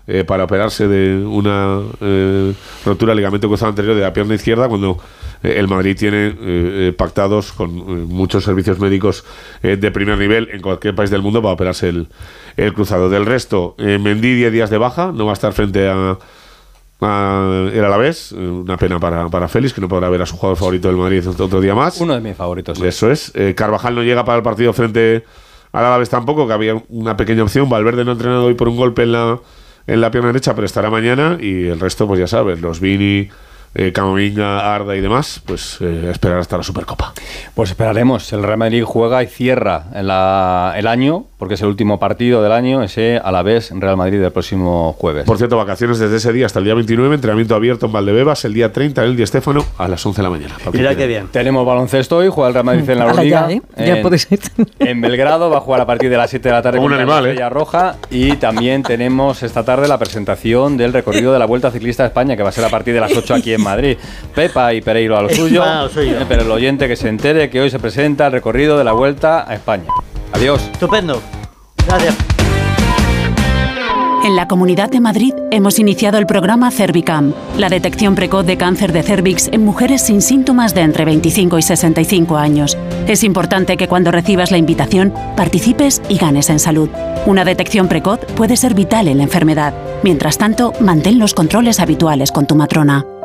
eh, 0.06 0.26
para 0.26 0.44
operarse 0.44 0.86
de 0.86 1.26
una 1.26 1.82
eh, 2.02 2.54
rotura 2.86 3.12
de 3.12 3.16
ligamento 3.16 3.48
cruzado 3.48 3.70
anterior 3.70 3.96
de 3.96 4.02
la 4.02 4.12
pierna 4.12 4.36
izquierda 4.36 4.68
cuando 4.68 4.98
eh, 4.98 5.00
el 5.44 5.68
Madrid 5.68 5.96
tiene 5.98 6.94
pactados 6.94 7.52
con 7.52 8.08
muchos 8.08 8.44
servicios 8.44 8.80
médicos 8.80 9.24
de 9.62 9.92
primer 9.92 10.18
nivel 10.18 10.50
en 10.52 10.62
cualquier 10.62 10.96
país 10.96 11.10
del 11.10 11.22
mundo 11.22 11.42
para 11.42 11.54
operarse 11.54 11.90
el, 11.90 12.08
el 12.58 12.74
cruzado. 12.74 13.10
Del 13.10 13.26
resto, 13.26 13.76
Mendy 13.78 14.34
10 14.36 14.52
días 14.52 14.70
de 14.70 14.78
baja, 14.78 15.12
no 15.14 15.26
va 15.26 15.32
a 15.32 15.34
estar 15.34 15.54
frente 15.54 15.88
a, 15.88 16.18
a 17.02 17.70
el 17.74 17.84
Alavés, 17.84 18.32
una 18.32 18.78
pena 18.78 19.00
para, 19.00 19.30
para 19.30 19.48
Félix 19.48 19.74
que 19.74 19.82
no 19.82 19.88
podrá 19.88 20.10
ver 20.10 20.22
a 20.22 20.26
su 20.26 20.38
jugador 20.38 20.58
favorito 20.58 20.88
del 20.88 20.98
Madrid 20.98 21.28
otro 21.28 21.62
día 21.62 21.76
más. 21.76 22.00
Uno 22.00 22.14
de 22.14 22.22
mis 22.22 22.36
favoritos. 22.36 22.78
Sí. 22.78 22.86
Eso 22.86 23.12
es. 23.12 23.34
Carvajal 23.56 23.96
no 23.96 24.04
llega 24.04 24.24
para 24.26 24.38
el 24.38 24.44
partido 24.44 24.74
frente 24.74 25.24
al 25.72 25.86
Alavés 25.86 26.10
tampoco, 26.10 26.48
que 26.48 26.54
había 26.54 26.82
una 26.90 27.18
pequeña 27.18 27.44
opción. 27.44 27.70
Valverde 27.70 28.06
no 28.06 28.12
ha 28.12 28.14
entrenado 28.14 28.46
hoy 28.46 28.54
por 28.54 28.70
un 28.70 28.78
golpe 28.78 29.04
en 29.04 29.12
la 29.12 29.40
en 29.88 30.02
la 30.02 30.12
pierna 30.12 30.28
derecha, 30.28 30.56
pero 30.56 30.66
estará 30.66 30.90
mañana 30.90 31.38
y 31.40 31.66
el 31.66 31.80
resto, 31.80 32.08
pues 32.08 32.20
ya 32.20 32.28
sabes, 32.28 32.62
los 32.62 32.80
Vini, 32.80 33.30
eh, 33.76 33.92
Camavinga, 33.92 34.76
Arda 34.76 34.96
y 34.96 35.02
demás, 35.02 35.42
pues 35.46 35.78
eh, 35.82 36.10
esperar 36.12 36.40
hasta 36.40 36.58
la 36.58 36.64
Supercopa. 36.64 37.14
Pues 37.56 37.72
esperaremos. 37.72 38.32
El 38.34 38.44
Real 38.44 38.58
Madrid 38.58 38.84
juega 38.84 39.24
y 39.24 39.28
cierra 39.28 39.86
en 39.94 40.08
la, 40.08 40.74
el 40.76 40.88
año, 40.88 41.26
porque 41.38 41.56
es 41.56 41.62
el 41.62 41.68
último 41.68 42.00
partido 42.00 42.44
del 42.44 42.52
año, 42.52 42.84
ese 42.84 43.18
a 43.24 43.32
la 43.32 43.42
vez 43.42 43.72
Real 43.74 43.98
Madrid 43.98 44.22
del 44.22 44.32
próximo 44.32 44.94
jueves. 44.94 45.26
Por 45.26 45.38
cierto, 45.38 45.58
vacaciones 45.58 46.00
desde 46.00 46.18
ese 46.18 46.32
día 46.34 46.46
hasta 46.46 46.60
el 46.60 46.66
día 46.66 46.76
29, 46.76 47.16
entrenamiento 47.16 47.56
abierto 47.56 47.88
en 47.88 47.92
Valdebebas, 47.94 48.46
el 48.46 48.54
día 48.54 48.72
30 48.72 49.04
en 49.04 49.10
el 49.10 49.16
Di 49.16 49.26
Stéfano 49.26 49.66
a 49.78 49.88
las 49.88 50.06
11 50.06 50.18
de 50.18 50.24
la 50.24 50.30
mañana. 50.30 50.56
Mira 50.72 50.96
qué 50.96 51.08
bien. 51.08 51.28
Tenemos 51.32 51.66
baloncesto 51.66 52.18
hoy, 52.18 52.30
juega 52.30 52.50
el 52.50 52.54
Real 52.54 52.66
Madrid 52.66 52.90
en 52.90 53.00
la 53.00 53.06
Euroliga. 53.06 53.48
Ya, 53.50 53.56
¿eh? 53.56 53.62
ya 53.78 53.98
en, 53.98 54.02
podéis 54.04 54.28
ir. 54.32 54.40
en 54.80 55.02
Belgrado 55.02 55.50
va 55.50 55.58
a 55.58 55.62
jugar 55.62 55.82
a 55.82 55.86
partir 55.86 56.10
de 56.10 56.18
las 56.18 56.30
7 56.30 56.48
de 56.48 56.54
la 56.54 56.62
tarde 56.62 56.78
Como 56.78 56.94
animal, 56.94 57.24
la 57.24 57.30
Estrella 57.30 57.50
Roja 57.50 57.96
y 58.12 58.34
también 58.34 58.84
tenemos 58.84 59.42
esta 59.42 59.66
tarde 59.66 59.88
la 59.88 59.98
presentación 59.98 60.78
del 60.78 60.94
recorrido 60.94 61.34
de 61.34 61.40
la 61.40 61.46
Vuelta 61.46 61.72
Ciclista 61.72 62.04
de 62.04 62.08
España, 62.08 62.38
que 62.38 62.44
va 62.44 62.50
a 62.50 62.54
ser 62.54 62.66
a 62.66 62.70
partir 62.70 62.94
de 62.94 63.00
las 63.00 63.16
8 63.16 63.34
aquí 63.34 63.54
en 63.54 63.63
Madrid. 63.64 63.98
Pepa 64.36 64.74
y 64.74 64.82
Pereiro 64.82 65.18
a 65.18 65.22
lo 65.24 65.30
suyo, 65.34 65.64
Ah, 65.64 65.84
lo 65.84 65.90
suyo. 65.90 66.18
pero 66.28 66.44
el 66.44 66.52
oyente 66.52 66.88
que 66.88 66.96
se 66.96 67.10
entere 67.10 67.50
que 67.50 67.62
hoy 67.62 67.70
se 67.70 67.80
presenta 67.80 68.28
el 68.28 68.32
recorrido 68.34 68.78
de 68.78 68.84
la 68.84 68.92
Vuelta 68.92 69.50
a 69.50 69.54
España. 69.56 69.86
Adiós. 70.34 70.62
Estupendo. 70.74 71.22
Gracias. 71.88 72.16
En 74.26 74.38
la 74.38 74.48
Comunidad 74.48 74.90
de 74.90 75.02
Madrid 75.02 75.34
hemos 75.52 75.80
iniciado 75.80 76.18
el 76.18 76.26
programa 76.26 76.72
Cervicam, 76.72 77.34
la 77.58 77.68
detección 77.68 78.16
precoz 78.16 78.46
de 78.46 78.56
cáncer 78.56 78.94
de 78.94 79.04
cervix 79.04 79.50
en 79.52 79.66
mujeres 79.66 80.02
sin 80.04 80.22
síntomas 80.22 80.74
de 80.74 80.80
entre 80.80 81.04
25 81.04 81.58
y 81.58 81.62
65 81.62 82.38
años. 82.38 82.78
Es 83.06 83.26
importante 83.26 83.76
que 83.76 83.90
cuando 83.90 84.12
recibas 84.12 84.50
la 84.50 84.58
invitación 84.58 85.14
participes 85.36 86.02
y 86.08 86.18
ganes 86.18 86.50
en 86.50 86.60
salud. 86.60 86.90
Una 87.26 87.44
detección 87.44 87.90
precoz 87.90 88.20
puede 88.38 88.56
ser 88.56 88.74
vital 88.76 89.10
en 89.10 89.18
la 89.18 89.24
enfermedad. 89.24 89.74
Mientras 90.04 90.38
tanto, 90.38 90.72
mantén 90.80 91.20
los 91.20 91.34
controles 91.34 91.82
habituales 91.82 92.32
con 92.32 92.48
tu 92.48 92.56
matrona. 92.56 93.06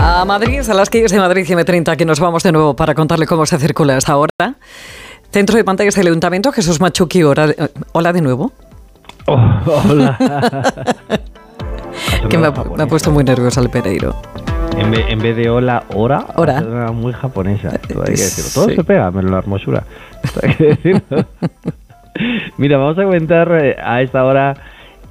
A 0.00 0.24
Madrid, 0.24 0.60
a 0.68 0.74
las 0.74 0.90
calles 0.90 1.12
de 1.12 1.18
Madrid 1.18 1.44
y 1.48 1.52
M30, 1.52 1.96
que 1.96 2.04
nos 2.04 2.20
vamos 2.20 2.42
de 2.42 2.52
nuevo 2.52 2.74
para 2.76 2.94
contarle 2.94 3.26
cómo 3.26 3.46
se 3.46 3.58
circula 3.58 3.96
hasta 3.96 4.12
ahora. 4.12 4.30
Centro 5.30 5.56
de 5.56 5.64
pantallas 5.64 5.94
del 5.94 6.08
Ayuntamiento, 6.08 6.52
Jesús 6.52 6.80
Machuqui, 6.80 7.22
hola, 7.22 7.46
eh, 7.50 7.68
hola 7.92 8.12
de 8.12 8.20
nuevo. 8.20 8.52
hola. 9.26 10.18
que 12.28 12.38
me 12.38 12.46
ha, 12.48 12.50
me 12.50 12.82
ha 12.82 12.86
puesto 12.86 13.10
muy 13.10 13.24
nervioso 13.24 13.60
el 13.60 13.70
Pereiro. 13.70 14.14
En 14.76 14.90
vez, 14.90 15.04
en 15.08 15.18
vez 15.20 15.36
de 15.36 15.48
hola, 15.48 15.84
hora, 15.94 16.26
Hora. 16.36 16.58
era 16.58 16.92
muy 16.92 17.12
japonesa. 17.12 17.70
Todo 17.88 18.00
hay 18.02 18.14
que 18.14 18.22
decirlo. 18.22 18.50
Todo 18.54 18.68
Sí. 18.70 18.76
se 18.76 18.84
pega, 18.84 19.10
menos 19.10 19.30
la 19.30 19.38
hermosura. 19.38 19.84
Esto 20.22 20.40
hay 20.42 20.54
que 20.54 20.64
decirlo. 20.64 21.26
Mira, 22.58 22.78
vamos 22.78 22.98
a 22.98 23.04
comentar 23.04 23.50
eh, 23.52 23.76
a 23.82 24.02
esta 24.02 24.24
hora 24.24 24.54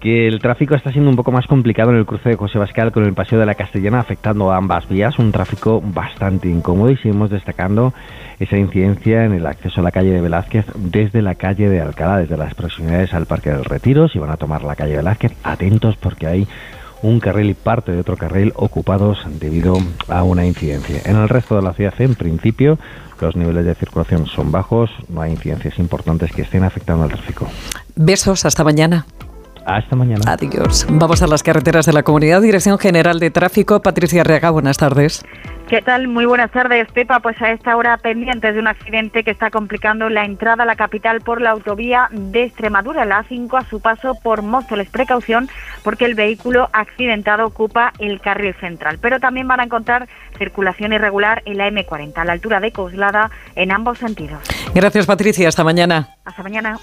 que 0.04 0.28
el 0.28 0.40
tráfico 0.40 0.76
está 0.76 0.92
siendo 0.92 1.10
un 1.10 1.16
poco 1.16 1.32
más 1.32 1.48
complicado 1.48 1.92
en 1.92 1.96
el 1.96 2.06
cruce 2.06 2.28
de 2.28 2.36
José 2.36 2.60
Bascal 2.60 2.92
con 2.92 3.06
el 3.06 3.14
Paseo 3.14 3.40
de 3.40 3.46
la 3.46 3.56
Castellana, 3.56 4.02
afectando 4.02 4.52
a 4.52 4.58
ambas 4.58 4.90
vías. 4.90 5.18
Un 5.18 5.32
tráfico 5.32 5.82
bastante 5.82 6.50
incómodo 6.50 6.92
y 6.92 6.98
seguimos 6.98 7.30
destacando 7.30 7.94
esa 8.38 8.58
incidencia 8.58 9.24
en 9.24 9.32
el 9.32 9.46
acceso 9.46 9.80
a 9.80 9.84
la 9.84 9.92
calle 9.92 10.12
de 10.12 10.20
Velázquez 10.20 10.66
desde 10.76 11.22
la 11.22 11.36
calle 11.36 11.70
de 11.70 11.80
Alcalá, 11.80 12.18
desde 12.18 12.36
las 12.36 12.54
proximidades 12.54 13.14
al 13.14 13.28
Parque 13.28 13.52
del 13.52 13.64
Retiro. 13.64 14.10
Si 14.10 14.20
van 14.20 14.32
a 14.32 14.36
tomar 14.36 14.66
la 14.66 14.76
calle 14.76 14.98
Velázquez, 14.98 15.32
atentos 15.42 15.96
porque 15.96 16.28
hay 16.28 16.48
un 17.02 17.22
carril 17.22 17.52
y 17.52 17.54
parte 17.54 17.94
de 17.94 18.02
otro 18.02 18.18
carril 18.18 18.52
ocupados 18.58 19.26
debido 19.40 19.78
a 20.10 20.24
una 20.24 20.46
incidencia. 20.46 21.00
En 21.06 21.16
el 21.16 21.30
resto 21.30 21.56
de 21.56 21.62
la 21.62 21.72
ciudad, 21.72 21.94
en 22.00 22.16
principio, 22.16 22.78
los 23.22 23.38
niveles 23.38 23.64
de 23.64 23.74
circulación 23.76 24.28
son 24.28 24.52
bajos, 24.52 24.90
no 25.08 25.22
hay 25.22 25.32
incidencias 25.32 25.80
importantes 25.80 26.34
que 26.34 26.42
estén 26.42 26.66
afectando 26.66 27.06
al 27.06 27.10
tráfico. 27.10 27.48
Besos, 27.96 28.44
hasta 28.46 28.66
mañana. 28.66 29.06
Hasta 29.66 29.96
mañana. 29.96 30.22
Adiós. 30.28 30.86
Vamos 30.90 31.22
a 31.22 31.28
las 31.28 31.44
carreteras 31.44 31.86
de 31.86 31.94
la 31.94 32.04
comunidad. 32.04 32.42
Dirección 32.42 32.78
General 32.78 33.20
de 33.20 33.32
Tráfico, 33.32 33.82
Patricia 33.82 34.22
Arriaga, 34.22 34.50
buenas 34.52 34.78
tardes. 34.78 35.24
¿Qué 35.70 35.82
tal? 35.82 36.08
Muy 36.08 36.26
buenas 36.26 36.52
tardes, 36.52 36.92
Pepa. 36.92 37.20
Pues 37.22 37.42
a 37.42 37.52
esta 37.52 37.76
hora 37.78 37.98
pendientes 37.98 38.54
de 38.54 38.60
un 38.60 38.68
accidente 38.68 39.24
que 39.24 39.32
está 39.32 39.50
complicando 39.50 40.10
la 40.10 40.26
entrada 40.26 40.64
a 40.64 40.66
la 40.66 40.76
capital 40.76 41.22
por 41.22 41.42
la 41.42 41.52
autovía 41.52 42.10
de 42.12 42.44
Extremadura, 42.44 43.06
la 43.06 43.24
A5, 43.24 43.58
a 43.58 43.70
su 43.70 43.80
paso 43.80 44.16
por 44.22 44.42
Móstoles. 44.42 44.90
Precaución 44.90 45.50
porque 45.84 46.06
el 46.06 46.16
vehículo 46.16 46.70
accidentado 46.74 47.46
ocupa 47.46 47.94
el 48.00 48.20
carril 48.20 48.54
central. 48.60 49.00
Pero 49.02 49.20
también 49.20 49.48
van 49.48 49.62
a 49.62 49.64
encontrar 49.64 50.08
circulación 50.38 50.94
irregular 50.94 51.42
en 51.46 51.58
la 51.58 51.70
M40, 51.70 52.18
a 52.18 52.26
la 52.26 52.34
altura 52.34 52.60
de 52.60 52.72
Coslada, 52.72 53.32
en 53.56 53.72
ambos 53.72 54.00
sentidos. 54.00 54.42
Gracias, 54.76 55.06
Patricia. 55.06 55.48
Hasta 55.48 55.64
mañana. 55.64 56.10
Hasta 56.26 56.44
mañana. 56.44 56.78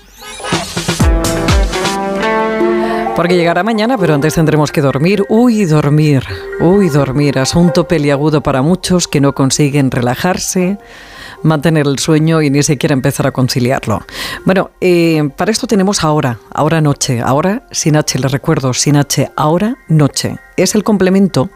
Porque 3.21 3.37
llegará 3.37 3.63
mañana, 3.63 3.99
pero 3.99 4.15
antes 4.15 4.33
tendremos 4.33 4.73
que 4.73 4.81
dormir. 4.81 5.27
Uy, 5.29 5.67
dormir. 5.67 6.25
Uy, 6.59 6.89
dormir. 6.89 7.39
Asunto 7.39 7.87
peliagudo 7.87 8.41
para 8.41 8.63
muchos 8.63 9.09
que 9.09 9.21
no 9.21 9.35
consiguen 9.35 9.91
relajarse, 9.91 10.79
mantener 11.43 11.87
el 11.87 11.99
sueño 11.99 12.41
y 12.41 12.49
ni 12.49 12.63
siquiera 12.63 12.95
empezar 12.95 13.27
a 13.27 13.33
conciliarlo. 13.33 14.01
Bueno, 14.47 14.71
eh, 14.81 15.29
para 15.37 15.51
esto 15.51 15.67
tenemos 15.67 16.03
ahora, 16.03 16.39
ahora 16.51 16.81
noche. 16.81 17.21
Ahora 17.21 17.65
sin 17.71 17.97
H, 17.97 18.19
les 18.19 18.33
recuerdo, 18.33 18.73
sin 18.73 18.97
H, 18.97 19.31
ahora 19.37 19.77
noche. 19.87 20.39
Es 20.57 20.75
el 20.75 20.83
complemento 20.83 21.51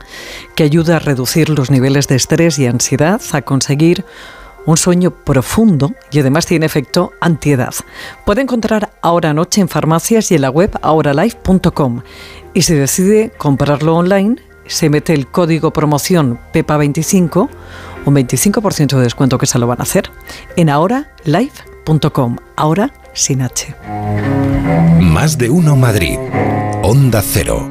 que 0.57 0.65
ayuda 0.65 0.97
a 0.97 0.99
reducir 0.99 1.49
los 1.49 1.71
niveles 1.71 2.09
de 2.09 2.17
estrés 2.17 2.59
y 2.59 2.67
ansiedad, 2.67 3.23
a 3.33 3.41
conseguir 3.41 4.05
un 4.67 4.77
sueño 4.77 5.11
profundo 5.11 5.93
y 6.11 6.21
además 6.21 6.47
tiene 6.47 6.67
efecto 6.67 7.13
antiedad. 7.21 7.75
Puede 8.25 8.43
encontrar 8.43 8.93
ahora 9.03 9.35
noche 9.35 9.61
en 9.61 9.69
farmacias 9.69 10.31
y 10.31 10.37
en 10.37 10.43
la 10.43 10.51
web 10.51 10.71
ahoralife.com. 10.83 12.03
Y 12.53 12.63
si 12.63 12.75
decide 12.75 13.33
comprarlo 13.37 13.97
online, 13.97 14.37
se 14.67 14.89
mete 14.89 15.13
el 15.13 15.27
código 15.27 15.73
promoción 15.73 16.39
PEPA25, 16.53 17.49
un 18.07 18.15
25% 18.15 18.97
de 18.97 19.03
descuento 19.03 19.39
que 19.39 19.47
se 19.47 19.59
lo 19.59 19.67
van 19.67 19.81
a 19.81 19.83
hacer, 19.83 20.11
en 20.57 20.71
ahoralife.com. 20.71 22.37
Ahora 22.57 22.93
sin 23.13 23.43
H. 23.43 23.75
Más 25.01 25.39
de 25.39 25.51
uno 25.51 25.77
Madrid. 25.77 26.19
Onda 26.83 27.23
Cero. 27.23 27.71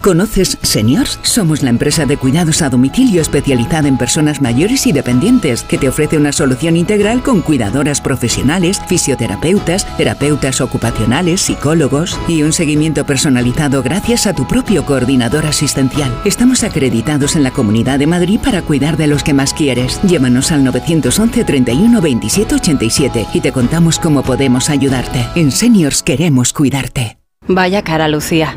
¿Conoces 0.00 0.56
Seniors? 0.62 1.18
Somos 1.22 1.62
la 1.62 1.68
empresa 1.68 2.06
de 2.06 2.16
cuidados 2.16 2.62
a 2.62 2.70
domicilio 2.70 3.20
especializada 3.20 3.86
en 3.86 3.98
personas 3.98 4.40
mayores 4.40 4.86
y 4.86 4.92
dependientes 4.92 5.62
que 5.62 5.76
te 5.76 5.90
ofrece 5.90 6.16
una 6.16 6.32
solución 6.32 6.74
integral 6.76 7.22
con 7.22 7.42
cuidadoras 7.42 8.00
profesionales, 8.00 8.80
fisioterapeutas, 8.88 9.86
terapeutas 9.98 10.62
ocupacionales, 10.62 11.42
psicólogos 11.42 12.18
y 12.28 12.42
un 12.42 12.54
seguimiento 12.54 13.04
personalizado 13.04 13.82
gracias 13.82 14.26
a 14.26 14.32
tu 14.32 14.48
propio 14.48 14.86
coordinador 14.86 15.44
asistencial. 15.44 16.10
Estamos 16.24 16.64
acreditados 16.64 17.36
en 17.36 17.42
la 17.42 17.50
Comunidad 17.50 17.98
de 17.98 18.06
Madrid 18.06 18.40
para 18.42 18.62
cuidar 18.62 18.96
de 18.96 19.06
los 19.06 19.22
que 19.22 19.34
más 19.34 19.52
quieres. 19.52 20.00
Llámanos 20.04 20.50
al 20.50 20.64
911 20.64 21.44
31 21.44 22.00
27 22.00 22.54
87 22.54 23.26
y 23.34 23.40
te 23.42 23.52
contamos 23.52 23.98
cómo 23.98 24.22
podemos 24.22 24.70
ayudarte. 24.70 25.26
En 25.34 25.52
Seniors 25.52 26.02
queremos 26.02 26.54
cuidarte. 26.54 27.18
Vaya 27.46 27.82
cara, 27.82 28.08
Lucía. 28.08 28.56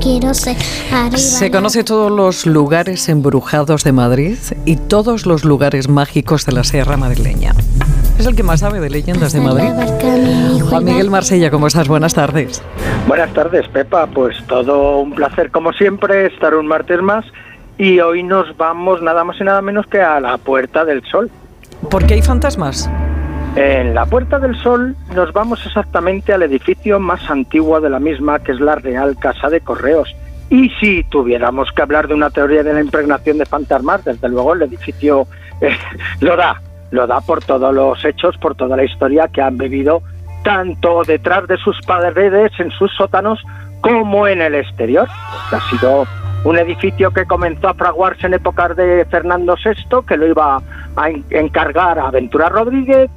Quiero 0.00 0.32
ser. 0.34 0.56
Arriba 0.92 1.18
Se 1.18 1.50
conoce 1.50 1.84
todos 1.84 2.10
los 2.10 2.46
lugares 2.46 3.08
embrujados 3.08 3.84
de 3.84 3.92
Madrid 3.92 4.38
y 4.64 4.76
todos 4.76 5.26
los 5.26 5.44
lugares 5.44 5.88
mágicos 5.88 6.46
de 6.46 6.52
la 6.52 6.64
Sierra 6.64 6.96
Madrileña. 6.96 7.52
Es 8.18 8.26
el 8.26 8.36
que 8.36 8.42
más 8.42 8.60
sabe 8.60 8.80
de 8.80 8.90
leyendas 8.90 9.32
de 9.32 9.40
Madrid. 9.40 9.70
Juan 10.68 10.84
Miguel 10.84 11.10
Marsella, 11.10 11.50
¿cómo 11.50 11.66
estás? 11.66 11.88
Buenas 11.88 12.14
tardes. 12.14 12.62
Buenas 13.08 13.32
tardes, 13.32 13.66
Pepa. 13.68 14.06
Pues 14.06 14.36
todo 14.46 15.00
un 15.00 15.12
placer, 15.12 15.50
como 15.50 15.72
siempre, 15.72 16.26
estar 16.26 16.54
un 16.54 16.66
martes 16.66 17.02
más. 17.02 17.24
Y 17.76 17.98
hoy 18.00 18.22
nos 18.22 18.56
vamos 18.56 19.02
nada 19.02 19.24
más 19.24 19.40
y 19.40 19.44
nada 19.44 19.60
menos 19.60 19.86
que 19.86 20.00
a 20.00 20.20
la 20.20 20.38
Puerta 20.38 20.84
del 20.84 21.02
Sol. 21.10 21.30
¿Por 21.90 22.06
qué 22.06 22.14
hay 22.14 22.22
fantasmas? 22.22 22.88
En 23.56 23.94
la 23.94 24.04
Puerta 24.06 24.38
del 24.40 24.56
Sol 24.56 24.96
nos 25.14 25.32
vamos 25.32 25.64
exactamente 25.64 26.32
al 26.32 26.42
edificio 26.42 26.98
más 26.98 27.30
antiguo 27.30 27.80
de 27.80 27.88
la 27.88 28.00
misma, 28.00 28.40
que 28.40 28.52
es 28.52 28.60
la 28.60 28.74
Real 28.76 29.16
Casa 29.18 29.48
de 29.48 29.60
Correos. 29.60 30.14
Y 30.50 30.70
si 30.80 31.04
tuviéramos 31.04 31.70
que 31.72 31.82
hablar 31.82 32.08
de 32.08 32.14
una 32.14 32.30
teoría 32.30 32.62
de 32.64 32.74
la 32.74 32.80
impregnación 32.80 33.38
de 33.38 33.46
fantasmas, 33.46 34.04
desde 34.04 34.28
luego 34.28 34.54
el 34.54 34.62
edificio 34.62 35.26
eh, 35.60 35.76
lo 36.20 36.36
da, 36.36 36.60
lo 36.90 37.06
da 37.06 37.20
por 37.20 37.44
todos 37.44 37.72
los 37.72 38.04
hechos, 38.04 38.36
por 38.38 38.56
toda 38.56 38.76
la 38.76 38.84
historia 38.84 39.28
que 39.28 39.40
han 39.40 39.56
vivido 39.56 40.02
tanto 40.42 41.02
detrás 41.06 41.46
de 41.46 41.56
sus 41.56 41.80
paredes, 41.86 42.52
en 42.58 42.70
sus 42.72 42.92
sótanos, 42.96 43.40
como 43.80 44.26
en 44.26 44.42
el 44.42 44.56
exterior. 44.56 45.06
Pues 45.48 45.62
ha 45.62 45.70
sido 45.70 46.06
un 46.44 46.58
edificio 46.58 47.10
que 47.12 47.24
comenzó 47.24 47.68
a 47.68 47.74
fraguarse 47.74 48.26
en 48.26 48.34
épocas 48.34 48.76
de 48.76 49.06
Fernando 49.10 49.54
VI, 49.64 50.04
que 50.06 50.16
lo 50.16 50.26
iba 50.26 50.60
a 50.96 51.08
en- 51.10 51.24
encargar 51.30 51.98
a 51.98 52.10
Ventura 52.10 52.48
Rodríguez, 52.50 53.08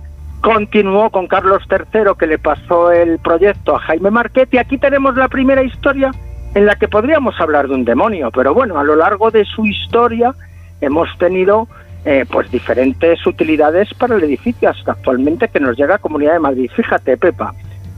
continuó 0.42 1.10
con 1.10 1.28
Carlos 1.28 1.64
III, 1.70 2.12
que 2.18 2.28
le 2.28 2.38
pasó 2.38 2.92
el 2.92 3.20
proyecto 3.20 3.76
a 3.76 3.80
Jaime 3.80 4.12
Marquet, 4.12 4.54
y 4.54 4.58
aquí 4.58 4.78
tenemos 4.78 5.16
la 5.16 5.28
primera 5.28 5.64
historia 5.64 6.12
en 6.56 6.66
la 6.66 6.76
que 6.76 6.88
podríamos 6.88 7.40
hablar 7.40 7.68
de 7.68 7.76
un 7.76 7.86
demonio, 7.86 8.32
pero 8.32 8.54
bueno, 8.54 8.80
a 8.80 8.84
lo 8.84 8.96
largo 8.96 9.30
de 9.32 9.46
su 9.46 9.66
historia 9.66 10.34
hemos 10.82 11.08
tenido 11.18 11.68
eh, 12.06 12.26
pues 12.32 12.50
diferentes 12.50 13.26
utilidades 13.28 13.94
para 13.96 14.16
el 14.16 14.24
edificio 14.24 14.70
hasta 14.70 14.94
actualmente 14.94 15.50
que 15.50 15.60
nos 15.60 15.78
llega 15.78 15.96
a 15.96 16.00
Comunidad 16.00 16.34
de 16.34 16.40
Madrid. 16.40 16.72
Fíjate, 16.76 17.18
Pepa, 17.18 17.54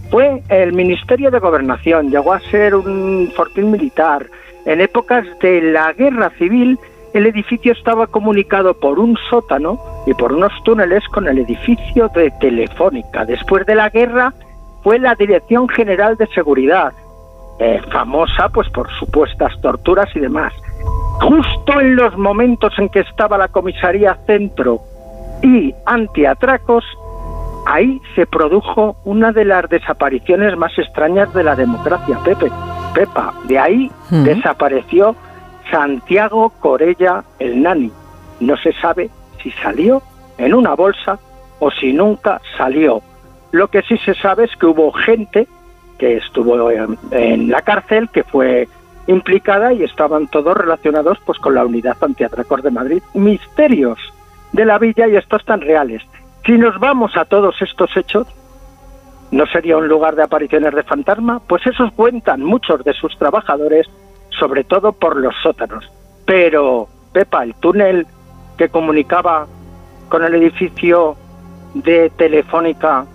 fue 0.10 0.42
el 0.50 0.74
Ministerio 0.74 1.30
de 1.30 1.40
Gobernación, 1.40 2.10
llegó 2.10 2.34
a 2.34 2.40
ser 2.40 2.74
un 2.74 3.32
fortín 3.36 3.72
militar. 3.72 4.26
En 4.66 4.82
épocas 4.82 5.26
de 5.42 5.62
la 5.62 5.94
guerra 5.94 6.32
civil, 6.38 6.80
el 7.14 7.26
edificio 7.26 7.74
estaba 7.74 8.08
comunicado 8.08 8.74
por 8.74 9.00
un 9.00 9.18
sótano 9.30 9.80
y 10.06 10.14
por 10.14 10.34
unos 10.34 10.52
túneles 10.64 11.04
con 11.10 11.28
el 11.28 11.40
edificio 11.40 12.10
de 12.10 12.32
Telefónica. 12.40 13.26
Después 13.26 13.66
de 13.66 13.76
la 13.76 13.90
guerra, 13.90 14.34
fue 14.84 15.00
la 15.00 15.16
Dirección 15.16 15.68
General 15.70 16.16
de 16.18 16.28
Seguridad, 16.28 16.94
eh, 17.60 17.82
famosa 17.92 18.50
pues 18.50 18.70
por 18.70 18.90
supuestas 18.98 19.60
torturas 19.62 20.08
y 20.16 20.20
demás. 20.20 20.54
Justo 21.22 21.80
en 21.80 21.96
los 21.96 22.18
momentos 22.18 22.74
en 22.78 22.90
que 22.90 23.02
estaba 23.02 23.38
la 23.38 23.50
comisaría 23.50 24.18
Centro 24.26 24.80
y 25.44 25.74
antiatracos, 25.86 26.86
ahí 27.66 28.02
se 28.16 28.26
produjo 28.26 28.96
una 29.04 29.32
de 29.32 29.46
las 29.46 29.70
desapariciones 29.70 30.58
más 30.58 30.72
extrañas 30.78 31.34
de 31.34 31.44
la 31.44 31.56
democracia, 31.56 32.18
Pepe. 32.24 32.50
Pepa, 32.94 33.34
de 33.46 33.60
ahí 33.60 33.92
desapareció 34.10 35.16
Santiago 35.72 36.50
Corella 36.60 37.24
el 37.40 37.62
Nani. 37.62 37.92
No 38.40 38.58
se 38.58 38.74
sabe 38.74 39.10
si 39.42 39.52
salió 39.52 40.02
en 40.38 40.54
una 40.54 40.74
bolsa 40.74 41.20
o 41.60 41.72
si 41.72 41.94
nunca 41.94 42.42
salió. 42.58 43.02
Lo 43.52 43.68
que 43.68 43.82
sí 43.84 43.98
se 43.98 44.14
sabe 44.16 44.46
es 44.46 44.56
que 44.56 44.66
hubo 44.66 44.92
gente 44.92 45.48
que 45.98 46.18
estuvo 46.18 46.72
en, 46.72 47.50
la 47.50 47.62
cárcel, 47.62 48.10
que 48.10 48.24
fue 48.24 48.68
implicada 49.08 49.74
y 49.74 49.84
estaban 49.84 50.28
todos 50.28 50.56
relacionados 50.56 51.20
pues 51.26 51.38
con 51.40 51.56
la 51.56 51.66
unidad 51.66 51.98
antiatracos 52.02 52.64
de 52.64 52.72
Madrid. 52.72 53.04
Misterios 53.14 54.00
de 54.54 54.66
la 54.66 54.80
villa 54.80 55.08
y 55.08 55.16
estos 55.16 55.44
tan 55.46 55.62
reales. 55.62 56.02
Si 56.46 56.54
nos 56.54 56.80
vamos 56.80 57.18
a 57.18 57.26
todos 57.26 57.62
estos 57.62 57.96
hechos, 57.98 58.28
¿no 59.32 59.46
sería 59.48 59.78
un 59.78 59.88
lugar 59.88 60.16
de 60.16 60.24
apariciones 60.24 60.74
de 60.74 60.84
fantasma? 60.84 61.42
Pues 61.46 61.66
esos 61.68 61.92
cuentan 61.94 62.44
muchos 62.44 62.84
de 62.84 62.94
sus 62.94 63.18
trabajadores, 63.18 63.88
sobre 64.40 64.64
todo 64.64 64.94
por 64.94 65.18
los 65.18 65.36
sótanos. 65.44 65.90
Pero, 66.26 66.88
Pepa, 67.12 67.44
el 67.44 67.54
túnel 67.56 68.08
que 68.58 68.70
comunicaba 68.70 69.48
con 70.10 70.24
el 70.24 70.36
edificio 70.36 71.16
de 71.74 72.10
Telefónica, 72.12 73.06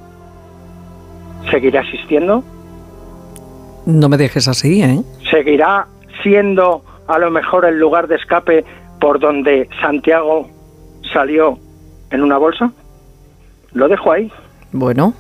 ¿seguirá 1.50 1.80
existiendo? 1.80 2.44
No 3.86 4.08
me 4.08 4.16
dejes 4.16 4.48
así, 4.48 4.82
¿eh? 4.82 5.02
¿Seguirá 5.30 5.86
siendo 6.22 6.82
a 7.06 7.18
lo 7.18 7.30
mejor 7.30 7.64
el 7.64 7.78
lugar 7.78 8.08
de 8.08 8.16
escape 8.16 8.64
por 9.00 9.20
donde 9.20 9.68
Santiago 9.80 10.48
salió 11.12 11.58
en 12.10 12.22
una 12.22 12.38
bolsa? 12.38 12.72
Lo 13.72 13.88
dejo 13.88 14.12
ahí. 14.12 14.30
Bueno, 14.72 15.14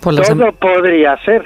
pues 0.00 0.16
la 0.16 0.22
Todo 0.24 0.52
podría 0.52 1.16
ser. 1.24 1.44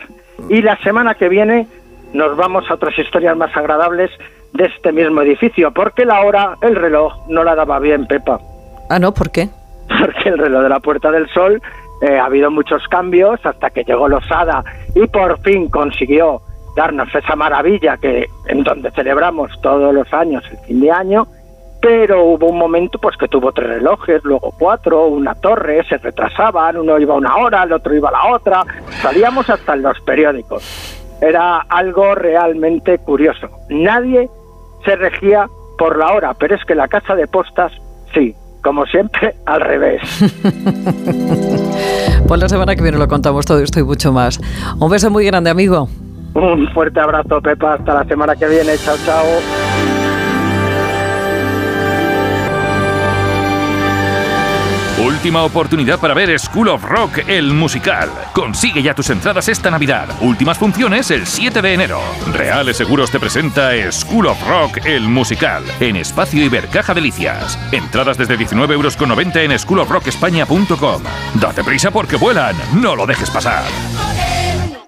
Y 0.49 0.63
la 0.63 0.79
semana 0.79 1.15
que 1.15 1.29
viene 1.29 1.67
nos 2.13 2.37
vamos 2.37 2.71
a 2.71 2.75
otras 2.75 2.99
historias 2.99 3.37
más 3.37 3.57
agradables 3.57 4.11
de 4.53 4.65
este 4.65 4.93
mismo 4.93 5.21
edificio, 5.23 5.73
porque 5.73 6.05
la 6.05 6.21
hora, 6.23 6.57
el 6.63 6.75
reloj, 6.75 7.13
no 7.29 7.45
la 7.45 7.55
daba 7.55 7.79
bien, 7.79 8.07
Pepa. 8.07 8.41
Ah, 8.89 8.99
no, 8.99 9.13
¿por 9.13 9.31
qué? 9.31 9.49
Porque 10.01 10.29
el 10.29 10.39
reloj 10.39 10.63
de 10.63 10.69
la 10.69 10.81
Puerta 10.81 11.11
del 11.11 11.29
Sol 11.31 11.61
eh, 12.03 12.19
ha 12.19 12.27
habido 12.27 12.51
muchos 12.51 12.87
cambios 12.89 13.41
hasta 13.45 13.71
que 13.71 13.85
llegó 13.85 14.09
Losada 14.09 14.65
y 14.95 15.07
por 15.07 15.41
fin 15.41 15.69
consiguió 15.69 16.41
darnos 16.77 17.13
esa 17.15 17.35
maravilla 17.35 17.97
que 17.97 18.29
en 18.47 18.63
donde 18.63 18.91
celebramos 18.93 19.51
todos 19.61 19.93
los 19.93 20.13
años 20.13 20.45
el 20.51 20.59
fin 20.59 20.81
de 20.81 20.91
año, 20.91 21.27
pero 21.81 22.25
hubo 22.25 22.47
un 22.47 22.59
momento 22.59 22.99
pues 22.99 23.17
que 23.17 23.29
tuvo 23.29 23.53
tres 23.53 23.69
relojes, 23.69 24.23
luego 24.25 24.53
cuatro, 24.59 25.07
una 25.07 25.35
torre, 25.35 25.85
se 25.89 25.99
retrasaban, 25.99 26.77
uno 26.77 26.99
iba 26.99 27.15
una 27.15 27.37
hora, 27.37 27.65
el 27.65 27.73
otro 27.73 27.95
iba 27.95 28.11
a 28.11 28.13
la 28.13 28.35
otra, 28.35 28.65
salíamos 29.03 29.49
hasta 29.51 29.75
en 29.75 29.83
los 29.83 30.01
periódicos. 30.01 30.98
Era 31.21 31.59
algo 31.69 32.15
realmente 32.15 32.99
curioso. 32.99 33.49
Nadie 33.69 34.29
se 34.85 34.97
regía 34.97 35.49
por 35.79 35.99
la 35.99 36.13
hora, 36.13 36.35
pero 36.35 36.55
es 36.55 36.65
que 36.65 36.75
la 36.75 36.89
casa 36.89 37.15
de 37.15 37.27
postas 37.27 37.73
sí, 38.15 38.35
como 38.63 38.87
siempre, 38.87 39.35
al 39.47 39.61
revés. 39.61 40.03
Pues 42.27 42.43
la 42.43 42.49
semana 42.51 42.77
que 42.77 42.83
viene 42.83 42.99
lo 42.99 43.09
contamos 43.09 43.47
todo 43.47 43.59
esto 43.61 43.81
y 43.81 43.85
mucho 43.85 44.13
más. 44.13 44.39
Un 44.79 44.91
beso 44.91 45.11
muy 45.11 45.25
grande, 45.25 45.49
amigo. 45.49 45.89
Un 46.35 46.69
fuerte 46.75 47.01
abrazo, 47.01 47.41
Pepa. 47.41 47.75
Hasta 47.75 47.95
la 47.95 48.05
semana 48.05 48.37
que 48.37 48.47
viene. 48.47 48.77
Chao, 48.77 48.97
chao. 49.07 49.25
Última 55.05 55.45
oportunidad 55.45 56.01
para 56.01 56.13
ver 56.13 56.37
School 56.41 56.69
of 56.69 56.83
Rock, 56.83 57.19
el 57.29 57.55
musical. 57.55 58.11
Consigue 58.33 58.83
ya 58.83 58.95
tus 58.95 59.11
entradas 59.11 59.49
esta 59.49 59.71
Navidad. 59.71 60.09
Últimas 60.21 60.59
funciones 60.59 61.13
el 61.13 61.25
7 61.25 61.63
de 61.63 61.75
enero. 61.75 62.01
Reales 62.33 62.79
Seguros 62.79 63.09
te 63.09 63.21
presenta 63.21 63.71
School 63.93 64.27
of 64.27 64.49
Rock, 64.49 64.79
el 64.85 65.03
musical, 65.03 65.63
en 65.79 65.97
Espacio 65.97 66.45
Ibercaja 66.45 66.95
Delicias. 66.95 67.57
Entradas 67.71 68.19
desde 68.19 68.37
19,90 68.37 68.73
euros 68.73 68.97
en 69.37 69.57
schoolofrockespaña.com. 69.57 71.03
Date 71.35 71.63
prisa 71.63 71.93
porque 71.93 72.17
vuelan, 72.17 72.57
no 72.75 72.97
lo 72.97 73.07
dejes 73.07 73.31
pasar. 73.31 73.63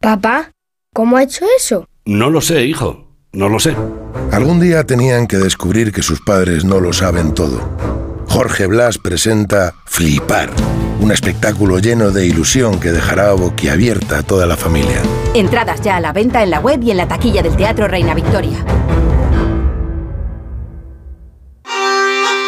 Papá, 0.00 0.50
¿cómo 0.92 1.18
ha 1.18 1.22
hecho 1.22 1.44
eso? 1.56 1.86
No 2.04 2.30
lo 2.30 2.40
sé, 2.40 2.64
hijo. 2.64 3.06
No 3.32 3.48
lo 3.48 3.60
sé. 3.60 3.76
Algún 4.32 4.58
día 4.58 4.84
tenían 4.84 5.28
que 5.28 5.36
descubrir 5.36 5.92
que 5.92 6.02
sus 6.02 6.20
padres 6.20 6.64
no 6.64 6.80
lo 6.80 6.92
saben 6.92 7.32
todo. 7.32 8.09
Jorge 8.30 8.68
Blas 8.68 8.96
presenta 8.96 9.74
Flipar, 9.86 10.50
un 11.00 11.10
espectáculo 11.10 11.80
lleno 11.80 12.12
de 12.12 12.26
ilusión 12.26 12.78
que 12.78 12.92
dejará 12.92 13.32
boquiabierta 13.32 14.18
a 14.18 14.22
toda 14.22 14.46
la 14.46 14.56
familia. 14.56 15.02
Entradas 15.34 15.80
ya 15.80 15.96
a 15.96 16.00
la 16.00 16.12
venta 16.12 16.40
en 16.44 16.50
la 16.50 16.60
web 16.60 16.80
y 16.80 16.92
en 16.92 16.98
la 16.98 17.08
taquilla 17.08 17.42
del 17.42 17.56
Teatro 17.56 17.88
Reina 17.88 18.14
Victoria. 18.14 18.64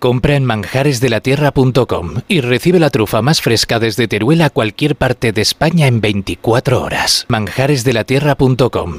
Compra 0.00 0.36
en 0.36 0.44
manjaresdelatierra.com 0.44 2.22
y 2.28 2.40
recibe 2.40 2.78
la 2.78 2.90
trufa 2.90 3.22
más 3.22 3.40
fresca 3.40 3.78
desde 3.78 4.08
Teruel 4.08 4.42
a 4.42 4.50
cualquier 4.50 4.96
parte 4.96 5.32
de 5.32 5.42
España 5.42 5.86
en 5.86 6.00
24 6.00 6.82
horas. 6.82 7.26
manjaresdelatierra.com. 7.28 8.98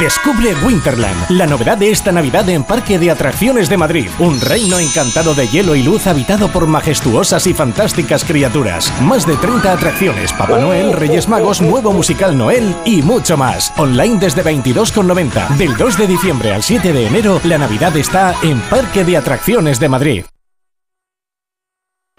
Descubre 0.00 0.54
Winterland, 0.64 1.30
la 1.30 1.46
novedad 1.46 1.76
de 1.76 1.90
esta 1.90 2.12
Navidad 2.12 2.48
en 2.48 2.62
Parque 2.62 3.00
de 3.00 3.10
Atracciones 3.10 3.68
de 3.68 3.76
Madrid. 3.76 4.08
Un 4.20 4.40
reino 4.40 4.78
encantado 4.78 5.34
de 5.34 5.48
hielo 5.48 5.74
y 5.74 5.82
luz 5.82 6.06
habitado 6.06 6.48
por 6.48 6.68
majestuosas 6.68 7.48
y 7.48 7.52
fantásticas 7.52 8.24
criaturas. 8.24 8.92
Más 9.02 9.26
de 9.26 9.36
30 9.36 9.72
atracciones, 9.72 10.32
Papá 10.32 10.58
Noel, 10.58 10.92
Reyes 10.92 11.28
Magos, 11.28 11.60
nuevo 11.60 11.92
musical 11.92 12.38
Noel 12.38 12.76
y 12.84 13.02
mucho 13.02 13.36
más. 13.36 13.72
Online 13.76 14.18
desde 14.20 14.44
22,90. 14.44 15.56
Del 15.56 15.76
2 15.76 15.98
de 15.98 16.06
diciembre 16.06 16.54
al 16.54 16.62
7 16.62 16.92
de 16.92 17.06
enero, 17.06 17.40
la 17.42 17.58
Navidad 17.58 17.96
está 17.96 18.36
en 18.42 18.60
Parque 18.60 19.04
de 19.04 19.16
Atracciones 19.16 19.80
de 19.80 19.88
Madrid. 19.88 20.24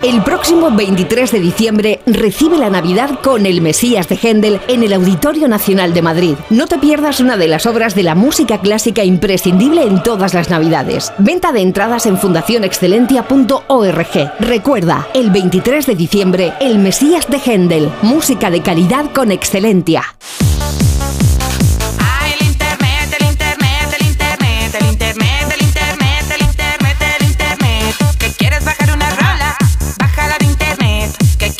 El 0.01 0.23
próximo 0.23 0.71
23 0.71 1.33
de 1.33 1.41
diciembre 1.41 1.99
recibe 2.05 2.57
la 2.57 2.69
Navidad 2.69 3.19
con 3.21 3.45
el 3.45 3.59
Mesías 3.59 4.07
de 4.07 4.15
Händel 4.15 4.61
en 4.69 4.83
el 4.83 4.93
Auditorio 4.93 5.49
Nacional 5.49 5.93
de 5.93 6.01
Madrid. 6.01 6.35
No 6.49 6.67
te 6.67 6.77
pierdas 6.77 7.19
una 7.19 7.35
de 7.35 7.49
las 7.49 7.65
obras 7.65 7.95
de 7.95 8.03
la 8.03 8.15
música 8.15 8.61
clásica 8.61 9.03
imprescindible 9.03 9.83
en 9.83 10.01
todas 10.01 10.33
las 10.33 10.49
Navidades. 10.49 11.11
Venta 11.17 11.51
de 11.51 11.59
entradas 11.59 12.05
en 12.05 12.17
fundacionexcelentia.org. 12.17 14.31
Recuerda, 14.39 15.05
el 15.13 15.31
23 15.31 15.85
de 15.85 15.95
diciembre, 15.95 16.53
el 16.61 16.79
Mesías 16.79 17.27
de 17.27 17.37
Händel, 17.37 17.91
música 18.01 18.49
de 18.49 18.61
calidad 18.61 19.11
con 19.11 19.33
Excelentia. 19.33 20.05
El 28.79 28.98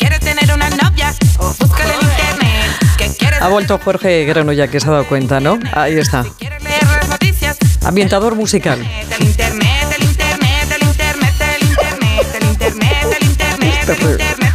¿Que 0.00 0.06
quieres 0.06 0.20
tener 0.20 0.54
una 0.54 0.70
novia? 0.70 1.14
O 1.38 1.54
búscala 1.58 1.94
en 1.94 2.00
internet. 2.00 2.96
¿Que 2.96 3.08
quieres 3.16 3.42
Ha 3.42 3.48
vuelto 3.48 3.78
Jorge 3.78 4.24
Granolla, 4.24 4.68
que 4.68 4.80
se 4.80 4.88
ha 4.88 4.92
dado 4.92 5.06
cuenta, 5.06 5.40
¿no? 5.40 5.58
Ahí 5.72 5.98
está. 5.98 6.24
leer 6.40 6.84
las 6.84 7.08
noticias? 7.08 7.56
Ambientador 7.84 8.34
musical. 8.34 8.78
El 8.80 9.26
internet, 9.26 9.96
el 9.98 10.04
internet, 10.04 10.68
el 10.74 10.88
internet, 10.88 11.34
el 11.60 11.68
internet, 11.68 12.26
el 12.40 12.48
internet, 12.48 13.06
el 13.20 13.26
internet, 13.28 14.49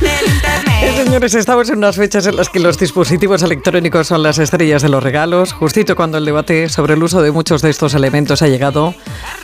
Señores, 1.05 1.35
estamos 1.35 1.69
en 1.69 1.77
unas 1.77 1.97
fechas 1.97 2.25
en 2.25 2.35
las 2.35 2.49
que 2.49 2.59
los 2.59 2.79
dispositivos 2.79 3.43
electrónicos 3.43 4.07
son 4.07 4.23
las 4.23 4.39
estrellas 4.39 4.81
de 4.81 4.89
los 4.89 5.03
regalos, 5.03 5.53
justito 5.53 5.95
cuando 5.95 6.17
el 6.17 6.25
debate 6.25 6.67
sobre 6.67 6.95
el 6.95 7.03
uso 7.03 7.21
de 7.21 7.31
muchos 7.31 7.61
de 7.61 7.69
estos 7.69 7.93
elementos 7.93 8.41
ha 8.41 8.47
llegado 8.47 8.95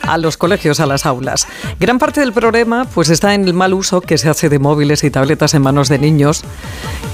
a 0.02 0.18
los 0.18 0.36
colegios, 0.36 0.80
a 0.80 0.86
las 0.86 1.06
aulas. 1.06 1.46
Gran 1.78 2.00
parte 2.00 2.18
del 2.18 2.32
problema 2.32 2.84
pues 2.92 3.10
está 3.10 3.32
en 3.34 3.44
el 3.44 3.54
mal 3.54 3.74
uso 3.74 4.00
que 4.00 4.18
se 4.18 4.28
hace 4.28 4.48
de 4.48 4.58
móviles 4.58 5.04
y 5.04 5.10
tabletas 5.10 5.54
en 5.54 5.62
manos 5.62 5.88
de 5.88 6.00
niños 6.00 6.42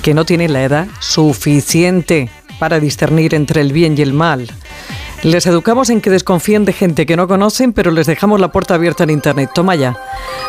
que 0.00 0.14
no 0.14 0.24
tienen 0.24 0.54
la 0.54 0.64
edad 0.64 0.88
suficiente 0.98 2.30
para 2.58 2.80
discernir 2.80 3.34
entre 3.34 3.60
el 3.60 3.74
bien 3.74 3.96
y 3.98 4.00
el 4.00 4.14
mal. 4.14 4.50
Les 5.24 5.46
educamos 5.46 5.90
en 5.90 6.00
que 6.00 6.10
desconfíen 6.10 6.64
de 6.64 6.72
gente 6.72 7.04
que 7.04 7.16
no 7.16 7.26
conocen, 7.28 7.72
pero 7.72 7.90
les 7.90 8.06
dejamos 8.06 8.40
la 8.40 8.52
puerta 8.52 8.74
abierta 8.74 9.02
en 9.04 9.10
Internet. 9.10 9.50
Toma 9.52 9.74
ya. 9.74 9.96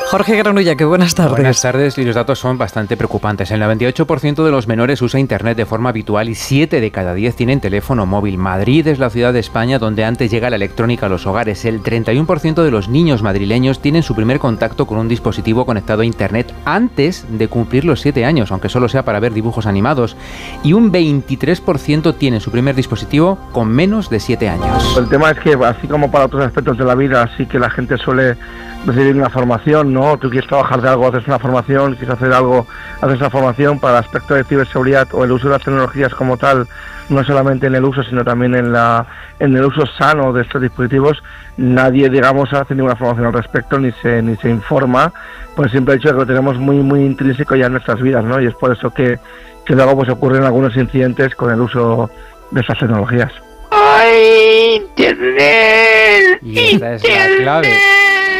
Jorge 0.10 0.38
Granulla, 0.38 0.76
que 0.76 0.86
buenas 0.86 1.14
tardes. 1.14 1.34
Buenas 1.34 1.62
tardes 1.62 1.96
y 2.00 2.04
los 2.04 2.16
datos 2.16 2.40
son 2.40 2.58
bastante 2.58 2.98
preocupantes. 2.98 3.52
El 3.52 3.62
98% 3.62 4.44
de 4.44 4.50
los 4.50 4.68
menores 4.68 5.04
usa 5.04 5.20
Internet 5.20 5.56
de 5.56 5.68
forma 5.68 5.90
habitual 5.90 6.30
y 6.30 6.34
7 6.34 6.82
de 6.82 6.90
cada 6.90 7.14
10 7.14 7.36
tienen 7.36 7.60
teléfono 7.60 8.08
móvil. 8.08 8.40
Madrid 8.40 8.88
es 8.88 8.98
la 8.98 9.12
ciudad 9.12 9.34
de 9.34 9.40
España 9.40 9.78
donde 9.78 10.06
antes 10.06 10.32
llega 10.32 10.50
la 10.50 10.56
electrónica 10.56 11.06
a 11.06 11.10
los 11.10 11.28
hogares. 11.28 11.64
El 11.64 11.84
31% 11.84 12.64
de 12.64 12.72
los 12.72 12.90
niños 12.90 13.22
madrileños 13.22 13.84
tienen 13.84 14.02
su 14.02 14.16
primer 14.16 14.40
contacto 14.40 14.88
con 14.88 14.98
un 14.98 15.08
dispositivo 15.08 15.64
conectado 15.68 16.02
a 16.02 16.06
Internet 16.06 16.56
antes 16.66 17.28
de 17.30 17.48
cumplir 17.48 17.86
los 17.86 18.02
7 18.02 18.26
años, 18.26 18.52
aunque 18.52 18.70
solo 18.70 18.90
sea 18.90 19.06
para 19.06 19.20
ver 19.20 19.34
dibujos 19.34 19.68
animados. 19.68 20.18
Y 20.64 20.74
un 20.74 20.92
23% 20.92 22.16
tiene 22.18 22.40
su 22.40 22.50
primer 22.50 22.74
dispositivo 22.74 23.38
con 23.52 23.68
menos 23.68 24.10
de 24.10 24.20
7 24.20 24.50
años. 24.50 24.98
El 24.98 25.08
tema 25.08 25.30
es 25.30 25.40
que, 25.40 25.54
así 25.54 25.86
como 25.88 26.10
para 26.10 26.26
otros 26.26 26.44
aspectos 26.44 26.80
de 26.80 26.86
la 26.86 26.96
vida, 26.96 27.30
sí 27.38 27.46
que 27.46 27.60
la 27.60 27.70
gente 27.70 27.96
suele 28.00 28.38
recibir 28.86 29.16
una 29.16 29.30
formación, 29.30 29.94
¿no? 29.94 30.18
Tú 30.18 30.30
quieres 30.30 30.48
trabajar 30.48 30.82
de 30.82 30.90
algo, 30.90 31.08
haces 31.08 31.28
una 31.28 31.40
formación, 31.40 31.96
quieres 31.96 32.16
hacer 32.16 32.32
algo, 32.34 32.66
haces 33.02 33.20
una 33.20 33.30
formación 33.30 33.80
para 33.80 33.98
el 33.98 34.06
aspecto 34.06 34.34
de 34.36 34.44
ciberseguridad 34.44 35.08
o 35.14 35.24
el 35.24 35.32
uso 35.32 35.48
de 35.48 35.54
las 35.54 35.64
tecnologías 35.64 36.14
como 36.14 36.38
tal, 36.38 36.68
no 37.10 37.24
solamente 37.24 37.68
en 37.68 37.76
el 37.76 37.84
uso, 37.84 38.04
sino 38.04 38.24
también 38.24 38.56
en, 38.56 38.72
la, 38.72 39.06
en 39.40 39.56
el 39.56 39.66
uso 39.66 39.86
sano 39.86 40.32
de 40.32 40.44
estos 40.44 40.62
dispositivos. 40.62 41.22
Nadie, 41.58 42.10
digamos, 42.10 42.54
hace 42.54 42.74
ninguna 42.74 42.96
formación 42.96 43.28
al 43.28 43.34
respecto, 43.34 43.80
ni 43.80 43.92
se, 44.02 44.22
ni 44.22 44.36
se 44.38 44.50
informa, 44.50 45.12
por 45.56 45.66
el 45.66 45.72
simple 45.72 45.96
hecho 45.96 46.10
de 46.10 46.14
que 46.14 46.20
lo 46.22 46.26
tenemos 46.26 46.58
muy, 46.58 46.78
muy 46.78 47.02
intrínseco 47.02 47.56
ya 47.56 47.66
en 47.66 47.74
nuestras 47.74 48.02
vidas, 48.02 48.24
¿no? 48.24 48.40
Y 48.40 48.48
es 48.48 48.56
por 48.56 48.72
eso 48.72 48.92
que, 48.92 49.20
que 49.66 49.76
luego 49.76 49.98
pues, 49.98 50.10
ocurren 50.10 50.44
algunos 50.44 50.76
incidentes 50.78 51.36
con 51.36 51.52
el 51.52 51.60
uso 51.60 52.10
de 52.52 52.62
estas 52.62 52.80
tecnologías. 52.80 53.32
¡Ay, 53.72 54.78
Internet! 54.78 56.40
Y 56.42 56.60
esta 56.60 56.94
es 56.94 57.04
la 57.04 57.44
clave. 57.44 57.74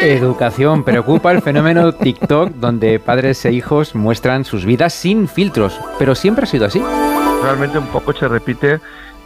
Educación. 0.02 0.86
Preocupa 0.86 1.32
el 1.32 1.42
fenómeno 1.42 1.92
TikTok, 1.92 2.52
donde 2.52 3.00
padres 3.00 3.44
e 3.44 3.52
hijos 3.52 3.96
muestran 3.96 4.46
sus 4.46 4.66
vidas 4.66 4.94
sin 4.94 5.28
filtros. 5.28 5.78
Pero 5.98 6.16
siempre 6.16 6.46
ha 6.46 6.48
sido 6.48 6.66
así. 6.66 6.82
realmente 7.44 7.78
un 7.78 7.88
poco 7.88 8.14
se 8.14 8.28
repite 8.28 8.80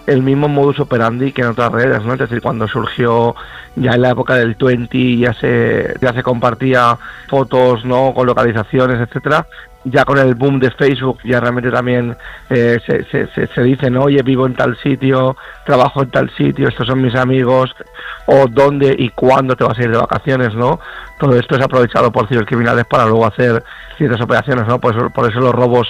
el 0.08 0.24
mismo 0.24 0.48
modus 0.48 0.80
operandi 0.80 1.32
que 1.32 1.44
en 1.44 1.50
otras 1.50 1.72
redes, 1.72 2.04
¿no? 2.04 2.14
Es 2.14 2.20
decir, 2.20 2.41
cuando 2.41 2.68
surgió 2.68 3.36
ya 3.76 3.91
en 3.91 4.02
la 4.02 4.10
época 4.12 4.36
del 4.36 4.56
20 4.56 5.18
ya 5.18 5.34
se 5.34 5.94
ya 6.02 6.12
se 6.12 6.24
compartía 6.24 6.98
fotos, 7.30 7.86
¿no? 7.86 8.14
Con 8.14 8.26
localizaciones, 8.26 9.00
etcétera. 9.00 9.45
Ya 9.86 10.06
con 10.06 10.18
el 10.18 10.36
boom 10.36 10.60
de 10.60 10.72
Facebook 10.72 11.20
ya 11.24 11.40
realmente 11.40 11.70
también 11.70 12.16
eh, 12.50 12.80
se, 12.86 13.04
se, 13.06 13.28
se, 13.28 13.48
se 13.48 13.64
dice, 13.64 13.90
¿no? 13.90 14.04
Oye, 14.04 14.22
vivo 14.24 14.46
en 14.46 14.54
tal 14.56 14.78
sitio, 14.78 15.36
trabajo 15.66 16.04
en 16.04 16.10
tal 16.10 16.30
sitio, 16.36 16.70
estos 16.70 16.88
son 16.88 17.02
mis 17.02 17.16
amigos, 17.16 17.76
o 18.26 18.48
dónde 18.48 18.96
y 18.98 19.10
cuándo 19.10 19.56
te 19.56 19.64
vas 19.64 19.78
a 19.78 19.84
ir 19.84 19.92
de 19.92 19.98
vacaciones, 19.98 20.54
¿no? 20.56 20.80
Todo 21.20 21.38
esto 21.38 21.56
es 21.56 21.62
aprovechado 21.64 22.12
por 22.12 22.28
cibercriminales 22.28 22.86
para 22.86 23.06
luego 23.06 23.26
hacer 23.26 23.64
ciertas 23.98 24.22
operaciones, 24.22 24.68
¿no? 24.68 24.80
Por 24.80 24.96
eso, 24.96 25.10
por 25.10 25.30
eso 25.30 25.40
los 25.40 25.54
robos 25.54 25.88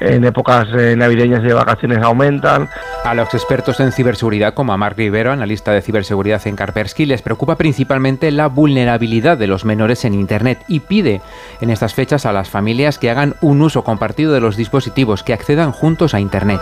en 0.00 0.24
épocas 0.24 0.66
eh, 0.76 0.94
navideñas 0.96 1.40
y 1.44 1.48
de 1.48 1.54
vacaciones 1.54 1.98
aumentan. 1.98 2.68
A 3.04 3.14
los 3.14 3.32
expertos 3.34 3.80
en 3.80 3.92
ciberseguridad, 3.92 4.54
como 4.54 4.72
a 4.72 4.76
Mark 4.76 4.96
Rivero, 4.96 5.32
analista 5.32 5.72
de 5.72 5.82
ciberseguridad 5.82 6.46
en 6.46 6.56
Kaspersky, 6.56 7.06
les 7.06 7.22
preocupa 7.22 7.56
principalmente 7.56 8.30
la 8.30 8.48
vulnerabilidad 8.48 9.36
de 9.36 9.46
los 9.46 9.64
menores 9.64 10.04
en 10.04 10.14
Internet 10.14 10.58
y 10.68 10.80
pide 10.80 11.20
en 11.60 11.70
estas 11.70 11.94
fechas 11.94 12.26
a 12.26 12.32
las 12.32 12.48
familias 12.48 12.98
que 12.98 13.10
hagan 13.10 13.31
un 13.40 13.62
uso 13.62 13.82
compartido 13.84 14.32
de 14.32 14.40
los 14.40 14.56
dispositivos, 14.56 15.22
que 15.22 15.32
accedan 15.32 15.72
juntos 15.72 16.14
a 16.14 16.20
Internet. 16.20 16.60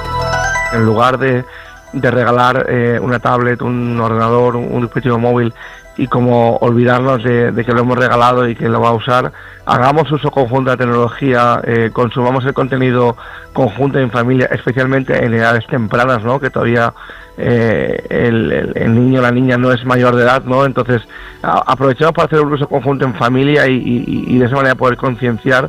En 0.73 0.85
lugar 0.87 1.19
de, 1.19 1.45
de 1.93 2.11
regalar 2.11 2.67
eh, 2.69 2.99
una 3.03 3.19
tablet, 3.19 3.61
un 3.63 4.01
ordenador, 4.01 4.57
un, 4.57 4.81
dispositivo 4.83 5.19
móvil 5.19 5.53
y 5.97 6.07
como 6.07 6.57
olvidarnos 6.59 7.23
de, 7.25 7.53
de 7.53 7.65
que 7.65 7.73
lo 7.73 7.81
hemos 7.81 7.99
regalado 7.99 8.49
y 8.49 8.55
que 8.55 8.69
lo 8.69 8.81
va 8.81 8.89
a 8.91 8.93
usar, 8.93 9.33
hagamos 9.67 10.11
uso 10.11 10.31
conjunto 10.31 10.71
de 10.71 10.77
tecnología, 10.79 11.61
eh, 11.65 11.91
consumamos 11.93 12.45
el 12.47 12.55
contenido 12.55 13.17
conjunto 13.53 13.99
en 13.99 14.11
familia, 14.11 14.47
especialmente 14.53 15.23
en 15.25 15.35
edades 15.35 15.67
tempranas, 15.67 16.23
¿no? 16.23 16.41
Que 16.41 16.49
todavía 16.49 16.95
eh, 17.37 18.07
el, 18.09 18.53
el- 18.53 18.73
el 18.77 18.95
niño 18.95 19.19
o 19.21 19.23
la 19.23 19.31
niña 19.31 19.59
no 19.59 19.73
es 19.73 19.85
mayor 19.85 20.15
de 20.17 20.23
edad, 20.23 20.43
¿no? 20.45 20.65
Entonces 20.65 21.03
a- 21.43 21.65
aprovechemos 21.67 22.13
para 22.15 22.27
hacer 22.27 22.41
un 22.41 22.53
uso 22.53 22.67
conjunto 22.69 23.05
en 23.05 23.15
familia 23.15 23.67
y, 23.67 23.75
y- 23.77 24.25
y 24.35 24.39
de 24.39 24.47
esa 24.47 24.57
manera 24.57 24.77
poder 24.77 24.97
concienciar 24.97 25.69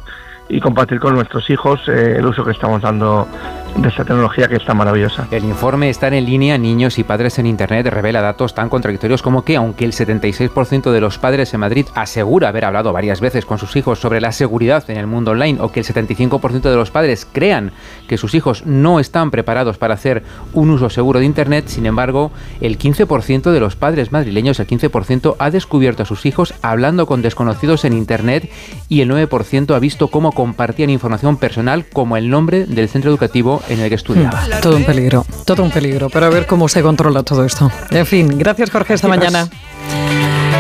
y 0.49 0.59
compartir 0.59 0.99
con 0.99 1.15
nuestros 1.15 1.49
hijos 1.49 1.79
eh, 1.87 2.15
el 2.17 2.25
uso 2.25 2.43
que 2.43 2.51
estamos 2.51 2.81
dando 2.81 3.27
de 3.75 3.89
esta 3.89 4.03
tecnología 4.03 4.47
que 4.47 4.55
está 4.55 4.73
maravillosa. 4.73 5.27
El 5.31 5.45
informe 5.45 5.89
Estar 5.89 6.13
en 6.13 6.25
línea, 6.25 6.57
niños 6.57 6.99
y 6.99 7.03
padres 7.03 7.39
en 7.39 7.45
Internet 7.45 7.87
revela 7.87 8.21
datos 8.21 8.53
tan 8.53 8.69
contradictorios 8.69 9.21
como 9.21 9.43
que, 9.43 9.55
aunque 9.55 9.85
el 9.85 9.93
76% 9.93 10.91
de 10.91 11.01
los 11.01 11.17
padres 11.17 11.53
en 11.53 11.59
Madrid 11.61 11.85
asegura 11.95 12.49
haber 12.49 12.65
hablado 12.65 12.93
varias 12.93 13.21
veces 13.21 13.45
con 13.45 13.57
sus 13.57 13.75
hijos 13.75 13.99
sobre 13.99 14.21
la 14.21 14.31
seguridad 14.31 14.83
en 14.89 14.97
el 14.97 15.07
mundo 15.07 15.31
online, 15.31 15.59
o 15.61 15.71
que 15.71 15.79
el 15.79 15.85
75% 15.85 16.61
de 16.61 16.75
los 16.75 16.91
padres 16.91 17.27
crean 17.31 17.71
que 18.07 18.17
sus 18.17 18.35
hijos 18.35 18.65
no 18.65 18.99
están 18.99 19.31
preparados 19.31 19.77
para 19.77 19.93
hacer 19.93 20.23
un 20.53 20.69
uso 20.69 20.89
seguro 20.89 21.19
de 21.19 21.25
Internet, 21.25 21.67
sin 21.67 21.85
embargo, 21.85 22.31
el 22.59 22.77
15% 22.77 23.51
de 23.51 23.59
los 23.59 23.75
padres 23.75 24.11
madrileños, 24.11 24.59
el 24.59 24.67
15% 24.67 25.35
ha 25.39 25.49
descubierto 25.49 26.03
a 26.03 26.05
sus 26.05 26.25
hijos 26.25 26.53
hablando 26.61 27.05
con 27.05 27.21
desconocidos 27.21 27.85
en 27.85 27.93
Internet 27.93 28.49
y 28.89 29.01
el 29.01 29.09
9% 29.09 29.75
ha 29.75 29.79
visto 29.79 30.09
cómo 30.09 30.31
compartían 30.31 30.89
información 30.89 31.37
personal 31.37 31.85
como 31.85 32.17
el 32.17 32.29
nombre 32.29 32.65
del 32.65 32.89
centro 32.89 33.11
educativo 33.11 33.60
en 33.69 33.79
el 33.79 33.89
que 33.89 33.95
estudiaba. 33.95 34.41
Hmm, 34.45 34.61
Todo 34.61 34.77
un 34.77 34.85
peligro, 34.85 35.25
todo 35.45 35.63
un 35.63 35.71
peligro. 35.71 36.09
Pero 36.09 36.25
a 36.25 36.29
ver 36.29 36.45
cómo 36.47 36.67
se 36.67 36.81
controla 36.81 37.23
todo 37.23 37.45
esto. 37.45 37.71
En 37.89 38.05
fin, 38.05 38.37
gracias 38.37 38.69
Jorge, 38.69 38.93
esta 38.93 39.07
mañana. 39.07 39.47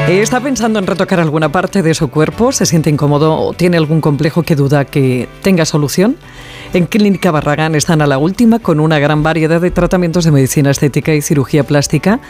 ¿Está 0.07 0.41
pensando 0.41 0.79
en 0.79 0.87
retocar 0.87 1.19
alguna 1.19 1.51
parte 1.51 1.81
de 1.83 1.93
su 1.93 2.09
cuerpo? 2.09 2.51
¿Se 2.51 2.65
siente 2.65 2.89
incómodo 2.89 3.37
o 3.37 3.53
tiene 3.53 3.77
algún 3.77 4.01
complejo 4.01 4.43
que 4.43 4.55
duda 4.55 4.83
que 4.85 5.29
tenga 5.41 5.63
solución? 5.63 6.17
En 6.73 6.85
Clínica 6.85 7.31
Barragán 7.31 7.75
están 7.75 8.01
a 8.01 8.07
la 8.07 8.17
última 8.17 8.59
con 8.59 8.79
una 8.79 8.97
gran 8.97 9.23
variedad 9.23 9.59
de 9.59 9.71
tratamientos 9.71 10.23
de 10.23 10.31
medicina 10.31 10.71
estética 10.71 11.13
y 11.13 11.21
cirugía 11.21 11.65
plástica 11.65 12.21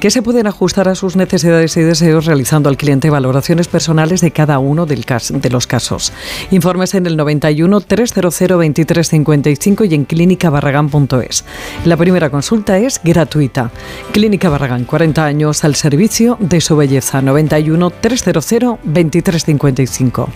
que 0.00 0.10
se 0.10 0.20
pueden 0.20 0.46
ajustar 0.46 0.86
a 0.88 0.94
sus 0.94 1.16
necesidades 1.16 1.78
y 1.78 1.80
deseos 1.80 2.26
realizando 2.26 2.68
al 2.68 2.76
cliente 2.76 3.08
valoraciones 3.08 3.68
personales 3.68 4.20
de 4.20 4.32
cada 4.32 4.58
uno 4.58 4.84
de 4.84 5.50
los 5.50 5.66
casos. 5.66 6.12
Informes 6.50 6.94
en 6.94 7.06
el 7.06 7.16
91 7.16 7.80
300 7.80 8.38
2355 8.38 9.84
y 9.84 9.94
en 9.94 10.04
clínicabarragán.es. 10.04 11.44
La 11.86 11.96
primera 11.96 12.28
consulta 12.28 12.76
es 12.76 13.00
gratuita. 13.02 13.70
Clínica 14.12 14.50
Barragán, 14.50 14.84
40 14.84 15.24
años 15.24 15.64
al 15.64 15.74
servicio 15.74 16.36
de 16.38 16.60
su 16.60 16.76
belleza. 16.76 17.22
91 17.22 17.90
300 17.90 18.46
2355. 18.84 20.28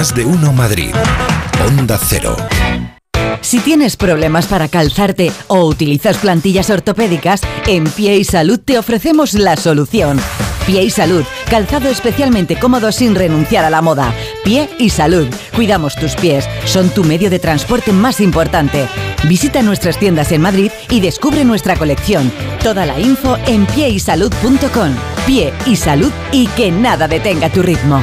Más 0.00 0.14
de 0.14 0.24
uno 0.24 0.50
Madrid. 0.54 0.94
Onda 1.76 1.98
Cero. 2.02 2.34
Si 3.42 3.58
tienes 3.58 3.98
problemas 3.98 4.46
para 4.46 4.66
calzarte 4.66 5.30
o 5.48 5.66
utilizas 5.66 6.16
plantillas 6.16 6.70
ortopédicas, 6.70 7.42
en 7.66 7.84
Pie 7.84 8.16
y 8.16 8.24
Salud 8.24 8.58
te 8.58 8.78
ofrecemos 8.78 9.34
la 9.34 9.58
solución. 9.58 10.18
Pie 10.64 10.84
y 10.84 10.90
Salud, 10.90 11.22
calzado 11.50 11.90
especialmente 11.90 12.58
cómodo 12.58 12.92
sin 12.92 13.14
renunciar 13.14 13.66
a 13.66 13.68
la 13.68 13.82
moda. 13.82 14.14
Pie 14.42 14.70
y 14.78 14.88
Salud, 14.88 15.28
cuidamos 15.54 15.94
tus 15.96 16.14
pies, 16.14 16.48
son 16.64 16.88
tu 16.88 17.04
medio 17.04 17.28
de 17.28 17.38
transporte 17.38 17.92
más 17.92 18.22
importante. 18.22 18.88
Visita 19.24 19.60
nuestras 19.60 19.98
tiendas 19.98 20.32
en 20.32 20.40
Madrid 20.40 20.70
y 20.88 21.02
descubre 21.02 21.44
nuestra 21.44 21.76
colección. 21.76 22.32
Toda 22.62 22.86
la 22.86 22.98
info 22.98 23.36
en 23.46 23.66
pieysalud.com. 23.66 24.94
Pie 25.26 25.52
y 25.66 25.76
Salud 25.76 26.10
y 26.32 26.46
que 26.46 26.72
nada 26.72 27.06
detenga 27.06 27.50
tu 27.50 27.60
ritmo. 27.60 28.02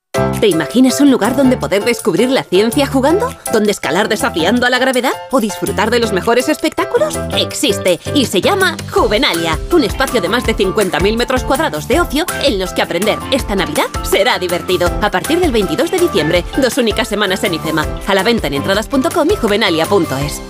¿Te 0.41 0.47
imaginas 0.47 0.99
un 0.99 1.09
lugar 1.11 1.35
donde 1.35 1.55
poder 1.55 1.85
descubrir 1.85 2.29
la 2.29 2.43
ciencia 2.43 2.85
jugando? 2.85 3.29
¿Donde 3.53 3.71
escalar 3.71 4.09
desafiando 4.09 4.65
a 4.65 4.69
la 4.69 4.79
gravedad? 4.79 5.13
¿O 5.29 5.39
disfrutar 5.39 5.89
de 5.89 5.99
los 5.99 6.11
mejores 6.11 6.49
espectáculos? 6.49 7.17
Existe 7.37 7.99
y 8.13 8.25
se 8.25 8.41
llama 8.41 8.75
Juvenalia, 8.91 9.57
un 9.71 9.83
espacio 9.83 10.19
de 10.19 10.29
más 10.29 10.43
de 10.45 10.55
50.000 10.55 11.15
metros 11.15 11.43
cuadrados 11.43 11.87
de 11.87 12.01
ocio 12.01 12.25
en 12.43 12.59
los 12.59 12.73
que 12.73 12.81
aprender 12.81 13.19
esta 13.31 13.55
Navidad 13.55 13.85
será 14.03 14.37
divertido. 14.39 14.89
A 15.01 15.11
partir 15.11 15.39
del 15.39 15.51
22 15.51 15.91
de 15.91 15.99
diciembre, 15.99 16.43
dos 16.57 16.77
únicas 16.77 17.07
semanas 17.07 17.43
en 17.43 17.53
IFEMA. 17.53 17.85
A 18.07 18.15
la 18.15 18.23
venta 18.23 18.47
en 18.47 18.55
entradas.com 18.55 19.27
y 19.31 19.35
juvenalia.es. 19.35 20.41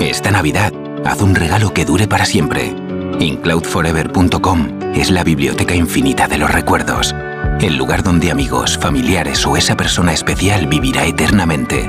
Esta 0.00 0.30
Navidad, 0.30 0.72
haz 1.04 1.20
un 1.20 1.34
regalo 1.34 1.74
que 1.74 1.84
dure 1.84 2.06
para 2.06 2.24
siempre. 2.24 2.72
Incloudforever.com 3.18 4.94
es 4.94 5.10
la 5.10 5.24
biblioteca 5.24 5.74
infinita 5.74 6.28
de 6.28 6.38
los 6.38 6.50
recuerdos. 6.50 7.14
El 7.60 7.76
lugar 7.76 8.02
donde 8.02 8.30
amigos, 8.30 8.78
familiares 8.78 9.46
o 9.46 9.56
esa 9.56 9.76
persona 9.76 10.12
especial 10.12 10.66
vivirá 10.66 11.06
eternamente. 11.06 11.88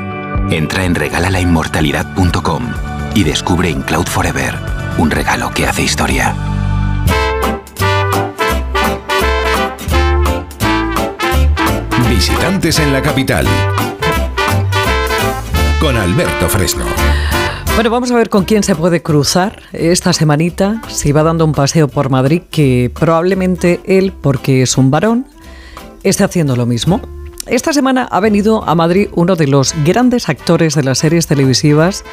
Entra 0.49 0.85
en 0.85 0.95
regalalainmortalidad.com 0.95 2.63
y 3.13 3.23
descubre 3.23 3.69
Incloud 3.69 4.05
Forever, 4.05 4.55
un 4.97 5.11
regalo 5.11 5.51
que 5.53 5.65
hace 5.65 5.83
historia. 5.83 6.35
Visitantes 12.09 12.79
en 12.79 12.93
la 12.93 13.01
capital. 13.01 13.45
Con 15.79 15.97
Alberto 15.97 16.47
Fresno. 16.47 16.85
Bueno, 17.75 17.89
vamos 17.89 18.09
a 18.09 18.15
ver 18.15 18.29
con 18.29 18.45
quién 18.45 18.63
se 18.63 18.73
puede 18.73 19.01
cruzar 19.01 19.61
esta 19.73 20.13
semanita, 20.13 20.81
si 20.87 21.11
va 21.11 21.23
dando 21.23 21.43
un 21.43 21.51
paseo 21.51 21.89
por 21.89 22.09
Madrid, 22.09 22.43
que 22.49 22.89
probablemente 22.97 23.81
él, 23.85 24.13
porque 24.13 24.61
es 24.61 24.77
un 24.77 24.91
varón, 24.91 25.27
esté 26.05 26.23
haciendo 26.23 26.55
lo 26.55 26.65
mismo. 26.65 27.01
Esta 27.47 27.73
semana 27.73 28.07
ha 28.09 28.19
venido 28.19 28.67
a 28.67 28.73
Madrid 28.73 29.09
uno 29.13 29.35
de 29.35 29.47
los 29.47 29.73
grandes 29.83 30.29
actores 30.29 30.73
de 30.75 30.83
las 30.83 30.99
series 30.99 31.27
televisivas 31.27 32.03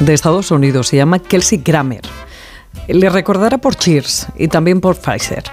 de 0.00 0.14
Estados 0.14 0.50
Unidos, 0.50 0.88
se 0.88 0.96
llama 0.96 1.18
Kelsey 1.18 1.58
Grammer. 1.64 2.02
Le 2.86 3.10
recordará 3.10 3.58
por 3.58 3.74
Cheers 3.76 4.28
y 4.36 4.48
también 4.48 4.80
por 4.80 4.96
Pfizer. 4.96 5.44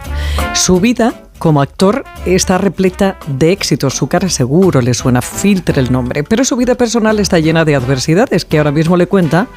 Su 0.53 0.80
vida 0.80 1.14
como 1.39 1.61
actor 1.61 2.06
está 2.26 2.57
repleta 2.57 3.18
de 3.27 3.52
éxitos, 3.52 3.93
su 3.93 4.07
cara 4.07 4.30
seguro 4.30 4.81
le 4.81 4.93
suena 4.93 5.22
filtre 5.22 5.81
el 5.81 5.91
nombre, 5.91 6.23
pero 6.23 6.45
su 6.45 6.56
vida 6.56 6.76
personal 6.76 7.19
está 7.19 7.39
llena 7.39 7.65
de 7.65 7.76
adversidades 7.76 8.45
que 8.45 8.57
ahora 8.57 8.72
mismo 8.72 8.95
le 8.95 9.07
cuenta 9.07 9.47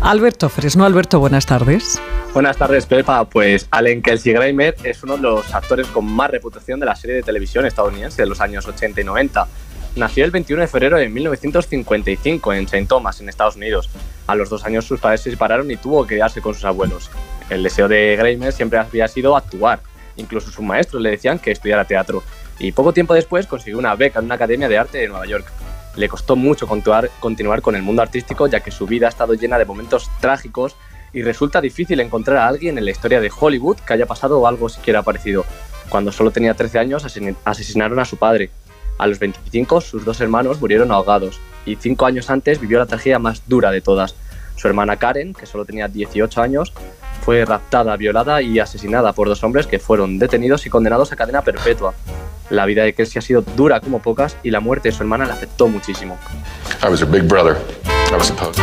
Alberto 0.00 0.48
Fresno. 0.48 0.84
Alberto, 0.84 1.18
buenas 1.18 1.46
tardes. 1.46 2.00
Buenas 2.32 2.56
tardes, 2.56 2.86
Pepa. 2.86 3.24
Pues 3.24 3.66
Allen 3.70 4.02
Kelsey 4.02 4.34
Grammer 4.34 4.76
es 4.84 5.02
uno 5.02 5.16
de 5.16 5.22
los 5.22 5.52
actores 5.52 5.88
con 5.88 6.04
más 6.04 6.30
reputación 6.30 6.78
de 6.78 6.86
la 6.86 6.94
serie 6.94 7.16
de 7.16 7.22
televisión 7.22 7.66
estadounidense 7.66 8.22
de 8.22 8.28
los 8.28 8.40
años 8.40 8.66
80 8.66 9.00
y 9.00 9.04
90. 9.04 9.48
Nació 9.96 10.24
el 10.24 10.30
21 10.30 10.62
de 10.62 10.68
febrero 10.68 10.96
de 10.98 11.08
1955 11.08 12.52
en 12.52 12.64
St. 12.64 12.86
Thomas, 12.86 13.20
en 13.20 13.28
Estados 13.28 13.56
Unidos. 13.56 13.88
A 14.26 14.34
los 14.34 14.50
dos 14.50 14.64
años 14.64 14.84
sus 14.84 15.00
padres 15.00 15.20
se 15.20 15.30
separaron 15.30 15.70
y 15.70 15.76
tuvo 15.76 16.06
que 16.06 16.16
quedarse 16.16 16.40
con 16.40 16.54
sus 16.54 16.64
abuelos. 16.64 17.10
El 17.48 17.62
deseo 17.62 17.86
de 17.88 18.16
Grammer 18.16 18.52
siempre 18.52 18.78
había 18.78 19.06
sido 19.08 19.36
actuar. 19.36 19.80
Incluso 20.16 20.50
sus 20.50 20.64
maestros 20.64 21.00
le 21.02 21.10
decían 21.10 21.38
que 21.38 21.52
estudiara 21.52 21.84
teatro. 21.84 22.22
Y 22.58 22.72
poco 22.72 22.92
tiempo 22.92 23.14
después 23.14 23.46
consiguió 23.46 23.78
una 23.78 23.94
beca 23.94 24.18
en 24.18 24.24
una 24.24 24.34
academia 24.34 24.68
de 24.68 24.78
arte 24.78 24.98
de 24.98 25.08
Nueva 25.08 25.26
York. 25.26 25.46
Le 25.94 26.08
costó 26.08 26.36
mucho 26.36 26.66
continuar, 26.66 27.10
con 27.62 27.76
el 27.76 27.82
mundo 27.82 28.02
artístico 28.02 28.46
ya 28.48 28.60
que 28.60 28.70
su 28.70 28.86
vida 28.86 29.06
ha 29.06 29.10
estado 29.10 29.34
llena 29.34 29.58
de 29.58 29.64
momentos 29.64 30.10
trágicos 30.20 30.74
y 31.12 31.22
resulta 31.22 31.60
difícil 31.60 32.00
encontrar 32.00 32.38
a 32.38 32.48
alguien 32.48 32.76
en 32.78 32.84
la 32.84 32.90
historia 32.90 33.20
de 33.20 33.30
Hollywood 33.38 33.78
que 33.78 33.92
haya 33.94 34.06
pasado 34.06 34.46
algo 34.46 34.68
siquiera 34.68 35.02
parecido. 35.02 35.44
Cuando 35.88 36.12
solo 36.12 36.30
tenía 36.32 36.54
13 36.54 36.78
años 36.78 37.04
asesin- 37.04 37.36
asesinaron 37.44 37.98
a 38.00 38.04
su 38.04 38.16
padre. 38.16 38.50
A 38.98 39.06
los 39.06 39.18
25 39.18 39.80
sus 39.80 40.04
dos 40.04 40.20
hermanos 40.20 40.60
murieron 40.60 40.90
ahogados 40.90 41.40
y 41.64 41.76
cinco 41.76 42.06
años 42.06 42.30
antes 42.30 42.60
vivió 42.60 42.78
la 42.78 42.86
tragedia 42.86 43.18
más 43.18 43.42
dura 43.46 43.70
de 43.70 43.80
todas. 43.80 44.14
Su 44.56 44.68
hermana 44.68 44.96
Karen, 44.96 45.34
que 45.34 45.44
solo 45.44 45.64
tenía 45.64 45.88
18 45.88 46.40
años, 46.40 46.72
fue 47.22 47.44
raptada, 47.44 47.96
violada 47.96 48.40
y 48.40 48.58
asesinada 48.58 49.12
por 49.12 49.28
dos 49.28 49.42
hombres 49.42 49.66
que 49.66 49.78
fueron 49.78 50.18
detenidos 50.18 50.64
y 50.64 50.70
condenados 50.70 51.12
a 51.12 51.16
cadena 51.16 51.42
perpetua. 51.42 51.94
La 52.48 52.64
vida 52.64 52.84
de 52.84 52.94
Kelsey 52.94 53.18
ha 53.18 53.22
sido 53.22 53.42
dura 53.42 53.80
como 53.80 54.00
pocas 54.00 54.36
y 54.42 54.50
la 54.50 54.60
muerte 54.60 54.88
de 54.88 54.94
su 54.94 55.02
hermana 55.02 55.26
le 55.26 55.32
afectó 55.32 55.66
muchísimo. 55.66 56.16
I 56.82 56.88
was 56.88 57.02
her 57.02 57.10
big 57.10 57.24
brother. 57.24 57.56
I 58.10 58.14
was 58.14 58.28
supposed. 58.28 58.62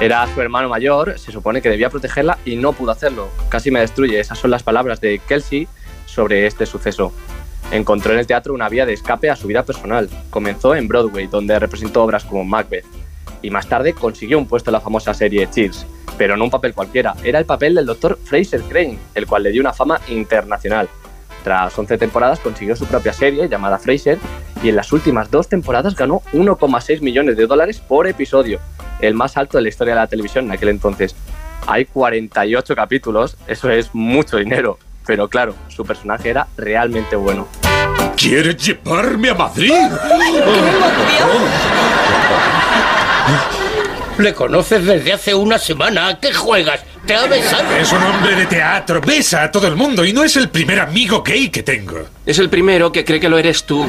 Era 0.00 0.26
su 0.32 0.40
hermano 0.40 0.70
mayor, 0.70 1.18
se 1.18 1.30
supone 1.30 1.60
que 1.60 1.68
debía 1.68 1.90
protegerla 1.90 2.38
y 2.46 2.56
no 2.56 2.72
pudo 2.72 2.90
hacerlo. 2.90 3.28
Casi 3.50 3.70
me 3.70 3.80
destruye, 3.80 4.18
esas 4.18 4.38
son 4.38 4.50
las 4.50 4.62
palabras 4.62 5.02
de 5.02 5.18
Kelsey 5.18 5.68
sobre 6.06 6.46
este 6.46 6.64
suceso. 6.64 7.12
Encontró 7.70 8.12
en 8.12 8.18
el 8.18 8.26
teatro 8.26 8.54
una 8.54 8.68
vía 8.68 8.86
de 8.86 8.92
escape 8.92 9.30
a 9.30 9.36
su 9.36 9.46
vida 9.46 9.64
personal. 9.64 10.08
Comenzó 10.30 10.74
en 10.74 10.88
Broadway, 10.88 11.26
donde 11.26 11.58
representó 11.58 12.02
obras 12.02 12.24
como 12.24 12.44
Macbeth, 12.44 12.84
y 13.42 13.50
más 13.50 13.68
tarde 13.68 13.92
consiguió 13.92 14.38
un 14.38 14.46
puesto 14.46 14.70
en 14.70 14.74
la 14.74 14.80
famosa 14.80 15.14
serie 15.14 15.48
Cheers, 15.50 15.86
pero 16.18 16.36
no 16.36 16.44
un 16.44 16.50
papel 16.50 16.74
cualquiera, 16.74 17.14
era 17.24 17.38
el 17.38 17.46
papel 17.46 17.74
del 17.74 17.86
doctor 17.86 18.18
Fraser 18.22 18.62
Crane, 18.62 18.98
el 19.14 19.26
cual 19.26 19.42
le 19.42 19.52
dio 19.52 19.60
una 19.60 19.72
fama 19.72 20.00
internacional. 20.08 20.88
Tras 21.42 21.78
11 21.78 21.96
temporadas 21.96 22.38
consiguió 22.40 22.76
su 22.76 22.84
propia 22.84 23.14
serie 23.14 23.48
llamada 23.48 23.78
Fraser 23.78 24.18
y 24.62 24.68
en 24.68 24.76
las 24.76 24.92
últimas 24.92 25.30
dos 25.30 25.48
temporadas 25.48 25.96
ganó 25.96 26.20
1,6 26.32 27.00
millones 27.00 27.36
de 27.36 27.46
dólares 27.46 27.80
por 27.80 28.06
episodio, 28.06 28.60
el 29.00 29.14
más 29.14 29.36
alto 29.38 29.56
de 29.56 29.62
la 29.62 29.70
historia 29.70 29.94
de 29.94 30.00
la 30.00 30.06
televisión 30.06 30.44
en 30.46 30.52
aquel 30.52 30.68
entonces. 30.68 31.16
Hay 31.66 31.86
48 31.86 32.74
capítulos, 32.74 33.36
eso 33.46 33.70
es 33.70 33.94
mucho 33.94 34.36
dinero, 34.36 34.78
pero 35.06 35.28
claro, 35.28 35.54
su 35.68 35.84
personaje 35.84 36.30
era 36.30 36.46
realmente 36.56 37.16
bueno. 37.16 37.48
¿Quieres 38.16 38.56
llevarme 38.56 39.30
a 39.30 39.34
Madrid? 39.34 39.72
Le 44.18 44.34
conoces 44.34 44.84
desde 44.84 45.14
hace 45.14 45.34
una 45.34 45.58
semana. 45.58 46.08
¿A 46.08 46.20
qué 46.20 46.34
juegas? 46.34 46.84
¿Te 47.06 47.14
ha 47.14 47.26
besado? 47.26 47.74
Es 47.74 47.90
un 47.90 48.02
hombre 48.02 48.34
de 48.36 48.44
teatro, 48.44 49.00
besa 49.00 49.44
a 49.44 49.50
todo 49.50 49.66
el 49.66 49.76
mundo 49.76 50.04
y 50.04 50.12
no 50.12 50.22
es 50.22 50.36
el 50.36 50.50
primer 50.50 50.80
amigo 50.80 51.22
gay 51.22 51.48
que 51.48 51.62
tengo. 51.62 52.06
Es 52.26 52.38
el 52.38 52.50
primero 52.50 52.92
que 52.92 53.04
cree 53.04 53.18
que 53.18 53.30
lo 53.30 53.38
eres 53.38 53.64
tú. 53.64 53.88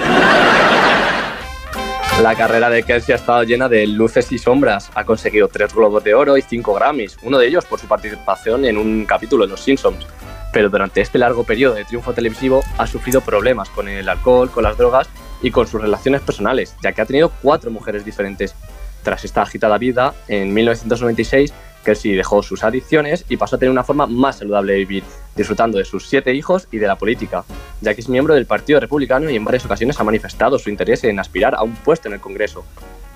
La 2.22 2.36
carrera 2.36 2.70
de 2.70 2.84
Kelsey 2.84 3.14
ha 3.14 3.16
estado 3.18 3.44
llena 3.44 3.68
de 3.68 3.86
luces 3.88 4.32
y 4.32 4.38
sombras. 4.38 4.90
Ha 4.96 5.04
conseguido 5.04 5.50
tres 5.50 5.74
Globos 5.74 6.04
de 6.04 6.14
Oro 6.14 6.38
y 6.38 6.42
cinco 6.42 6.74
Grammys, 6.76 7.18
uno 7.24 7.38
de 7.38 7.48
ellos 7.48 7.66
por 7.66 7.80
su 7.80 7.88
participación 7.88 8.64
en 8.64 8.78
un 8.78 9.06
capítulo 9.06 9.46
de 9.46 9.50
Los 9.50 9.62
Simpsons. 9.62 10.06
Pero 10.54 10.70
durante 10.70 11.02
este 11.02 11.18
largo 11.18 11.44
periodo 11.44 11.76
de 11.76 11.86
triunfo 11.86 12.14
televisivo 12.14 12.62
ha 12.78 12.88
sufrido 12.88 13.22
problemas 13.22 13.70
con 13.70 13.88
el 13.88 14.08
alcohol, 14.10 14.52
con 14.52 14.64
las 14.64 14.78
drogas 14.78 15.10
y 15.42 15.52
con 15.52 15.68
sus 15.68 15.82
relaciones 15.82 16.22
personales, 16.22 16.76
ya 16.84 16.92
que 16.92 17.02
ha 17.02 17.06
tenido 17.06 17.32
cuatro 17.42 17.72
mujeres 17.72 18.06
diferentes. 18.06 18.56
Tras 19.04 19.26
esta 19.26 19.42
agitada 19.42 19.78
vida, 19.78 20.14
en 20.28 20.54
1996, 20.54 21.54
Kelsey 21.84 22.14
dejó 22.14 22.44
sus 22.44 22.64
adicciones 22.64 23.26
y 23.28 23.38
pasó 23.38 23.56
a 23.56 23.60
tener 23.60 23.72
una 23.72 23.84
forma 23.84 24.06
más 24.06 24.38
saludable 24.38 24.74
de 24.74 24.80
vivir, 24.80 25.04
disfrutando 25.36 25.78
de 25.78 25.86
sus 25.86 26.08
siete 26.08 26.34
hijos 26.34 26.68
y 26.72 26.78
de 26.78 26.88
la 26.88 26.98
política, 26.98 27.44
ya 27.82 27.94
que 27.94 28.02
es 28.02 28.10
miembro 28.10 28.36
del 28.36 28.46
Partido 28.46 28.80
Republicano 28.80 29.30
y 29.30 29.36
en 29.36 29.46
varias 29.46 29.66
ocasiones 29.66 30.00
ha 30.00 30.04
manifestado 30.04 30.60
su 30.60 30.70
interés 30.70 31.04
en 31.04 31.20
aspirar 31.20 31.56
a 31.56 31.64
un 31.64 31.76
puesto 31.76 32.08
en 32.08 32.14
el 32.14 32.20
Congreso. 32.20 32.64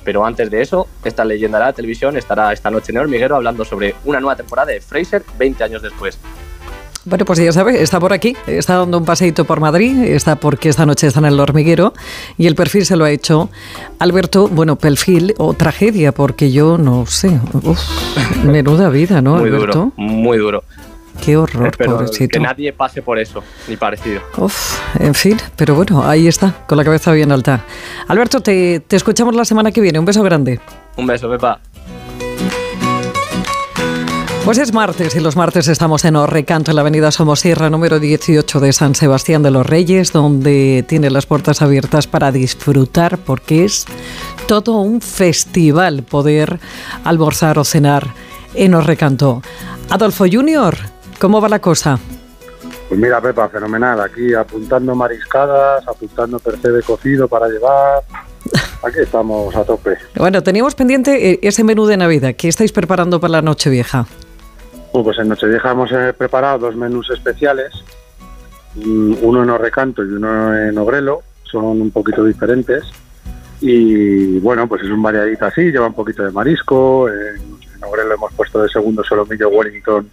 Pero 0.04 0.26
antes 0.26 0.52
de 0.52 0.62
eso, 0.62 0.88
esta 1.04 1.26
leyenda 1.26 1.58
de 1.58 1.66
la 1.66 1.74
televisión 1.74 2.16
estará 2.16 2.54
esta 2.54 2.70
noche 2.70 2.92
en 2.92 2.98
el 2.98 3.04
hormiguero 3.04 3.36
hablando 3.36 3.66
sobre 3.66 3.96
una 4.06 4.20
nueva 4.20 4.36
temporada 4.36 4.72
de 4.72 4.82
Fraser 4.82 5.24
20 5.38 5.64
años 5.64 5.82
después. 5.82 6.20
Bueno, 7.08 7.24
pues 7.24 7.38
ya 7.38 7.52
sabe, 7.52 7.84
está 7.84 8.00
por 8.00 8.14
aquí, 8.14 8.36
está 8.48 8.78
dando 8.78 8.98
un 8.98 9.06
paseíto 9.06 9.46
por 9.46 9.60
Madrid, 9.60 9.96
está 10.06 10.38
porque 10.38 10.70
esta 10.70 10.88
noche 10.88 11.06
está 11.06 11.20
en 11.20 11.26
el 11.28 11.40
hormiguero 11.40 11.94
y 12.36 12.48
el 12.48 12.56
perfil 12.56 12.84
se 12.84 12.96
lo 12.96 13.06
ha 13.06 13.12
hecho 13.12 13.50
Alberto, 14.00 14.48
bueno, 14.48 14.76
perfil 14.76 15.36
o 15.38 15.54
tragedia, 15.54 16.12
porque 16.14 16.52
yo 16.52 16.80
no 16.80 17.06
sé, 17.06 17.40
uf, 17.62 17.80
menuda 18.44 18.90
vida, 18.90 19.22
¿no, 19.22 19.36
muy 19.36 19.50
Alberto? 19.50 19.68
duro, 19.68 19.94
muy 19.98 20.38
duro. 20.40 20.64
Qué 21.24 21.38
horror, 21.38 21.68
Espero 21.68 21.92
pobrecito. 21.98 22.34
que 22.34 22.40
nadie 22.40 22.74
pase 22.74 23.02
por 23.02 23.18
eso, 23.20 23.42
ni 23.70 23.78
parecido. 23.78 24.20
Uf, 24.38 24.80
en 25.00 25.14
fin, 25.14 25.38
pero 25.56 25.74
bueno, 25.76 26.04
ahí 26.06 26.28
está, 26.28 26.66
con 26.68 26.78
la 26.78 26.84
cabeza 26.84 27.12
bien 27.14 27.32
alta. 27.32 27.64
Alberto, 28.08 28.42
te, 28.42 28.80
te 28.82 28.96
escuchamos 28.96 29.34
la 29.36 29.46
semana 29.46 29.72
que 29.72 29.80
viene, 29.80 29.98
un 30.00 30.06
beso 30.06 30.24
grande. 30.24 30.60
Un 30.98 31.06
beso, 31.08 31.30
Pepa. 31.30 31.60
Pues 34.46 34.60
es 34.60 34.74
martes 34.74 35.16
y 35.16 35.22
los 35.22 35.36
martes 35.36 35.68
estamos 35.68 36.06
en 36.06 36.16
Orrecanto, 36.16 36.70
en 36.70 36.76
la 36.76 36.82
avenida 36.82 37.10
Somosierra, 37.10 37.72
número 37.72 38.00
18 38.00 38.60
de 38.60 38.74
San 38.74 38.94
Sebastián 38.94 39.42
de 39.42 39.50
los 39.50 39.66
Reyes, 39.66 40.14
donde 40.14 40.86
tiene 40.88 41.10
las 41.10 41.26
puertas 41.26 41.64
abiertas 41.64 42.06
para 42.06 42.32
disfrutar, 42.32 43.18
porque 43.18 43.66
es 43.66 43.88
todo 44.48 44.82
un 44.82 45.02
festival 45.02 46.04
poder 46.04 46.60
almorzar 47.04 47.58
o 47.58 47.64
cenar 47.64 48.10
en 48.54 48.76
Orrecanto. 48.76 49.42
Adolfo 49.90 50.26
Junior, 50.32 50.76
¿cómo 51.20 51.42
va 51.42 51.50
la 51.50 51.60
cosa? 51.60 51.98
Pues 52.88 53.00
mira, 53.00 53.20
Pepa, 53.20 53.50
fenomenal. 53.50 54.00
Aquí 54.00 54.32
apuntando 54.36 54.94
mariscadas, 54.94 55.88
apuntando 55.88 56.38
percebe 56.38 56.84
cocido 56.84 57.28
para 57.28 57.48
llevar. 57.48 58.04
Aquí 58.84 59.00
estamos 59.00 59.56
a 59.56 59.64
tope. 59.64 59.98
Bueno, 60.16 60.44
teníamos 60.44 60.76
pendiente 60.76 61.32
eh, 61.32 61.40
ese 61.42 61.64
menú 61.64 61.88
de 61.88 61.98
Navidad. 61.98 62.36
¿Qué 62.38 62.48
estáis 62.48 62.72
preparando 62.72 63.20
para 63.20 63.32
la 63.32 63.42
Nochevieja? 63.42 64.02
Uh, 64.02 64.25
Pues 65.04 65.20
en 65.20 65.28
Nochevieja 65.28 65.72
hemos 65.72 65.92
eh, 65.92 66.14
preparado 66.18 66.58
dos 66.58 66.76
menús 66.76 67.10
especiales, 67.10 67.74
mm, 68.76 69.16
uno 69.22 69.44
en 69.44 69.50
Orrecanto 69.50 70.02
y 70.06 70.08
uno 70.08 70.58
en 70.58 70.78
Ogrelo, 70.78 71.22
son 71.44 71.82
un 71.82 71.92
poquito 71.92 72.24
diferentes. 72.24 72.86
Y 73.60 74.40
bueno, 74.40 74.68
pues 74.70 74.84
es 74.84 74.90
un 74.90 75.02
variadito 75.02 75.46
así, 75.46 75.64
lleva 75.64 75.88
un 75.88 75.94
poquito 75.94 76.24
de 76.24 76.32
marisco, 76.32 77.10
en, 77.10 77.36
en 77.76 77.84
Ogrelo 77.84 78.14
hemos 78.14 78.32
puesto 78.34 78.62
de 78.62 78.70
segundo 78.70 79.04
solomillo 79.04 79.50
Wellington 79.50 80.10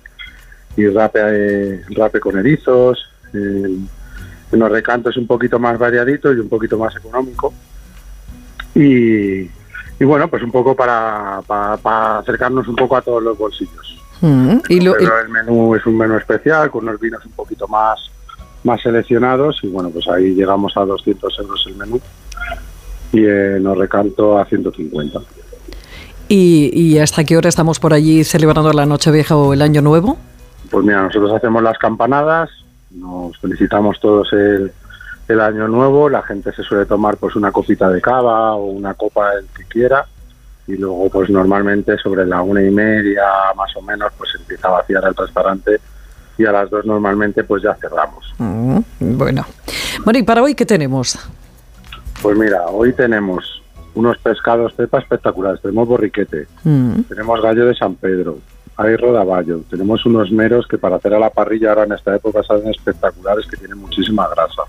y 0.76 0.88
rape, 0.88 1.20
eh, 1.22 1.84
rape 1.90 2.18
con 2.18 2.38
erizos. 2.38 3.08
En, 3.32 3.88
Orrecanto 4.60 5.10
es 5.10 5.16
un 5.16 5.26
poquito 5.26 5.58
más 5.58 5.78
variadito 5.78 6.32
y 6.32 6.38
un 6.40 6.48
poquito 6.48 6.76
más 6.76 6.94
económico. 6.96 7.54
Y, 8.74 9.48
bueno, 10.00 10.28
pues 10.28 10.42
un 10.42 10.50
poco 10.50 10.74
para 10.74 11.38
acercarnos 12.18 12.66
un 12.68 12.76
poco 12.76 12.96
a 12.96 13.02
todos 13.02 13.22
los 13.22 13.38
bolsillos. 13.38 14.01
Mm, 14.22 14.58
y 14.68 14.80
lo- 14.80 14.94
Pero 14.94 15.18
el 15.20 15.28
menú 15.28 15.74
es 15.74 15.84
un 15.84 15.96
menú 15.98 16.16
especial 16.16 16.70
con 16.70 16.88
unos 16.88 16.98
vinos 17.00 17.24
un 17.26 17.32
poquito 17.32 17.66
más, 17.68 18.00
más 18.64 18.80
seleccionados 18.80 19.58
y 19.62 19.68
bueno, 19.68 19.90
pues 19.90 20.08
ahí 20.08 20.34
llegamos 20.34 20.72
a 20.76 20.84
200 20.84 21.38
euros 21.40 21.64
el 21.66 21.76
menú 21.76 22.00
y 23.12 23.26
en 23.26 23.66
Orrecanto 23.66 24.38
a 24.38 24.44
150. 24.46 25.18
¿Y, 26.28 26.70
y 26.72 26.98
hasta 26.98 27.24
qué 27.24 27.36
hora 27.36 27.48
estamos 27.48 27.78
por 27.78 27.92
allí 27.92 28.24
celebrando 28.24 28.72
la 28.72 28.86
Nochevieja 28.86 29.36
o 29.36 29.52
el 29.52 29.60
Año 29.60 29.82
Nuevo? 29.82 30.16
Pues 30.70 30.84
mira, 30.86 31.02
nosotros 31.02 31.32
hacemos 31.34 31.62
las 31.62 31.76
campanadas, 31.76 32.48
nos 32.92 33.36
felicitamos 33.38 34.00
todos 34.00 34.32
el, 34.32 34.72
el 35.28 35.40
año 35.40 35.68
nuevo, 35.68 36.08
la 36.08 36.22
gente 36.22 36.52
se 36.54 36.62
suele 36.62 36.86
tomar 36.86 37.16
pues 37.18 37.36
una 37.36 37.52
copita 37.52 37.90
de 37.90 38.00
cava 38.00 38.54
o 38.54 38.66
una 38.66 38.94
copa 38.94 39.32
el 39.34 39.46
que 39.54 39.64
quiera 39.64 40.06
y 40.66 40.76
luego 40.76 41.08
pues 41.10 41.28
normalmente 41.30 41.96
sobre 41.98 42.24
la 42.26 42.42
una 42.42 42.62
y 42.62 42.70
media 42.70 43.24
más 43.56 43.74
o 43.76 43.82
menos 43.82 44.12
pues 44.16 44.30
empieza 44.38 44.68
a 44.68 44.72
vaciar 44.72 45.04
el 45.04 45.14
restaurante 45.14 45.80
y 46.38 46.44
a 46.44 46.52
las 46.52 46.70
dos 46.70 46.84
normalmente 46.86 47.44
pues 47.44 47.62
ya 47.62 47.74
cerramos. 47.74 48.34
Mm, 48.38 48.78
bueno. 49.00 49.44
Bueno, 50.04 50.18
¿y 50.18 50.22
para 50.22 50.42
hoy 50.42 50.54
qué 50.54 50.64
tenemos? 50.64 51.18
Pues 52.22 52.36
mira, 52.38 52.66
hoy 52.66 52.92
tenemos 52.92 53.62
unos 53.94 54.16
pescados 54.18 54.72
pepa 54.72 54.98
espectaculares, 54.98 55.60
tenemos 55.60 55.86
borriquete, 55.88 56.46
Mm, 56.64 57.02
tenemos 57.02 57.42
gallo 57.42 57.66
de 57.66 57.74
San 57.74 57.94
Pedro, 57.96 58.38
hay 58.76 58.96
rodaballo, 58.96 59.60
tenemos 59.68 60.06
unos 60.06 60.30
meros 60.30 60.66
que 60.66 60.78
para 60.78 60.96
hacer 60.96 61.12
a 61.14 61.18
la 61.18 61.30
parrilla 61.30 61.70
ahora 61.70 61.84
en 61.84 61.92
esta 61.92 62.14
época 62.16 62.42
salen 62.42 62.68
espectaculares 62.68 63.46
que 63.46 63.56
tienen 63.56 63.78
muchísima 63.78 64.28
grasa. 64.28 64.62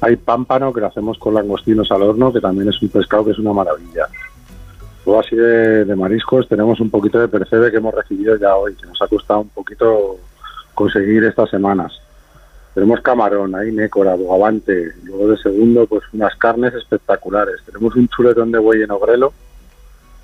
Hay 0.00 0.16
pámpano 0.16 0.72
que 0.72 0.80
lo 0.80 0.86
hacemos 0.88 1.18
con 1.18 1.34
langostinos 1.34 1.90
al 1.90 2.02
horno, 2.02 2.32
que 2.32 2.40
también 2.40 2.68
es 2.68 2.80
un 2.82 2.90
pescado 2.90 3.24
que 3.24 3.30
es 3.30 3.38
una 3.38 3.52
maravilla. 3.52 4.06
Luego 5.04 5.20
así 5.20 5.36
de, 5.36 5.84
de 5.84 5.96
mariscos 5.96 6.48
tenemos 6.48 6.80
un 6.80 6.90
poquito 6.90 7.18
de 7.18 7.28
percebe 7.28 7.70
que 7.70 7.76
hemos 7.76 7.94
recibido 7.94 8.36
ya 8.36 8.56
hoy, 8.56 8.74
que 8.74 8.86
nos 8.86 9.00
ha 9.02 9.08
costado 9.08 9.40
un 9.40 9.50
poquito 9.50 10.16
conseguir 10.74 11.24
estas 11.24 11.50
semanas. 11.50 11.92
Tenemos 12.74 13.00
camarón, 13.02 13.54
hay 13.54 13.70
nécora, 13.70 14.16
bogavante, 14.16 14.92
luego 15.04 15.28
de 15.28 15.36
segundo 15.38 15.86
pues 15.86 16.02
unas 16.12 16.34
carnes 16.36 16.74
espectaculares. 16.74 17.60
Tenemos 17.64 17.94
un 17.94 18.08
chuletón 18.08 18.50
de 18.50 18.58
buey 18.58 18.82
en 18.82 18.90
ogrelo, 18.90 19.32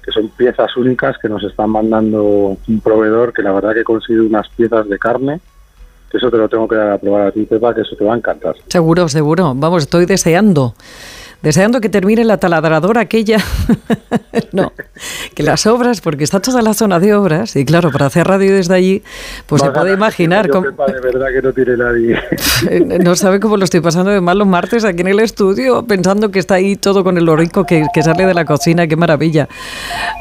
que 0.02 0.10
son 0.10 0.28
piezas 0.30 0.76
únicas 0.76 1.16
que 1.18 1.28
nos 1.28 1.44
están 1.44 1.70
mandando 1.70 2.56
un 2.66 2.80
proveedor 2.82 3.32
que 3.32 3.42
la 3.42 3.52
verdad 3.52 3.74
que 3.74 3.84
consigue 3.84 4.20
unas 4.20 4.48
piezas 4.48 4.88
de 4.88 4.98
carne, 4.98 5.40
que 6.10 6.16
eso 6.16 6.28
te 6.28 6.38
lo 6.38 6.48
tengo 6.48 6.66
que 6.66 6.74
dar 6.74 6.90
a 6.90 6.98
probar 6.98 7.28
a 7.28 7.30
ti, 7.30 7.44
Pepa, 7.44 7.72
que 7.72 7.82
eso 7.82 7.94
te 7.94 8.04
va 8.04 8.14
a 8.14 8.16
encantar. 8.16 8.56
seguro, 8.66 9.08
seguro. 9.08 9.52
Vamos, 9.54 9.84
estoy 9.84 10.06
deseando. 10.06 10.74
Deseando 11.42 11.80
que 11.80 11.88
termine 11.88 12.24
la 12.24 12.36
taladradora 12.36 13.00
aquella. 13.00 13.38
no, 14.52 14.72
que 15.34 15.42
las 15.42 15.66
obras, 15.66 16.00
porque 16.00 16.24
está 16.24 16.40
toda 16.40 16.60
la 16.60 16.74
zona 16.74 17.00
de 17.00 17.14
obras, 17.14 17.56
y 17.56 17.64
claro, 17.64 17.90
para 17.90 18.06
hacer 18.06 18.26
radio 18.26 18.54
desde 18.54 18.74
allí, 18.74 19.02
pues 19.46 19.62
se 19.62 19.70
puede 19.70 19.94
imaginar 19.94 20.46
yo, 20.46 20.52
cómo, 20.52 20.66
Pepa, 20.66 20.86
de 20.92 21.00
verdad 21.00 21.28
que 21.32 21.42
no 21.42 21.52
tiene 21.52 21.76
nadie. 21.76 22.20
No 23.00 23.16
sabe 23.16 23.40
cómo 23.40 23.56
lo 23.56 23.64
estoy 23.64 23.80
pasando 23.80 24.10
de 24.10 24.20
mal 24.20 24.38
los 24.38 24.46
martes 24.46 24.84
aquí 24.84 25.00
en 25.00 25.08
el 25.08 25.20
estudio, 25.20 25.84
pensando 25.86 26.30
que 26.30 26.38
está 26.38 26.56
ahí 26.56 26.76
todo 26.76 27.02
con 27.04 27.16
el 27.16 27.28
orico 27.28 27.64
que, 27.64 27.86
que 27.92 28.02
sale 28.02 28.26
de 28.26 28.34
la 28.34 28.44
cocina, 28.44 28.86
qué 28.86 28.96
maravilla. 28.96 29.48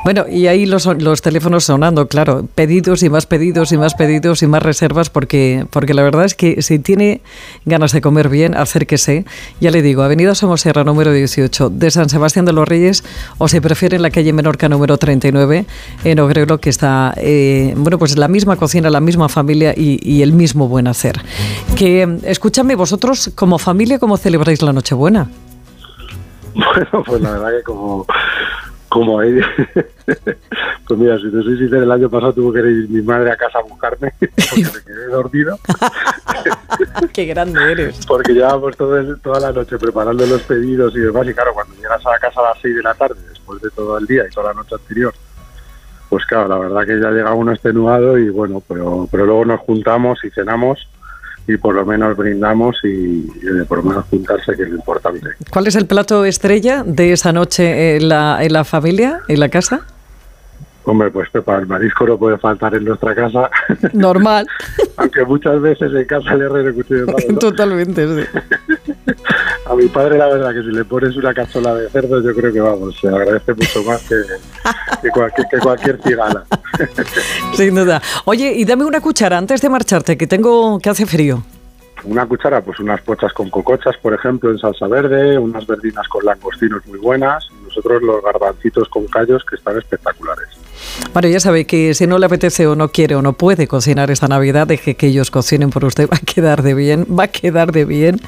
Bueno, 0.03 0.25
y 0.29 0.47
ahí 0.47 0.65
los, 0.65 0.85
los 0.85 1.21
teléfonos 1.21 1.65
sonando, 1.65 2.07
claro, 2.07 2.47
pedidos 2.55 3.03
y 3.03 3.09
más 3.09 3.25
pedidos 3.25 3.71
y 3.71 3.77
más 3.77 3.93
pedidos 3.95 4.41
y 4.41 4.47
más 4.47 4.63
reservas, 4.63 5.09
porque, 5.09 5.65
porque 5.69 5.93
la 5.93 6.03
verdad 6.03 6.25
es 6.25 6.35
que 6.35 6.61
si 6.61 6.79
tiene 6.79 7.21
ganas 7.65 7.91
de 7.91 8.01
comer 8.01 8.29
bien, 8.29 8.55
acérquese. 8.55 9.25
Ya 9.59 9.71
le 9.71 9.81
digo, 9.81 10.03
Avenida 10.03 10.35
Somosierra 10.35 10.83
número 10.83 11.08
número 11.09 11.17
18 11.17 11.69
de 11.71 11.91
San 11.91 12.09
Sebastián 12.09 12.45
de 12.45 12.53
los 12.53 12.67
Reyes 12.67 13.03
o 13.37 13.47
se 13.47 13.61
prefiere 13.61 13.95
en 13.95 14.03
la 14.03 14.11
calle 14.11 14.31
Menorca 14.31 14.69
número 14.69 14.97
39 14.97 15.65
en 16.03 16.19
Ogrelo 16.19 16.59
que 16.59 16.69
está, 16.69 17.13
eh, 17.17 17.73
bueno, 17.75 17.97
pues 17.97 18.17
la 18.17 18.27
misma 18.27 18.55
cocina, 18.57 18.89
la 18.89 18.99
misma 18.99 19.27
familia 19.27 19.73
y, 19.75 19.99
y 20.03 20.21
el 20.21 20.33
mismo 20.33 20.67
buen 20.67 20.87
hacer. 20.87 21.19
Que, 21.75 22.19
escúchame, 22.23 22.75
vosotros 22.75 23.31
como 23.35 23.57
familia, 23.57 23.97
¿cómo 23.97 24.17
celebráis 24.17 24.61
la 24.61 24.73
Nochebuena? 24.73 25.29
Bueno, 26.53 27.03
pues 27.05 27.21
la 27.21 27.31
verdad 27.31 27.49
que 27.57 27.63
como, 27.63 28.05
como 28.89 29.19
ahí, 29.19 29.39
pues 30.87 30.99
mira, 30.99 31.17
si 31.17 31.25
te 31.31 31.41
soy 31.43 31.57
sincero, 31.57 31.83
el 31.83 31.91
año 31.91 32.09
pasado 32.09 32.33
tuvo 32.33 32.51
que 32.51 32.59
ir 32.59 32.89
mi 32.89 33.01
madre 33.01 33.31
a 33.31 33.35
casa 33.37 33.59
a 33.59 33.61
buscarme 33.61 34.11
porque 34.19 34.33
me 34.63 34.83
quedé 34.85 35.05
dormido, 35.07 35.57
Qué 37.13 37.25
grande 37.25 37.59
eres. 37.71 38.05
porque 38.05 38.33
llevábamos 38.33 38.75
todo 38.77 38.97
el- 38.97 39.19
toda 39.21 39.39
la 39.39 39.51
noche 39.51 39.77
preparando 39.77 40.25
los 40.25 40.41
pedidos 40.43 40.95
y 40.95 40.99
demás, 40.99 41.27
y 41.27 41.33
claro, 41.33 41.53
cuando 41.53 41.75
llegas 41.75 42.05
a 42.05 42.11
la 42.11 42.19
casa 42.19 42.39
a 42.41 42.49
las 42.53 42.61
6 42.61 42.75
de 42.75 42.83
la 42.83 42.93
tarde, 42.93 43.15
después 43.29 43.61
de 43.61 43.69
todo 43.71 43.97
el 43.97 44.05
día 44.07 44.23
y 44.29 44.33
toda 44.33 44.47
la 44.47 44.53
noche 44.55 44.75
anterior, 44.75 45.13
pues 46.09 46.25
claro, 46.25 46.47
la 46.47 46.57
verdad 46.57 46.85
que 46.85 46.99
ya 46.99 47.11
llega 47.11 47.33
uno 47.33 47.51
extenuado 47.51 48.17
y 48.17 48.29
bueno, 48.29 48.63
pero, 48.67 49.07
pero 49.11 49.25
luego 49.25 49.45
nos 49.45 49.59
juntamos 49.61 50.19
y 50.23 50.29
cenamos 50.31 50.87
y 51.49 51.57
por 51.57 51.73
lo 51.73 51.83
menos 51.83 52.15
brindamos 52.15 52.77
y, 52.83 52.87
y 52.87 53.65
por 53.67 53.79
lo 53.79 53.83
menos 53.85 54.05
juntarse, 54.05 54.55
que 54.55 54.63
es 54.63 54.69
lo 54.69 54.75
importante. 54.75 55.29
¿Cuál 55.49 55.65
es 55.65 55.75
el 55.75 55.87
plato 55.87 56.23
estrella 56.23 56.83
de 56.85 57.11
esa 57.11 57.33
noche 57.33 57.95
en 57.95 58.07
la, 58.07 58.43
en 58.43 58.53
la 58.53 58.63
familia, 58.63 59.21
en 59.27 59.39
la 59.39 59.49
casa? 59.49 59.81
Hombre, 60.83 61.09
pues 61.09 61.27
Pepa, 61.31 61.57
el 61.57 61.65
marisco 61.65 62.05
no 62.05 62.19
puede 62.19 62.37
faltar 62.37 62.75
en 62.75 62.85
nuestra 62.85 63.15
casa, 63.15 63.49
Normal, 63.93 64.47
aunque 64.97 65.25
muchas 65.25 65.59
veces 65.59 65.91
en 65.91 66.05
casa 66.05 66.35
le 66.35 66.49
mal, 66.49 67.15
¿no? 67.29 67.37
totalmente. 67.39 68.07
sí. 68.07 68.39
Mi 69.79 69.87
padre 69.87 70.17
la 70.17 70.27
verdad 70.27 70.53
que 70.53 70.61
si 70.61 70.75
le 70.75 70.83
pones 70.83 71.15
una 71.15 71.33
cachola 71.33 71.73
de 71.73 71.89
cerdo 71.89 72.21
yo 72.21 72.35
creo 72.35 72.51
que 72.51 72.59
vamos, 72.59 72.99
se 72.99 73.07
agradece 73.07 73.53
mucho 73.53 73.81
más 73.83 74.01
que, 74.03 74.15
que 75.01 75.09
cualquier, 75.09 75.47
que 75.47 75.57
cualquier 75.59 76.01
cigala. 76.03 76.43
Sin 77.53 77.75
duda. 77.75 78.01
Oye, 78.25 78.51
y 78.57 78.65
dame 78.65 78.83
una 78.83 78.99
cuchara 78.99 79.37
antes 79.37 79.61
de 79.61 79.69
marcharte, 79.69 80.17
que 80.17 80.27
tengo 80.27 80.79
que 80.79 80.89
hace 80.89 81.05
frío. 81.05 81.41
Una 82.03 82.25
cuchara, 82.25 82.61
pues 82.61 82.77
unas 82.81 83.01
pochas 83.01 83.31
con 83.31 83.49
cocochas, 83.49 83.95
por 84.01 84.13
ejemplo, 84.13 84.51
en 84.51 84.57
salsa 84.57 84.85
verde, 84.87 85.37
unas 85.37 85.65
verdinas 85.65 86.05
con 86.09 86.25
langostinos 86.25 86.85
muy 86.85 86.99
buenas, 86.99 87.47
nosotros 87.69 88.01
los 88.01 88.23
garbancitos 88.23 88.89
con 88.89 89.05
callos 89.07 89.43
que 89.45 89.55
están 89.55 89.77
espectaculares. 89.77 90.49
Bueno, 91.13 91.27
ya 91.27 91.39
sabe 91.39 91.65
que 91.65 91.93
si 91.93 92.07
no 92.07 92.17
le 92.17 92.25
apetece 92.25 92.67
o 92.67 92.75
no 92.75 92.89
quiere 92.89 93.15
o 93.15 93.21
no 93.21 93.33
puede 93.33 93.67
cocinar 93.67 94.11
esta 94.11 94.27
Navidad, 94.27 94.67
deje 94.67 94.95
que 94.95 95.07
ellos 95.07 95.31
cocinen 95.31 95.69
por 95.69 95.85
usted. 95.85 96.09
Va 96.11 96.17
a 96.17 96.19
quedar 96.19 96.61
de 96.63 96.73
bien, 96.73 97.05
va 97.17 97.25
a 97.25 97.27
quedar 97.27 97.71
de 97.71 97.85
bien. 97.85 98.19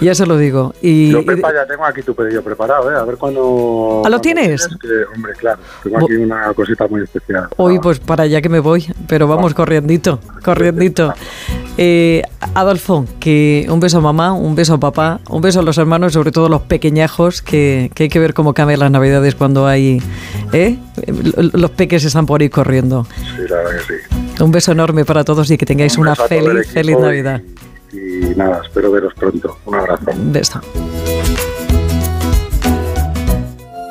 Ya 0.00 0.14
se 0.14 0.26
lo 0.26 0.36
digo. 0.36 0.74
Y, 0.80 1.10
Yo, 1.10 1.24
Pepa, 1.24 1.52
ya 1.52 1.66
tengo 1.66 1.84
aquí 1.84 2.02
tu 2.02 2.14
pedido 2.14 2.42
preparado, 2.42 2.92
¿eh? 2.92 2.96
A 2.96 3.04
ver 3.04 3.16
cuándo... 3.16 4.02
¿Ah, 4.04 4.08
lo 4.08 4.20
tienes? 4.20 4.68
que, 4.80 5.04
hombre, 5.14 5.32
claro, 5.34 5.60
tengo 5.82 5.98
aquí 5.98 6.14
una 6.14 6.52
cosita 6.54 6.86
muy 6.86 7.02
especial. 7.02 7.48
Hoy 7.56 7.78
pues 7.78 7.98
para 7.98 8.24
allá 8.24 8.40
que 8.40 8.48
me 8.48 8.60
voy, 8.60 8.86
pero 9.08 9.26
vamos 9.26 9.54
corriendito, 9.54 10.20
corriendito. 10.44 11.12
Eh, 11.76 12.22
Adolfo, 12.54 13.04
que 13.18 13.66
un 13.68 13.80
beso 13.80 13.98
a 13.98 14.00
mamá, 14.00 14.32
un 14.32 14.54
beso 14.54 14.74
a 14.74 14.78
papá, 14.80 15.20
un 15.28 15.42
beso 15.42 15.58
a 15.60 15.62
los 15.62 15.76
hermanos, 15.78 16.12
sobre 16.12 16.30
todo 16.30 16.48
los 16.48 16.62
pequeñajos, 16.62 17.42
que, 17.42 17.90
que 17.94 18.04
hay 18.04 18.08
que 18.08 18.18
ver 18.20 18.32
cómo 18.32 18.54
cambian 18.54 18.78
las 18.80 18.90
navidades 18.92 19.34
cuando 19.34 19.66
hay... 19.66 20.00
¿eh? 20.52 20.78
Los 21.52 21.70
peques 21.72 22.04
están 22.04 22.26
por 22.26 22.42
ahí 22.42 22.48
corriendo. 22.48 23.06
Sí, 23.18 23.42
la 23.48 23.56
verdad 23.56 23.72
que 23.88 23.94
sí. 23.98 24.42
Un 24.42 24.52
beso 24.52 24.70
enorme 24.72 25.04
para 25.04 25.24
todos 25.24 25.50
y 25.50 25.56
que 25.56 25.66
tengáis 25.66 25.96
Un 25.96 26.02
una 26.02 26.12
a 26.12 26.16
feliz, 26.16 26.68
feliz 26.72 26.96
y- 26.96 27.00
Navidad. 27.02 27.42
Y 27.92 28.36
nada, 28.36 28.60
espero 28.64 28.90
veros 28.92 29.12
pronto. 29.14 29.56
Un 29.66 29.74
abrazo. 29.76 30.10
Un 30.12 30.32
beso. 30.32 30.60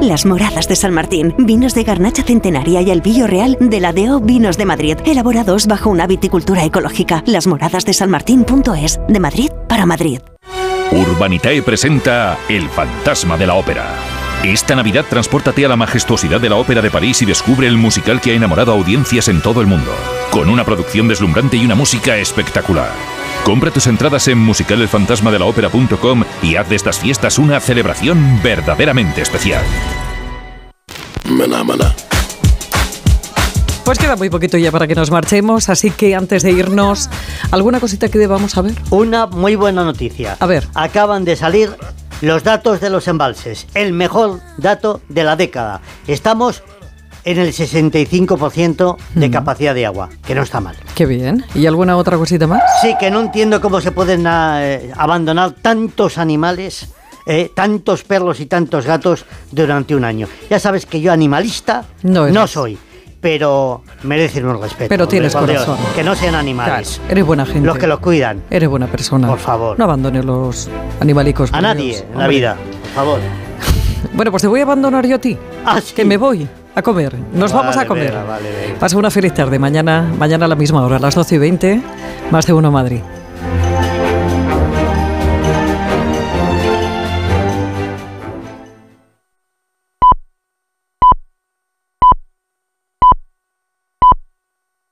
Las 0.00 0.26
Moradas 0.26 0.68
de 0.68 0.76
San 0.76 0.92
Martín, 0.92 1.34
vinos 1.38 1.74
de 1.74 1.82
garnacha 1.82 2.22
centenaria 2.22 2.82
y 2.82 2.90
el 2.90 3.00
Villo 3.00 3.26
Real 3.26 3.56
de 3.58 3.80
la 3.80 3.92
DO 3.92 4.20
Vinos 4.20 4.56
de 4.56 4.66
Madrid, 4.66 4.98
elaborados 5.04 5.66
bajo 5.66 5.90
una 5.90 6.06
viticultura 6.06 6.64
ecológica. 6.64 7.22
Las 7.26 7.46
Moradas 7.46 7.84
de 7.84 7.92
San 7.92 8.10
Martín.es, 8.10 9.00
de 9.08 9.20
Madrid 9.20 9.50
para 9.68 9.86
Madrid. 9.86 10.20
Urbanitae 10.92 11.62
presenta 11.62 12.38
El 12.48 12.68
fantasma 12.68 13.36
de 13.36 13.46
la 13.46 13.54
ópera. 13.54 13.86
Esta 14.44 14.76
Navidad 14.76 15.04
transpórtate 15.08 15.64
a 15.64 15.68
la 15.68 15.76
majestuosidad 15.76 16.40
de 16.40 16.50
la 16.50 16.56
Ópera 16.56 16.82
de 16.82 16.90
París 16.90 17.22
y 17.22 17.24
descubre 17.24 17.66
el 17.66 17.76
musical 17.76 18.20
que 18.20 18.30
ha 18.30 18.34
enamorado 18.34 18.72
a 18.72 18.74
audiencias 18.76 19.28
en 19.28 19.40
todo 19.40 19.60
el 19.60 19.66
mundo, 19.66 19.90
con 20.30 20.48
una 20.48 20.64
producción 20.64 21.08
deslumbrante 21.08 21.56
y 21.56 21.64
una 21.64 21.74
música 21.74 22.16
espectacular. 22.18 23.15
Compra 23.46 23.70
tus 23.70 23.86
entradas 23.86 24.26
en 24.26 24.38
musicalelfantasmadelaopera.com 24.38 26.24
y 26.42 26.56
haz 26.56 26.68
de 26.68 26.74
estas 26.74 26.98
fiestas 26.98 27.38
una 27.38 27.60
celebración 27.60 28.40
verdaderamente 28.42 29.22
especial. 29.22 29.62
Pues 33.84 33.98
queda 34.00 34.16
muy 34.16 34.30
poquito 34.30 34.58
ya 34.58 34.72
para 34.72 34.88
que 34.88 34.96
nos 34.96 35.12
marchemos, 35.12 35.68
así 35.68 35.92
que 35.92 36.16
antes 36.16 36.42
de 36.42 36.50
irnos, 36.50 37.08
¿alguna 37.52 37.78
cosita 37.78 38.08
que 38.08 38.18
debamos 38.18 38.50
saber? 38.50 38.74
Una 38.90 39.28
muy 39.28 39.54
buena 39.54 39.84
noticia. 39.84 40.36
A 40.40 40.46
ver. 40.46 40.66
Acaban 40.74 41.24
de 41.24 41.36
salir 41.36 41.70
los 42.22 42.42
datos 42.42 42.80
de 42.80 42.90
los 42.90 43.06
embalses. 43.06 43.68
El 43.74 43.92
mejor 43.92 44.40
dato 44.56 45.02
de 45.08 45.22
la 45.22 45.36
década. 45.36 45.82
Estamos 46.08 46.64
en 47.26 47.38
el 47.38 47.52
65% 47.52 48.96
de 49.14 49.30
capacidad 49.32 49.74
de 49.74 49.84
agua, 49.84 50.08
que 50.24 50.34
no 50.34 50.42
está 50.42 50.60
mal. 50.60 50.76
Qué 50.94 51.06
bien. 51.06 51.44
¿Y 51.56 51.66
alguna 51.66 51.96
otra 51.96 52.16
cosita 52.16 52.46
más? 52.46 52.62
Sí, 52.80 52.94
que 53.00 53.10
no 53.10 53.20
entiendo 53.20 53.60
cómo 53.60 53.80
se 53.80 53.90
pueden 53.90 54.26
ah, 54.28 54.58
eh, 54.62 54.92
abandonar 54.96 55.50
tantos 55.60 56.18
animales, 56.18 56.88
eh, 57.26 57.50
tantos 57.52 58.04
perros 58.04 58.38
y 58.38 58.46
tantos 58.46 58.86
gatos 58.86 59.24
durante 59.50 59.96
un 59.96 60.04
año. 60.04 60.28
Ya 60.48 60.60
sabes 60.60 60.86
que 60.86 61.00
yo 61.00 61.10
animalista 61.12 61.84
No 62.04 62.46
soy, 62.46 62.78
pero 63.20 63.82
merecen 64.04 64.46
un 64.46 64.62
respeto. 64.62 64.88
Pero 64.88 65.08
tienes 65.08 65.32
Dios, 65.32 65.44
corazón. 65.44 65.78
que 65.96 66.04
no 66.04 66.14
sean 66.14 66.36
animales. 66.36 66.98
Claro, 66.98 67.10
eres 67.10 67.26
buena 67.26 67.44
gente. 67.44 67.66
Los 67.66 67.76
que 67.76 67.88
los 67.88 67.98
cuidan. 67.98 68.44
Eres 68.50 68.68
buena 68.68 68.86
persona. 68.86 69.26
Por 69.26 69.40
favor. 69.40 69.76
No 69.76 69.84
abandones 69.84 70.24
los 70.24 70.68
animalicos. 71.00 71.52
A 71.52 71.60
nadie 71.60 71.86
Dios. 71.86 72.04
en 72.12 72.18
la 72.18 72.28
vida, 72.28 72.56
por 72.82 72.90
favor. 72.92 73.20
Bueno, 74.12 74.30
pues 74.30 74.42
te 74.42 74.46
voy 74.48 74.60
a 74.60 74.62
abandonar 74.62 75.04
yo 75.06 75.16
a 75.16 75.18
ti. 75.18 75.36
Ah, 75.64 75.80
Que 75.94 76.04
me 76.04 76.16
voy 76.16 76.48
a 76.76 76.82
comer. 76.82 77.16
Nos 77.32 77.52
vamos 77.52 77.76
a 77.76 77.86
comer. 77.86 78.12
vale. 78.12 78.76
Pasa 78.78 78.96
una 78.98 79.10
feliz 79.10 79.32
tarde. 79.34 79.58
Mañana, 79.58 80.12
mañana 80.18 80.44
a 80.44 80.48
la 80.48 80.56
misma 80.56 80.84
hora, 80.84 80.96
a 80.96 81.00
las 81.00 81.14
12 81.14 81.34
y 81.34 81.38
20, 81.38 81.82
más 82.30 82.46
de 82.46 82.52
uno 82.52 82.70
Madrid. 82.70 83.00